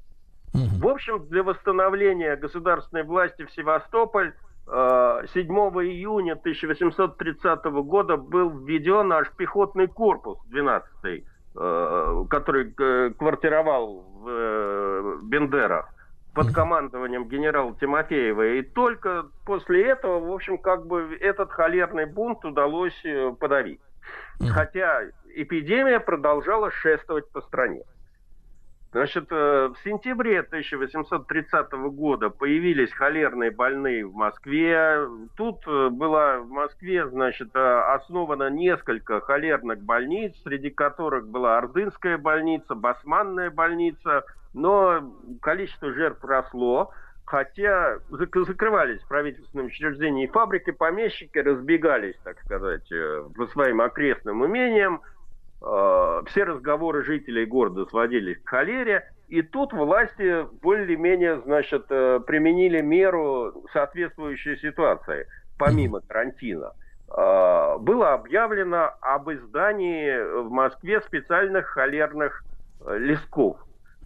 В 0.53 0.89
общем, 0.89 1.29
для 1.29 1.43
восстановления 1.43 2.35
государственной 2.35 3.05
власти 3.05 3.45
в 3.45 3.53
Севастополь 3.53 4.33
7 4.69 4.75
июня 4.75 6.33
1830 6.33 7.65
года 7.85 8.17
был 8.17 8.51
введен 8.51 9.13
аж 9.13 9.31
пехотный 9.37 9.87
корпус 9.87 10.39
12 10.47 11.25
э, 11.57 12.25
который 12.29 12.75
э, 12.77 13.11
квартировал 13.17 14.05
в 14.21 14.29
э, 14.29 15.19
Бендерах 15.23 15.89
под 16.37 16.53
командованием 16.53 17.29
генерала 17.29 17.75
Тимофеева. 17.81 18.45
И 18.59 18.63
только 18.63 19.27
после 19.47 19.89
этого, 19.89 20.21
в 20.21 20.31
общем, 20.31 20.59
как 20.59 20.87
бы 20.87 21.17
этот 21.19 21.51
холерный 21.51 22.05
бунт 22.05 22.45
удалось 22.45 23.01
э, 23.05 23.33
подавить. 23.41 23.81
Хотя 24.51 25.03
эпидемия 25.35 25.99
продолжала 25.99 26.71
шествовать 26.71 27.31
по 27.31 27.41
стране. 27.41 27.83
Значит, 28.93 29.27
э, 29.31 29.69
в 29.69 29.77
сентябре 29.85 30.41
1830 30.41 31.73
года 31.91 32.31
появились 32.31 32.93
холерные 32.93 33.51
больные 33.51 34.07
в 34.07 34.15
Москве. 34.15 35.07
Тут 35.37 35.67
э, 35.67 35.89
была 35.91 36.39
в 36.39 36.49
Москве, 36.49 37.07
значит, 37.09 37.51
э, 37.55 37.59
основано 37.59 38.49
несколько 38.49 39.21
холерных 39.21 39.83
больниц, 39.83 40.35
среди 40.45 40.71
которых 40.71 41.29
была 41.29 41.59
Ордынская 41.59 42.17
больница, 42.17 42.75
Басманная 42.75 43.51
больница, 43.51 44.25
но 44.55 45.13
количество 45.43 45.93
жертв 45.93 46.25
росло. 46.25 46.91
Хотя 47.27 47.99
закрывались 48.09 49.03
правительственные 49.09 49.67
учреждения 49.67 50.25
и 50.25 50.31
фабрики, 50.31 50.71
помещики 50.71 51.39
разбегались, 51.39 52.15
так 52.23 52.39
сказать, 52.45 52.89
по 53.37 53.49
своим 53.49 53.81
окрестным 53.81 54.47
имениям. 54.47 55.03
Э, 55.63 56.23
все 56.27 56.45
разговоры 56.45 57.05
жителей 57.05 57.47
города 57.47 57.87
сводились 57.87 58.39
к 58.43 58.49
холере, 58.49 59.11
и 59.29 59.43
тут 59.43 59.73
власти 59.73 60.47
более-менее, 60.61 61.41
значит, 61.41 61.87
э, 61.89 62.21
применили 62.27 62.81
меру 62.81 63.65
соответствующей 63.73 64.57
ситуации, 64.59 65.27
помимо 65.59 66.01
карантина. 66.01 66.73
Э, 67.09 67.79
было 67.79 68.13
объявлено 68.13 68.91
об 69.01 69.31
издании 69.31 70.43
в 70.43 70.51
Москве 70.51 71.01
специальных 71.01 71.67
холерных 71.67 72.45
листков, 72.87 73.57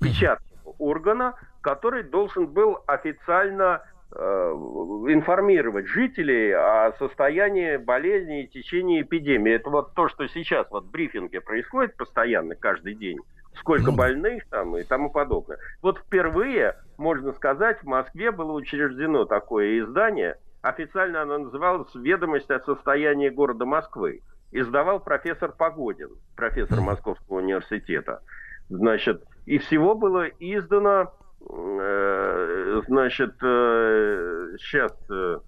печатного 0.01 0.75
органа, 0.79 1.35
который 1.61 2.05
должен 2.05 2.47
был 2.47 2.79
официально 2.87 3.83
информировать 4.13 5.87
жителей 5.87 6.53
о 6.53 6.93
состоянии 6.99 7.77
болезни 7.77 8.45
и 8.45 8.49
течении 8.49 9.03
эпидемии. 9.03 9.53
Это 9.53 9.71
вот 9.71 9.95
то, 9.95 10.09
что 10.09 10.27
сейчас 10.29 10.67
вот 10.71 10.85
в 10.85 10.91
брифинге 10.91 11.41
происходит 11.41 11.97
постоянно, 11.97 12.57
каждый 12.57 12.95
день. 12.95 13.19
Сколько 13.55 13.93
больных 13.93 14.49
там 14.49 14.77
и 14.77 14.85
тому 14.85 15.11
подобное. 15.11 15.59
Вот 15.83 15.99
впервые, 15.99 16.77
можно 16.99 17.33
сказать, 17.33 17.83
в 17.83 17.87
Москве 17.87 18.31
было 18.31 18.53
учреждено 18.53 19.25
такое 19.25 19.81
издание. 19.81 20.37
Официально 20.63 21.23
оно 21.23 21.39
называлось 21.39 21.95
«Ведомость 21.95 22.51
о 22.51 22.61
состоянии 22.61 23.29
города 23.29 23.65
Москвы». 23.65 24.23
Издавал 24.53 24.99
профессор 25.01 25.53
Погодин, 25.53 26.11
профессор 26.37 26.81
Московского 26.81 27.39
университета. 27.39 28.23
Значит, 28.69 29.23
и 29.47 29.59
всего 29.59 29.95
было 29.95 30.25
издано 30.25 31.13
Э, 31.13 31.30
значит, 32.87 33.35
сейчас, 34.59 34.93
э, 35.11 35.39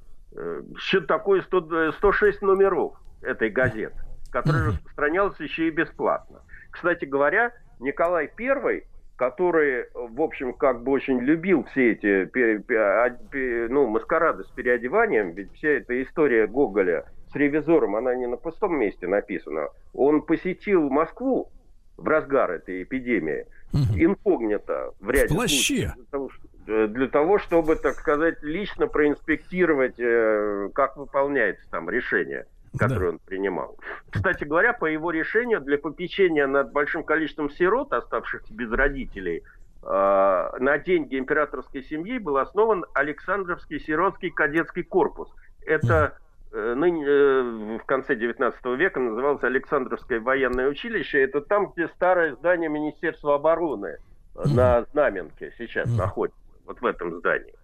что 0.77 0.99
э, 0.99 1.01
такое 1.03 1.43
100, 1.43 1.93
106 1.93 2.43
номеров 2.43 2.95
этой 3.21 3.51
газеты, 3.51 3.97
которая 4.31 4.69
распространялась 4.69 5.39
еще 5.41 5.69
и 5.69 5.71
бесплатно. 5.71 6.41
Кстати 6.71 7.05
говоря, 7.05 7.53
Николай 7.81 8.31
I, 8.39 8.83
который, 9.17 9.87
в 9.95 10.21
общем, 10.21 10.55
как 10.55 10.83
бы 10.83 10.93
очень 10.93 11.21
любил 11.21 11.65
все 11.65 11.93
эти 11.93 13.69
ну, 13.69 13.87
маскарады 13.87 14.45
с 14.45 14.49
переодеванием, 14.49 15.33
ведь 15.33 15.53
вся 15.53 15.69
эта 15.69 16.03
история 16.03 16.47
Гоголя 16.47 17.05
с 17.31 17.37
ревизором, 17.37 17.97
она 17.97 18.15
не 18.15 18.27
на 18.27 18.37
пустом 18.37 18.79
месте 18.79 19.07
написана. 19.07 19.69
Он 19.93 20.23
посетил 20.23 20.89
Москву 20.91 21.51
в 21.97 22.09
разгар 22.09 22.51
этой 22.53 22.83
эпидемии– 22.83 23.47
инкогнито 23.73 24.95
в 25.01 25.11
ряде 25.11 25.29
в 25.29 25.37
плаще. 25.37 25.95
Для 25.97 26.05
того, 26.11 26.31
э, 26.67 26.87
для 26.89 27.09
того, 27.09 27.39
чтобы, 27.39 27.77
так 27.77 27.95
сказать, 27.95 28.43
лично 28.43 28.87
проинспектировать, 28.87 29.99
э, 29.99 30.69
как 30.75 30.97
выполняется 30.97 31.69
там 31.71 31.89
решение 31.89 32.47
которое 32.79 33.01
да. 33.01 33.09
он 33.11 33.19
принимал. 33.19 33.79
Кстати 34.11 34.45
говоря, 34.45 34.73
по 34.73 34.87
его 34.87 35.11
решению 35.11 35.61
для 35.61 35.77
попечения 35.77 36.47
над 36.47 36.73
большим 36.73 37.05
количеством 37.05 37.51
сирот, 37.51 37.93
оставшихся 37.93 38.55
без 38.55 38.71
родителей, 38.73 39.43
э, 39.83 39.87
на 39.87 40.79
деньги 40.79 41.19
императорской 41.19 41.83
семьи 41.83 42.19
был 42.19 42.39
основан 42.39 42.87
Александровский 42.95 43.79
сиротский 43.79 44.31
кадетский 44.31 44.85
корпус. 44.85 45.29
Это 45.67 46.17
ныне, 46.53 47.05
э, 47.07 47.79
в 47.79 47.85
конце 47.87 48.15
19 48.15 48.77
века 48.77 49.01
называлось 49.01 49.43
Александровское 49.43 50.21
военное 50.21 50.69
училище. 50.69 51.23
Это 51.23 51.41
там, 51.41 51.73
где 51.73 51.89
старое 51.89 52.35
здание 52.35 52.69
Министерства 52.69 53.37
обороны 53.37 53.97
э, 54.35 54.49
на 54.55 54.85
Знаменке 54.93 55.53
сейчас 55.59 55.89
находится, 55.97 56.39
вот 56.67 56.81
в 56.81 56.87
этом 56.87 57.19
здании. 57.19 57.55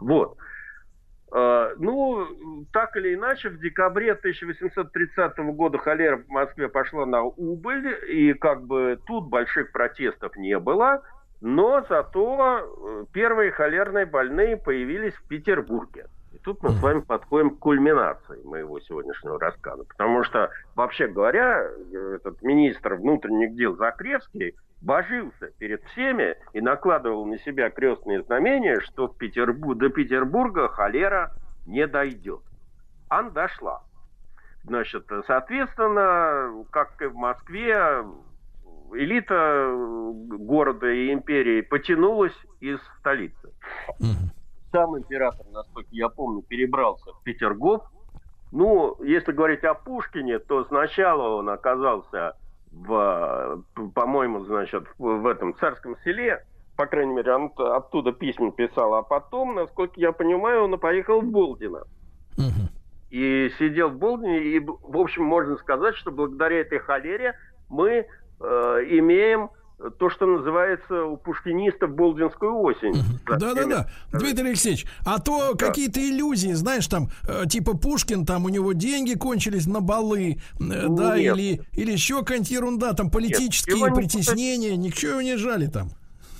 Вот. 0.00 0.36
Ну, 1.34 2.26
так 2.74 2.94
или 2.98 3.14
иначе, 3.14 3.48
в 3.48 3.58
декабре 3.58 4.12
1830 4.12 5.38
года 5.54 5.78
холера 5.78 6.18
в 6.18 6.28
Москве 6.28 6.68
пошла 6.68 7.06
на 7.06 7.22
убыль, 7.22 7.96
и 8.06 8.34
как 8.34 8.66
бы 8.66 9.00
тут 9.06 9.30
больших 9.30 9.72
протестов 9.72 10.36
не 10.36 10.58
было, 10.58 11.00
но 11.40 11.86
зато 11.88 13.06
первые 13.14 13.50
холерные 13.50 14.04
больные 14.04 14.58
появились 14.58 15.14
в 15.14 15.26
Петербурге 15.26 16.04
тут 16.44 16.62
мы 16.62 16.70
с 16.70 16.80
вами 16.80 17.00
подходим 17.00 17.50
к 17.50 17.58
кульминации 17.58 18.42
моего 18.44 18.80
сегодняшнего 18.80 19.38
рассказа. 19.38 19.84
Потому 19.84 20.24
что, 20.24 20.50
вообще 20.74 21.06
говоря, 21.06 21.68
этот 21.92 22.42
министр 22.42 22.94
внутренних 22.94 23.54
дел 23.54 23.76
Закревский 23.76 24.54
божился 24.80 25.50
перед 25.58 25.82
всеми 25.84 26.36
и 26.52 26.60
накладывал 26.60 27.24
на 27.26 27.38
себя 27.38 27.70
крестные 27.70 28.22
знамения, 28.22 28.80
что 28.80 29.08
в 29.08 29.16
Петербург, 29.16 29.78
до 29.78 29.88
Петербурга 29.88 30.68
холера 30.68 31.32
не 31.66 31.86
дойдет. 31.86 32.42
Ан 33.08 33.32
дошла. 33.32 33.82
Значит, 34.64 35.06
соответственно, 35.26 36.64
как 36.70 37.00
и 37.02 37.06
в 37.06 37.14
Москве, 37.14 38.04
элита 38.92 39.72
города 40.38 40.88
и 40.88 41.12
империи 41.12 41.62
потянулась 41.62 42.36
из 42.60 42.78
столицы 42.98 43.50
сам 44.72 44.98
император, 44.98 45.46
насколько 45.52 45.90
я 45.92 46.08
помню, 46.08 46.42
перебрался 46.42 47.12
в 47.12 47.22
Петергоф. 47.22 47.82
Ну, 48.50 48.96
если 49.02 49.32
говорить 49.32 49.64
о 49.64 49.74
Пушкине, 49.74 50.38
то 50.38 50.64
сначала 50.64 51.36
он 51.36 51.48
оказался 51.48 52.36
в, 52.72 53.62
по-моему, 53.94 54.44
значит, 54.44 54.84
в 54.98 55.26
этом 55.26 55.54
царском 55.56 55.96
селе, 56.04 56.44
по 56.76 56.86
крайней 56.86 57.14
мере, 57.14 57.34
он 57.34 57.52
оттуда 57.56 58.12
письма 58.12 58.50
писал, 58.50 58.94
а 58.94 59.02
потом, 59.02 59.54
насколько 59.54 60.00
я 60.00 60.12
понимаю, 60.12 60.64
он 60.64 60.78
поехал 60.78 61.20
в 61.20 61.30
Болдино. 61.30 61.84
И 63.10 63.52
сидел 63.58 63.90
в 63.90 63.98
Болдине, 63.98 64.38
и, 64.38 64.58
в 64.58 64.96
общем, 64.96 65.24
можно 65.24 65.56
сказать, 65.58 65.94
что 65.96 66.10
благодаря 66.10 66.60
этой 66.60 66.78
холере 66.78 67.34
мы 67.68 67.90
э, 67.90 68.04
имеем 68.88 69.50
то, 69.90 70.10
что 70.10 70.26
называется 70.26 71.04
у 71.04 71.16
пушкинистов 71.16 71.94
Болдинскую 71.94 72.56
осень. 72.58 72.94
Да-да-да. 73.26 73.88
Дмитрий 74.12 74.48
Алексеевич, 74.48 74.86
а 75.04 75.20
то 75.20 75.54
да. 75.54 75.66
какие-то 75.66 76.00
иллюзии, 76.00 76.52
знаешь, 76.52 76.86
там, 76.86 77.08
э, 77.28 77.46
типа 77.48 77.76
Пушкин, 77.76 78.24
там 78.26 78.44
у 78.44 78.48
него 78.48 78.72
деньги 78.72 79.14
кончились 79.14 79.66
на 79.66 79.80
балы, 79.80 80.32
э, 80.34 80.38
да, 80.58 81.18
Нет. 81.18 81.36
или, 81.36 81.60
или 81.72 81.92
еще 81.92 82.20
какая-нибудь 82.20 82.50
ерунда, 82.50 82.92
там 82.92 83.10
политические 83.10 83.76
Нет, 83.76 83.94
притеснения, 83.94 84.76
не... 84.76 84.88
ничего 84.88 85.20
не 85.20 85.36
жали 85.36 85.66
там. 85.66 85.90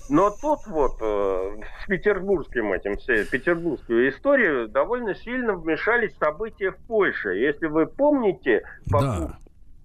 Но 0.08 0.30
тут 0.30 0.66
вот 0.66 0.98
э, 1.00 1.56
с 1.82 1.86
петербургским 1.86 2.72
этим, 2.72 2.96
все, 2.98 3.24
петербургскую 3.24 4.10
историю 4.10 4.68
довольно 4.68 5.14
сильно 5.14 5.54
вмешались 5.54 6.14
события 6.18 6.72
в 6.72 6.76
Польше. 6.86 7.30
Если 7.30 7.66
вы 7.66 7.86
помните, 7.86 8.62
да 8.86 9.38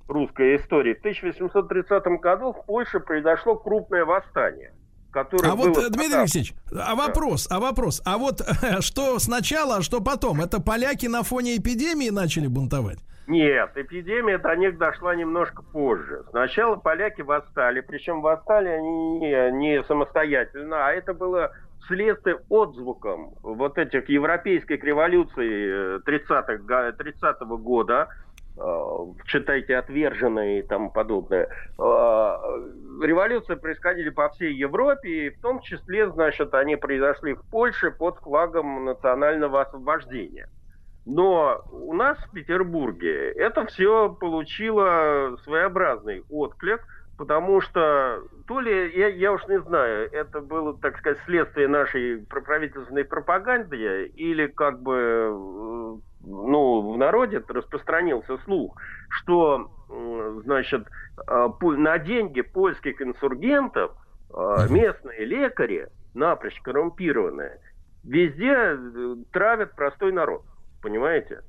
русской 0.07 0.57
истории. 0.57 0.93
В 0.93 0.99
1830 0.99 2.05
году 2.21 2.53
в 2.53 2.65
Польше 2.65 2.99
произошло 2.99 3.55
крупное 3.55 4.05
восстание. 4.05 4.73
Которое 5.11 5.51
а 5.51 5.55
было 5.55 5.69
вот, 5.69 5.91
Дмитрий 5.91 6.19
Алексеевич, 6.19 6.53
а 6.71 6.93
вопрос, 6.93 7.47
а 7.49 7.59
вопрос, 7.59 8.01
а 8.05 8.17
вот 8.17 8.41
что 8.81 9.17
сначала, 9.19 9.77
а 9.77 9.81
что 9.81 10.01
потом? 10.01 10.41
Это 10.41 10.61
поляки 10.61 11.07
на 11.07 11.23
фоне 11.23 11.57
эпидемии 11.57 12.09
начали 12.09 12.47
бунтовать? 12.47 12.99
Нет, 13.25 13.71
эпидемия 13.75 14.37
до 14.37 14.55
них 14.55 14.77
дошла 14.77 15.15
немножко 15.15 15.63
позже. 15.63 16.23
Сначала 16.29 16.75
поляки 16.75 17.21
восстали, 17.21 17.81
причем 17.81 18.21
восстали 18.21 18.69
они 18.69 19.19
не, 19.19 19.51
не 19.51 19.83
самостоятельно, 19.83 20.87
а 20.87 20.91
это 20.91 21.13
было 21.13 21.51
следствие 21.87 22.39
отзвуком 22.49 23.33
вот 23.41 23.77
этих 23.77 24.09
европейских 24.09 24.83
революций 24.83 25.99
30-го 26.05 26.91
30 26.91 27.41
-го 27.41 27.57
года, 27.57 28.09
Э, 28.09 28.36
читайте 29.25 29.77
«Отверженные» 29.77 30.59
и 30.59 30.61
тому 30.63 30.91
подобное. 30.91 31.49
Э, 31.77 32.37
революции 33.01 33.55
происходили 33.55 34.09
по 34.09 34.29
всей 34.29 34.53
Европе, 34.53 35.09
и 35.09 35.29
в 35.29 35.41
том 35.41 35.59
числе, 35.61 36.09
значит, 36.09 36.53
они 36.53 36.75
произошли 36.75 37.33
в 37.33 37.41
Польше 37.49 37.91
под 37.91 38.17
флагом 38.19 38.85
национального 38.85 39.61
освобождения. 39.61 40.49
Но 41.05 41.63
у 41.71 41.93
нас 41.93 42.17
в 42.17 42.31
Петербурге 42.31 43.31
это 43.31 43.65
все 43.67 44.09
получило 44.09 45.37
своеобразный 45.43 46.23
отклик, 46.29 46.81
потому 47.17 47.61
что 47.61 48.23
то 48.45 48.59
ли, 48.59 48.91
я, 48.93 49.07
я 49.07 49.31
уж 49.31 49.47
не 49.47 49.59
знаю, 49.61 50.09
это 50.11 50.41
было, 50.41 50.77
так 50.77 50.97
сказать, 50.97 51.19
следствие 51.25 51.67
нашей 51.67 52.25
правительственной 52.25 53.05
пропаганды, 53.05 54.05
или 54.15 54.47
как 54.47 54.81
бы, 54.81 54.95
э, 54.95 55.95
ну, 56.27 56.93
в 56.93 56.97
народе 56.97 57.43
распространился 57.47 58.37
слух, 58.45 58.75
что, 59.09 59.71
значит, 60.43 60.85
э, 61.27 61.49
на 61.61 61.97
деньги 61.99 62.41
польских 62.41 63.01
инсургентов 63.01 63.91
э, 64.29 64.67
местные 64.69 65.25
лекари, 65.25 65.87
напрочь 66.13 66.59
коррумпированные, 66.61 67.59
везде 68.03 68.77
травят 69.31 69.75
простой 69.75 70.11
народ 70.11 70.43
понимаете? 70.81 71.41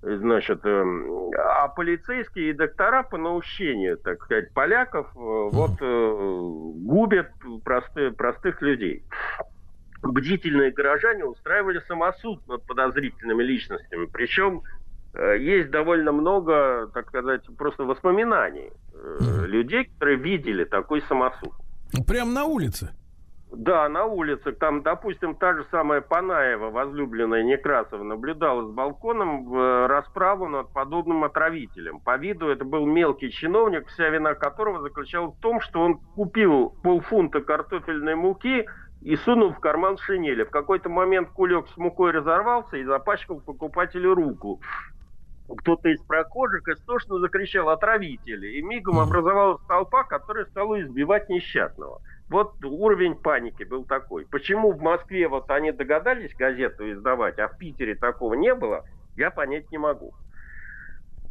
Значит, 0.00 0.64
эм, 0.64 1.30
а 1.36 1.68
полицейские 1.68 2.50
и 2.50 2.52
доктора 2.52 3.02
по 3.02 3.18
наущению, 3.18 3.98
так 3.98 4.22
сказать, 4.22 4.54
поляков 4.54 5.08
э, 5.08 5.18
вот 5.18 5.72
э, 5.80 6.38
губят 6.86 7.30
простые, 7.64 8.12
простых 8.12 8.62
людей. 8.62 9.02
Бдительные 10.02 10.70
горожане 10.70 11.24
устраивали 11.24 11.80
самосуд 11.88 12.46
над 12.46 12.64
подозрительными 12.66 13.42
личностями. 13.42 14.06
Причем 14.06 14.62
э, 15.14 15.38
есть 15.38 15.70
довольно 15.70 16.12
много, 16.12 16.88
так 16.94 17.08
сказать, 17.08 17.42
просто 17.56 17.84
воспоминаний 17.84 18.70
людей, 19.46 19.84
которые 19.84 20.18
видели 20.18 20.64
такой 20.64 21.02
самосуд. 21.02 21.52
Прямо 22.06 22.32
на 22.32 22.44
улице? 22.44 22.90
Да, 23.50 23.88
на 23.88 24.04
улице. 24.04 24.52
Там, 24.52 24.82
допустим, 24.82 25.34
та 25.34 25.54
же 25.54 25.64
самая 25.70 26.02
Панаева, 26.02 26.70
возлюбленная 26.70 27.42
Некрасова, 27.42 28.02
наблюдала 28.02 28.68
с 28.68 28.70
балконом 28.70 29.54
э, 29.54 29.86
расправу 29.86 30.48
над 30.48 30.70
подобным 30.74 31.24
отравителем. 31.24 32.00
По 32.00 32.18
виду 32.18 32.48
это 32.48 32.66
был 32.66 32.84
мелкий 32.84 33.30
чиновник, 33.30 33.86
вся 33.88 34.10
вина 34.10 34.34
которого 34.34 34.82
заключалась 34.82 35.34
в 35.34 35.40
том, 35.40 35.60
что 35.62 35.80
он 35.80 35.98
купил 36.14 36.74
полфунта 36.82 37.40
картофельной 37.40 38.16
муки 38.16 38.66
и 39.00 39.16
сунул 39.16 39.52
в 39.52 39.60
карман 39.60 39.96
шинели. 39.98 40.44
В 40.44 40.50
какой-то 40.50 40.88
момент 40.88 41.30
кулек 41.30 41.68
с 41.68 41.76
мукой 41.76 42.10
разорвался 42.12 42.76
и 42.76 42.84
запачкал 42.84 43.40
покупателю 43.40 44.14
руку. 44.14 44.60
Кто-то 45.48 45.88
из 45.88 46.00
прохожих 46.02 46.68
истошно 46.68 47.18
закричал 47.20 47.70
«отравитель!» 47.70 48.44
и 48.44 48.60
мигом 48.60 48.98
образовалась 48.98 49.62
толпа, 49.66 50.04
которая 50.04 50.44
стала 50.44 50.80
избивать 50.82 51.30
несчастного. 51.30 52.02
Вот 52.28 52.62
уровень 52.62 53.14
паники 53.14 53.62
был 53.64 53.84
такой. 53.84 54.26
Почему 54.26 54.72
в 54.72 54.82
Москве 54.82 55.26
вот 55.26 55.50
они 55.50 55.72
догадались 55.72 56.34
газету 56.34 56.90
издавать, 56.92 57.38
а 57.38 57.48
в 57.48 57.56
Питере 57.56 57.94
такого 57.94 58.34
не 58.34 58.54
было, 58.54 58.84
я 59.16 59.30
понять 59.30 59.70
не 59.70 59.78
могу. 59.78 60.12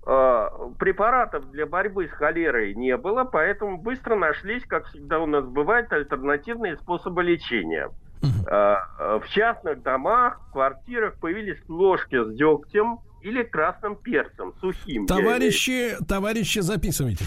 А, 0.09 0.49
препаратов 0.79 1.51
для 1.51 1.65
борьбы 1.65 2.07
с 2.07 2.11
холерой 2.11 2.73
не 2.75 2.95
было, 2.95 3.25
поэтому 3.25 3.77
быстро 3.77 4.15
нашлись, 4.15 4.63
как 4.65 4.85
всегда 4.87 5.19
у 5.19 5.25
нас 5.25 5.43
бывает, 5.43 5.91
альтернативные 5.91 6.77
способы 6.77 7.23
лечения. 7.23 7.89
А, 8.49 9.19
в 9.19 9.27
частных 9.27 9.83
домах, 9.83 10.39
квартирах 10.53 11.15
появились 11.15 11.61
ложки 11.67 12.23
с 12.23 12.33
дегтем 12.37 12.99
или 13.21 13.43
красным 13.43 13.97
перцем, 13.97 14.53
сухим. 14.61 15.07
Товарищи, 15.07 15.97
товарищи, 16.07 16.59
записывайте. 16.59 17.25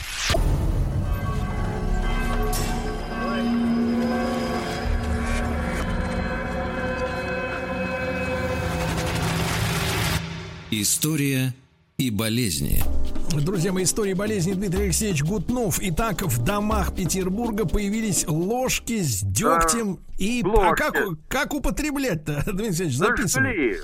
История 10.71 11.53
и 12.01 12.11
болезни. 12.11 12.83
Друзья 13.45 13.73
мои, 13.73 13.85
истории 13.85 14.15
болезни 14.15 14.55
Дмитрий 14.55 14.85
Алексеевич 14.85 15.23
Гутнов. 15.23 15.79
Итак, 15.81 16.23
в 16.23 16.43
домах 16.43 16.95
Петербурга 16.95 17.69
появились 17.69 18.27
ложки 18.27 19.01
с 19.01 19.21
дегтем. 19.21 19.97
Да, 19.97 20.03
и 20.19 20.43
а 20.43 20.75
как, 20.75 20.97
как 21.29 21.55
употреблять-то, 21.55 22.43
Дмитрий 22.47 22.67
Алексеевич, 22.67 22.97
записывай. 22.97 23.53
Жгли. 23.53 23.79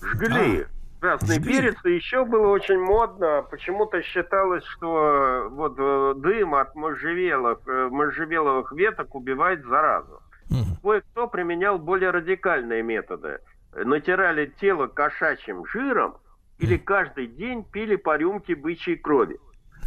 Жгли. 0.00 0.60
А. 0.62 0.66
Красный 1.00 1.36
Жгли. 1.36 1.52
перец, 1.52 1.76
и 1.84 1.90
еще 1.90 2.24
было 2.24 2.48
очень 2.48 2.78
модно. 2.78 3.44
Почему-то 3.50 4.00
считалось, 4.02 4.64
что 4.64 5.48
вот 5.50 5.74
э, 5.78 6.14
дым 6.16 6.54
от 6.54 6.74
можжевелых, 6.74 7.58
э, 7.66 7.88
можжевеловых 7.90 8.72
веток 8.72 9.14
убивает 9.14 9.64
заразу. 9.66 10.22
Угу. 10.50 10.80
Кое-кто 10.82 11.26
применял 11.26 11.78
более 11.78 12.10
радикальные 12.10 12.82
методы. 12.82 13.40
Натирали 13.74 14.54
тело 14.58 14.86
кошачьим 14.86 15.66
жиром, 15.66 16.14
или 16.58 16.76
каждый 16.76 17.26
день 17.26 17.64
пили 17.64 17.96
по 17.96 18.16
рюмке 18.16 18.54
бычьей 18.54 18.96
крови. 18.96 19.38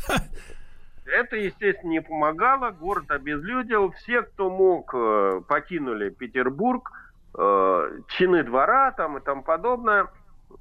Это, 1.05 1.35
естественно, 1.35 1.89
не 1.89 2.01
помогало, 2.01 2.71
город 2.71 3.09
обезлюдил, 3.09 3.91
все, 3.93 4.21
кто 4.21 4.49
мог, 4.49 4.93
э, 4.93 5.41
покинули 5.47 6.09
Петербург, 6.09 6.91
э, 7.35 7.99
чины 8.09 8.43
двора 8.43 8.91
там 8.91 9.17
и 9.17 9.21
тому 9.21 9.41
подобное. 9.41 10.07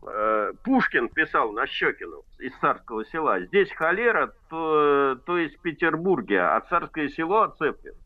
Э, 0.07 0.53
Пушкин 0.65 1.11
писал 1.11 1.53
на 1.53 1.67
Щекину 1.67 2.23
из 2.39 2.55
царского 2.61 3.05
села, 3.07 3.41
здесь 3.41 3.71
холера, 3.73 4.33
то, 4.49 5.19
то 5.27 5.37
есть 5.37 5.59
в 5.59 5.61
Петербурге, 5.61 6.41
а 6.41 6.61
царское 6.61 7.09
село 7.11 7.43
отцеплено 7.43 7.97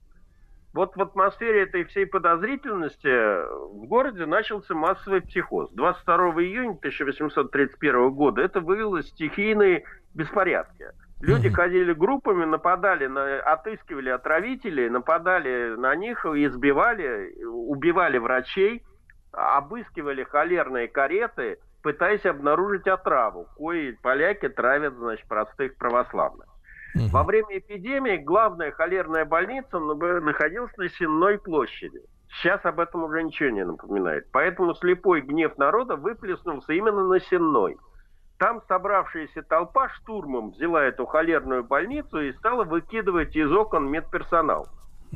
вот 0.75 0.97
в 0.97 1.03
атмосфере 1.03 1.65
этой 1.65 1.85
всей 1.85 2.07
подозрительности 2.07 3.09
в 3.09 3.87
городе 3.87 4.27
начался 4.27 4.75
массовый 4.75 5.21
психоз. 5.21 5.71
22 5.73 6.17
июня 6.43 6.77
1831 6.77 8.11
года 8.11 8.43
это 8.43 8.61
вывело 8.61 9.03
стихийные 9.03 9.85
беспорядки. 10.15 10.87
Люди 11.21 11.51
ходили 11.51 11.93
группами, 11.93 12.45
нападали, 12.45 13.07
на, 13.07 13.39
отыскивали 13.41 14.09
отравителей, 14.09 14.89
нападали 14.89 15.77
на 15.77 15.95
них, 15.95 16.25
избивали, 16.27 17.45
убивали 17.45 18.19
врачей, 18.19 18.83
обыскивали 19.31 20.25
холерные 20.25 20.89
кареты, 20.89 21.59
пытаясь 21.83 22.27
обнаружить 22.27 22.89
отраву, 22.89 23.47
кои 23.57 23.93
поляки 24.03 24.49
травят, 24.49 24.95
значит, 24.95 25.29
простых 25.29 25.77
православных. 25.77 26.49
Во 26.95 27.25
время 27.25 27.59
эпидемии 27.59 28.17
главная 28.17 28.71
холерная 28.71 29.25
больница 29.25 29.79
находилась 29.79 30.77
на 30.77 30.89
Сенной 30.89 31.39
площади. 31.39 32.03
Сейчас 32.29 32.65
об 32.65 32.81
этом 32.81 33.05
уже 33.05 33.23
ничего 33.23 33.51
не 33.51 33.65
напоминает. 33.65 34.27
Поэтому 34.33 34.75
слепой 34.75 35.21
гнев 35.21 35.57
народа 35.59 35.97
выплеснулся 35.97 36.73
именно 36.73 37.05
на 37.07 37.21
Сенной. 37.21 37.77
Там 38.39 38.61
собравшаяся 38.67 39.43
толпа 39.43 39.89
штурмом 39.91 40.51
взяла 40.51 40.83
эту 40.83 41.07
холерную 41.07 41.63
больницу 41.63 42.21
и 42.21 42.33
стала 42.33 42.65
выкидывать 42.65 43.37
из 43.37 43.51
окон 43.53 43.91
медперсонал. 43.91 44.67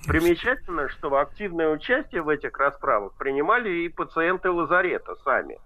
Примечательно, 0.07 0.89
что 0.89 1.17
активное 1.19 1.71
участие 1.71 2.23
в 2.23 2.29
этих 2.29 2.57
расправах 2.59 3.15
принимали 3.19 3.71
и 3.71 3.89
пациенты 3.89 4.51
лазарета 4.51 5.15
сами. 5.25 5.59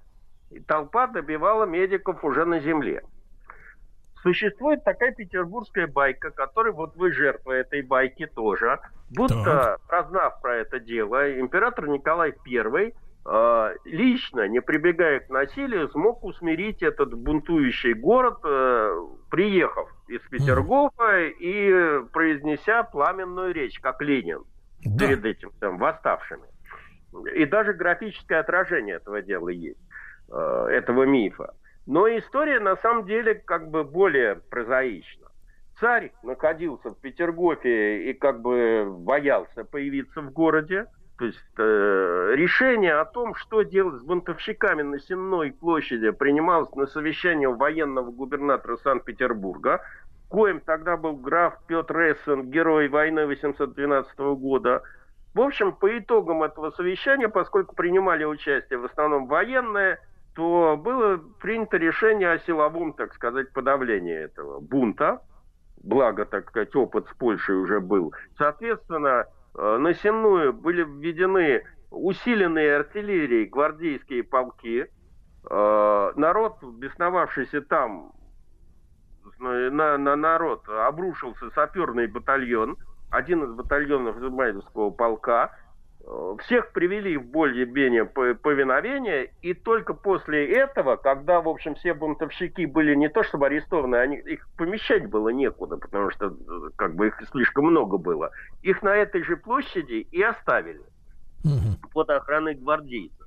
И 0.51 0.61
толпа 0.61 1.09
добивала 1.09 1.65
медиков 1.65 2.25
уже 2.25 2.45
на 2.45 2.61
земле. 2.61 3.03
Существует 4.23 4.85
такая 4.85 5.13
петербургская 5.13 5.87
байка, 5.87 6.31
которой 6.31 6.73
вот 6.73 6.95
вы 6.97 7.13
жертва 7.13 7.53
этой 7.53 7.81
байки 7.83 8.27
тоже. 8.27 8.79
Будто, 9.11 9.45
так. 9.45 9.81
прознав 9.87 10.41
про 10.43 10.57
это 10.57 10.79
дело, 10.79 11.41
император 11.41 11.89
Николай 11.89 12.35
I 12.47 12.93
э, 13.27 13.75
лично, 13.87 14.47
не 14.47 14.61
прибегая 14.61 15.21
к 15.21 15.31
насилию, 15.31 15.89
смог 15.89 16.23
усмирить 16.23 16.83
этот 16.83 17.15
бунтующий 17.15 17.95
город, 17.95 18.39
э, 18.45 18.95
приехав 19.31 19.89
из 20.09 20.21
Петергофа 20.29 21.21
и 21.21 22.01
произнеся 22.13 22.83
пламенную 22.83 23.55
речь, 23.55 23.81
как 23.81 24.03
Ленин, 24.03 24.45
да. 24.85 25.07
перед 25.07 25.25
этим 25.25 25.51
там, 25.61 25.79
восставшими. 25.79 26.45
И 27.35 27.47
даже 27.47 27.73
графическое 27.73 28.41
отражение 28.41 28.97
этого 28.97 29.23
дела 29.23 29.49
есть, 29.49 29.81
э, 30.31 30.67
этого 30.71 31.05
мифа. 31.05 31.55
Но 31.87 32.07
история 32.09 32.61
на 32.61 32.77
самом 32.77 33.07
деле 33.07 33.35
как 33.35 33.71
бы 33.71 33.85
более 33.85 34.37
прозаична. 34.37 35.29
Царь 35.81 36.13
находился 36.23 36.91
в 36.91 37.01
Петергофе 37.01 38.11
и 38.11 38.13
как 38.13 38.43
бы 38.43 38.87
боялся 38.87 39.65
появиться 39.65 40.21
в 40.21 40.31
городе. 40.31 40.87
То 41.19 41.27
есть 41.27 41.39
э, 41.59 42.33
решение 42.35 42.95
о 42.95 43.05
том, 43.05 43.35
что 43.35 43.63
делать 43.63 44.01
с 44.01 44.05
бунтовщиками 44.05 44.83
на 44.83 44.99
Сенной 45.01 45.53
площади, 45.53 46.11
принималось 46.11 46.75
на 46.75 46.87
совещании 46.87 47.47
военного 47.47 48.11
губернатора 48.11 48.77
Санкт-Петербурга, 48.79 49.83
коим 50.31 50.61
тогда 50.61 50.97
был 50.97 51.17
граф 51.17 51.59
Петр 51.67 52.13
Эссен, 52.13 52.51
герой 52.51 52.89
войны 52.89 53.27
812 53.27 54.19
года. 54.19 54.83
В 55.35 55.41
общем, 55.41 55.73
по 55.73 55.99
итогам 55.99 56.43
этого 56.43 56.71
совещания, 56.71 57.29
поскольку 57.29 57.75
принимали 57.75 58.25
участие 58.25 58.79
в 58.79 58.87
основном 58.87 59.27
военные, 59.27 59.99
то 60.41 60.81
было 60.83 61.19
принято 61.39 61.77
решение 61.77 62.33
о 62.33 62.39
силовом, 62.39 62.95
так 62.95 63.13
сказать, 63.13 63.53
подавлении 63.53 64.17
этого 64.17 64.59
бунта. 64.59 65.21
Благо, 65.83 66.25
так 66.25 66.49
сказать, 66.49 66.75
опыт 66.75 67.07
с 67.09 67.15
Польшей 67.19 67.57
уже 67.57 67.81
был. 67.81 68.15
Соответственно, 68.39 69.27
э, 69.55 69.77
на 69.77 69.93
Сенную 69.93 70.55
были 70.55 70.83
введены 70.83 71.65
усиленные 71.91 72.77
артиллерией 72.77 73.45
гвардейские 73.45 74.23
полки. 74.25 74.87
Э, 75.51 76.13
народ, 76.17 76.63
бесновавшийся 76.63 77.61
там, 77.61 78.13
на, 79.39 79.99
на 79.99 80.17
народ 80.17 80.67
обрушился 80.71 81.51
саперный 81.51 82.07
батальон, 82.07 82.79
один 83.11 83.45
из 83.45 83.53
батальонов 83.53 84.17
Измайловского 84.17 84.89
полка, 84.89 85.55
всех 86.41 86.73
привели 86.73 87.17
в 87.17 87.25
более-менее 87.25 88.05
повиновение, 88.05 89.33
и 89.43 89.55
только 89.55 89.95
после 89.95 90.53
этого, 90.53 90.97
когда, 90.97 91.41
в 91.41 91.49
общем, 91.49 91.75
все 91.75 91.95
бунтовщики 91.95 92.67
были 92.67 92.95
не 92.95 93.09
то 93.09 93.23
чтобы 93.23 93.47
арестованы, 93.47 93.97
они, 93.97 94.17
их 94.17 94.49
помещать 94.57 95.09
было 95.09 95.29
некуда, 95.29 95.77
потому 95.77 96.11
что 96.11 96.35
как 96.77 96.95
бы 96.95 97.09
их 97.09 97.21
слишком 97.31 97.67
много 97.67 97.97
было, 97.99 98.31
их 98.63 98.83
на 98.83 98.95
этой 98.95 99.23
же 99.23 99.37
площади 99.37 100.07
и 100.11 100.23
оставили 100.23 100.83
под 101.93 102.11
охраной 102.11 102.55
гвардейцев. 102.55 103.27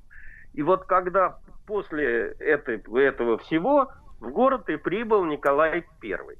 И 0.53 0.61
вот 0.61 0.85
когда 0.85 1.37
после 1.65 2.35
этой, 2.39 2.81
этого 3.01 3.37
всего 3.39 3.91
в 4.19 4.29
город 4.29 4.69
и 4.69 4.75
прибыл 4.75 5.25
Николай 5.25 5.85
Первый 5.99 6.37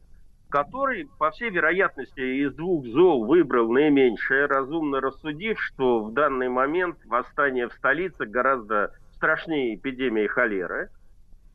который, 0.53 1.09
по 1.17 1.31
всей 1.31 1.49
вероятности, 1.49 2.19
из 2.19 2.53
двух 2.53 2.85
зол 2.85 3.25
выбрал 3.25 3.71
наименьшее, 3.71 4.45
разумно 4.45 5.01
рассудив, 5.01 5.59
что 5.59 6.03
в 6.03 6.13
данный 6.13 6.47
момент 6.47 6.95
восстание 7.05 7.67
в 7.67 7.73
столице 7.73 8.27
гораздо 8.27 8.91
страшнее 9.15 9.73
эпидемии 9.73 10.27
холеры. 10.27 10.91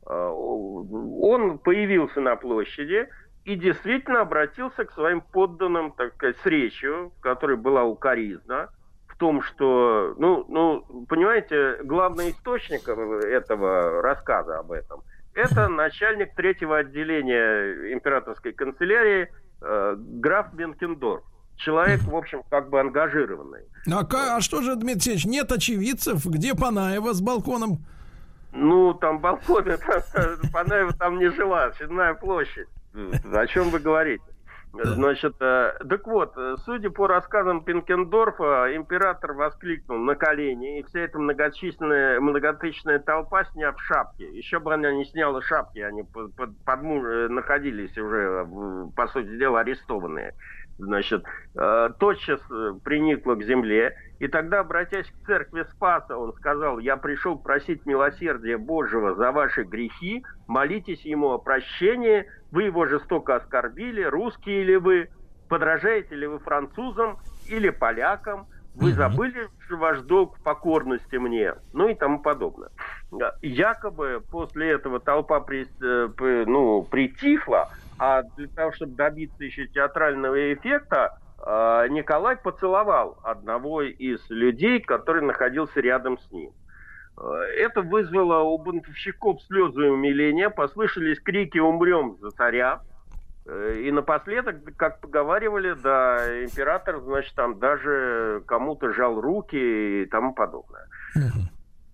А, 0.05 0.29
он 0.33 1.59
появился 1.59 2.19
на 2.19 2.35
площади 2.35 3.07
и 3.45 3.55
действительно 3.55 4.19
обратился 4.19 4.83
к 4.83 4.91
своим 4.91 5.21
подданным, 5.21 5.93
так 5.93 6.13
сказать, 6.15 6.35
с 6.43 6.45
речью, 6.45 7.13
в 7.17 7.21
которой 7.21 7.55
была 7.55 7.85
укоризна, 7.85 8.67
в 9.07 9.15
том, 9.15 9.41
что, 9.43 10.13
ну, 10.17 10.43
ну, 10.49 11.05
понимаете, 11.07 11.77
главный 11.83 12.31
источник 12.31 12.89
этого 12.89 14.01
рассказа 14.01 14.59
об 14.59 14.73
этом– 14.73 15.03
это 15.33 15.67
начальник 15.67 16.35
третьего 16.35 16.77
отделения 16.77 17.93
императорской 17.93 18.53
канцелярии 18.53 19.29
э, 19.61 19.95
граф 19.97 20.53
Бенкендорф. 20.53 21.23
Человек, 21.57 22.01
в 22.03 22.15
общем, 22.15 22.41
как 22.49 22.69
бы 22.69 22.79
ангажированный. 22.79 23.63
А, 23.91 24.37
а 24.37 24.41
что 24.41 24.61
же, 24.61 24.75
Дмитрий 24.75 25.11
Алексеевич, 25.11 25.25
нет 25.25 25.51
очевидцев? 25.51 26.25
Где 26.25 26.55
Панаева 26.55 27.13
с 27.13 27.21
балконом? 27.21 27.79
Ну, 28.53 28.93
там 28.93 29.19
балкон, 29.19 29.65
Панаева 30.53 30.93
там 30.93 31.19
не 31.19 31.29
жила, 31.31 31.65
очередная 31.65 32.13
площадь. 32.13 32.67
О 32.93 33.47
чем 33.47 33.69
вы 33.69 33.79
говорите? 33.79 34.23
Значит, 34.71 35.35
э, 35.39 35.73
так 35.89 36.05
вот, 36.05 36.37
э, 36.37 36.55
судя 36.63 36.91
по 36.91 37.07
рассказам 37.07 37.63
Пинкендорфа, 37.63 38.75
император 38.75 39.33
воскликнул 39.33 39.97
на 39.97 40.15
колени, 40.15 40.79
и 40.79 40.83
вся 40.83 40.99
эта 40.99 41.17
многочисленная, 41.17 42.19
многотысячная 42.19 42.99
толпа, 42.99 43.45
сняв 43.45 43.81
шапки, 43.81 44.21
еще 44.21 44.59
бы 44.59 44.73
она 44.73 44.91
не 44.91 45.05
сняла 45.05 45.41
шапки, 45.41 45.79
они 45.79 46.03
под, 46.03 46.35
под, 46.35 46.55
под, 46.63 46.79
э, 46.83 47.27
находились 47.29 47.97
уже, 47.97 48.47
по 48.95 49.07
сути 49.07 49.37
дела, 49.37 49.61
арестованные 49.61 50.35
значит, 50.79 51.23
э, 51.55 51.89
тотчас 51.99 52.39
э, 52.49 52.73
приникла 52.83 53.35
к 53.35 53.43
земле, 53.43 53.95
и 54.19 54.27
тогда, 54.27 54.61
обратясь 54.61 55.05
к 55.05 55.25
церкви 55.25 55.63
Спаса, 55.71 56.17
он 56.17 56.33
сказал, 56.33 56.79
я 56.79 56.97
пришел 56.97 57.37
просить 57.37 57.85
милосердия 57.85 58.57
Божьего 58.57 59.15
за 59.15 59.31
ваши 59.31 59.63
грехи, 59.63 60.23
молитесь 60.47 61.01
ему 61.01 61.31
о 61.31 61.37
прощении, 61.37 62.25
вы 62.51 62.63
его 62.63 62.85
жестоко 62.85 63.35
оскорбили, 63.35 64.03
русские 64.03 64.63
ли 64.63 64.77
вы, 64.77 65.09
подражаете 65.47 66.15
ли 66.15 66.27
вы 66.27 66.39
французам 66.39 67.19
или 67.47 67.69
полякам, 67.69 68.47
вы 68.75 68.93
забыли 68.93 69.49
ваш 69.69 69.99
долг 70.01 70.39
покорности 70.39 71.17
мне, 71.17 71.55
ну 71.73 71.89
и 71.89 71.95
тому 71.95 72.19
подобное. 72.19 72.69
Якобы 73.41 74.23
после 74.31 74.71
этого 74.71 74.99
толпа 74.99 75.39
при, 75.41 75.67
э, 75.81 76.45
ну, 76.45 76.83
притихла, 76.83 77.69
а 77.99 78.23
для 78.37 78.47
того, 78.47 78.71
чтобы 78.71 78.95
добиться 78.95 79.43
еще 79.43 79.67
театрального 79.67 80.53
эффекта, 80.53 81.19
а, 81.37 81.87
Николай 81.87 82.37
поцеловал 82.37 83.17
одного 83.23 83.81
из 83.81 84.21
людей, 84.29 84.79
который 84.79 85.21
находился 85.21 85.81
рядом 85.81 86.17
с 86.17 86.31
ним. 86.31 86.51
А, 87.17 87.41
это 87.43 87.81
вызвало 87.81 88.43
у 88.43 88.57
бунтовщиков 88.57 89.41
слезы 89.43 89.91
умиления, 89.91 90.49
послышались 90.49 91.19
крики 91.19 91.57
«Умрем 91.59 92.17
за 92.21 92.31
царя!». 92.31 92.81
Э, 93.45 93.81
и 93.83 93.91
напоследок, 93.91 94.57
как 94.77 95.01
поговаривали, 95.01 95.75
да, 95.81 96.43
император, 96.43 97.01
значит, 97.01 97.33
там 97.35 97.59
даже 97.59 98.43
кому-то 98.45 98.93
жал 98.93 99.19
руки 99.19 100.03
и 100.03 100.05
тому 100.05 100.33
подобное. 100.33 100.87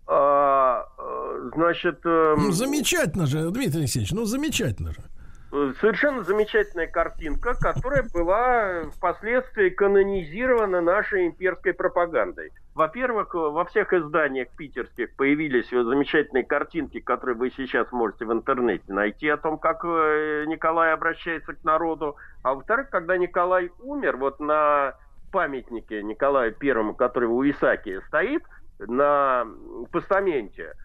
А, 0.08 0.86
э, 1.00 1.50
значит... 1.56 2.06
Эм, 2.06 2.36
ну, 2.38 2.52
замечательно 2.52 3.26
же, 3.26 3.50
Дмитрий 3.50 3.80
Алексеевич, 3.80 4.12
ну, 4.12 4.26
замечательно 4.26 4.92
же 4.92 5.02
совершенно 5.52 6.24
замечательная 6.24 6.88
картинка, 6.88 7.56
которая 7.56 8.04
была 8.14 8.84
впоследствии 8.96 9.70
канонизирована 9.70 10.82
нашей 10.82 11.28
имперской 11.28 11.74
пропагандой. 11.74 12.52
Во-первых, 12.74 13.34
во 13.34 13.64
всех 13.66 13.94
изданиях 13.94 14.50
питерских 14.58 15.16
появились 15.16 15.70
замечательные 15.70 16.44
картинки, 16.44 17.00
которые 17.00 17.36
вы 17.36 17.52
сейчас 17.52 17.92
можете 17.92 18.26
в 18.26 18.34
интернете 18.34 18.92
найти 18.92 19.30
о 19.30 19.38
том, 19.38 19.58
как 19.58 19.86
э, 19.86 20.44
Николай 20.48 20.92
обращается 20.94 21.54
к 21.54 21.64
народу. 21.64 22.18
А 22.44 22.54
во-вторых, 22.54 22.90
когда 22.90 23.18
Николай 23.18 23.72
умер, 23.80 24.18
вот 24.18 24.40
на 24.40 24.96
памятнике 25.32 26.04
Николаю 26.04 26.54
Первому, 26.54 26.94
который 26.94 27.30
у 27.30 27.42
Исаакия 27.50 28.02
стоит, 28.08 28.44
на 28.80 29.48
постаменте– 29.92 30.74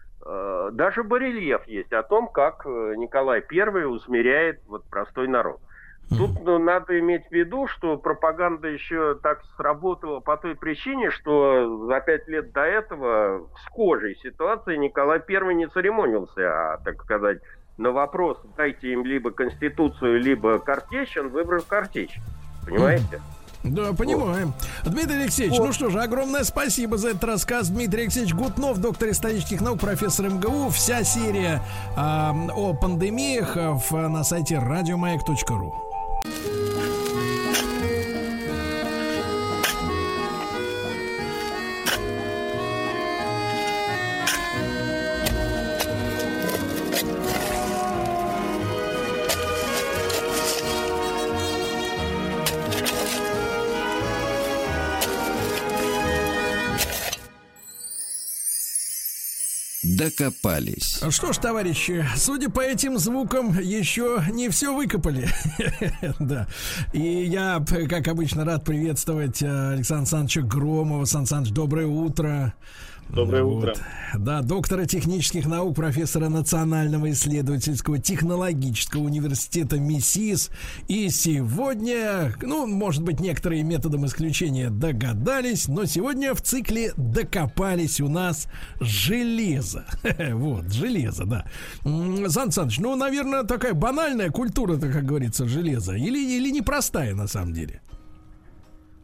даже 0.71 1.03
барельеф 1.03 1.65
есть 1.67 1.91
о 1.93 2.03
том, 2.03 2.27
как 2.27 2.65
э, 2.65 2.93
Николай 2.97 3.43
I 3.49 3.85
усмиряет 3.85 4.61
вот 4.67 4.83
простой 4.85 5.27
народ. 5.27 5.59
Тут 6.09 6.43
ну, 6.43 6.59
надо 6.59 6.99
иметь 6.99 7.25
в 7.27 7.31
виду, 7.31 7.67
что 7.67 7.97
пропаганда 7.97 8.67
еще 8.67 9.15
так 9.15 9.41
сработала 9.55 10.19
по 10.19 10.35
той 10.35 10.55
причине, 10.55 11.09
что 11.09 11.87
за 11.87 12.01
пять 12.01 12.27
лет 12.27 12.51
до 12.51 12.63
этого 12.63 13.47
в 13.47 13.59
схожей 13.65 14.17
ситуации 14.17 14.75
Николай 14.75 15.21
I 15.25 15.53
не 15.53 15.67
церемонился, 15.67 16.73
а, 16.73 16.77
так 16.83 17.01
сказать, 17.03 17.39
на 17.77 17.91
вопрос 17.91 18.37
дайте 18.57 18.91
им 18.91 19.05
либо 19.05 19.31
Конституцию, 19.31 20.19
либо 20.19 20.59
картечь, 20.59 21.15
он 21.15 21.29
выбрал 21.29 21.61
картечь. 21.61 22.19
Понимаете? 22.65 23.15
Mm. 23.15 23.40
Да, 23.63 23.93
понимаем. 23.93 24.53
Вот. 24.83 24.93
Дмитрий 24.93 25.21
Алексеевич, 25.21 25.57
вот. 25.57 25.67
ну 25.67 25.73
что 25.73 25.89
же, 25.89 26.01
огромное 26.01 26.43
спасибо 26.43 26.97
за 26.97 27.09
этот 27.09 27.23
рассказ. 27.25 27.69
Дмитрий 27.69 28.03
Алексеевич 28.03 28.33
Гутнов, 28.33 28.79
доктор 28.79 29.09
исторических 29.09 29.61
наук, 29.61 29.79
профессор 29.79 30.29
МГУ. 30.29 30.69
Вся 30.69 31.03
серия 31.03 31.61
э, 31.95 31.99
о 31.99 32.73
пандемиях 32.73 33.55
в, 33.55 33.91
на 34.07 34.23
сайте 34.23 34.57
радиомаяк.ру. 34.57 35.73
докопались. 60.01 60.99
Что 61.09 61.31
ж, 61.31 61.37
товарищи, 61.37 62.05
судя 62.15 62.49
по 62.49 62.59
этим 62.59 62.97
звукам, 62.97 63.57
еще 63.59 64.23
не 64.31 64.49
все 64.49 64.73
выкопали. 64.73 65.29
да. 66.19 66.47
И 66.93 67.25
я, 67.25 67.63
как 67.89 68.07
обычно, 68.07 68.43
рад 68.43 68.63
приветствовать 68.63 69.41
э, 69.43 69.73
Александра 69.73 70.01
Александровича 70.01 70.41
Громова. 70.41 71.05
Сан 71.05 71.25
Саныч, 71.25 71.51
доброе 71.51 71.85
утро. 71.85 72.53
Доброе 73.09 73.43
вот. 73.43 73.63
утро. 73.63 73.75
Да, 74.17 74.41
доктора 74.41 74.85
технических 74.85 75.45
наук, 75.45 75.75
профессора 75.75 76.29
Национального 76.29 77.11
исследовательского 77.11 77.97
технологического 77.97 79.01
университета 79.01 79.79
МИСИС. 79.79 80.49
И 80.87 81.09
сегодня, 81.09 82.33
ну, 82.41 82.67
может 82.67 83.03
быть, 83.03 83.19
некоторые 83.19 83.63
методом 83.63 84.05
исключения 84.05 84.69
догадались, 84.69 85.67
но 85.67 85.85
сегодня 85.85 86.33
в 86.33 86.41
цикле 86.41 86.93
докопались 86.97 88.01
у 88.01 88.09
нас 88.09 88.47
железо. 88.79 89.85
вот, 90.33 90.71
железо, 90.71 91.25
да. 91.25 91.45
Сан 92.29 92.51
Саныч, 92.51 92.79
ну, 92.79 92.95
наверное, 92.95 93.43
такая 93.43 93.73
банальная 93.73 94.29
культура-то, 94.29 94.91
как 94.91 95.05
говорится, 95.05 95.47
железа. 95.47 95.95
Или, 95.95 96.37
или 96.37 96.51
непростая 96.51 97.13
на 97.15 97.27
самом 97.27 97.53
деле? 97.53 97.81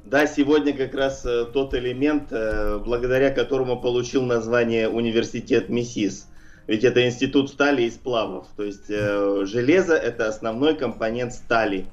Да, 0.10 0.26
сегодня 0.26 0.72
как 0.72 0.96
раз 0.96 1.26
э, 1.26 1.48
тот 1.52 1.74
элемент, 1.74 2.32
э, 2.32 2.78
благодаря 2.78 3.30
которому 3.30 3.82
получил 3.82 4.24
название 4.24 4.88
университет 4.88 5.68
МИСИС. 5.68 6.28
Ведь 6.66 6.86
это 6.86 7.06
институт 7.06 7.50
стали 7.50 7.82
и 7.82 7.92
сплавов. 7.92 8.48
То 8.56 8.64
есть 8.64 8.86
э, 8.88 9.44
железо 9.44 9.96
это 9.96 10.30
основной 10.30 10.78
компонент 10.78 11.34
стали. 11.34 11.88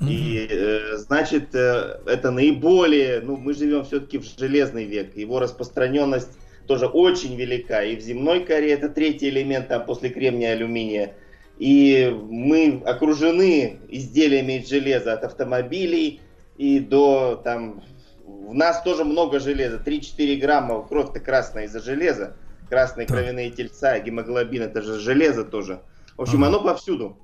И 0.00 0.48
э, 0.50 0.96
значит, 0.96 1.54
э, 1.54 2.00
это 2.06 2.32
наиболее, 2.32 3.20
ну, 3.20 3.36
мы 3.36 3.54
живем 3.54 3.84
все-таки 3.84 4.18
в 4.18 4.24
железный 4.24 4.86
век. 4.86 5.16
Его 5.16 5.38
распространенность 5.38 6.32
тоже 6.66 6.86
очень 6.86 7.36
велика. 7.36 7.84
И 7.84 7.94
в 7.94 8.00
земной 8.00 8.40
коре 8.40 8.72
это 8.72 8.88
третий 8.88 9.28
элемент 9.28 9.68
там 9.68 9.84
после 9.86 10.08
кремния 10.08 10.54
алюминия. 10.54 11.14
И 11.60 12.12
мы 12.28 12.82
окружены 12.84 13.78
изделиями 13.88 14.58
из 14.58 14.68
железа 14.68 15.12
от 15.12 15.22
автомобилей 15.22 16.20
и 16.60 16.78
до 16.78 17.40
там... 17.42 17.82
В 18.26 18.52
нас 18.52 18.82
тоже 18.82 19.04
много 19.04 19.40
железа, 19.40 19.78
3-4 19.78 20.36
грамма, 20.36 20.86
кровь-то 20.86 21.18
красная 21.18 21.64
из-за 21.64 21.80
железа. 21.80 22.36
Красные 22.68 23.06
кровяные 23.06 23.50
тельца, 23.50 23.98
гемоглобин, 23.98 24.62
это 24.62 24.82
же 24.82 25.00
железо 25.00 25.44
тоже. 25.44 25.80
В 26.16 26.22
общем, 26.22 26.44
оно 26.44 26.62
повсюду. 26.62 27.18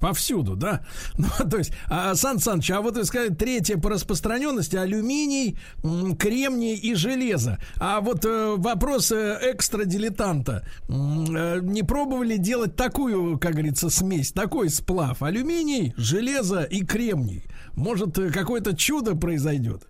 Повсюду, 0.00 0.54
да? 0.54 0.84
Ну, 1.18 1.28
то 1.50 1.56
есть, 1.56 1.72
а, 1.88 2.14
Сан 2.14 2.38
Саныч, 2.38 2.70
а 2.70 2.82
вот 2.82 2.96
вы 2.96 3.04
сказали, 3.04 3.30
третье 3.30 3.78
по 3.78 3.88
распространенности 3.88 4.76
алюминий, 4.76 5.58
кремний 6.18 6.76
и 6.76 6.94
железо. 6.94 7.58
А 7.80 8.00
вот 8.00 8.24
э, 8.24 8.54
вопрос 8.58 9.12
э, 9.12 9.38
экстра-дилетанта. 9.52 10.66
Э, 10.88 11.60
не 11.62 11.82
пробовали 11.82 12.36
делать 12.36 12.76
такую, 12.76 13.38
как 13.38 13.52
говорится, 13.52 13.88
смесь, 13.88 14.32
такой 14.32 14.68
сплав? 14.68 15.22
Алюминий, 15.22 15.94
железо 15.96 16.62
и 16.62 16.84
кремний. 16.84 17.44
Может, 17.76 18.18
э, 18.18 18.30
какое-то 18.30 18.74
чудо 18.74 19.14
произойдет? 19.14 19.82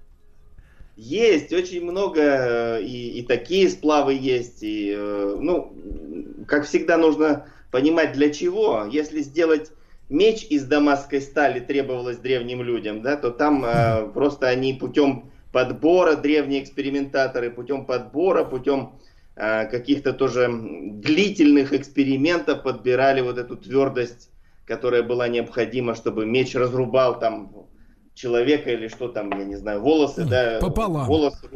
Есть 0.97 1.53
очень 1.53 1.85
много, 1.85 2.21
э, 2.21 2.83
и, 2.83 3.21
и 3.21 3.23
такие 3.23 3.69
сплавы 3.69 4.15
есть, 4.15 4.63
и, 4.63 4.93
э, 4.97 5.37
ну, 5.41 5.73
как 6.49 6.67
всегда 6.67 6.99
нужно 6.99 7.47
понимать 7.71 8.13
для 8.13 8.31
чего. 8.31 8.87
Если 8.91 9.21
сделать 9.21 9.71
меч 10.09 10.47
из 10.51 10.65
дамасской 10.65 11.21
стали 11.21 11.61
требовалось 11.61 12.19
древним 12.19 12.63
людям, 12.63 13.03
да, 13.03 13.17
то 13.17 13.31
там 13.31 13.65
э, 13.65 14.09
просто 14.13 14.49
они 14.49 14.75
путем 14.75 15.31
подбора, 15.53 16.17
древние 16.17 16.63
экспериментаторы, 16.63 17.51
путем 17.51 17.87
подбора, 17.87 18.45
путем 18.45 18.99
э, 19.37 19.67
каких-то 19.67 20.13
тоже 20.13 20.49
длительных 20.51 21.73
экспериментов 21.73 22.63
подбирали 22.63 23.21
вот 23.21 23.39
эту 23.39 23.57
твердость, 23.57 24.31
которая 24.65 25.03
была 25.03 25.29
необходима, 25.29 25.95
чтобы 25.95 26.27
меч 26.27 26.55
разрубал 26.55 27.19
там 27.21 27.66
человека 28.17 28.71
или 28.71 28.89
что 28.89 29.09
там, 29.09 29.31
я 29.31 29.45
не 29.45 29.57
знаю, 29.57 29.81
волосы, 29.81 30.25
да, 30.25 30.59
Пополам. 30.61 31.07
волосы, 31.07 31.49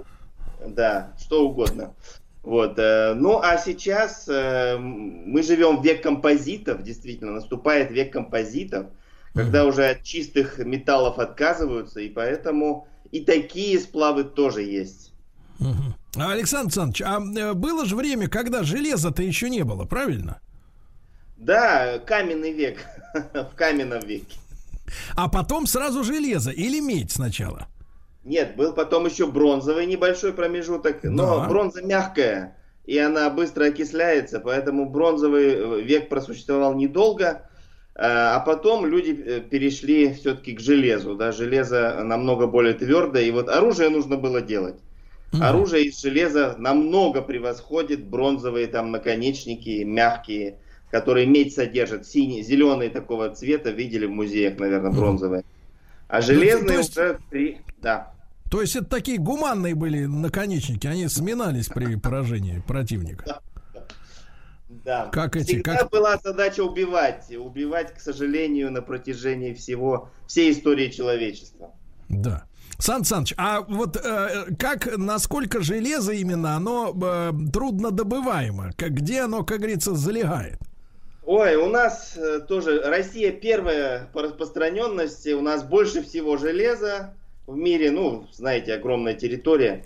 да, 0.65 1.13
что 1.19 1.49
угодно. 1.49 1.95
Вот, 2.43 2.79
э, 2.79 3.15
ну 3.15 3.41
а 3.43 3.59
сейчас 3.59 4.27
э, 4.29 4.79
мы 4.79 5.43
живем 5.43 5.79
в 5.79 5.85
век 5.85 6.03
композитов, 6.03 6.83
действительно, 6.83 7.33
наступает 7.33 7.91
век 7.91 8.13
композитов, 8.13 8.87
когда 9.35 9.65
уже 9.65 9.87
от 9.87 10.03
чистых 10.03 10.59
металлов 10.59 11.19
отказываются, 11.19 12.01
и 12.01 12.09
поэтому 12.09 12.89
и 13.11 13.21
такие 13.21 13.79
сплавы 13.79 14.25
тоже 14.25 14.63
есть. 14.63 15.13
А, 16.17 16.33
Александр 16.33 16.67
Александрович, 16.67 17.03
а 17.03 17.21
э, 17.21 17.53
было 17.53 17.85
же 17.85 17.95
время, 17.95 18.29
когда 18.29 18.63
железа-то 18.63 19.23
еще 19.23 19.51
не 19.51 19.63
было, 19.63 19.85
правильно? 19.85 20.41
Да, 21.37 21.99
каменный 21.99 22.53
век, 22.53 22.79
в 23.35 23.55
каменном 23.55 24.01
веке. 24.01 24.40
А 25.17 25.29
потом 25.29 25.67
сразу 25.67 26.05
железо 26.05 26.51
или 26.51 26.81
медь 26.81 27.13
сначала? 27.13 27.69
Нет, 28.25 28.55
был 28.57 28.73
потом 28.75 29.07
еще 29.07 29.27
бронзовый 29.27 29.87
небольшой 29.87 30.33
промежуток, 30.33 31.03
но 31.05 31.41
Да. 31.41 31.49
бронза 31.49 31.83
мягкая, 31.83 32.57
и 32.85 32.99
она 32.99 33.31
быстро 33.31 33.67
окисляется, 33.67 34.41
поэтому 34.41 34.89
бронзовый 34.91 35.55
э, 35.55 35.81
век 35.83 36.09
просуществовал 36.09 36.75
недолго, 36.75 37.47
а 37.95 38.37
а 38.37 38.41
потом 38.41 38.87
люди 38.87 39.11
э, 39.11 39.41
перешли 39.41 40.13
все-таки 40.15 40.53
к 40.53 40.61
железу, 40.61 41.15
да, 41.17 41.33
железо 41.33 42.03
намного 42.05 42.47
более 42.47 42.75
твердое, 42.75 43.23
и 43.25 43.31
вот 43.31 43.49
оружие 43.49 43.89
нужно 43.91 44.17
было 44.17 44.41
делать. 44.41 44.77
Оружие 45.41 45.85
из 45.85 46.01
железа 46.01 46.57
намного 46.59 47.23
превосходит 47.23 48.05
бронзовые 48.05 48.67
там 48.67 48.91
наконечники, 48.91 49.85
мягкие, 49.85 50.59
которые 50.91 51.27
медь 51.27 51.55
содержит, 51.55 52.07
синие, 52.07 52.43
зеленые 52.43 52.91
такого 52.91 53.35
цвета, 53.35 53.71
видели 53.71 54.07
в 54.07 54.11
музеях, 54.11 54.59
наверное, 54.59 54.91
бронзовые. 54.91 55.45
А 56.09 56.21
железные 56.21 56.79
есть- 56.79 56.97
уже 56.97 57.19
при... 57.31 57.61
Да. 57.81 58.13
То 58.51 58.61
есть 58.61 58.75
это 58.75 58.87
такие 58.87 59.19
гуманные 59.19 59.77
были 59.77 60.07
наконечники, 60.07 60.87
они 60.87 61.07
сминались 61.09 61.69
при 61.69 61.95
поражении 61.95 62.63
противника. 62.67 63.41
Да. 64.85 65.07
Как 65.13 65.37
эти, 65.37 65.47
Всегда 65.47 65.77
как- 65.79 65.91
была 65.91 66.17
задача 66.19 66.63
убивать. 66.63 67.31
Убивать, 67.37 67.95
к 67.95 68.01
сожалению, 68.01 68.73
на 68.73 68.83
протяжении 68.83 69.53
всего, 69.55 70.11
всей 70.27 70.53
истории 70.53 70.89
человечества. 70.89 71.73
Да. 72.09 72.45
Сан 72.79 73.05
Саныч, 73.05 73.35
а 73.37 73.61
вот 73.61 73.97
э, 73.97 74.55
как, 74.59 74.97
насколько 74.97 75.61
железо 75.61 76.13
именно, 76.13 76.57
оно 76.57 76.97
э, 77.01 77.33
трудно 77.53 77.91
добываемо? 77.91 78.73
Как, 78.77 78.95
где 78.95 79.21
оно, 79.21 79.45
как 79.45 79.59
говорится, 79.59 79.95
залегает? 79.95 80.59
Ой, 81.25 81.57
у 81.57 81.67
нас 81.67 82.17
э, 82.17 82.41
тоже 82.41 82.81
Россия 82.83 83.31
первая 83.31 84.09
по 84.13 84.23
распространенности. 84.23 85.31
У 85.31 85.43
нас 85.43 85.63
больше 85.63 86.03
всего 86.03 86.37
железа 86.37 87.15
в 87.47 87.57
мире. 87.57 87.91
Ну, 87.91 88.27
знаете, 88.33 88.75
огромная 88.75 89.15
территория. 89.15 89.85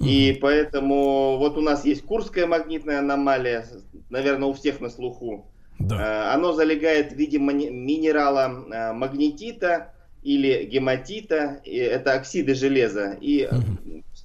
И 0.00 0.36
поэтому 0.40 1.36
вот 1.38 1.56
у 1.56 1.60
нас 1.60 1.84
есть 1.84 2.04
Курская 2.04 2.46
магнитная 2.46 2.98
аномалия, 2.98 3.66
наверное, 4.10 4.48
у 4.48 4.52
всех 4.52 4.80
на 4.80 4.90
слуху. 4.90 5.46
Э, 5.78 6.32
Оно 6.32 6.52
залегает 6.52 7.12
в 7.12 7.16
виде 7.16 7.38
минерала 7.38 8.64
э, 8.72 8.92
магнетита 8.92 9.94
или 10.24 10.64
гематита. 10.64 11.60
Это 11.64 12.14
оксиды 12.14 12.54
железа. 12.54 13.16
И 13.20 13.48
э, 13.48 13.54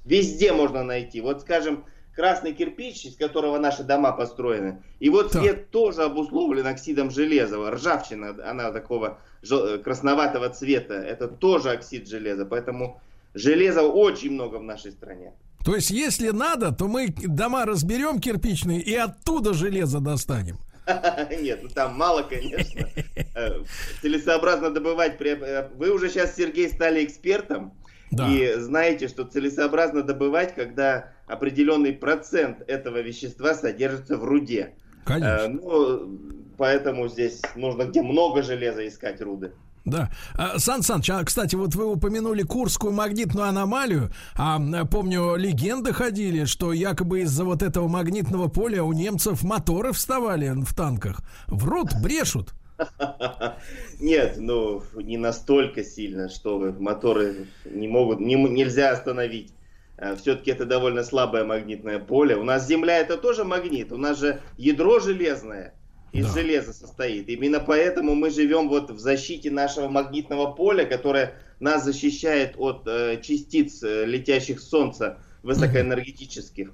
везде 0.05 0.53
можно 0.53 0.83
найти. 0.83 1.21
Вот, 1.21 1.41
скажем, 1.41 1.85
красный 2.17 2.51
кирпич, 2.53 3.05
из 3.05 3.15
которого 3.15 3.59
наши 3.59 3.83
дома 3.83 4.11
построены. 4.11 4.81
Его 4.99 5.21
цвет 5.21 5.69
тоже 5.69 6.01
обусловлен 6.03 6.65
оксидом 6.65 7.11
железа. 7.11 7.57
Ржавчина, 7.71 8.35
она 8.43 8.71
такого 8.71 9.19
э, 9.49 9.77
красноватого 9.83 10.49
цвета. 10.49 10.95
Это 10.95 11.27
тоже 11.27 11.69
оксид 11.69 12.09
железа. 12.09 12.45
Поэтому 12.45 12.99
железа 13.35 13.83
очень 13.83 14.31
много 14.31 14.55
в 14.57 14.63
нашей 14.63 14.91
стране. 14.91 15.33
То 15.63 15.75
есть, 15.75 15.91
если 15.91 16.29
надо, 16.31 16.71
то 16.71 16.87
мы 16.87 17.09
дома 17.09 17.65
разберем 17.65 18.19
кирпичные 18.19 18.81
и 18.81 18.95
оттуда 18.95 19.53
железо 19.53 19.99
достанем. 19.99 20.57
Нет, 21.39 21.59
ну 21.61 21.69
там 21.69 21.95
мало, 21.95 22.23
конечно. 22.23 22.89
Э, 23.35 23.63
Целесообразно 24.01 24.71
добывать. 24.71 25.21
э, 25.21 25.69
Вы 25.75 25.91
уже 25.91 26.09
сейчас, 26.09 26.35
Сергей, 26.35 26.69
стали 26.69 27.05
экспертом. 27.05 27.73
Да. 28.11 28.27
И 28.31 28.59
знаете, 28.59 29.07
что 29.07 29.25
целесообразно 29.25 30.03
добывать, 30.03 30.55
когда 30.55 31.11
определенный 31.27 31.93
процент 31.93 32.61
этого 32.67 33.01
вещества 33.01 33.53
содержится 33.53 34.17
в 34.17 34.23
руде. 34.23 34.73
Конечно. 35.05 35.43
Э, 35.43 35.47
Ну, 35.47 36.19
поэтому 36.57 37.07
здесь 37.07 37.41
нужно 37.55 37.83
где 37.83 38.01
много 38.01 38.41
железа 38.43 38.87
искать 38.87 39.21
руды. 39.21 39.51
Да. 39.87 40.09
А, 40.35 40.59
Сан 40.59 40.83
Саныч, 40.83 41.09
а, 41.09 41.23
кстати, 41.23 41.55
вот 41.55 41.73
вы 41.75 41.85
упомянули 41.85 42.43
Курскую 42.43 42.91
магнитную 42.91 43.47
аномалию. 43.47 44.11
А 44.35 44.59
помню, 44.85 45.35
легенды 45.37 45.93
ходили, 45.93 46.43
что 46.43 46.73
якобы 46.73 47.21
из-за 47.21 47.45
вот 47.45 47.63
этого 47.63 47.87
магнитного 47.87 48.49
поля 48.49 48.83
у 48.83 48.91
немцев 48.91 49.43
моторы 49.43 49.93
вставали 49.93 50.49
в 50.49 50.73
танках. 50.73 51.21
Врут, 51.47 51.91
брешут. 52.03 52.53
Нет, 53.99 54.35
ну 54.37 54.83
не 54.95 55.17
настолько 55.17 55.83
сильно, 55.83 56.29
что 56.29 56.59
моторы 56.79 57.47
не 57.65 57.87
могут, 57.87 58.19
не, 58.19 58.35
нельзя 58.35 58.91
остановить. 58.91 59.53
Все-таки 60.21 60.51
это 60.51 60.65
довольно 60.65 61.03
слабое 61.03 61.43
магнитное 61.43 61.97
поле. 61.97 62.35
У 62.35 62.43
нас 62.43 62.67
Земля 62.67 62.99
это 62.99 63.17
тоже 63.17 63.43
магнит. 63.43 63.91
У 63.91 63.97
нас 63.97 64.19
же 64.19 64.41
ядро 64.55 64.99
железное 64.99 65.73
из 66.11 66.33
железа 66.33 66.73
состоит. 66.73 67.29
Именно 67.29 67.59
поэтому 67.59 68.15
мы 68.15 68.29
живем 68.29 68.69
вот 68.69 68.89
в 68.89 68.99
защите 68.99 69.51
нашего 69.51 69.87
магнитного 69.87 70.51
поля, 70.51 70.85
которое 70.85 71.35
нас 71.59 71.83
защищает 71.83 72.55
от 72.57 72.87
э, 72.87 73.21
частиц, 73.21 73.83
э, 73.83 74.05
летящих 74.05 74.59
с 74.59 74.69
Солнца, 74.69 75.19
высокоэнергетических. 75.43 76.71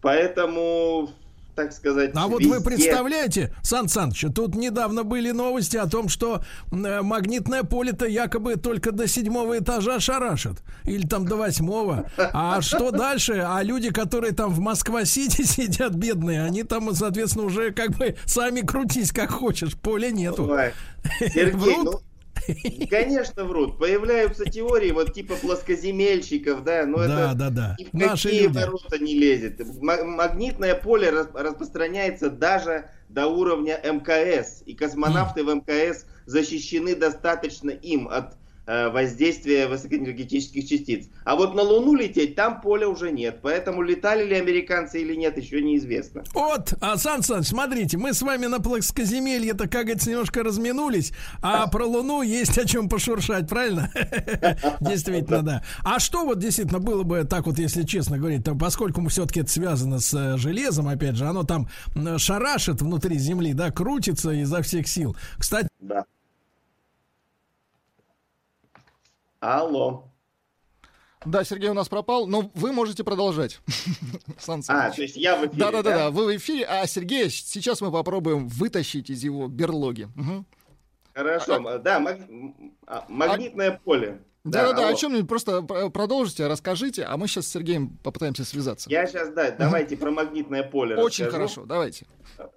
Поэтому, 0.00 1.10
так 1.54 1.72
сказать, 1.72 2.12
А 2.14 2.28
вот 2.28 2.42
вы 2.44 2.56
везде- 2.56 2.64
представляете, 2.64 3.54
Сан 3.62 3.88
Саныч, 3.88 4.24
тут 4.34 4.54
недавно 4.54 5.04
были 5.04 5.30
новости 5.32 5.76
о 5.76 5.86
том, 5.86 6.08
что 6.08 6.42
э, 6.70 7.02
магнитное 7.02 7.62
поле-то 7.62 8.06
якобы 8.06 8.56
только 8.56 8.92
до 8.92 9.06
седьмого 9.06 9.58
этажа 9.58 10.00
шарашит. 10.00 10.62
Или 10.84 11.06
там 11.06 11.26
до 11.26 11.36
восьмого. 11.36 12.10
А 12.16 12.60
что 12.62 12.90
дальше? 12.90 13.44
А 13.46 13.62
люди, 13.62 13.90
которые 13.90 14.32
там 14.32 14.50
в 14.52 14.60
Москва-Сити 14.60 15.42
сидят, 15.44 15.94
бедные, 15.94 16.42
они 16.44 16.62
там, 16.62 16.94
соответственно, 16.94 17.44
уже 17.46 17.72
как 17.72 17.90
бы 17.98 18.16
сами 18.24 18.60
крутись 18.60 19.12
как 19.12 19.30
хочешь. 19.30 19.74
Поля 19.76 20.10
нету. 20.10 20.50
Сергей, 21.20 21.76
ну, 21.84 22.00
конечно 22.90 23.44
врут. 23.44 23.78
Появляются 23.78 24.44
теории 24.44 24.90
вот 24.92 25.12
типа 25.14 25.34
плоскоземельщиков, 25.36 26.64
да, 26.64 26.86
но 26.86 26.98
Да, 26.98 27.04
это 27.30 27.34
да, 27.34 27.50
да. 27.50 27.76
ни 27.78 27.84
в 27.84 27.92
Наши 27.92 28.28
какие 28.28 28.42
люди. 28.46 28.56
ворота 28.58 28.98
не 28.98 29.14
лезет. 29.14 29.60
Ма- 29.80 30.04
Магнитное 30.04 30.74
поле 30.74 31.10
рас- 31.10 31.28
распространяется 31.34 32.30
даже 32.30 32.90
до 33.08 33.26
уровня 33.26 33.78
МКС, 33.82 34.62
и 34.64 34.74
космонавты 34.74 35.44
в 35.44 35.54
МКС 35.54 36.06
защищены 36.26 36.94
достаточно 36.94 37.70
им 37.70 38.08
от 38.08 38.36
э, 38.66 38.88
воздействия 38.90 39.66
высокоэнергетических 39.66 40.68
частиц. 40.68 41.08
А 41.24 41.36
вот 41.36 41.54
на 41.54 41.62
Луну 41.62 41.94
лететь 41.94 42.34
там 42.34 42.60
поля 42.60 42.88
уже 42.88 43.10
нет. 43.10 43.40
Поэтому 43.42 43.82
летали 43.82 44.24
ли 44.24 44.36
американцы 44.36 45.00
или 45.00 45.14
нет, 45.14 45.36
еще 45.36 45.62
неизвестно. 45.62 46.24
Вот, 46.32 46.74
а, 46.80 46.96
Сан 46.96 47.22
Саныч, 47.22 47.48
смотрите, 47.48 47.98
мы 47.98 48.12
с 48.12 48.22
вами 48.22 48.46
на 48.46 48.60
плоскоземелье-то, 48.60 49.68
как 49.68 49.82
говорится, 49.84 50.10
немножко 50.10 50.42
разминулись, 50.42 51.12
а 51.40 51.66
про 51.68 51.84
Луну 51.84 52.22
есть 52.22 52.58
о 52.58 52.66
чем 52.66 52.88
пошуршать, 52.88 53.48
правильно? 53.48 53.90
Действительно, 54.80 55.42
да. 55.42 55.62
А 55.84 55.98
что 55.98 56.24
вот 56.24 56.38
действительно 56.38 56.80
было 56.80 57.02
бы 57.02 57.24
так 57.24 57.46
вот, 57.46 57.58
если 57.58 57.82
честно 57.82 58.18
говорить, 58.18 58.44
то 58.44 58.54
поскольку 58.54 59.06
все-таки 59.08 59.40
это 59.40 59.50
связано 59.50 59.98
с 60.00 60.14
э, 60.14 60.36
железом, 60.36 60.88
опять 60.88 61.16
же, 61.16 61.26
оно 61.26 61.44
там 61.44 61.68
шарашит 62.18 62.82
внутри 62.82 63.18
Земли, 63.18 63.52
да, 63.52 63.70
крутится 63.70 64.30
изо 64.32 64.62
всех 64.62 64.86
сил. 64.88 65.16
Кстати, 65.38 65.68
Да. 65.80 66.04
Алло. 69.42 70.04
Да, 71.26 71.42
Сергей 71.44 71.68
у 71.68 71.74
нас 71.74 71.88
пропал, 71.88 72.26
но 72.28 72.50
вы 72.54 72.72
можете 72.72 73.02
продолжать. 73.02 73.60
Сан 74.38 74.62
А, 74.68 74.90
то 74.90 75.02
есть 75.02 75.16
я 75.16 75.36
в 75.36 75.40
эфире, 75.46 75.58
Да, 75.58 75.70
да, 75.72 75.82
да, 75.82 75.90
да? 75.90 75.96
да, 75.96 76.10
вы 76.10 76.26
в 76.32 76.36
эфире, 76.36 76.64
а 76.64 76.86
Сергея 76.86 77.28
сейчас 77.28 77.80
мы 77.80 77.90
попробуем 77.90 78.46
вытащить 78.46 79.10
из 79.10 79.22
его 79.24 79.48
берлоги. 79.48 80.08
Мгм. 80.14 80.46
Хорошо, 81.12 81.78
да, 81.78 81.98
маг- 82.00 82.28
а, 82.86 83.04
магнитное 83.08 83.80
поле. 83.84 84.22
Да, 84.44 84.68
да, 84.68 84.72
да, 84.72 84.82
о 84.84 84.88
алло. 84.88 84.96
чем-нибудь 84.96 85.28
просто 85.28 85.62
про- 85.62 85.88
продолжите, 85.90 86.46
расскажите, 86.48 87.04
а 87.04 87.16
мы 87.16 87.26
сейчас 87.28 87.46
с 87.46 87.50
Сергеем 87.52 87.96
попытаемся 87.98 88.44
связаться. 88.44 88.90
Я 88.90 89.06
сейчас, 89.06 89.28
да, 89.32 89.50
давайте 89.52 89.96
про 89.96 90.10
магнитное 90.10 90.62
поле 90.64 90.96
Очень 90.96 91.26
расскажу. 91.26 91.30
хорошо, 91.46 91.64
давайте. 91.66 92.06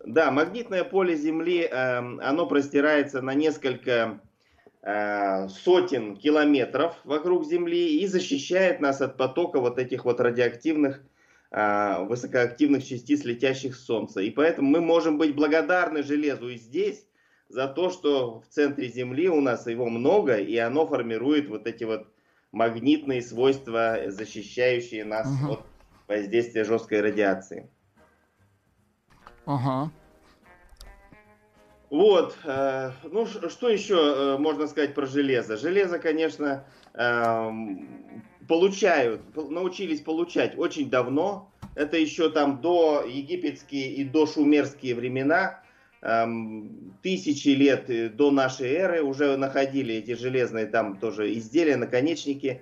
Да, 0.05 0.31
магнитное 0.31 0.83
поле 0.83 1.15
Земли, 1.15 1.61
эм, 1.71 2.19
оно 2.21 2.47
простирается 2.47 3.21
на 3.21 3.33
несколько 3.35 4.19
сотен 4.85 6.15
километров 6.15 6.95
вокруг 7.05 7.45
Земли 7.45 7.99
и 8.01 8.05
защищает 8.05 8.79
нас 8.79 9.01
от 9.01 9.17
потока 9.17 9.59
вот 9.59 9.79
этих 9.79 10.05
вот 10.05 10.19
радиоактивных, 10.19 11.01
э, 11.51 12.03
высокоактивных 12.05 12.85
частиц, 12.85 13.23
летящих 13.23 13.75
с 13.75 13.83
Солнца. 13.83 14.21
И 14.21 14.29
поэтому 14.29 14.69
мы 14.69 14.81
можем 14.81 15.17
быть 15.17 15.35
благодарны 15.35 16.03
железу 16.03 16.49
и 16.49 16.57
здесь 16.57 17.07
за 17.49 17.67
то, 17.67 17.89
что 17.89 18.41
в 18.41 18.47
центре 18.47 18.87
Земли 18.87 19.27
у 19.27 19.41
нас 19.41 19.65
его 19.65 19.89
много, 19.89 20.37
и 20.37 20.55
оно 20.57 20.85
формирует 20.85 21.49
вот 21.49 21.65
эти 21.65 21.83
вот 21.83 22.07
магнитные 22.51 23.21
свойства, 23.21 23.99
защищающие 24.07 25.03
нас 25.03 25.27
Мгм. 25.41 25.51
от 25.51 25.59
воздействия 26.07 26.63
жесткой 26.63 27.01
радиации. 27.01 27.69
Ага. 29.45 29.91
Вот, 31.95 32.37
э, 32.43 32.91
ну 33.09 33.25
что 33.25 33.69
еще 33.69 33.95
э, 33.95 34.37
можно 34.37 34.67
сказать 34.67 34.93
про 34.93 35.05
железо? 35.05 35.55
Железо, 35.55 35.97
конечно, 35.97 36.65
эм, 36.93 37.87
получают, 38.49 39.21
пол- 39.33 39.49
научились 39.49 40.01
получать 40.01 40.57
очень 40.57 40.89
давно. 40.89 41.49
Это 41.73 41.95
еще 41.95 42.29
там 42.29 42.59
до 42.59 43.05
египетские 43.07 43.93
и 43.93 44.03
до 44.03 44.25
шумерские 44.25 44.93
времена, 44.93 45.61
эм, 46.01 46.97
тысячи 47.01 47.47
лет 47.47 47.89
э, 47.89 48.09
до 48.09 48.29
нашей 48.29 48.73
эры 48.73 49.01
уже 49.01 49.37
находили 49.37 49.95
эти 49.95 50.15
железные 50.15 50.65
там 50.65 50.97
тоже 50.97 51.33
изделия, 51.35 51.77
наконечники. 51.77 52.61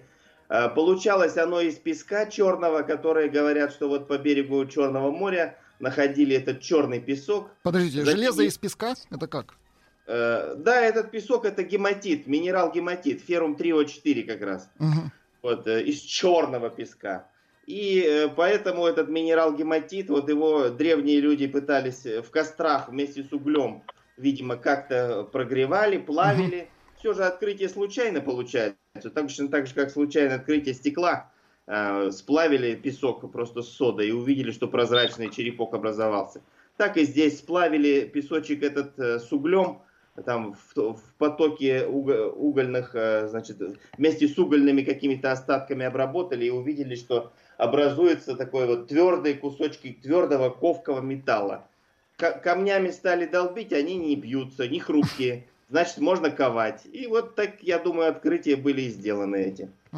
Получалось 0.75 1.37
оно 1.37 1.59
из 1.61 1.77
песка 1.79 2.27
черного, 2.27 2.83
которые 2.83 3.29
говорят, 3.31 3.71
что 3.71 3.89
вот 3.89 4.07
по 4.07 4.19
берегу 4.19 4.63
Черного 4.67 5.09
моря 5.09 5.57
находили 5.87 6.35
этот 6.35 6.61
черный 6.61 6.99
песок. 6.99 7.51
Подождите, 7.61 8.03
Затем- 8.03 8.17
железо 8.19 8.43
из 8.43 8.57
песка? 8.57 8.95
Это 9.11 9.27
как? 9.27 9.53
Э, 10.07 10.55
Да, 10.57 10.81
этот 10.81 11.11
песок 11.11 11.45
это 11.45 11.63
гематит, 11.63 12.27
минерал 12.27 12.71
гематит, 12.71 13.21
феррум 13.21 13.55
3О4 13.55 14.23
как 14.23 14.41
раз, 14.41 14.69
Мгм. 14.79 15.11
вот, 15.41 15.67
э, 15.67 15.83
из 15.83 15.99
черного 15.99 16.69
песка. 16.69 17.27
И 17.65 18.01
э, 18.05 18.27
поэтому 18.35 18.85
этот 18.85 19.07
минерал 19.09 19.53
гематит, 19.55 20.09
вот 20.09 20.27
его 20.29 20.69
древние 20.69 21.21
люди 21.21 21.47
пытались 21.47 22.05
э, 22.05 22.21
в 22.21 22.29
кострах 22.31 22.89
вместе 22.89 23.23
с 23.23 23.31
углем, 23.31 23.83
видимо, 24.17 24.57
как-то 24.57 25.23
прогревали, 25.31 25.97
плавили. 25.97 26.67
Все 26.99 27.13
же 27.13 27.23
открытие 27.25 27.67
случайно 27.69 28.21
получается, 28.21 29.09
точно 29.13 29.47
так 29.49 29.67
же, 29.67 29.73
как 29.73 29.91
случайное 29.91 30.37
открытие 30.37 30.73
стекла. 30.73 31.31
Э, 31.67 32.11
Сплавили 32.11 32.75
песок 32.75 33.31
просто 33.31 33.61
с 33.61 33.69
содой 33.69 34.09
и 34.09 34.11
увидели, 34.11 34.51
что 34.51 34.67
прозрачный 34.67 35.29
черепок 35.29 35.73
образовался. 35.73 36.41
Так 36.77 36.97
и 36.97 37.03
здесь 37.05 37.39
сплавили 37.39 38.01
песочек 38.01 38.63
этот 38.63 38.97
э, 38.99 39.19
с 39.19 39.31
углем, 39.31 39.79
там 40.25 40.53
в, 40.53 40.93
в 40.93 41.13
потоке 41.17 41.85
уго- 41.85 42.29
угольных, 42.31 42.95
э, 42.95 43.27
значит, 43.27 43.57
вместе 43.97 44.27
с 44.27 44.37
угольными 44.37 44.81
какими-то 44.81 45.31
остатками 45.31 45.85
обработали 45.85 46.45
и 46.45 46.49
увидели, 46.49 46.95
что 46.95 47.31
образуется 47.57 48.35
такой 48.35 48.65
вот 48.67 48.87
твердый 48.87 49.35
кусочки 49.35 49.97
твердого 50.01 50.49
ковкого 50.49 50.99
металла. 51.01 51.65
Ка- 52.17 52.31
камнями 52.31 52.89
стали 52.89 53.25
долбить, 53.25 53.71
они 53.73 53.95
не 53.95 54.15
бьются, 54.15 54.67
не 54.67 54.79
хрупкие. 54.79 55.47
Значит, 55.69 55.99
можно 55.99 56.29
ковать. 56.29 56.81
И 56.91 57.07
вот 57.07 57.35
так, 57.35 57.61
я 57.61 57.79
думаю, 57.79 58.09
открытия 58.09 58.55
были 58.55 58.81
сделаны 58.89 59.37
эти. 59.37 59.69
Э, 59.91 59.97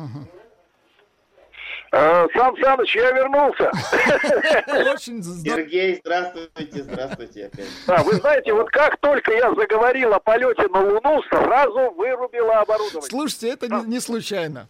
Сан 1.96 2.58
Саныч, 2.62 2.94
я 2.94 3.12
вернулся. 3.12 3.72
Очень 4.92 5.24
Сергей, 5.24 6.02
здравствуйте, 6.04 6.84
здравствуйте 6.84 7.46
опять. 7.46 7.68
Да, 7.88 8.04
вы 8.04 8.16
знаете, 8.16 8.52
вот 8.54 8.70
как 8.70 8.98
только 8.98 9.32
я 9.32 9.54
заговорил 9.56 10.14
о 10.14 10.20
полете 10.20 10.68
на 10.68 10.82
Луну, 10.82 11.24
сразу 11.30 11.92
вырубило 11.92 12.60
оборудование. 12.60 13.10
Слушайте, 13.10 13.50
это 13.52 13.70
не, 13.70 13.86
не 13.86 14.00
случайно. 14.02 14.68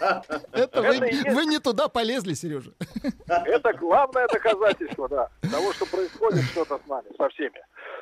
Это 0.52 0.82
вы, 0.82 0.98
вы 1.34 1.46
не 1.46 1.58
туда 1.58 1.88
полезли, 1.88 2.34
Сережа. 2.34 2.70
Это 3.26 3.72
главное 3.74 4.26
доказательство, 4.28 5.08
да, 5.08 5.28
того, 5.50 5.72
что 5.72 5.86
происходит 5.86 6.44
что-то 6.44 6.80
с 6.84 6.88
нами, 6.88 7.06
со 7.16 7.28
всеми. 7.30 7.60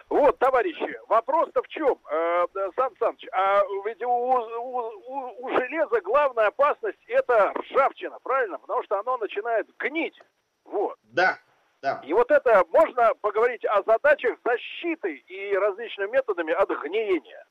Вот, 0.08 0.38
товарищи, 0.38 0.98
вопрос-то 1.08 1.62
в 1.62 1.68
чем? 1.68 1.98
Э, 2.10 2.46
Сан 2.76 2.92
Саныч, 2.98 3.26
а 3.32 3.62
ведь 3.84 4.02
у, 4.02 4.08
у- 4.08 4.32
у- 4.32 5.44
у 5.44 5.48
железа 5.50 6.00
главная 6.00 6.46
опасность 6.46 6.98
это 7.06 7.52
ржавчина, 7.52 8.18
правильно? 8.22 8.58
Потому 8.58 8.82
что 8.84 8.98
оно 8.98 9.18
начинает 9.18 9.66
гнить. 9.78 10.18
Вот. 10.64 10.96
Да, 11.02 11.38
да. 11.82 12.02
И 12.06 12.12
вот 12.14 12.30
это 12.30 12.64
можно 12.72 13.12
поговорить 13.20 13.64
о 13.66 13.82
задачах 13.82 14.38
защиты 14.44 15.16
и 15.26 15.54
различными 15.54 16.10
методами 16.12 16.54
от 16.54 16.70
гниения. 16.70 17.44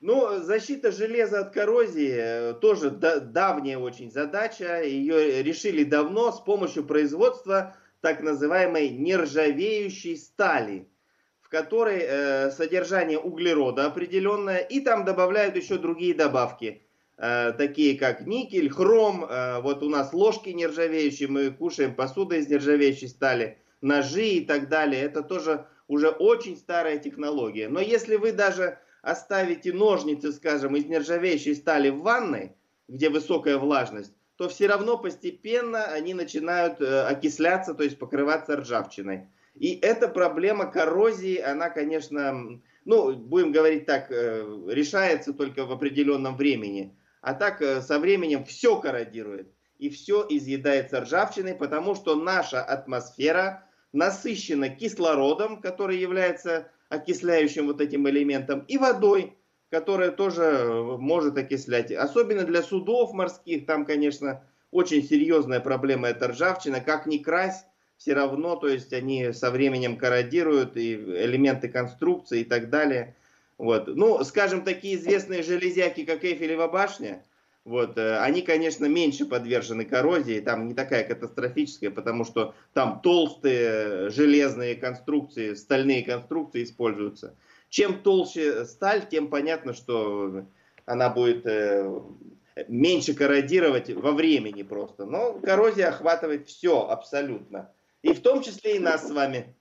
Ну, 0.00 0.38
защита 0.38 0.90
железа 0.90 1.40
от 1.40 1.52
коррозии 1.52 2.16
э, 2.16 2.54
тоже 2.54 2.90
да- 2.90 3.20
давняя 3.20 3.78
очень 3.78 4.10
задача. 4.10 4.82
Ее 4.82 5.42
решили 5.42 5.84
давно 5.84 6.32
с 6.32 6.40
помощью 6.40 6.84
производства 6.84 7.76
так 8.00 8.20
называемой 8.22 8.88
нержавеющей 8.88 10.16
стали, 10.16 10.88
которой 11.50 11.98
э, 12.00 12.50
содержание 12.52 13.18
углерода 13.18 13.86
определенное, 13.86 14.58
и 14.58 14.80
там 14.80 15.04
добавляют 15.04 15.56
еще 15.56 15.78
другие 15.78 16.14
добавки, 16.14 16.82
э, 17.18 17.52
такие 17.58 17.98
как 17.98 18.24
никель, 18.26 18.70
хром. 18.70 19.24
э, 19.24 19.60
вот 19.60 19.82
у 19.82 19.88
нас 19.88 20.12
ложки 20.12 20.50
нержавеющие, 20.50 21.28
мы 21.28 21.50
кушаем 21.50 21.94
посуду 21.94 22.36
из 22.36 22.48
нержавеющей 22.48 23.08
стали, 23.08 23.58
ножи 23.80 24.28
и 24.28 24.44
так 24.46 24.68
далее. 24.68 25.02
Это 25.02 25.22
тоже 25.22 25.66
уже 25.88 26.08
очень 26.08 26.56
старая 26.56 26.98
технология. 26.98 27.68
Но 27.68 27.80
если 27.80 28.14
вы 28.14 28.30
даже 28.30 28.78
оставите 29.02 29.72
ножницы, 29.72 30.32
скажем, 30.32 30.76
из 30.76 30.84
нержавеющей 30.84 31.56
стали 31.56 31.88
в 31.90 32.02
ванной, 32.02 32.52
где 32.86 33.10
высокая 33.10 33.58
влажность, 33.58 34.14
то 34.36 34.48
все 34.48 34.68
равно 34.68 34.96
постепенно 34.98 35.84
они 35.86 36.14
начинают 36.14 36.80
э, 36.80 37.02
окисляться, 37.02 37.74
то 37.74 37.82
есть 37.82 37.98
покрываться 37.98 38.56
ржавчиной. 38.56 39.28
И 39.54 39.78
эта 39.80 40.08
проблема 40.08 40.66
коррозии, 40.66 41.38
она, 41.38 41.70
конечно, 41.70 42.60
ну, 42.84 43.14
будем 43.14 43.52
говорить 43.52 43.86
так, 43.86 44.10
э, 44.10 44.42
решается 44.68 45.32
только 45.32 45.66
в 45.66 45.72
определенном 45.72 46.36
времени. 46.36 46.96
А 47.20 47.34
так 47.34 47.60
э, 47.60 47.82
со 47.82 47.98
временем 47.98 48.44
все 48.44 48.80
корродирует. 48.80 49.52
И 49.78 49.88
все 49.88 50.26
изъедается 50.28 51.00
ржавчиной, 51.00 51.54
потому 51.54 51.94
что 51.94 52.14
наша 52.14 52.62
атмосфера 52.62 53.66
насыщена 53.92 54.68
кислородом, 54.68 55.60
который 55.60 55.98
является 55.98 56.70
окисляющим 56.88 57.66
вот 57.66 57.80
этим 57.80 58.08
элементом, 58.08 58.64
и 58.68 58.78
водой, 58.78 59.36
которая 59.70 60.10
тоже 60.10 60.42
э, 60.42 60.96
может 60.96 61.36
окислять. 61.38 61.92
Особенно 61.92 62.44
для 62.44 62.62
судов 62.62 63.12
морских, 63.12 63.66
там, 63.66 63.84
конечно, 63.84 64.44
очень 64.70 65.02
серьезная 65.02 65.60
проблема 65.60 66.08
это 66.08 66.28
ржавчина. 66.28 66.80
Как 66.80 67.06
ни 67.06 67.18
крась, 67.18 67.64
все 68.00 68.14
равно, 68.14 68.56
то 68.56 68.66
есть 68.66 68.94
они 68.94 69.34
со 69.34 69.50
временем 69.50 69.98
корродируют 69.98 70.74
и 70.78 70.94
элементы 70.94 71.68
конструкции 71.68 72.40
и 72.40 72.44
так 72.44 72.70
далее. 72.70 73.14
Вот. 73.58 73.88
Ну, 73.88 74.24
скажем, 74.24 74.62
такие 74.62 74.96
известные 74.96 75.42
железяки, 75.42 76.06
как 76.06 76.24
Эйфелева 76.24 76.66
башня, 76.66 77.22
вот, 77.66 77.98
э, 77.98 78.16
они, 78.20 78.40
конечно, 78.40 78.86
меньше 78.86 79.26
подвержены 79.26 79.84
коррозии, 79.84 80.40
там 80.40 80.66
не 80.66 80.72
такая 80.72 81.04
катастрофическая, 81.04 81.90
потому 81.90 82.24
что 82.24 82.54
там 82.72 83.02
толстые 83.02 84.08
железные 84.08 84.76
конструкции, 84.76 85.52
стальные 85.52 86.02
конструкции 86.02 86.64
используются. 86.64 87.34
Чем 87.68 87.98
толще 87.98 88.64
сталь, 88.64 89.06
тем 89.06 89.28
понятно, 89.28 89.74
что 89.74 90.46
она 90.86 91.10
будет 91.10 91.44
э, 91.44 91.86
меньше 92.66 93.12
корродировать 93.12 93.90
во 93.90 94.12
времени 94.12 94.62
просто. 94.62 95.04
Но 95.04 95.34
коррозия 95.34 95.90
охватывает 95.90 96.48
все 96.48 96.88
абсолютно. 96.88 97.70
И 98.02 98.12
в 98.12 98.22
том 98.22 98.42
числе 98.42 98.76
и 98.76 98.78
нас 98.78 99.06
с 99.06 99.10
вами. 99.10 99.54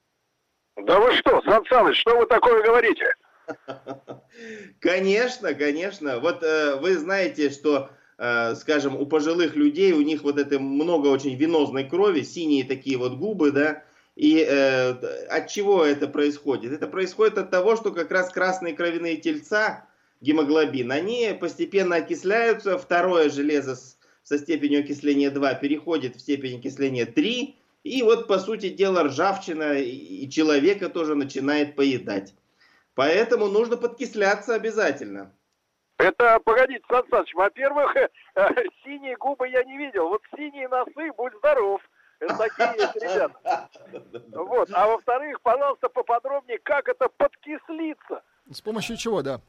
Да 0.76 1.00
вы 1.00 1.14
что, 1.14 1.42
Сан 1.42 1.66
Саныч, 1.66 1.98
что 1.98 2.18
вы 2.18 2.26
такое 2.26 2.64
говорите? 2.64 3.14
Конечно, 4.80 5.54
конечно. 5.54 6.20
Вот 6.20 6.44
э, 6.44 6.76
вы 6.76 6.98
знаете, 6.98 7.50
что, 7.50 7.90
э, 8.18 8.56
скажем, 8.56 8.96
у 8.96 9.06
пожилых 9.06 9.56
людей, 9.56 9.92
у 9.94 10.02
них 10.02 10.24
вот 10.24 10.38
это 10.38 10.60
много 10.60 11.08
очень 11.08 11.36
венозной 11.36 11.84
крови, 11.84 12.22
синие 12.22 12.64
такие 12.64 12.98
вот 12.98 13.16
губы, 13.18 13.52
да, 13.52 13.84
и 14.16 14.46
э, 14.48 14.90
от 15.30 15.48
чего 15.48 15.86
это 15.86 16.08
происходит? 16.08 16.74
Это 16.74 16.88
происходит 16.88 17.38
от 17.38 17.50
того, 17.50 17.76
что 17.76 17.92
как 17.92 18.12
раз 18.12 18.32
красные 18.32 18.76
кровяные 18.76 19.18
тельца, 19.18 19.88
гемоглобин, 20.22 20.92
они 20.92 21.38
постепенно 21.40 21.98
окисляются, 21.98 22.78
второе 22.78 23.30
железо 23.30 23.76
с, 23.76 23.98
со 24.24 24.38
степенью 24.38 24.82
окисления 24.82 25.32
2 25.32 25.54
переходит 25.56 26.18
в 26.18 26.20
степень 26.20 26.60
окисления 26.60 27.06
3, 27.06 27.59
и 27.90 28.04
вот, 28.04 28.28
по 28.28 28.38
сути 28.38 28.70
дела, 28.70 29.04
ржавчина 29.04 29.80
и 29.80 30.30
человека 30.30 30.90
тоже 30.90 31.16
начинает 31.16 31.76
поедать. 31.76 32.36
Поэтому 32.94 33.48
нужно 33.48 33.78
подкисляться 33.78 34.56
обязательно. 34.56 35.34
Это, 35.98 36.40
погодите, 36.46 36.84
Сан 36.90 37.04
Саныч, 37.10 37.34
во-первых, 37.34 37.94
синие 38.84 39.18
губы 39.18 39.50
я 39.50 39.64
не 39.64 39.78
видел. 39.78 40.10
Вот 40.10 40.22
синие 40.36 40.68
носы, 40.70 41.12
будь 41.18 41.34
здоров. 41.40 41.82
Это 42.20 42.38
такие 42.38 42.74
есть 42.78 42.96
ребята. 42.96 43.70
Вот. 44.32 44.70
А 44.74 44.88
во-вторых, 44.88 45.42
пожалуйста, 45.42 45.90
поподробнее, 45.90 46.60
как 46.60 46.88
это 46.88 47.10
подкислиться. 47.10 48.22
С 48.52 48.62
помощью 48.62 48.98
чего, 48.98 49.22
да? 49.22 49.42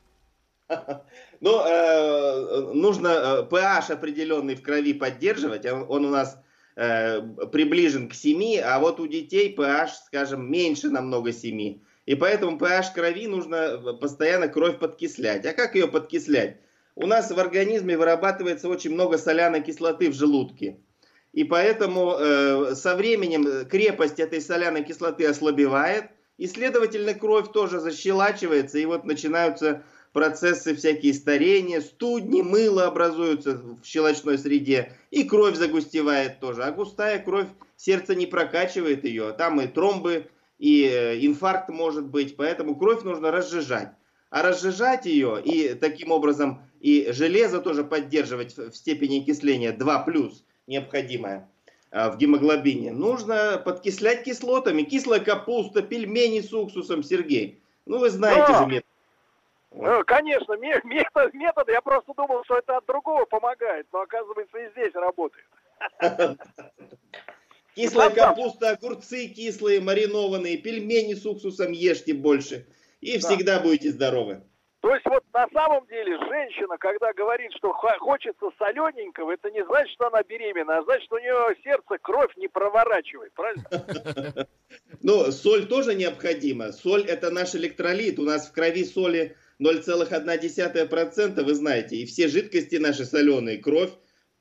Ну, 1.40 1.60
э, 1.66 2.72
нужно 2.74 3.08
э, 3.08 3.42
pH 3.50 3.92
определенный 3.92 4.54
в 4.54 4.62
крови 4.62 4.94
поддерживать. 4.94 5.66
Он, 5.66 5.84
он 5.88 6.04
у 6.04 6.10
нас 6.10 6.36
э, 6.36 6.38
приближен 6.74 8.08
к 8.08 8.14
7, 8.14 8.60
а 8.60 8.78
вот 8.78 9.00
у 9.00 9.06
детей 9.06 9.54
pH, 9.56 9.88
скажем, 10.06 10.50
меньше 10.50 10.88
намного 10.88 11.32
7. 11.32 11.80
И 12.06 12.14
поэтому 12.16 12.58
pH 12.58 12.92
крови 12.94 13.28
нужно 13.28 13.54
э, 13.54 13.92
постоянно 14.00 14.48
кровь 14.48 14.78
подкислять. 14.78 15.46
А 15.46 15.52
как 15.52 15.76
ее 15.76 15.86
подкислять? 15.86 16.56
У 16.96 17.06
нас 17.06 17.30
в 17.30 17.38
организме 17.38 17.96
вырабатывается 17.96 18.68
очень 18.68 18.92
много 18.92 19.16
соляной 19.16 19.62
кислоты 19.62 20.10
в 20.10 20.14
желудке. 20.14 20.80
И 21.32 21.44
поэтому 21.44 22.16
э, 22.18 22.74
со 22.74 22.96
временем 22.96 23.64
крепость 23.68 24.18
этой 24.18 24.40
соляной 24.40 24.82
кислоты 24.82 25.24
ослабевает, 25.26 26.06
и, 26.36 26.46
следовательно, 26.46 27.14
кровь 27.14 27.52
тоже 27.52 27.78
защелачивается, 27.78 28.78
и 28.78 28.86
вот 28.86 29.04
начинаются 29.04 29.84
процессы 30.12 30.74
всякие 30.74 31.14
старения, 31.14 31.80
студни, 31.80 32.42
мыло 32.42 32.86
образуются 32.86 33.54
в 33.54 33.84
щелочной 33.84 34.38
среде, 34.38 34.92
и 35.10 35.24
кровь 35.24 35.56
загустевает 35.56 36.40
тоже. 36.40 36.64
А 36.64 36.72
густая 36.72 37.18
кровь, 37.18 37.48
сердце 37.76 38.14
не 38.14 38.26
прокачивает 38.26 39.04
ее, 39.04 39.32
там 39.32 39.60
и 39.60 39.66
тромбы, 39.66 40.26
и 40.58 40.84
э, 40.84 41.24
инфаркт 41.24 41.68
может 41.68 42.06
быть, 42.06 42.36
поэтому 42.36 42.76
кровь 42.76 43.02
нужно 43.02 43.30
разжижать. 43.30 43.92
А 44.30 44.42
разжижать 44.42 45.06
ее 45.06 45.42
и 45.42 45.74
таким 45.74 46.12
образом 46.12 46.62
и 46.80 47.10
железо 47.12 47.60
тоже 47.60 47.84
поддерживать 47.84 48.56
в 48.56 48.74
степени 48.74 49.20
окисления 49.20 49.72
2+, 49.72 50.32
необходимое 50.66 51.48
а, 51.90 52.10
в 52.10 52.18
гемоглобине, 52.18 52.92
нужно 52.92 53.60
подкислять 53.64 54.24
кислотами. 54.24 54.82
Кислая 54.82 55.20
капуста, 55.20 55.82
пельмени 55.82 56.40
с 56.40 56.52
уксусом, 56.52 57.02
Сергей. 57.02 57.60
Ну, 57.86 57.98
вы 57.98 58.10
знаете 58.10 58.56
же 58.56 58.66
метод. 58.66 58.86
Ну, 59.72 60.04
конечно, 60.04 60.52
метод, 60.84 61.34
метод, 61.34 61.68
я 61.68 61.80
просто 61.80 62.12
думал, 62.14 62.44
что 62.44 62.58
это 62.58 62.76
от 62.76 62.86
другого 62.86 63.24
помогает, 63.24 63.86
но 63.92 64.00
оказывается 64.00 64.58
и 64.58 64.70
здесь 64.70 64.94
работает. 64.94 65.46
Кислая 67.74 68.10
капуста, 68.10 68.70
огурцы 68.70 69.28
кислые, 69.28 69.80
маринованные, 69.80 70.58
пельмени 70.58 71.14
с 71.14 71.24
уксусом 71.24 71.70
ешьте 71.72 72.12
больше. 72.12 72.66
И 73.00 73.16
всегда 73.18 73.60
будете 73.60 73.90
здоровы. 73.90 74.42
То 74.80 74.94
есть 74.94 75.06
вот 75.06 75.22
на 75.32 75.46
самом 75.52 75.86
деле 75.86 76.18
женщина, 76.18 76.76
когда 76.78 77.12
говорит, 77.12 77.52
что 77.56 77.72
хочется 77.72 78.46
солененького, 78.58 79.32
это 79.32 79.50
не 79.50 79.64
значит, 79.64 79.92
что 79.92 80.08
она 80.08 80.22
беременна, 80.22 80.78
а 80.78 80.82
значит, 80.82 81.04
что 81.04 81.16
у 81.16 81.18
нее 81.18 81.56
сердце 81.62 81.98
кровь 82.02 82.34
не 82.36 82.48
проворачивает, 82.48 83.32
правильно? 83.34 84.46
Ну, 85.02 85.32
соль 85.32 85.66
тоже 85.66 85.94
необходима. 85.94 86.72
Соль 86.72 87.04
это 87.04 87.30
наш 87.30 87.54
электролит. 87.54 88.18
У 88.18 88.22
нас 88.22 88.48
в 88.48 88.52
крови 88.52 88.84
соли 88.84 89.36
0,1%, 89.60 91.42
вы 91.42 91.54
знаете. 91.54 91.96
И 91.96 92.06
все 92.06 92.28
жидкости 92.28 92.76
наши 92.76 93.04
соленые, 93.04 93.58
кровь, 93.58 93.90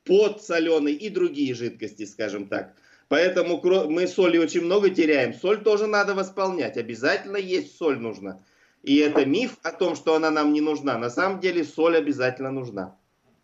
пот 0.06 0.42
соленый 0.42 0.94
и 0.94 1.10
другие 1.10 1.54
жидкости, 1.54 2.06
скажем 2.06 2.48
так. 2.48 2.74
Поэтому 3.10 3.62
мы 3.90 4.08
соли 4.08 4.38
очень 4.38 4.62
много 4.62 4.90
теряем. 4.90 5.34
Соль 5.34 5.62
тоже 5.64 5.88
надо 5.88 6.14
восполнять. 6.14 6.78
Обязательно 6.78 7.38
есть 7.38 7.78
соль 7.78 7.98
нужно. 7.98 8.44
И 8.84 8.98
это 8.98 9.26
миф 9.26 9.58
о 9.64 9.72
том, 9.72 9.96
что 9.96 10.16
она 10.16 10.32
нам 10.32 10.54
не 10.54 10.62
нужна. 10.62 10.98
На 10.98 11.10
самом 11.10 11.40
деле 11.40 11.64
соль 11.64 11.98
обязательно 11.98 12.52
нужна. 12.52 12.96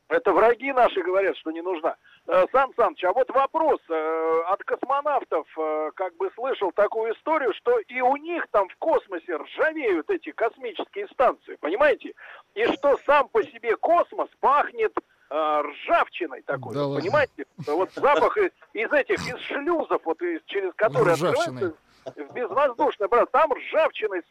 Это 0.08 0.32
враги 0.32 0.72
наши 0.72 1.02
говорят, 1.02 1.36
что 1.38 1.52
не 1.52 1.62
нужна. 1.62 1.98
Э, 2.28 2.46
Сан 2.52 2.72
Саныч, 2.76 3.04
а 3.04 3.14
вот 3.14 3.30
вопрос. 3.30 3.80
Э, 3.88 4.42
от 4.48 4.64
космонавтов 4.64 5.48
э, 5.58 5.92
как 5.96 6.16
бы 6.18 6.32
слышал 6.34 6.72
такую 6.72 7.14
историю, 7.14 7.54
что 7.54 7.78
и 7.78 8.02
у 8.02 8.16
них 8.18 8.48
там 8.52 8.68
в 8.68 8.76
космосе 8.78 9.36
ржавеют 9.36 10.10
эти 10.10 10.32
космические 10.32 11.08
станции, 11.10 11.56
понимаете? 11.60 12.14
И 12.56 12.66
что 12.74 12.98
сам 13.06 13.28
по 13.30 13.44
себе 13.44 13.76
космос 13.78 14.30
пахнет 14.40 14.94
ржавчиной 15.32 16.44
такой, 16.44 16.76
да 16.76 16.86
понимаете? 16.86 17.46
Вот 17.68 17.92
запах 17.94 18.38
из, 18.38 18.52
из 18.74 18.92
этих, 18.92 19.20
из 19.28 19.40
шлюзов, 19.42 20.02
вот 20.06 20.22
из, 20.22 20.42
через 20.46 20.72
которые 20.76 21.14
открываются 21.14 21.74
в 22.16 22.34
безвоздушное, 22.34 23.08
брат, 23.08 23.32
там 23.32 23.52
ржавчиной 23.52 24.22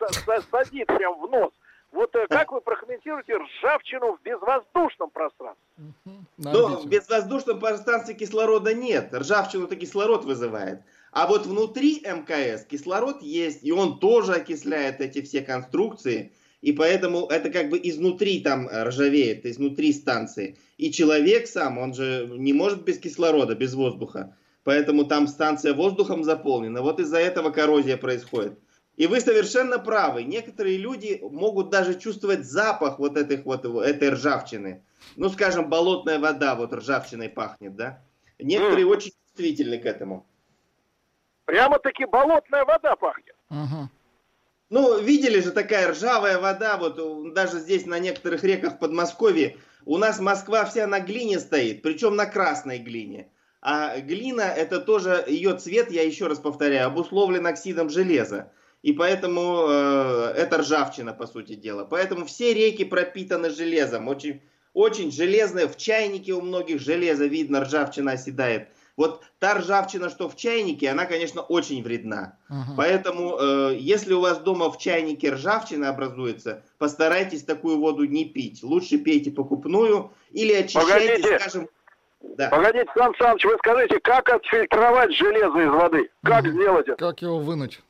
садит 0.51 0.87
прям 0.87 1.21
в 1.21 1.31
нос. 1.31 1.53
Вот 1.95 2.15
э, 2.17 2.27
как 2.29 2.53
вы 2.53 2.61
прокомментируете 2.61 3.37
ржавчину 3.37 4.17
в 4.17 4.23
безвоздушном 4.23 5.11
пространстве? 5.11 5.65
Ну, 6.37 6.81
в 6.81 6.87
безвоздушном 6.87 7.61
пространстве 7.61 8.15
кислорода 8.15 8.75
нет. 8.75 9.15
Ржавчину-то 9.15 9.77
кислород 9.77 10.25
вызывает. 10.25 10.83
А 11.13 11.29
вот 11.29 11.47
внутри 11.47 12.01
МКС 12.01 12.65
кислород 12.65 13.23
есть, 13.23 13.63
и 13.63 13.71
он 13.71 14.01
тоже 14.01 14.33
окисляет 14.33 15.01
эти 15.01 15.23
все 15.23 15.43
конструкции. 15.43 16.33
И 16.61 16.73
поэтому 16.73 17.27
это 17.27 17.51
как 17.51 17.69
бы 17.69 17.79
изнутри 17.81 18.41
там 18.41 18.69
ржавеет, 18.69 19.47
изнутри 19.47 19.93
станции. 19.93 20.59
И 20.77 20.91
человек 20.91 21.47
сам, 21.47 21.79
он 21.79 21.95
же 21.95 22.27
не 22.37 22.53
может 22.53 22.83
без 22.83 22.99
кислорода, 22.99 23.55
без 23.55 23.75
воздуха. 23.75 24.37
Поэтому 24.65 25.05
там 25.05 25.29
станция 25.29 25.75
воздухом 25.75 26.25
заполнена. 26.25 26.83
Вот 26.83 26.99
из-за 26.99 27.19
этого 27.19 27.51
коррозия 27.51 27.97
происходит. 27.97 28.59
И 28.97 29.07
вы 29.07 29.21
совершенно 29.21 29.79
правы. 29.79 30.23
Некоторые 30.23 30.77
люди 30.77 31.21
могут 31.23 31.71
даже 31.71 31.99
чувствовать 31.99 32.45
запах 32.45 32.99
вот, 32.99 33.17
этих, 33.17 33.45
вот 33.45 33.65
этой 33.65 34.11
ржавчины. 34.11 34.85
Ну, 35.17 35.29
скажем, 35.29 35.69
болотная 35.69 36.19
вода 36.19 36.55
вот 36.55 36.73
ржавчиной 36.73 37.29
пахнет, 37.29 37.75
да? 37.75 38.03
Некоторые 38.39 38.87
mm. 38.87 38.91
очень 38.91 39.13
чувствительны 39.27 39.79
к 39.79 39.87
этому. 39.87 40.27
Прямо-таки 41.45 42.05
болотная 42.07 42.65
вода 42.65 42.97
пахнет. 42.97 43.37
Угу. 43.51 43.89
Ну, 44.71 44.99
видели 44.99 45.41
же 45.41 45.51
такая 45.51 45.93
ржавая 45.93 46.39
вода, 46.39 46.79
вот 46.79 47.33
даже 47.35 47.59
здесь 47.59 47.87
на 47.87 47.99
некоторых 47.99 48.43
реках 48.45 48.75
в 48.75 48.79
Подмосковье. 48.79 49.59
У 49.85 49.99
нас 49.99 50.19
Москва 50.21 50.65
вся 50.65 50.87
на 50.87 51.01
глине 51.01 51.39
стоит, 51.39 51.83
причем 51.83 52.17
на 52.17 52.27
красной 52.27 52.79
глине. 52.79 53.29
А 53.61 53.99
глина, 54.01 54.43
это 54.43 54.81
тоже, 54.81 55.25
ее 55.27 55.57
цвет, 55.57 55.91
я 55.91 56.03
еще 56.03 56.27
раз 56.27 56.39
повторяю, 56.39 56.87
обусловлен 56.87 57.47
оксидом 57.47 57.91
железа. 57.91 58.53
И 58.85 58.93
поэтому 58.93 59.65
э, 59.67 60.35
это 60.37 60.59
ржавчина, 60.59 61.15
по 61.15 61.27
сути 61.27 61.55
дела. 61.55 61.87
Поэтому 61.87 62.27
все 62.27 62.53
реки 62.53 62.85
пропитаны 62.85 63.49
железом. 63.49 64.09
Очень, 64.09 64.43
очень 64.75 65.11
железное. 65.11 65.69
В 65.69 65.79
чайнике 65.79 66.35
у 66.35 66.43
многих 66.43 66.83
железо 66.83 67.25
видно, 67.25 67.63
ржавчина 67.63 68.13
оседает. 68.13 68.69
Вот 68.99 69.25
та 69.39 69.55
ржавчина, 69.55 70.11
что 70.11 70.29
в 70.29 70.37
чайнике, 70.37 70.91
она, 70.91 71.07
конечно, 71.07 71.41
очень 71.41 71.83
вредна. 71.83 72.37
Угу. 72.51 72.77
Поэтому, 72.77 73.39
э, 73.41 73.77
если 73.79 74.13
у 74.13 74.21
вас 74.21 74.41
дома 74.41 74.71
в 74.71 74.77
чайнике 74.77 75.33
ржавчина 75.33 75.89
образуется, 75.89 76.63
постарайтесь 76.77 77.43
такую 77.43 77.79
воду 77.79 78.05
не 78.05 78.27
пить. 78.27 78.63
Лучше 78.63 78.99
пейте 78.99 79.31
покупную 79.31 80.11
или 80.31 80.53
очищайте, 80.53 81.23
Погодите. 81.23 81.39
скажем, 81.39 81.69
да. 82.37 82.51
Погодите, 82.51 82.91
Сан 82.95 83.15
Саныч, 83.19 83.45
вы 83.47 83.57
скажите, 83.57 83.99
как 84.01 84.29
отфильтровать 84.29 85.15
железо 85.15 85.59
из 85.59 85.71
воды? 85.71 86.11
Как 86.23 86.47
сделать 86.47 86.87
это? 86.87 86.97
Как 86.97 87.23
его 87.23 87.39
вынуть? 87.39 87.81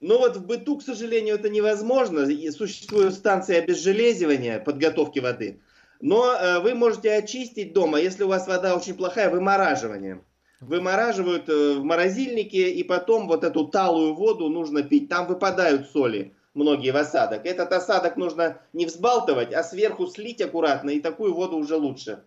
Ну 0.00 0.18
вот 0.18 0.36
в 0.36 0.46
быту, 0.46 0.78
к 0.78 0.82
сожалению, 0.82 1.34
это 1.34 1.50
невозможно. 1.50 2.20
И 2.20 2.50
существует 2.50 3.12
станция 3.12 3.62
обезжелезивания, 3.62 4.58
подготовки 4.58 5.18
воды. 5.18 5.60
Но 6.00 6.32
э, 6.32 6.60
вы 6.60 6.74
можете 6.74 7.12
очистить 7.12 7.74
дома, 7.74 8.00
если 8.00 8.24
у 8.24 8.28
вас 8.28 8.48
вода 8.48 8.74
очень 8.74 8.94
плохая, 8.94 9.28
вымораживанием. 9.28 10.24
Вымораживают 10.60 11.48
э, 11.50 11.74
в 11.74 11.84
морозильнике, 11.84 12.70
и 12.70 12.82
потом 12.82 13.28
вот 13.28 13.44
эту 13.44 13.66
талую 13.66 14.14
воду 14.14 14.48
нужно 14.48 14.82
пить. 14.82 15.10
Там 15.10 15.26
выпадают 15.26 15.88
соли. 15.90 16.34
многие 16.54 16.90
в 16.92 16.96
осадок. 16.96 17.44
Этот 17.44 17.70
осадок 17.72 18.16
нужно 18.16 18.58
не 18.72 18.86
взбалтывать, 18.86 19.52
а 19.52 19.62
сверху 19.62 20.06
слить 20.06 20.40
аккуратно, 20.40 20.90
и 20.90 21.00
такую 21.00 21.34
воду 21.34 21.58
уже 21.58 21.76
лучше. 21.76 22.24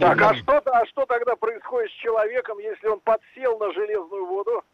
Так, 0.00 0.20
а 0.20 0.34
что, 0.34 0.60
а 0.64 0.86
что 0.86 1.06
тогда 1.06 1.36
происходит 1.36 1.92
с 1.92 1.94
человеком, 2.02 2.58
если 2.58 2.88
он 2.88 2.98
подсел 3.00 3.56
на 3.58 3.72
железную 3.72 4.26
воду? 4.26 4.64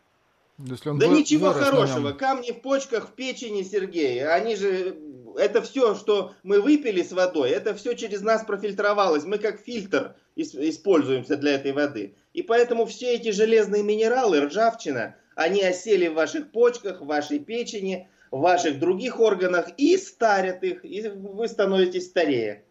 Если 0.59 0.89
он 0.89 0.99
Да 0.99 1.09
вы- 1.09 1.19
ничего 1.19 1.53
хорошего. 1.53 2.13
Камни 2.13 2.51
в 2.53 2.61
почках, 2.63 3.09
в 3.09 3.13
печени, 3.13 3.63
Сергей. 3.63 4.27
Они 4.27 4.57
же, 4.57 4.97
это 5.37 5.61
все, 5.61 5.95
что 5.95 6.33
мы 6.43 6.61
выпили 6.61 7.03
с 7.03 7.13
водой, 7.13 7.51
это 7.51 7.75
все 7.75 7.95
через 7.95 8.23
нас 8.23 8.45
профильтровалось. 8.45 9.25
Мы 9.25 9.39
как 9.39 9.61
фильтр 9.61 10.17
ис- 10.35 10.57
используемся 10.69 11.37
для 11.37 11.53
этой 11.57 11.73
воды. 11.73 12.15
И 12.33 12.43
поэтому 12.43 12.87
все 12.87 13.15
эти 13.15 13.31
железные 13.33 13.83
минералы, 13.83 14.41
ржавчина, 14.41 15.17
они 15.35 15.63
осели 15.63 16.09
в 16.09 16.15
ваших 16.15 16.51
почках, 16.53 17.03
в 17.03 17.07
вашей 17.07 17.39
печени, 17.39 18.09
в 18.31 18.41
ваших 18.41 18.79
других 18.79 19.21
органах 19.21 19.69
и 19.77 19.97
старят 19.99 20.63
их, 20.65 20.85
и 20.85 21.07
вы 21.09 21.49
становитесь 21.49 22.07
старее. 22.07 22.65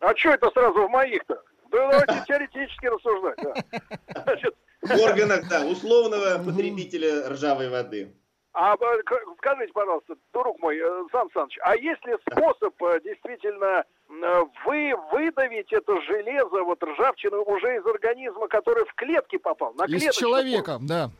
А 0.00 0.16
что 0.16 0.30
это 0.30 0.50
сразу 0.50 0.86
в 0.86 0.90
моих-то? 0.90 1.42
Да 1.70 1.90
давайте 1.90 2.24
теоретически 2.26 2.86
рассуждать. 2.86 3.38
да. 3.42 4.22
Значит, 4.22 4.54
В 4.82 5.00
органах, 5.02 5.48
да, 5.48 5.66
условного 5.66 6.42
потребителя 6.42 7.28
ржавой 7.28 7.68
воды. 7.68 8.14
А 8.52 8.76
к- 8.76 9.24
скажите, 9.38 9.72
пожалуйста, 9.72 10.14
друг 10.32 10.58
мой, 10.58 10.78
э, 10.78 11.04
Сан 11.12 11.28
Саныч, 11.32 11.58
а 11.62 11.76
есть 11.76 12.04
ли 12.06 12.14
способ 12.28 12.82
э, 12.82 13.00
действительно 13.04 13.84
э, 14.08 14.42
вы 14.66 14.94
выдавить 15.12 15.72
это 15.72 16.00
железо, 16.02 16.64
вот 16.64 16.82
ржавчину 16.82 17.42
уже 17.42 17.76
из 17.76 17.86
организма, 17.86 18.48
который 18.48 18.84
в 18.84 18.94
клетки 18.94 19.36
попал? 19.36 19.74
На 19.74 19.84
Из 19.84 20.12
человека, 20.14 20.78
да. 20.80 21.10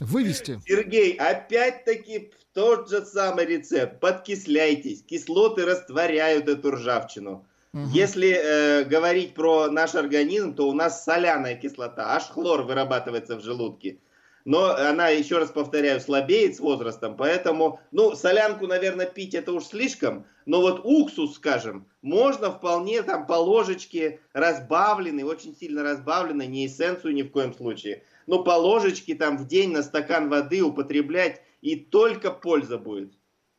Вывести. 0.00 0.58
Сергей, 0.66 1.14
опять-таки 1.16 2.32
тот 2.54 2.88
же 2.88 3.02
самый 3.04 3.44
рецепт. 3.44 4.00
Подкисляйтесь. 4.00 5.04
Кислоты 5.04 5.64
растворяют 5.66 6.48
эту 6.48 6.72
ржавчину. 6.72 7.46
Если 7.74 8.28
э, 8.28 8.84
говорить 8.84 9.32
про 9.32 9.70
наш 9.70 9.94
организм, 9.94 10.54
то 10.54 10.68
у 10.68 10.74
нас 10.74 11.04
соляная 11.04 11.54
кислота, 11.54 12.14
аж 12.14 12.24
хлор 12.24 12.64
вырабатывается 12.64 13.36
в 13.36 13.42
желудке. 13.42 13.98
Но 14.44 14.74
она, 14.74 15.08
еще 15.08 15.38
раз 15.38 15.50
повторяю, 15.50 15.98
слабеет 15.98 16.56
с 16.56 16.60
возрастом, 16.60 17.16
поэтому, 17.16 17.80
ну, 17.90 18.14
солянку, 18.14 18.66
наверное, 18.66 19.06
пить 19.06 19.34
это 19.34 19.52
уж 19.52 19.64
слишком, 19.64 20.26
но 20.44 20.60
вот 20.60 20.82
уксус, 20.84 21.36
скажем, 21.36 21.86
можно 22.02 22.50
вполне 22.50 23.02
там 23.02 23.26
по 23.26 23.34
ложечке 23.34 24.20
разбавленный, 24.34 25.22
очень 25.22 25.56
сильно 25.56 25.82
разбавленный, 25.82 26.48
не 26.48 26.66
эссенцию 26.66 27.14
ни 27.14 27.22
в 27.22 27.30
коем 27.30 27.54
случае, 27.54 28.02
но 28.26 28.42
по 28.42 28.50
ложечке 28.50 29.14
там 29.14 29.38
в 29.38 29.46
день 29.46 29.72
на 29.72 29.82
стакан 29.82 30.28
воды 30.28 30.62
употреблять, 30.62 31.40
и 31.62 31.76
только 31.76 32.32
польза 32.32 32.76
будет. 32.76 33.14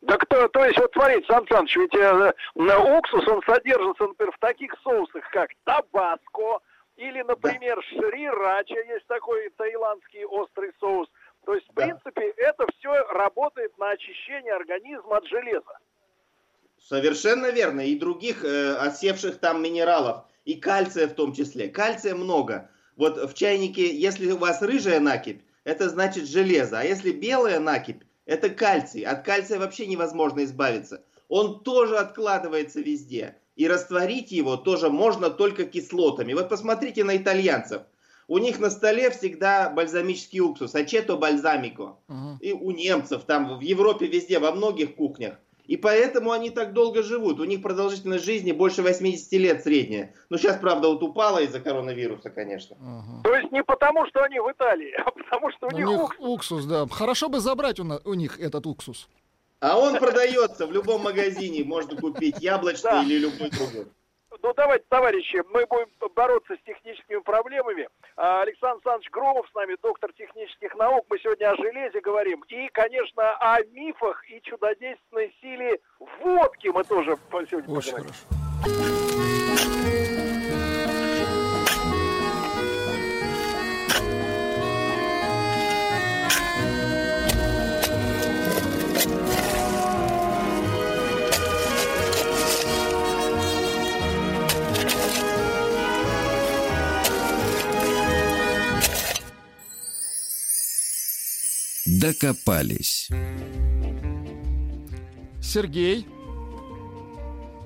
Так 0.08 0.26
то, 0.26 0.48
то 0.50 0.66
есть, 0.66 0.78
вот 0.78 0.92
смотрите, 0.94 1.26
Сан 1.28 1.46
Саныч, 1.48 1.76
ведь 1.78 1.96
э, 1.96 2.34
на 2.56 2.98
уксус, 2.98 3.26
он 3.28 3.42
содержится, 3.46 4.08
например, 4.08 4.34
в 4.34 4.40
таких 4.40 4.76
соусах, 4.84 5.24
как 5.32 5.50
табаско, 5.64 6.60
или, 6.98 7.22
например, 7.22 7.82
шрирача, 7.90 8.80
есть 8.94 9.08
такой 9.08 9.50
таиландский 9.58 10.26
острый 10.26 10.72
соус. 10.80 11.08
То 11.46 11.56
есть, 11.56 11.68
в 11.70 11.74
принципе, 11.74 12.34
это 12.38 12.66
все 12.78 12.94
работает 13.14 13.78
на 13.78 13.92
очищение 13.92 14.54
организма 14.54 15.18
от 15.18 15.28
железа. 15.28 15.78
Совершенно 16.80 17.52
верно. 17.52 17.82
И 17.82 17.98
других 17.98 18.44
э, 18.44 18.76
осевших 18.76 19.40
там 19.40 19.62
минералов. 19.62 20.26
И 20.46 20.56
кальция 20.56 21.08
в 21.08 21.14
том 21.14 21.34
числе. 21.34 21.70
Кальция 21.70 22.16
много. 22.16 22.70
Вот 22.98 23.18
в 23.18 23.34
чайнике, 23.34 23.96
если 23.96 24.32
у 24.32 24.38
вас 24.38 24.62
рыжая 24.62 25.00
накипь, 25.00 25.42
это 25.64 25.90
значит 25.90 26.28
железо. 26.28 26.80
А 26.80 26.84
если 26.84 27.12
белая 27.12 27.60
накипь, 27.60 28.04
это 28.26 28.50
кальций. 28.50 29.02
От 29.02 29.26
кальция 29.26 29.60
вообще 29.60 29.88
невозможно 29.88 30.44
избавиться. 30.44 31.04
Он 31.28 31.64
тоже 31.64 31.98
откладывается 31.98 32.82
везде. 32.82 33.38
И 33.56 33.68
растворить 33.68 34.32
его 34.32 34.58
тоже 34.58 34.90
можно 34.90 35.30
только 35.30 35.66
кислотами. 35.66 36.34
Вот 36.34 36.50
посмотрите 36.50 37.04
на 37.04 37.18
итальянцев. 37.18 37.84
У 38.28 38.38
них 38.38 38.60
на 38.60 38.70
столе 38.70 39.12
всегда 39.12 39.70
бальзамический 39.70 40.40
уксус, 40.40 40.74
ачето 40.76 41.18
бальзамико. 41.18 41.98
И 42.40 42.54
у 42.54 42.72
немцев, 42.72 43.24
там 43.26 43.58
в 43.58 43.62
Европе 43.62 44.08
везде, 44.08 44.40
во 44.40 44.52
многих 44.52 44.96
кухнях. 44.96 45.36
И 45.66 45.78
поэтому 45.78 46.32
они 46.32 46.50
так 46.50 46.74
долго 46.74 47.04
живут. 47.04 47.40
У 47.40 47.46
них 47.46 47.62
продолжительность 47.62 48.26
жизни 48.26 48.52
больше 48.52 48.82
80 48.82 49.32
лет 49.34 49.64
средняя. 49.64 50.14
Ну, 50.30 50.38
сейчас, 50.38 50.58
правда, 50.58 50.90
вот 50.90 51.02
упала 51.04 51.40
из-за 51.40 51.62
коронавируса, 51.62 52.30
конечно. 52.30 52.76
То 53.24 53.34
есть 53.34 53.52
не 53.52 53.64
потому, 53.64 54.06
что 54.08 54.22
они 54.24 54.40
в 54.40 54.52
Италии, 54.52 54.92
а 55.06 55.10
потому, 55.12 55.52
что 55.52 55.68
у 55.68 55.70
У 55.70 55.78
них 55.78 55.88
них 55.88 56.00
уксус. 56.04 56.20
уксус, 56.20 56.66
да. 56.66 56.86
Хорошо 56.92 57.30
бы 57.30 57.40
забрать 57.40 57.80
у, 57.80 57.86
на- 57.86 58.02
у 58.04 58.14
них 58.14 58.40
этот 58.40 58.66
уксус. 58.68 59.08
А 59.62 59.80
он 59.80 59.98
продается 59.98 60.68
в 60.68 60.74
любом 60.74 61.04
магазине. 61.04 61.64
Можно 61.64 61.96
купить 61.96 62.36
яблочный 62.42 63.06
или 63.06 63.20
любой 63.20 63.50
другой. 63.50 63.86
Ну, 64.44 64.54
давайте, 64.54 64.84
товарищи, 64.90 65.42
мы 65.54 65.66
будем 65.66 65.88
бороться 66.14 66.56
с 66.56 66.66
техническими 66.66 67.20
проблемами. 67.20 67.88
А, 68.18 68.42
Александр 68.42 68.76
Александрович 68.76 69.10
Громов 69.10 69.48
с 69.50 69.56
нами, 69.56 69.78
доктор 69.82 70.12
технических 70.12 70.76
наук. 70.76 71.06
Мы 71.10 71.18
сегодня 71.20 71.50
о 71.50 71.56
железе 71.56 72.02
говорим. 72.02 72.44
И, 72.50 72.68
конечно, 72.74 73.38
о 73.38 73.64
мифах 73.72 74.22
и 74.30 74.42
чудодейственной 74.42 75.34
силе 75.40 75.80
водки 76.20 76.68
мы 76.68 76.84
тоже 76.84 77.18
сегодня 77.32 77.74
Очень 77.74 77.94
поговорим. 77.94 78.14
хорошо. 78.64 79.23
Докопались. 102.04 103.08
Сергей. 105.42 106.06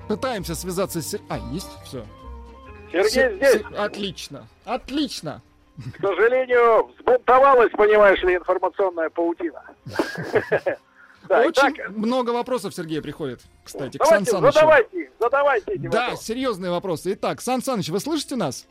Пытаемся 0.08 0.54
связаться 0.54 1.02
с... 1.02 1.08
Сер- 1.08 1.20
А, 1.28 1.38
есть? 1.52 1.66
Все. 1.84 2.06
Сергей 2.92 3.36
здесь. 3.36 3.62
Отлично. 3.76 4.46
Отлично. 4.64 5.42
К 5.76 6.00
сожалению, 6.00 6.86
взбунтовалась, 6.96 7.72
понимаешь 7.72 8.22
ли, 8.22 8.36
информационная 8.36 9.10
паутина. 9.10 9.62
Да, 11.28 11.40
Очень 11.42 11.74
много 11.90 12.30
вопросов, 12.30 12.74
Сергей, 12.74 13.02
приходит, 13.02 13.42
кстати, 13.62 13.98
к 13.98 14.04
Сан 14.06 14.24
давайте, 14.24 14.30
Санычу. 14.30 14.52
задавайте, 14.52 15.02
их, 15.02 15.08
задавайте 15.20 15.72
эти 15.72 15.86
Да, 15.88 16.04
вопросы. 16.04 16.24
серьезные 16.24 16.70
вопросы. 16.70 17.12
Итак, 17.12 17.42
Сан 17.42 17.60
Саныч, 17.60 17.90
вы 17.90 18.00
слышите 18.00 18.36
нас? 18.36 18.66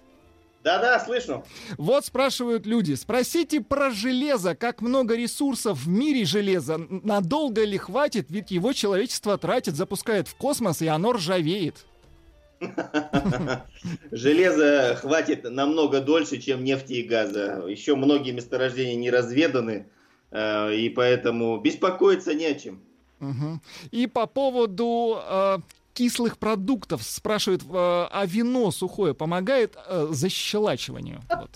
Да-да, 0.64 1.00
слышу. 1.00 1.45
Вот 1.77 2.06
спрашивают 2.06 2.66
люди, 2.66 2.94
спросите 2.95 3.61
про 3.61 3.92
железо, 3.92 4.56
как 4.56 4.82
много 4.82 5.16
ресурсов 5.16 5.80
в 5.80 5.88
мире 5.88 6.26
железа, 6.26 6.77
надолго 6.77 7.64
ли 7.64 7.77
хватит, 7.77 8.27
ведь 8.30 8.52
его 8.52 8.74
человечество 8.74 9.38
тратит, 9.38 9.76
запускает 9.76 10.27
в 10.27 10.36
космос, 10.36 10.82
и 10.82 10.88
оно 10.88 11.14
ржавеет. 11.14 11.86
Железа 14.11 14.98
хватит 15.00 15.44
намного 15.44 16.02
дольше, 16.02 16.38
чем 16.38 16.64
нефти 16.64 16.94
и 16.94 17.03
газа. 17.03 17.64
Еще 17.68 17.95
многие 17.95 18.32
месторождения 18.32 18.95
не 18.95 19.11
разведаны, 19.11 19.88
э, 20.32 20.76
и 20.76 20.90
поэтому 20.90 21.60
беспокоиться 21.60 22.34
не 22.34 22.45
о 22.45 22.56
чем. 22.56 22.82
Мгм. 23.19 23.61
И 23.92 24.08
по 24.08 24.27
поводу 24.27 25.19
э, 25.22 25.58
кислых 25.98 26.38
продуктов 26.38 27.01
спрашивают, 27.01 27.64
э, 27.64 27.66
а 27.72 28.24
вино 28.27 28.69
сухое 28.69 29.16
помогает 29.16 29.76
э, 29.88 30.08
защелачиванию? 30.11 31.22
Вот. 31.27 31.50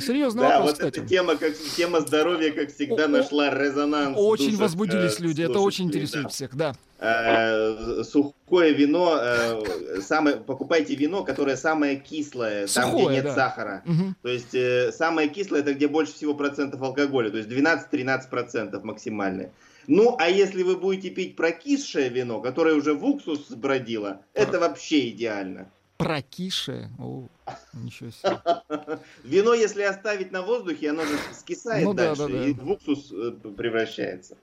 Серьезный 0.00 0.42
да, 0.42 0.58
вопрос, 0.58 0.70
вот 0.70 0.72
кстати. 0.72 0.98
эта 0.98 1.08
тема, 1.08 1.36
как, 1.36 1.54
тема 1.76 2.00
здоровья, 2.00 2.50
как 2.50 2.72
всегда, 2.72 3.04
О- 3.04 3.08
нашла 3.08 3.50
резонанс. 3.50 4.16
Очень 4.18 4.46
душах, 4.46 4.60
возбудились 4.60 5.20
э, 5.20 5.22
люди, 5.22 5.42
это 5.42 5.60
очень 5.60 5.86
интересует 5.86 6.24
да. 6.24 6.28
всех, 6.30 6.56
да. 6.56 6.74
Э, 6.98 8.02
сухое 8.02 8.72
вино, 8.72 9.18
э, 9.20 10.00
самое, 10.00 10.36
покупайте 10.36 10.94
вино, 10.94 11.24
которое 11.24 11.56
самое 11.56 11.96
кислое, 11.96 12.66
там, 12.66 12.90
Сухое, 12.90 13.06
где 13.06 13.14
нет 13.16 13.24
да. 13.26 13.34
сахара. 13.34 13.82
Мгм. 13.84 14.16
То 14.22 14.28
есть 14.28 14.54
э, 14.54 14.92
самое 14.92 15.28
кислое 15.28 15.60
это 15.60 15.74
где 15.74 15.88
больше 15.88 16.14
всего 16.14 16.34
процентов 16.34 16.82
алкоголя, 16.82 17.30
то 17.30 17.36
есть 17.36 17.48
12-13 17.48 18.30
процентов 18.30 18.82
максимальное. 18.82 19.52
Ну, 19.86 20.16
а 20.18 20.28
если 20.28 20.62
вы 20.62 20.76
будете 20.76 21.10
пить 21.10 21.36
прокисшее 21.36 22.08
вино, 22.08 22.40
которое 22.40 22.74
уже 22.74 22.94
в 22.94 23.04
уксус 23.04 23.50
бродило, 23.50 24.22
это 24.34 24.58
вообще 24.58 25.10
идеально. 25.10 25.70
Прокисшее. 25.96 26.90
О, 26.98 27.26
ничего 27.72 28.10
себе. 28.10 29.00
Вино, 29.24 29.54
если 29.54 29.82
оставить 29.82 30.30
на 30.30 30.42
воздухе, 30.42 30.90
оно 30.90 31.04
же 31.04 31.16
скисает 31.32 31.84
Ну 31.84 31.94
да, 31.94 32.14
дальше 32.14 32.32
да, 32.32 32.38
да. 32.38 32.46
и 32.46 32.52
в 32.52 32.70
уксус 32.70 33.10
э, 33.12 33.30
превращается. 33.56 34.36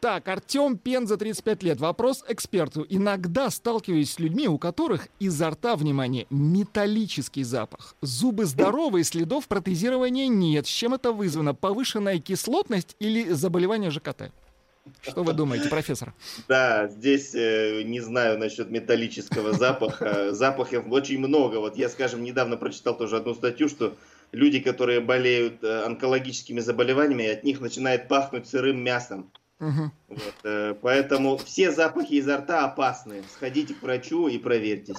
Так, 0.00 0.28
Артем 0.28 0.78
Пенза, 0.78 1.16
35 1.16 1.62
лет. 1.62 1.80
Вопрос 1.80 2.24
эксперту. 2.28 2.86
Иногда 2.88 3.50
сталкиваюсь 3.50 4.12
с 4.12 4.18
людьми, 4.18 4.46
у 4.46 4.58
которых 4.58 5.08
изо 5.18 5.50
рта, 5.50 5.74
внимание, 5.74 6.26
металлический 6.30 7.42
запах. 7.42 7.96
Зубы 8.02 8.44
здоровые, 8.44 9.04
следов 9.04 9.48
протезирования 9.48 10.28
нет. 10.28 10.66
С 10.66 10.70
чем 10.70 10.94
это 10.94 11.12
вызвано? 11.12 11.54
Повышенная 11.54 12.18
кислотность 12.20 12.94
или 13.00 13.30
заболевание 13.32 13.90
ЖКТ? 13.90 14.32
Что 15.02 15.22
вы 15.22 15.32
думаете, 15.32 15.68
профессор? 15.68 16.14
Да, 16.48 16.88
здесь 16.88 17.34
э, 17.34 17.82
не 17.82 18.00
знаю 18.00 18.38
насчет 18.38 18.70
металлического 18.70 19.52
запаха. 19.52 20.32
Запахов 20.32 20.84
очень 20.90 21.18
много. 21.18 21.56
Вот 21.56 21.76
я, 21.76 21.88
скажем, 21.88 22.22
недавно 22.22 22.56
прочитал 22.56 22.96
тоже 22.96 23.16
одну 23.16 23.34
статью, 23.34 23.68
что 23.68 23.96
люди, 24.32 24.60
которые 24.60 25.00
болеют 25.00 25.62
э, 25.62 25.84
онкологическими 25.84 26.60
заболеваниями, 26.60 27.26
от 27.26 27.44
них 27.44 27.60
начинает 27.60 28.08
пахнуть 28.08 28.48
сырым 28.48 28.82
мясом. 28.82 29.30
Мгм. 29.58 29.90
Вот, 30.08 30.34
э, 30.44 30.74
поэтому 30.82 31.38
все 31.38 31.72
запахи 31.72 32.14
изо 32.14 32.36
рта 32.36 32.66
опасны. 32.66 33.22
Сходите 33.32 33.72
к 33.72 33.82
врачу 33.82 34.28
и 34.28 34.36
проверьтесь. 34.36 34.96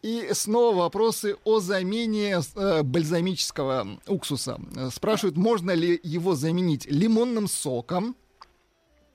И 0.00 0.30
снова 0.32 0.74
вопросы 0.74 1.36
о 1.44 1.60
замене 1.60 2.40
э, 2.56 2.82
бальзамического 2.82 4.00
уксуса. 4.06 4.58
Э, 4.74 4.88
Спрашивают, 4.90 5.36
можно 5.36 5.72
ли 5.72 6.00
его 6.02 6.34
заменить 6.34 6.86
лимонным 6.86 7.46
соком, 7.46 8.16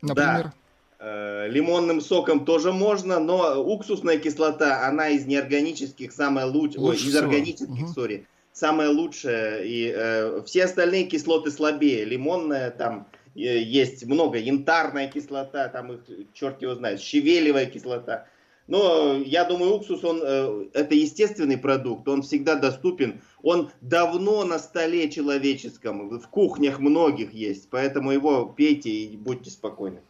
например? 0.07 0.43
Да. 0.43 0.53
Э, 0.99 1.47
Лимонным 1.49 2.01
соком 2.01 2.45
тоже 2.45 2.71
можно, 2.71 3.19
но 3.19 3.61
уксусная 3.61 4.17
кислота, 4.17 4.87
она 4.87 5.09
из 5.09 5.25
неорганических 5.25 6.11
самая 6.11 6.45
лучшая, 6.45 6.83
ой, 6.83 6.91
Лучше 6.91 7.05
из 7.05 7.09
всего. 7.09 7.23
органических, 7.25 7.87
сори, 7.93 8.27
самая 8.53 8.89
лучшая. 8.89 9.63
И 9.63 9.93
э, 9.95 10.41
все 10.45 10.65
остальные 10.65 11.05
кислоты 11.05 11.51
слабее. 11.51 12.05
Лимонная 12.05 12.71
там 12.71 13.07
э, 13.35 13.39
есть 13.61 14.05
много, 14.05 14.37
янтарная 14.37 15.07
кислота, 15.07 15.67
там 15.67 15.93
их 15.93 15.99
черт 16.33 16.61
его 16.61 16.75
знает, 16.75 17.01
щавелевая 17.01 17.65
кислота. 17.65 18.27
Но 18.67 19.13
я 19.17 19.43
думаю, 19.45 19.75
уксус, 19.75 20.03
он 20.03 20.21
э, 20.23 20.65
это 20.73 20.95
естественный 20.95 21.57
продукт, 21.57 22.07
он 22.07 22.23
всегда 22.23 22.55
доступен. 22.55 23.21
Он 23.43 23.69
давно 23.81 24.43
на 24.43 24.57
столе 24.57 25.09
человеческом, 25.09 26.09
в 26.19 26.27
кухнях 26.29 26.79
многих 26.79 27.31
есть, 27.31 27.69
поэтому 27.69 28.11
его 28.11 28.45
пейте 28.45 28.89
и 28.89 29.17
будьте 29.17 29.51
спокойны. 29.51 30.01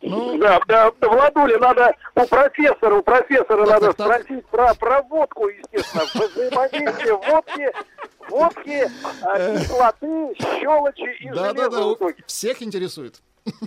Ну, 0.00 0.38
Да, 0.38 0.60
да, 0.68 0.92
Владуля, 1.00 1.58
надо 1.58 1.92
у 2.14 2.24
профессора, 2.24 2.94
у 2.94 3.02
профессора 3.02 3.66
надо 3.66 3.90
спросить 3.90 4.46
про, 4.46 4.72
про 4.74 5.02
водку, 5.02 5.48
естественно, 5.48 6.04
взаимодействие 6.36 7.14
водки, 7.16 7.72
водки, 8.30 8.88
а, 9.22 9.58
кислоты, 9.58 10.34
щелочи 10.60 11.16
и 11.20 11.28
железа 11.30 11.52
Да-да-да, 11.52 11.82
в 11.82 11.86
у- 11.88 11.94
итоге. 11.94 12.22
всех 12.28 12.62
интересует. 12.62 13.20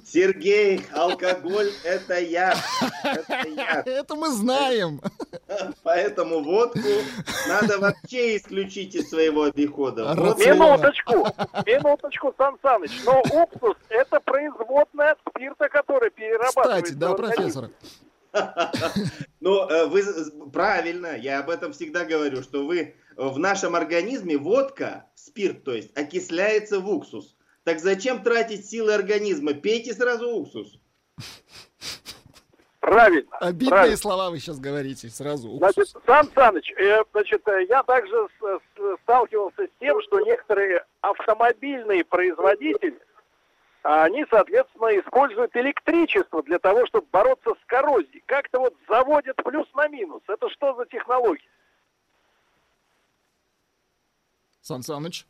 Сергей, 0.05 0.81
алкоголь 0.93 1.71
это 1.83 2.19
яд. 2.19 2.57
Это 3.85 4.15
мы 4.15 4.29
знаем. 4.29 5.01
Поэтому 5.83 6.41
водку 6.41 6.79
надо 7.47 7.79
вообще 7.79 8.37
исключить 8.37 8.95
из 8.95 9.09
своего 9.09 9.43
обихода. 9.43 10.13
Вот 10.15 10.39
Минуточку, 10.39 11.27
минуточку, 11.65 12.33
Сан 12.37 12.57
Саныч, 12.61 12.91
но 13.05 13.21
уксус 13.21 13.75
это 13.89 14.19
производная 14.19 15.11
от 15.11 15.19
спирта, 15.29 15.69
который 15.69 16.09
перерабатывается. 16.11 16.83
Кстати, 16.83 16.93
да, 16.93 17.13
профессор. 17.13 17.69
Ну, 19.41 19.67
э, 19.67 19.87
вы 19.87 20.03
правильно, 20.53 21.17
я 21.17 21.39
об 21.39 21.49
этом 21.49 21.73
всегда 21.73 22.05
говорю, 22.05 22.43
что 22.43 22.65
вы 22.65 22.95
в 23.17 23.39
нашем 23.39 23.75
организме 23.75 24.37
водка, 24.37 25.05
спирт, 25.15 25.63
то 25.63 25.73
есть, 25.73 25.97
окисляется 25.97 26.79
в 26.79 26.89
уксус. 26.89 27.35
Так 27.63 27.79
зачем 27.79 28.23
тратить 28.23 28.67
силы 28.67 28.93
организма? 28.93 29.53
Пейте 29.53 29.93
сразу 29.93 30.29
уксус. 30.29 30.79
Правильно. 32.79 33.37
Обидные 33.37 33.69
правильно. 33.69 33.97
слова 33.97 34.29
вы 34.31 34.39
сейчас 34.39 34.59
говорите 34.59 35.07
сразу. 35.09 35.57
Значит, 35.57 35.89
Сан 36.05 36.27
Саныч, 36.33 36.71
э, 36.71 37.03
значит, 37.11 37.47
э, 37.47 37.65
я 37.69 37.83
также 37.83 38.27
с- 38.39 38.59
с- 38.75 38.97
сталкивался 39.03 39.63
с 39.67 39.69
тем, 39.79 40.01
что 40.01 40.19
некоторые 40.21 40.83
автомобильные 41.01 42.03
производители, 42.03 42.99
а 43.83 44.05
они, 44.05 44.25
соответственно, 44.31 44.99
используют 44.99 45.55
электричество 45.55 46.41
для 46.41 46.57
того, 46.57 46.87
чтобы 46.87 47.05
бороться 47.11 47.51
с 47.51 47.65
коррозией. 47.67 48.23
Как-то 48.25 48.59
вот 48.59 48.75
заводят 48.89 49.35
плюс 49.37 49.67
на 49.75 49.87
минус. 49.87 50.23
Это 50.27 50.49
что 50.49 50.73
за 50.75 50.85
технология? 50.87 51.47
Сан 54.61 54.81
Саныч. 54.81 55.25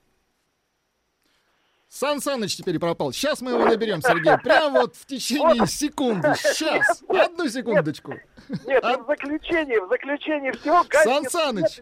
Сан 1.93 2.21
Саныч 2.21 2.55
теперь 2.55 2.79
пропал. 2.79 3.11
Сейчас 3.11 3.41
мы 3.41 3.51
его 3.51 3.65
наберем, 3.65 4.01
Сергей. 4.01 4.37
Прямо 4.37 4.79
вот 4.81 4.95
в 4.95 5.05
течение 5.05 5.67
секунды. 5.67 6.33
Сейчас. 6.37 7.03
Одну 7.09 7.49
секундочку. 7.49 8.13
Нет, 8.65 8.83
и 8.83 9.01
в 9.01 9.05
заключении, 9.07 9.77
в 9.77 9.89
заключении 9.89 10.51
всего 10.51 10.85
Сан 10.91 11.25
Саныч. 11.29 11.81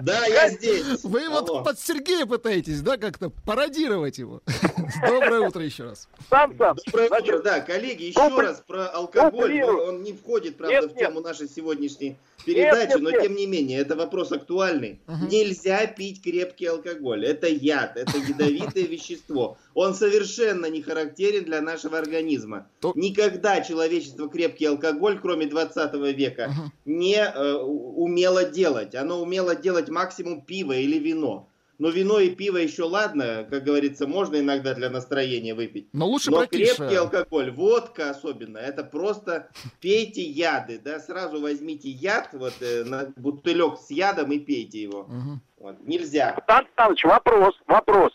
Да, 0.00 0.26
я 0.26 0.48
здесь. 0.50 1.02
Вы 1.04 1.26
Алло. 1.26 1.40
вот 1.40 1.64
под 1.64 1.78
Сергея 1.78 2.26
пытаетесь, 2.26 2.80
да, 2.82 2.96
как-то 2.96 3.30
пародировать 3.30 4.18
его. 4.18 4.42
Доброе 5.06 5.40
утро 5.40 5.62
еще 5.62 5.84
раз. 5.84 6.08
Сан 6.28 6.56
Саныч, 6.56 6.84
Доброе 6.86 7.08
значит, 7.08 7.28
утро, 7.28 7.42
да, 7.42 7.60
коллеги, 7.60 8.04
еще 8.04 8.40
раз 8.40 8.62
про 8.66 8.88
алкоголь. 8.88 9.62
Он, 9.62 10.02
не 10.02 10.12
входит, 10.12 10.56
правда, 10.56 10.82
Нет, 10.82 10.92
в 10.92 10.96
тему 10.96 11.20
нашей 11.20 11.48
сегодняшней 11.48 12.16
передачи, 12.44 12.92
нет, 12.92 13.00
но 13.00 13.10
нет. 13.10 13.22
тем 13.22 13.34
не 13.34 13.46
менее, 13.46 13.80
это 13.80 13.96
вопрос 13.96 14.32
актуальный. 14.32 15.00
Нельзя 15.30 15.86
пить 15.86 16.22
крепкий 16.22 16.66
алкоголь. 16.66 17.26
Это 17.26 17.48
яд, 17.48 17.96
это 17.96 18.16
ядовитое 18.18 18.84
вещество. 18.88 19.56
Он 19.74 19.94
совершенно 19.94 20.66
не 20.66 20.82
характерен 20.82 21.44
для 21.44 21.60
нашего 21.60 21.98
организма. 21.98 22.68
Никогда 22.94 23.60
человечество 23.60 24.28
крепкий 24.28 24.66
алкоголь, 24.66 25.18
кроме 25.20 25.46
20 25.46 25.94
века, 26.16 26.52
не 26.84 27.16
э, 27.16 27.54
умело 27.54 28.44
делать. 28.44 28.94
Оно 28.94 29.20
умело 29.20 29.54
делать 29.54 29.88
максимум 29.88 30.42
пиво 30.42 30.72
или 30.72 30.98
вино. 30.98 31.50
Но 31.80 31.88
вино 31.88 32.20
и 32.20 32.28
пиво 32.28 32.58
еще 32.58 32.82
ладно, 32.82 33.46
как 33.48 33.64
говорится, 33.64 34.06
можно 34.06 34.38
иногда 34.38 34.74
для 34.74 34.90
настроения 34.90 35.54
выпить. 35.54 35.88
Но 35.94 36.06
лучше 36.08 36.30
Но 36.30 36.44
крепкий 36.44 36.94
алкоголь, 36.94 37.50
водка 37.50 38.10
особенно, 38.10 38.58
это 38.58 38.84
просто 38.84 39.48
пейте 39.80 40.20
яды, 40.20 40.78
да, 40.78 41.00
сразу 41.00 41.40
возьмите 41.40 41.88
яд, 41.88 42.28
вот 42.34 42.52
э, 42.60 42.84
на 42.84 43.10
бутылек 43.16 43.78
с 43.78 43.90
ядом 43.90 44.30
и 44.30 44.38
пейте 44.38 44.82
его. 44.82 45.08
Вот. 45.56 45.76
Нельзя. 45.86 46.36
Сан 46.46 46.66
Саныч, 46.76 47.02
вопрос, 47.04 47.54
вопрос. 47.66 48.12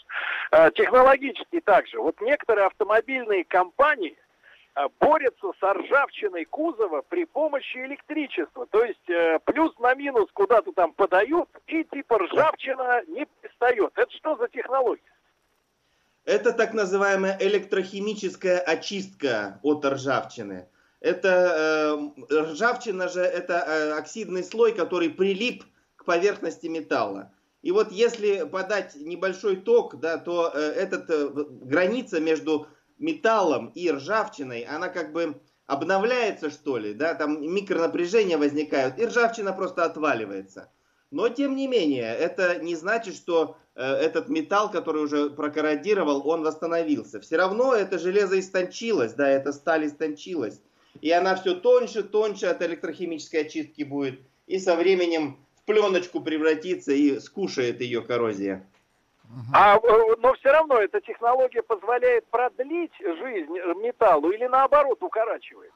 Э, 0.52 0.72
Технологический 0.72 1.62
также. 1.62 2.00
Вот 2.00 2.20
некоторые 2.22 2.68
автомобильные 2.68 3.44
компании 3.46 4.18
э, 4.76 4.88
борются 5.00 5.52
с 5.60 5.74
ржавчиной 5.74 6.46
кузова 6.46 7.02
при 7.02 7.26
помощи 7.26 7.78
электричества. 7.78 8.66
То 8.68 8.84
есть 8.84 9.10
э, 9.10 9.40
плюс 9.46 9.78
на 9.80 9.94
минус 9.96 10.30
куда-то 10.34 10.72
там 10.74 10.94
подают, 10.94 11.50
и 11.68 11.84
типа 11.84 12.20
ржавчина 12.20 13.04
не 13.08 13.26
пристает. 13.42 13.92
Это 13.96 14.12
что 14.12 14.36
за 14.38 14.48
технология? 14.48 15.02
Это 16.26 16.54
так 16.54 16.74
называемая 16.74 17.38
электрохимическая 17.40 18.60
очистка 18.60 19.60
от 19.62 19.86
ржавчины. 19.86 20.68
Это 21.00 22.10
э, 22.32 22.42
ржавчина 22.52 23.08
же 23.10 23.22
это 23.22 23.54
э, 23.54 23.92
оксидный 23.92 24.44
слой, 24.44 24.74
который 24.74 25.12
прилип 25.12 25.64
к 25.96 26.06
поверхности 26.06 26.66
металла. 26.66 27.32
И 27.66 27.72
вот 27.72 27.92
если 27.92 28.44
подать 28.44 28.94
небольшой 28.96 29.56
ток, 29.56 30.00
да, 30.00 30.20
то 30.20 30.52
э, 30.54 30.60
этот 30.60 31.10
э, 31.10 31.30
граница 31.34 32.20
между 32.20 32.68
металлом 33.00 33.72
и 33.74 33.90
ржавчиной, 33.90 34.62
она 34.62 34.88
как 34.90 35.12
бы 35.12 35.42
обновляется, 35.66 36.52
что 36.52 36.78
ли, 36.78 36.94
да, 36.94 37.16
там 37.16 37.42
микронапряжения 37.42 38.38
возникают, 38.38 39.00
и 39.00 39.08
ржавчина 39.08 39.52
просто 39.52 39.84
отваливается. 39.84 40.72
Но 41.10 41.28
тем 41.30 41.56
не 41.56 41.68
менее, 41.68 42.14
это 42.16 42.60
не 42.60 42.76
значит, 42.76 43.16
что 43.16 43.58
э, 43.74 43.82
этот 43.82 44.30
металл, 44.30 44.70
который 44.70 45.02
уже 45.02 45.32
прокорродировал, 45.32 46.22
он 46.30 46.44
восстановился. 46.44 47.20
Все 47.20 47.36
равно 47.36 47.74
это 47.74 47.98
железо 47.98 48.40
истончилось, 48.40 49.14
да, 49.14 49.28
эта 49.28 49.52
сталь 49.52 49.88
истончилась. 49.88 50.62
И 51.02 51.10
она 51.10 51.36
все 51.36 51.56
тоньше, 51.56 52.04
тоньше 52.04 52.46
от 52.46 52.62
электрохимической 52.62 53.42
очистки 53.42 53.82
будет. 53.82 54.20
И 54.46 54.60
со 54.60 54.76
временем 54.76 55.40
пленочку 55.66 56.22
превратится 56.22 56.92
и 56.92 57.20
скушает 57.20 57.82
ее 57.82 58.02
коррозия. 58.02 58.66
А, 59.54 59.78
э, 59.78 60.16
но 60.20 60.34
все 60.36 60.52
равно 60.52 60.80
эта 60.80 61.02
технология 61.02 61.64
позволяет 61.64 62.26
продлить 62.28 62.94
жизнь 63.00 63.52
металлу 63.82 64.32
или 64.32 64.46
наоборот 64.46 65.02
укорачивает? 65.02 65.72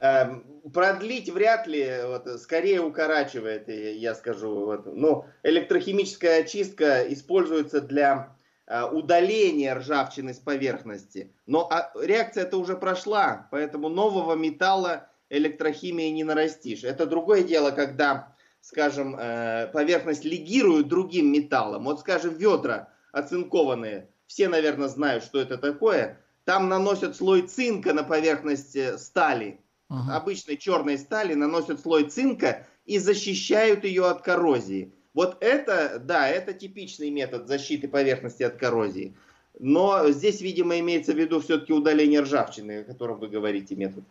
Эм, 0.00 0.44
продлить 0.72 1.28
вряд 1.28 1.66
ли, 1.66 1.86
вот, 2.06 2.40
скорее 2.40 2.80
укорачивает, 2.80 3.68
э, 3.68 3.94
я 3.96 4.14
скажу. 4.14 4.64
Вот. 4.64 4.86
Но 4.86 5.26
электрохимическая 5.42 6.40
очистка 6.40 7.02
используется 7.12 7.82
для 7.82 8.34
э, 8.66 8.82
удаления 8.84 9.74
ржавчины 9.74 10.32
с 10.32 10.38
поверхности. 10.38 11.34
Но 11.46 11.68
а, 11.70 11.92
реакция 12.00 12.44
это 12.44 12.56
уже 12.56 12.76
прошла, 12.76 13.48
поэтому 13.50 13.90
нового 13.90 14.34
металла 14.34 15.10
электрохимией 15.28 16.12
не 16.12 16.24
нарастишь. 16.24 16.82
Это 16.82 17.04
другое 17.04 17.42
дело, 17.42 17.70
когда, 17.70 18.34
скажем, 18.60 19.16
э, 19.18 19.68
поверхность 19.72 20.24
легируют 20.24 20.88
другим 20.88 21.32
металлом. 21.32 21.84
Вот, 21.84 22.00
скажем, 22.00 22.34
ведра 22.34 22.88
оцинкованные, 23.12 24.08
все, 24.26 24.48
наверное, 24.48 24.88
знают, 24.88 25.24
что 25.24 25.40
это 25.40 25.58
такое. 25.58 26.20
Там 26.44 26.68
наносят 26.68 27.16
слой 27.16 27.42
цинка 27.42 27.92
на 27.92 28.02
поверхность 28.02 28.76
э, 28.76 28.98
стали, 28.98 29.60
обычной 29.88 30.56
черной 30.56 30.98
стали, 30.98 31.34
наносят 31.34 31.80
слой 31.80 32.04
цинка 32.04 32.66
и 32.86 32.98
защищают 32.98 33.84
ее 33.84 34.06
от 34.06 34.22
коррозии. 34.22 34.92
Вот 35.14 35.36
это, 35.40 35.98
да, 35.98 36.28
это 36.28 36.52
типичный 36.52 37.10
метод 37.10 37.48
защиты 37.48 37.88
поверхности 37.88 38.44
от 38.44 38.56
коррозии. 38.56 39.14
Но 39.58 40.08
здесь, 40.10 40.40
видимо, 40.40 40.78
имеется 40.78 41.12
в 41.12 41.18
виду 41.18 41.40
все-таки 41.40 41.72
удаление 41.72 42.20
ржавчины, 42.20 42.80
о 42.80 42.84
котором 42.84 43.18
вы 43.18 43.28
говорите 43.28 43.74
метод. 43.74 44.04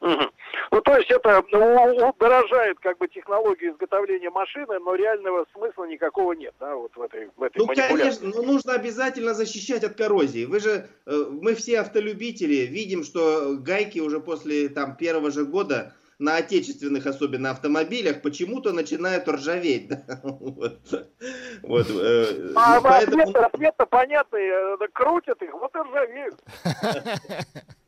Мгм. 0.00 0.29
Ну, 0.90 0.94
то 0.94 0.98
есть 0.98 1.10
это 1.12 1.44
ну, 1.52 2.08
удорожает 2.08 2.80
как 2.80 2.98
бы 2.98 3.06
технологию 3.06 3.72
изготовления 3.74 4.30
машины, 4.30 4.80
но 4.80 4.96
реального 4.96 5.46
смысла 5.52 5.84
никакого 5.84 6.32
нет, 6.32 6.52
да, 6.58 6.74
вот 6.74 6.90
в 6.96 7.00
этой, 7.00 7.30
в 7.36 7.42
этой 7.44 7.58
Ну, 7.58 7.66
конечно, 7.68 8.28
ну, 8.28 8.42
нужно 8.42 8.72
обязательно 8.72 9.34
защищать 9.34 9.84
от 9.84 9.94
коррозии. 9.94 10.46
Вы 10.46 10.58
же, 10.58 10.88
э, 11.06 11.24
мы 11.30 11.54
все 11.54 11.80
автолюбители, 11.80 12.66
видим, 12.66 13.04
что 13.04 13.56
гайки 13.56 14.00
уже 14.00 14.18
после 14.18 14.68
там 14.68 14.96
первого 14.96 15.30
же 15.30 15.44
года 15.44 15.94
на 16.18 16.38
отечественных 16.38 17.06
особенно 17.06 17.50
автомобилях 17.50 18.20
почему-то 18.20 18.72
начинают 18.72 19.28
ржаветь. 19.28 19.88
да. 20.06 20.20
Вот. 20.24 20.80
Вот, 21.62 21.86
э, 21.88 22.52
А 22.56 22.76
ну, 22.76 22.82
поэтому- 22.82 23.22
ответ, 23.22 23.36
ответ-то 23.36 23.86
понятный, 23.86 24.48
э, 24.48 24.76
крутят 24.92 25.40
их, 25.40 25.52
вот 25.52 25.72
и 25.72 25.78
ржавеют. 25.78 26.34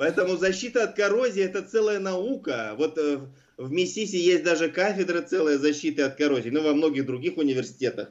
Поэтому 0.00 0.36
защита 0.36 0.84
от 0.84 0.96
коррозии 0.96 1.42
это 1.42 1.60
целая 1.60 1.98
наука. 1.98 2.74
Вот 2.78 2.96
э, 2.96 3.18
в 3.58 3.70
Миссиси 3.70 4.16
есть 4.16 4.42
даже 4.42 4.70
кафедра 4.70 5.20
целая 5.20 5.58
защиты 5.58 6.00
от 6.00 6.16
коррозии, 6.16 6.48
ну 6.48 6.62
во 6.62 6.72
многих 6.72 7.04
других 7.04 7.36
университетах. 7.36 8.08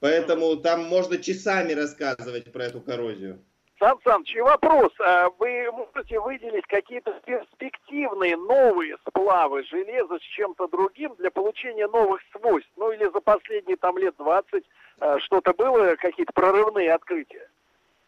Поэтому 0.00 0.54
там 0.56 0.84
можно 0.84 1.16
часами 1.16 1.72
рассказывать 1.72 2.52
про 2.52 2.64
эту 2.64 2.82
коррозию. 2.82 3.42
Сан 3.78 3.98
Саныч, 4.04 4.36
вопрос. 4.36 4.92
А 5.00 5.30
Вы 5.38 5.72
можете 5.72 6.20
выделить 6.20 6.66
какие-то 6.66 7.18
перспективные 7.24 8.36
новые 8.36 8.98
сплавы 9.08 9.64
железа 9.64 10.18
с 10.18 10.36
чем-то 10.36 10.68
другим 10.68 11.14
для 11.16 11.30
получения 11.30 11.86
новых 11.86 12.20
свойств? 12.32 12.70
Ну 12.76 12.92
или 12.92 13.04
за 13.10 13.20
последние 13.22 13.78
там 13.78 13.96
лет 13.96 14.14
20 14.18 14.62
э, 15.00 15.18
что-то 15.20 15.54
было, 15.54 15.96
какие-то 15.96 16.34
прорывные 16.34 16.92
открытия? 16.92 17.48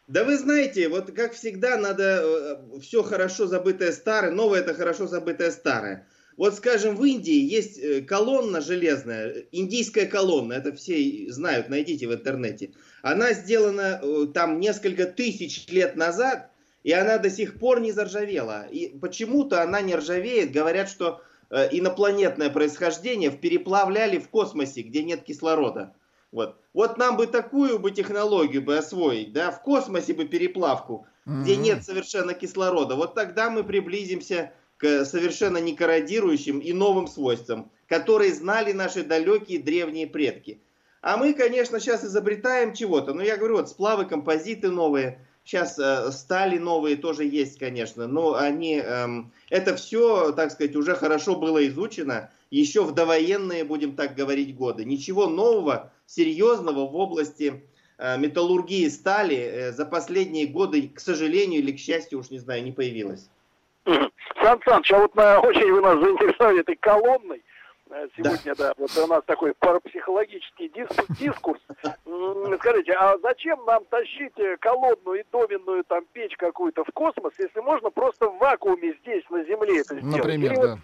Да 0.07 0.25
вы 0.25 0.37
знаете, 0.37 0.89
вот 0.89 1.11
как 1.11 1.33
всегда 1.33 1.77
надо 1.77 2.61
все 2.81 3.03
хорошо 3.03 3.47
забытое 3.47 3.91
старое, 3.93 4.31
новое 4.31 4.59
это 4.59 4.73
хорошо 4.73 5.07
забытое 5.07 5.51
старое. 5.51 6.07
Вот 6.35 6.55
скажем, 6.55 6.95
в 6.95 7.03
Индии 7.03 7.39
есть 7.39 7.77
э, 7.77 8.01
колонна 8.01 8.59
железная, 8.59 9.45
индийская 9.51 10.07
колонна, 10.07 10.53
это 10.53 10.73
все 10.73 11.31
знают, 11.31 11.69
найдите 11.69 12.07
в 12.07 12.13
интернете. 12.13 12.71
Она 13.03 13.33
сделана 13.33 13.99
э, 14.01 14.27
там 14.33 14.59
несколько 14.59 15.05
тысяч 15.05 15.67
лет 15.69 15.95
назад, 15.95 16.49
и 16.83 16.91
она 16.91 17.19
до 17.19 17.29
сих 17.29 17.59
пор 17.59 17.79
не 17.81 17.91
заржавела. 17.91 18.65
И 18.71 18.97
почему-то 18.97 19.61
она 19.61 19.81
не 19.81 19.95
ржавеет, 19.95 20.51
говорят, 20.51 20.89
что 20.89 21.21
э, 21.49 21.69
инопланетное 21.71 22.49
происхождение 22.49 23.29
переплавляли 23.29 24.17
в 24.17 24.29
космосе, 24.29 24.81
где 24.81 25.03
нет 25.03 25.23
кислорода. 25.23 25.93
Вот. 26.31 26.57
Вот 26.73 26.97
нам 26.97 27.17
бы 27.17 27.27
такую 27.27 27.79
бы 27.79 27.91
технологию 27.91 28.61
бы 28.61 28.77
освоить, 28.77 29.33
да, 29.33 29.51
в 29.51 29.61
космосе 29.61 30.13
бы 30.13 30.25
переплавку, 30.25 31.07
где 31.37 31.55
Мгм. 31.55 31.57
нет 31.57 31.83
совершенно 31.83 32.33
кислорода. 32.33 32.95
Вот 32.95 33.15
тогда 33.15 33.49
мы 33.49 33.63
приблизимся 33.63 34.53
к 34.77 35.05
совершенно 35.05 35.57
не 35.57 35.75
корродирующим 35.75 36.59
и 36.59 36.73
новым 36.73 37.07
свойствам, 37.07 37.71
которые 37.87 38.33
знали 38.33 38.71
наши 38.71 39.03
далекие 39.03 39.59
древние 39.61 40.07
предки. 40.07 40.61
А 41.01 41.17
мы, 41.17 41.33
конечно, 41.33 41.79
сейчас 41.79 42.03
изобретаем 42.05 42.73
чего-то. 42.73 43.13
Но 43.13 43.21
я 43.23 43.37
говорю, 43.37 43.57
вот 43.57 43.69
сплавы, 43.69 44.05
композиты 44.05 44.69
новые, 44.71 45.27
сейчас 45.43 45.77
э, 45.77 46.11
стали 46.11 46.57
новые 46.57 46.95
тоже 46.95 47.25
есть, 47.25 47.59
конечно, 47.59 48.07
но 48.07 48.35
они, 48.35 48.77
эм, 48.77 49.33
это 49.49 49.75
все, 49.75 50.31
так 50.31 50.51
сказать, 50.51 50.75
уже 50.77 50.95
хорошо 50.95 51.35
было 51.35 51.67
изучено, 51.67 52.31
еще 52.59 52.83
в 52.83 52.91
довоенные, 52.91 53.63
будем 53.63 53.95
так 53.95 54.15
говорить, 54.15 54.55
годы. 54.55 54.85
Ничего 54.85 55.27
нового, 55.27 55.91
серьезного 56.05 56.87
в 56.87 56.95
области 56.95 57.63
э, 57.97 58.17
металлургии 58.17 58.87
стали 58.89 59.35
э, 59.35 59.71
за 59.71 59.85
последние 59.85 60.47
годы, 60.47 60.89
к 60.89 60.99
сожалению 60.99 61.61
или 61.61 61.71
к 61.71 61.79
счастью, 61.79 62.19
уж 62.19 62.29
не 62.29 62.39
знаю, 62.39 62.63
не 62.63 62.71
появилось. 62.71 63.29
Сан 63.85 64.59
Саныч, 64.65 64.91
а 64.91 64.99
вот 64.99 65.15
на, 65.15 65.39
очень 65.39 65.71
вы 65.71 65.81
нас 65.81 65.99
заинтересовали 65.99 66.59
этой 66.61 66.75
колонной. 66.75 67.43
Э, 67.89 68.07
Сегодня, 68.15 68.55
да. 68.55 68.73
вот 68.77 68.97
у 68.97 69.07
нас 69.07 69.23
такой 69.25 69.53
парапсихологический 69.59 70.67
дис- 70.67 71.05
дискурс. 71.19 71.61
М, 72.05 72.55
Скажите, 72.59 72.93
а 72.93 73.17
зачем 73.21 73.63
нам 73.65 73.83
тащить 73.85 74.37
э, 74.37 74.57
колонну 74.57 75.13
и 75.13 75.23
доменную 75.31 75.83
там 75.85 76.05
печь 76.13 76.35
какую-то 76.37 76.83
в 76.83 76.91
космос, 76.93 77.33
если 77.39 77.59
можно 77.61 77.89
просто 77.89 78.29
в 78.29 78.37
вакууме 78.37 78.95
здесь, 79.01 79.23
на 79.29 79.43
Земле 79.43 79.81
это 79.81 79.95
сделать? 79.99 80.17
Например, 80.17 80.51
Или 80.53 80.59
вот 80.59 80.79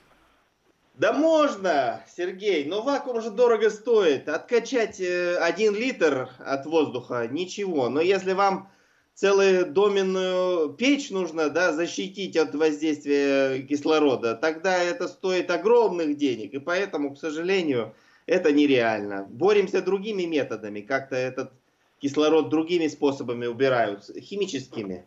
да. 1.00 1.14
Можно, 1.14 2.04
Сергей, 2.16 2.66
но 2.66 2.82
вакуум 2.82 3.22
же 3.22 3.32
дорого 3.32 3.70
стоит. 3.70 4.28
Откачать 4.28 5.00
э, 5.00 5.38
один 5.38 5.74
литр 5.74 6.30
от 6.40 6.66
воздуха 6.66 7.28
ничего. 7.28 7.90
Но 7.90 8.02
если 8.02 8.34
вам 8.34 8.70
целую 9.14 9.66
доменную 9.66 10.70
печь 10.74 11.10
нужно 11.10 11.50
да, 11.50 11.74
защитить 11.74 12.38
от 12.38 12.54
воздействия 12.54 13.62
кислорода, 13.64 14.36
тогда 14.36 14.78
это 14.78 15.08
стоит 15.08 15.50
огромных 15.52 16.18
денег. 16.18 16.54
И 16.54 16.60
поэтому, 16.60 17.16
к 17.16 17.18
сожалению, 17.18 17.96
это 18.26 18.52
нереально. 18.52 19.26
Боремся 19.30 19.82
другими 19.82 20.24
методами. 20.24 20.82
Как-то 20.82 21.16
этот 21.16 21.52
кислород 22.00 22.50
другими 22.50 22.88
способами 22.88 23.46
убирают, 23.46 24.04
химическими. 24.20 25.06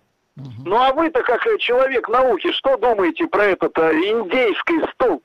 Ну 0.65 0.77
а 0.77 0.93
вы-то 0.93 1.23
как 1.23 1.47
э, 1.47 1.59
человек 1.59 2.09
науки, 2.09 2.51
что 2.53 2.77
думаете 2.79 3.27
про 3.27 3.45
этот 3.45 3.77
э, 3.77 3.93
индейский 3.93 4.81
столб? 4.95 5.23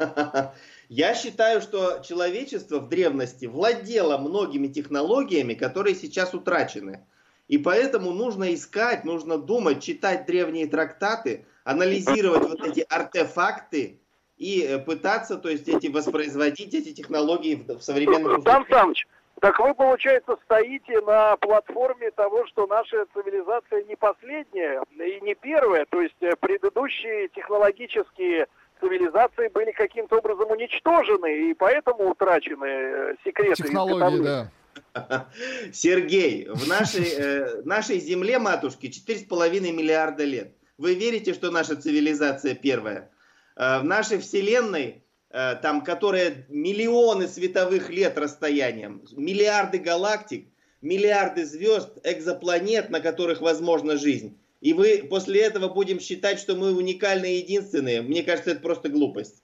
Я 0.88 1.14
считаю, 1.14 1.60
что 1.60 2.00
человечество 2.00 2.80
в 2.80 2.88
древности 2.88 3.46
владело 3.46 4.18
многими 4.18 4.68
технологиями, 4.68 5.54
которые 5.54 5.94
сейчас 5.94 6.34
утрачены. 6.34 7.04
И 7.48 7.58
поэтому 7.58 8.12
нужно 8.12 8.54
искать, 8.54 9.04
нужно 9.04 9.38
думать, 9.38 9.82
читать 9.82 10.26
древние 10.26 10.66
трактаты, 10.66 11.46
анализировать 11.64 12.48
вот 12.48 12.64
эти 12.66 12.86
артефакты 12.88 14.00
и 14.36 14.62
э, 14.62 14.78
пытаться, 14.78 15.36
то 15.36 15.48
есть, 15.48 15.68
эти 15.68 15.88
воспроизводить 15.88 16.74
эти 16.74 16.92
технологии 16.92 17.56
в, 17.56 17.78
в 17.78 17.82
современных 17.82 18.42
Сан 18.44 18.64
Саныч, 18.70 19.06
так 19.40 19.58
вы, 19.58 19.74
получается, 19.74 20.36
стоите 20.44 21.00
на 21.00 21.36
платформе 21.36 22.10
того, 22.10 22.46
что 22.46 22.66
наша 22.66 23.06
цивилизация 23.14 23.84
не 23.84 23.96
последняя 23.96 24.82
и 24.98 25.20
не 25.22 25.34
первая, 25.34 25.86
то 25.86 26.00
есть 26.00 26.20
э, 26.20 26.36
предыдущие 26.36 27.28
технологические 27.28 28.46
цивилизации 28.80 29.48
были 29.48 29.72
каким-то 29.72 30.18
образом 30.18 30.50
уничтожены, 30.50 31.50
и 31.50 31.54
поэтому 31.54 32.10
утрачены 32.10 32.64
э, 32.64 33.14
секреты 33.24 33.62
Технологии, 33.62 34.22
да. 34.22 34.50
Сергей, 35.72 36.48
в 36.48 36.66
нашей, 36.68 37.06
э, 37.06 37.62
нашей 37.64 38.00
земле, 38.00 38.38
матушке, 38.38 38.88
4,5 38.88 39.60
миллиарда 39.72 40.24
лет. 40.24 40.52
Вы 40.78 40.94
верите, 40.94 41.34
что 41.34 41.50
наша 41.50 41.76
цивилизация 41.76 42.54
первая? 42.54 43.10
Э, 43.56 43.80
в 43.80 43.84
нашей 43.84 44.18
вселенной, 44.18 45.04
э, 45.30 45.54
там, 45.62 45.82
которая 45.82 46.46
миллионы 46.48 47.28
световых 47.28 47.90
лет 47.90 48.18
расстоянием, 48.18 49.02
миллиарды 49.12 49.78
галактик, 49.78 50.46
миллиарды 50.80 51.44
звезд, 51.44 51.98
экзопланет, 52.04 52.90
на 52.90 53.00
которых 53.00 53.40
возможна 53.40 53.96
жизнь. 53.96 54.39
И 54.60 54.72
вы 54.74 55.06
после 55.08 55.40
этого 55.42 55.68
будем 55.68 56.00
считать, 56.00 56.38
что 56.38 56.54
мы 56.54 56.72
уникальные 56.76 57.36
и 57.36 57.42
единственные. 57.42 58.02
Мне 58.02 58.22
кажется, 58.22 58.50
это 58.52 58.60
просто 58.60 58.88
глупость. 58.90 59.42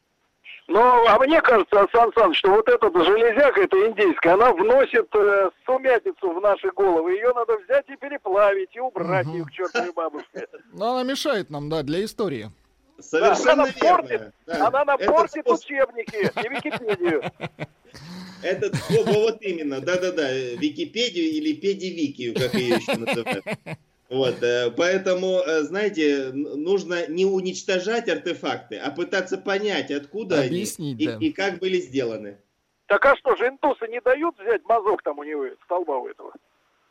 Ну, 0.69 0.81
а 0.81 1.17
мне 1.21 1.41
кажется, 1.43 1.87
Сан 1.93 2.13
Саныч, 2.13 2.39
что 2.39 2.51
вот 2.51 2.69
эта 2.69 2.91
железяка, 3.05 3.61
эта 3.63 3.77
индейская, 3.87 4.35
она 4.35 4.53
вносит 4.53 5.07
э, 5.15 5.51
сумятицу 5.65 6.33
в 6.33 6.41
наши 6.43 6.69
головы. 6.73 7.13
Ее 7.15 7.33
надо 7.35 7.57
взять 7.59 7.89
и 7.89 7.97
переплавить, 7.97 8.75
и 8.75 8.81
убрать 8.81 9.27
ее 9.29 9.45
к 9.45 9.53
чертовой 9.53 9.93
бабушке. 9.93 10.47
Но 10.73 10.97
она 10.97 11.05
мешает 11.09 11.51
нам, 11.51 11.69
да, 11.71 11.83
для 11.85 12.05
истории. 12.05 12.51
Совершенно 12.99 13.63
она 13.65 13.67
верно. 13.81 13.97
портит, 14.09 14.23
Да. 14.47 14.67
она 14.67 14.95
Это 14.99 15.13
портит 15.13 15.47
способ- 15.47 15.65
учебники 15.65 16.17
и 16.17 16.49
Википедию. 16.49 17.23
Это 18.43 18.71
во- 18.91 19.13
вот 19.21 19.43
именно, 19.43 19.81
да-да-да, 19.81 20.33
Википедию 20.33 21.27
или 21.31 21.53
Педивикию, 21.55 22.35
как 22.35 22.55
ее 22.55 22.75
еще 22.77 22.97
называют. 22.97 23.45
Вот, 24.09 24.43
э, 24.43 24.71
поэтому, 24.77 25.41
э, 25.41 25.63
знаете, 25.63 26.31
нужно 26.33 27.09
не 27.09 27.25
уничтожать 27.25 28.09
артефакты, 28.09 28.77
а 28.77 28.91
пытаться 28.91 29.37
понять, 29.37 29.91
откуда 29.91 30.43
Объяснить, 30.43 30.99
они 30.99 31.07
да. 31.07 31.19
и, 31.21 31.29
и 31.29 31.33
как 31.33 31.59
были 31.59 31.79
сделаны. 31.79 32.39
Так 32.87 33.05
а 33.05 33.17
что 33.17 33.35
же, 33.35 33.49
индусы 33.49 33.89
не 33.89 34.01
дают 34.01 34.39
взять 34.39 34.63
мазок 34.65 35.03
там 35.03 35.19
у 35.19 35.25
него, 35.25 35.47
столба 35.65 35.99
у 35.99 36.07
этого? 36.07 36.33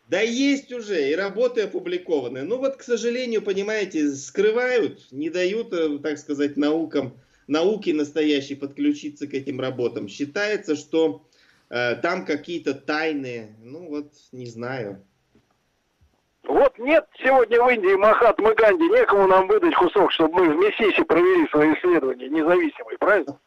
Да 0.09 0.19
есть 0.19 0.71
уже, 0.71 1.09
и 1.09 1.15
работы 1.15 1.61
опубликованы. 1.61 2.43
Ну 2.43 2.57
вот, 2.57 2.75
к 2.75 2.83
сожалению, 2.83 3.41
понимаете, 3.41 4.09
скрывают, 4.09 5.11
не 5.11 5.29
дают, 5.29 5.73
э, 5.73 5.97
так 5.99 6.17
сказать, 6.17 6.57
наукам, 6.57 7.17
науке 7.47 7.93
настоящей 7.93 8.55
подключиться 8.55 9.25
к 9.25 9.33
этим 9.33 9.59
работам. 9.59 10.07
Считается, 10.07 10.75
что 10.75 11.25
э, 11.69 11.95
там 11.95 12.25
какие-то 12.25 12.73
тайны, 12.73 13.55
ну 13.63 13.87
вот, 13.87 14.11
не 14.31 14.45
знаю. 14.47 15.03
Вот 16.47 16.77
нет 16.79 17.05
сегодня 17.23 17.61
в 17.63 17.69
Индии 17.69 17.95
Махатмы 17.95 18.53
Ганди, 18.55 18.83
некому 18.89 19.27
нам 19.27 19.47
выдать 19.47 19.75
кусок, 19.75 20.11
чтобы 20.11 20.43
мы 20.45 20.53
в 20.53 20.57
Миссиси 20.57 21.03
провели 21.03 21.47
свои 21.49 21.73
исследования 21.73 22.29
независимые, 22.29 22.97
правильно? 22.97 23.39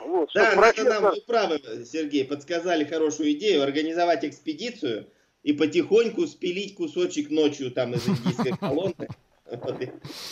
Вот, 0.00 0.30
Да, 0.34 0.42
надо 0.54 0.56
профессор- 0.56 0.88
нам, 0.88 1.02
вы 1.04 1.20
правы, 1.26 1.84
Сергей, 1.84 2.24
подсказали 2.24 2.84
хорошую 2.84 3.32
идею, 3.32 3.62
организовать 3.62 4.24
экспедицию, 4.24 5.06
и 5.42 5.52
потихоньку 5.52 6.26
спилить 6.26 6.74
кусочек 6.74 7.30
ночью 7.30 7.70
там 7.70 7.92
из 7.92 8.08
индийской 8.08 8.52
колонны 8.60 9.08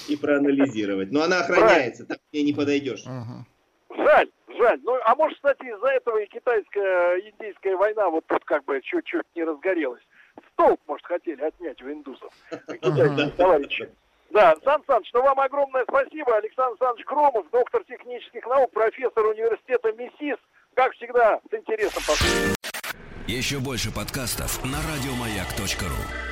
и, 0.09 0.13
и 0.13 0.17
проанализировать. 0.17 1.13
Но 1.13 1.23
она 1.23 1.41
охраняется, 1.41 2.05
там 2.07 2.17
к 2.17 2.33
ней 2.33 2.43
не 2.43 2.53
подойдешь. 2.53 3.05
Жаль, 3.05 4.29
жаль. 4.59 4.81
Ну, 4.83 4.99
а 5.05 5.15
может, 5.15 5.37
кстати, 5.37 5.65
из-за 5.67 5.89
этого 5.89 6.19
и 6.19 6.27
китайская 6.27 7.19
индийская 7.21 7.77
война 7.77 8.09
вот 8.09 8.25
тут 8.27 8.45
как 8.45 8.65
бы 8.65 8.81
чуть-чуть 8.83 9.27
не 9.37 9.45
разгорелась. 9.45 10.03
Столб, 10.53 10.81
может, 10.87 11.07
хотели 11.07 11.43
отнять 11.43 11.81
у 11.83 11.91
индусов. 11.91 12.33
Китайские 12.51 13.31
товарищи. 13.31 13.89
Да, 14.31 14.57
Сан 14.65 14.83
Саныч, 14.87 15.11
ну 15.13 15.23
вам 15.23 15.39
огромное 15.41 15.85
спасибо. 15.85 16.37
Александр 16.37 16.73
Александрович 16.73 17.07
Громов, 17.07 17.51
доктор 17.51 17.85
технических 17.85 18.47
наук, 18.47 18.71
профессор 18.73 19.27
университета 19.27 19.93
МИСИС. 19.93 20.39
Как 20.75 20.93
всегда, 20.95 21.39
с 21.51 21.55
интересом 21.55 22.03
послушать. 22.07 22.57
Еще 23.29 23.59
больше 23.61 23.93
подкастов 23.95 24.65
на 24.65 24.79
радиомаяк.ру. 24.79 26.32